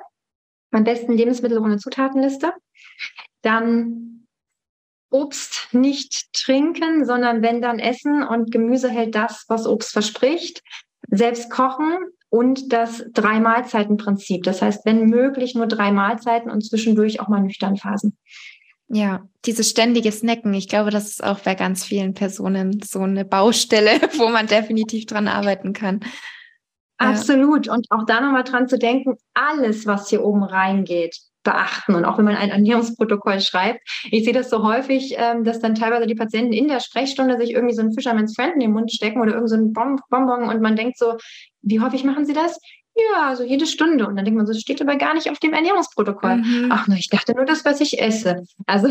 am 0.72 0.84
besten 0.84 1.14
Lebensmittel 1.14 1.60
ohne 1.60 1.78
Zutatenliste. 1.78 2.54
Dann 3.42 4.28
Obst 5.10 5.70
nicht 5.72 6.34
trinken, 6.34 7.06
sondern 7.06 7.42
wenn 7.42 7.62
dann 7.62 7.80
essen 7.80 8.24
und 8.24 8.52
Gemüse 8.52 8.90
hält 8.90 9.16
das, 9.16 9.46
was 9.48 9.66
Obst 9.66 9.92
verspricht. 9.92 10.62
Selbst 11.10 11.50
kochen 11.50 11.98
und 12.30 12.74
das 12.74 13.06
Drei-Mahlzeiten-Prinzip. 13.14 14.44
Das 14.44 14.62
heißt, 14.62 14.86
wenn 14.86 15.06
möglich 15.06 15.56
nur 15.56 15.68
drei 15.68 15.92
Mahlzeiten 15.92 16.52
und 16.52 16.66
zwischendurch 16.66 17.22
auch 17.22 17.30
mal 17.30 17.42
nüchtern 17.42 17.78
Phasen. 17.78 18.18
Ja, 18.90 19.28
dieses 19.46 19.70
ständige 19.70 20.12
Snacken, 20.12 20.54
ich 20.54 20.68
glaube, 20.70 20.92
das 20.92 21.10
ist 21.10 21.24
auch 21.24 21.40
bei 21.40 21.56
ganz 21.56 21.84
vielen 21.84 22.14
Personen 22.14 22.82
so 22.82 23.00
eine 23.00 23.26
Baustelle, 23.26 23.92
wo 24.18 24.30
man 24.30 24.48
definitiv 24.48 25.06
dran 25.06 25.28
arbeiten 25.28 25.74
kann. 25.74 26.02
Absolut. 26.98 27.68
Und 27.68 27.88
auch 27.92 28.06
da 28.06 28.22
nochmal 28.22 28.44
dran 28.44 28.68
zu 28.68 28.78
denken, 28.78 29.16
alles, 29.34 29.86
was 29.86 30.10
hier 30.10 30.24
oben 30.24 30.44
reingeht, 30.44 31.18
beachten. 31.44 31.96
Und 31.96 32.06
auch 32.06 32.18
wenn 32.18 32.26
man 32.26 32.36
ein 32.36 32.50
Ernährungsprotokoll 32.50 33.40
schreibt, 33.40 33.80
ich 34.12 34.26
sehe 34.26 34.34
das 34.34 34.50
so 34.50 34.64
häufig, 34.64 35.16
ähm, 35.18 35.44
dass 35.44 35.60
dann 35.60 35.76
teilweise 35.76 36.06
die 36.06 36.16
Patienten 36.16 36.54
in 36.54 36.68
der 36.68 36.82
Sprechstunde 36.82 37.38
sich 37.38 37.52
irgendwie 37.52 37.74
so 37.74 37.82
ein 37.82 37.94
Fisherman's 37.94 38.36
Friend 38.36 38.54
in 38.56 38.60
den 38.60 38.74
Mund 38.74 38.92
stecken 38.92 39.22
oder 39.22 39.34
irgend 39.34 39.50
so 39.50 39.56
ein 39.56 39.72
Bonbon 39.72 40.50
und 40.50 40.62
man 40.62 40.76
denkt 40.76 40.98
so, 40.98 41.16
wie 41.62 41.80
häufig 41.80 42.04
machen 42.04 42.26
sie 42.26 42.34
das? 42.34 42.60
Ja, 43.14 43.36
so 43.36 43.44
jede 43.44 43.68
Stunde. 43.68 44.08
Und 44.08 44.16
dann 44.16 44.26
denkt 44.26 44.38
man 44.38 44.48
so, 44.48 44.54
das 44.54 44.62
steht 44.62 44.82
aber 44.82 44.98
gar 44.98 45.14
nicht 45.14 45.30
auf 45.30 45.40
dem 45.40 45.54
Ernährungsprotokoll. 45.54 46.38
Mhm. 46.38 46.70
Ach, 46.72 46.88
nur 46.88 46.98
ich 46.98 47.10
dachte 47.10 47.34
nur 47.34 47.46
das, 47.46 47.64
was 47.64 47.80
ich 47.80 48.02
esse. 48.02 48.44
Also 48.66 48.90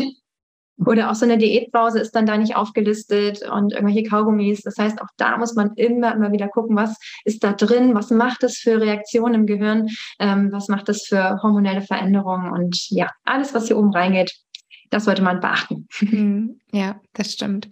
oder 0.85 1.09
auch 1.09 1.15
so 1.15 1.25
eine 1.25 1.37
Diätpause 1.37 1.99
ist 1.99 2.15
dann 2.15 2.25
da 2.25 2.37
nicht 2.37 2.55
aufgelistet 2.55 3.41
und 3.49 3.73
irgendwelche 3.73 4.07
Kaugummis. 4.07 4.61
Das 4.61 4.77
heißt, 4.77 5.01
auch 5.01 5.07
da 5.17 5.37
muss 5.37 5.55
man 5.55 5.73
immer, 5.75 6.13
immer 6.13 6.31
wieder 6.31 6.47
gucken, 6.47 6.75
was 6.75 6.97
ist 7.25 7.43
da 7.43 7.53
drin, 7.53 7.95
was 7.95 8.11
macht 8.11 8.43
es 8.43 8.57
für 8.57 8.79
Reaktionen 8.79 9.33
im 9.33 9.45
Gehirn, 9.47 9.87
ähm, 10.19 10.49
was 10.51 10.67
macht 10.67 10.89
es 10.89 11.07
für 11.07 11.41
hormonelle 11.41 11.81
Veränderungen 11.81 12.51
und 12.51 12.89
ja, 12.89 13.11
alles, 13.25 13.53
was 13.53 13.67
hier 13.67 13.77
oben 13.77 13.91
reingeht, 13.91 14.33
das 14.89 15.05
sollte 15.05 15.21
man 15.21 15.39
beachten. 15.39 15.87
Mhm. 15.99 16.59
Ja, 16.71 16.99
das 17.13 17.33
stimmt. 17.33 17.69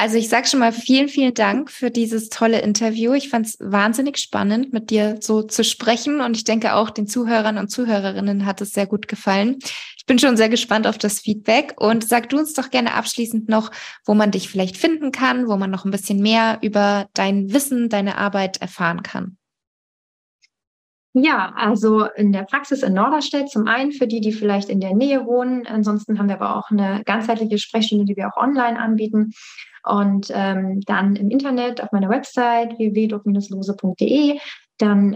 Also 0.00 0.16
ich 0.16 0.28
sage 0.28 0.46
schon 0.46 0.60
mal 0.60 0.70
vielen, 0.70 1.08
vielen 1.08 1.34
Dank 1.34 1.72
für 1.72 1.90
dieses 1.90 2.28
tolle 2.28 2.60
Interview. 2.60 3.14
Ich 3.14 3.30
fand 3.30 3.46
es 3.46 3.58
wahnsinnig 3.58 4.18
spannend, 4.18 4.72
mit 4.72 4.90
dir 4.90 5.16
so 5.20 5.42
zu 5.42 5.64
sprechen 5.64 6.20
und 6.20 6.36
ich 6.36 6.44
denke 6.44 6.74
auch 6.74 6.90
den 6.90 7.08
Zuhörern 7.08 7.58
und 7.58 7.68
Zuhörerinnen 7.68 8.46
hat 8.46 8.60
es 8.60 8.70
sehr 8.70 8.86
gut 8.86 9.08
gefallen. 9.08 9.58
Ich 9.96 10.06
bin 10.06 10.20
schon 10.20 10.36
sehr 10.36 10.48
gespannt 10.48 10.86
auf 10.86 10.98
das 10.98 11.18
Feedback 11.18 11.74
und 11.78 12.06
sag 12.06 12.28
du 12.28 12.38
uns 12.38 12.54
doch 12.54 12.70
gerne 12.70 12.94
abschließend 12.94 13.48
noch, 13.48 13.72
wo 14.06 14.14
man 14.14 14.30
dich 14.30 14.48
vielleicht 14.48 14.76
finden 14.76 15.10
kann, 15.10 15.48
wo 15.48 15.56
man 15.56 15.72
noch 15.72 15.84
ein 15.84 15.90
bisschen 15.90 16.20
mehr 16.20 16.58
über 16.62 17.08
dein 17.14 17.52
Wissen, 17.52 17.88
deine 17.88 18.18
Arbeit 18.18 18.58
erfahren 18.58 19.02
kann. 19.02 19.36
Ja, 21.12 21.52
also 21.56 22.04
in 22.04 22.30
der 22.32 22.44
Praxis 22.44 22.84
in 22.84 22.92
Norderstedt 22.92 23.50
zum 23.50 23.66
einen 23.66 23.90
für 23.90 24.06
die, 24.06 24.20
die 24.20 24.32
vielleicht 24.32 24.68
in 24.68 24.78
der 24.78 24.94
Nähe 24.94 25.26
wohnen. 25.26 25.66
Ansonsten 25.66 26.20
haben 26.20 26.28
wir 26.28 26.36
aber 26.36 26.56
auch 26.56 26.70
eine 26.70 27.02
ganzheitliche 27.04 27.58
Sprechstunde, 27.58 28.04
die 28.04 28.16
wir 28.16 28.28
auch 28.28 28.40
online 28.40 28.78
anbieten. 28.78 29.32
Und 29.88 30.30
ähm, 30.34 30.80
dann 30.82 31.16
im 31.16 31.30
Internet 31.30 31.82
auf 31.82 31.92
meiner 31.92 32.10
Website 32.10 32.78
www.lose.de, 32.78 34.38
dann 34.78 35.14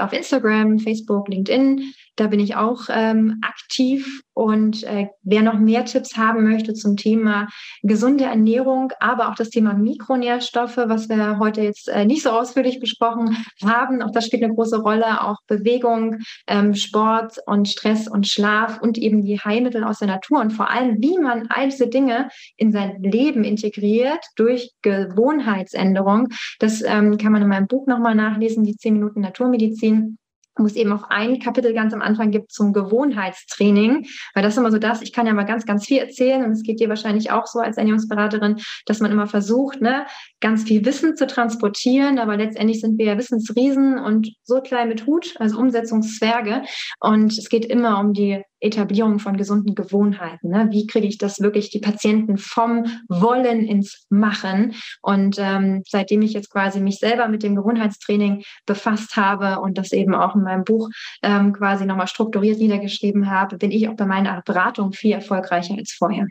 auf 0.00 0.12
Instagram, 0.12 0.78
Facebook, 0.78 1.28
LinkedIn. 1.28 1.92
Da 2.16 2.28
bin 2.28 2.40
ich 2.40 2.56
auch 2.56 2.84
ähm, 2.90 3.40
aktiv 3.42 4.22
und 4.34 4.82
äh, 4.84 5.08
wer 5.22 5.42
noch 5.42 5.58
mehr 5.58 5.84
Tipps 5.84 6.16
haben 6.16 6.48
möchte 6.48 6.74
zum 6.74 6.96
Thema 6.96 7.48
gesunde 7.82 8.24
Ernährung, 8.24 8.92
aber 9.00 9.28
auch 9.28 9.34
das 9.34 9.50
Thema 9.50 9.74
Mikronährstoffe, 9.74 10.76
was 10.76 11.08
wir 11.08 11.38
heute 11.38 11.62
jetzt 11.62 11.88
äh, 11.88 12.04
nicht 12.04 12.22
so 12.22 12.30
ausführlich 12.30 12.80
besprochen 12.80 13.36
haben, 13.64 14.02
auch 14.02 14.10
das 14.10 14.26
spielt 14.26 14.42
eine 14.42 14.54
große 14.54 14.80
Rolle, 14.80 15.22
auch 15.22 15.38
Bewegung, 15.46 16.18
ähm, 16.46 16.74
Sport 16.74 17.38
und 17.46 17.68
Stress 17.68 18.08
und 18.08 18.28
Schlaf 18.28 18.80
und 18.80 18.98
eben 18.98 19.22
die 19.22 19.38
Heilmittel 19.38 19.84
aus 19.84 19.98
der 19.98 20.08
Natur 20.08 20.40
und 20.40 20.52
vor 20.52 20.70
allem, 20.70 21.00
wie 21.00 21.18
man 21.18 21.46
all 21.48 21.68
diese 21.68 21.88
Dinge 21.88 22.28
in 22.56 22.72
sein 22.72 23.02
Leben 23.02 23.44
integriert 23.44 24.24
durch 24.36 24.72
Gewohnheitsänderung. 24.82 26.28
Das 26.58 26.82
ähm, 26.82 27.18
kann 27.18 27.32
man 27.32 27.42
in 27.42 27.48
meinem 27.48 27.66
Buch 27.66 27.86
nochmal 27.86 28.14
nachlesen, 28.14 28.64
die 28.64 28.76
10 28.76 28.94
Minuten 28.94 29.20
Naturmedizin 29.20 30.18
wo 30.56 30.66
eben 30.68 30.92
auch 30.92 31.04
ein 31.10 31.38
Kapitel 31.40 31.74
ganz 31.74 31.92
am 31.92 32.02
Anfang 32.02 32.30
gibt 32.30 32.52
zum 32.52 32.72
Gewohnheitstraining, 32.72 34.06
weil 34.34 34.42
das 34.42 34.54
ist 34.54 34.58
immer 34.58 34.70
so 34.70 34.78
das, 34.78 35.02
ich 35.02 35.12
kann 35.12 35.26
ja 35.26 35.32
mal 35.32 35.44
ganz, 35.44 35.66
ganz 35.66 35.86
viel 35.86 35.98
erzählen 35.98 36.44
und 36.44 36.52
es 36.52 36.62
geht 36.62 36.80
dir 36.80 36.88
wahrscheinlich 36.88 37.30
auch 37.30 37.46
so 37.46 37.58
als 37.58 37.76
Ernährungsberaterin, 37.76 38.60
dass 38.86 39.00
man 39.00 39.10
immer 39.10 39.26
versucht, 39.26 39.80
ne, 39.80 40.06
ganz 40.40 40.64
viel 40.64 40.84
Wissen 40.84 41.16
zu 41.16 41.26
transportieren, 41.26 42.18
aber 42.18 42.36
letztendlich 42.36 42.80
sind 42.80 42.98
wir 42.98 43.06
ja 43.06 43.18
Wissensriesen 43.18 43.98
und 43.98 44.32
so 44.42 44.60
klein 44.60 44.88
mit 44.88 45.06
Hut, 45.06 45.34
also 45.38 45.58
Umsetzungszwerge. 45.58 46.62
Und 47.00 47.36
es 47.36 47.48
geht 47.48 47.64
immer 47.64 47.98
um 47.98 48.12
die 48.12 48.42
Etablierung 48.64 49.18
von 49.18 49.36
gesunden 49.36 49.74
Gewohnheiten. 49.74 50.48
Ne? 50.48 50.68
Wie 50.70 50.86
kriege 50.86 51.06
ich 51.06 51.18
das 51.18 51.40
wirklich 51.40 51.70
die 51.70 51.78
Patienten 51.78 52.38
vom 52.38 52.84
Wollen 53.08 53.64
ins 53.64 54.06
Machen? 54.10 54.74
Und 55.02 55.36
ähm, 55.38 55.82
seitdem 55.86 56.22
ich 56.22 56.32
jetzt 56.32 56.50
quasi 56.50 56.80
mich 56.80 56.98
selber 56.98 57.28
mit 57.28 57.42
dem 57.42 57.54
Gewohnheitstraining 57.54 58.42
befasst 58.66 59.16
habe 59.16 59.60
und 59.60 59.78
das 59.78 59.92
eben 59.92 60.14
auch 60.14 60.34
in 60.34 60.42
meinem 60.42 60.64
Buch 60.64 60.88
ähm, 61.22 61.52
quasi 61.52 61.84
nochmal 61.84 62.08
strukturiert 62.08 62.58
niedergeschrieben 62.58 63.30
habe, 63.30 63.58
bin 63.58 63.70
ich 63.70 63.88
auch 63.88 63.96
bei 63.96 64.06
meiner 64.06 64.42
Beratung 64.42 64.92
viel 64.92 65.12
erfolgreicher 65.12 65.74
als 65.76 65.92
vorher. 65.92 66.26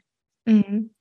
Mhm. 0.46 0.92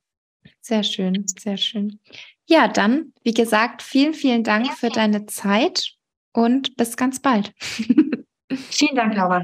Sehr 0.61 0.83
schön, 0.83 1.25
sehr 1.39 1.57
schön. 1.57 1.99
Ja, 2.45 2.67
dann, 2.67 3.13
wie 3.23 3.33
gesagt, 3.33 3.81
vielen, 3.81 4.13
vielen 4.13 4.43
Dank 4.43 4.73
für 4.73 4.89
deine 4.89 5.25
Zeit 5.25 5.93
und 6.33 6.75
bis 6.75 6.97
ganz 6.97 7.21
bald. 7.21 7.53
vielen 8.51 8.95
Dank, 8.95 9.15
Laura. 9.15 9.43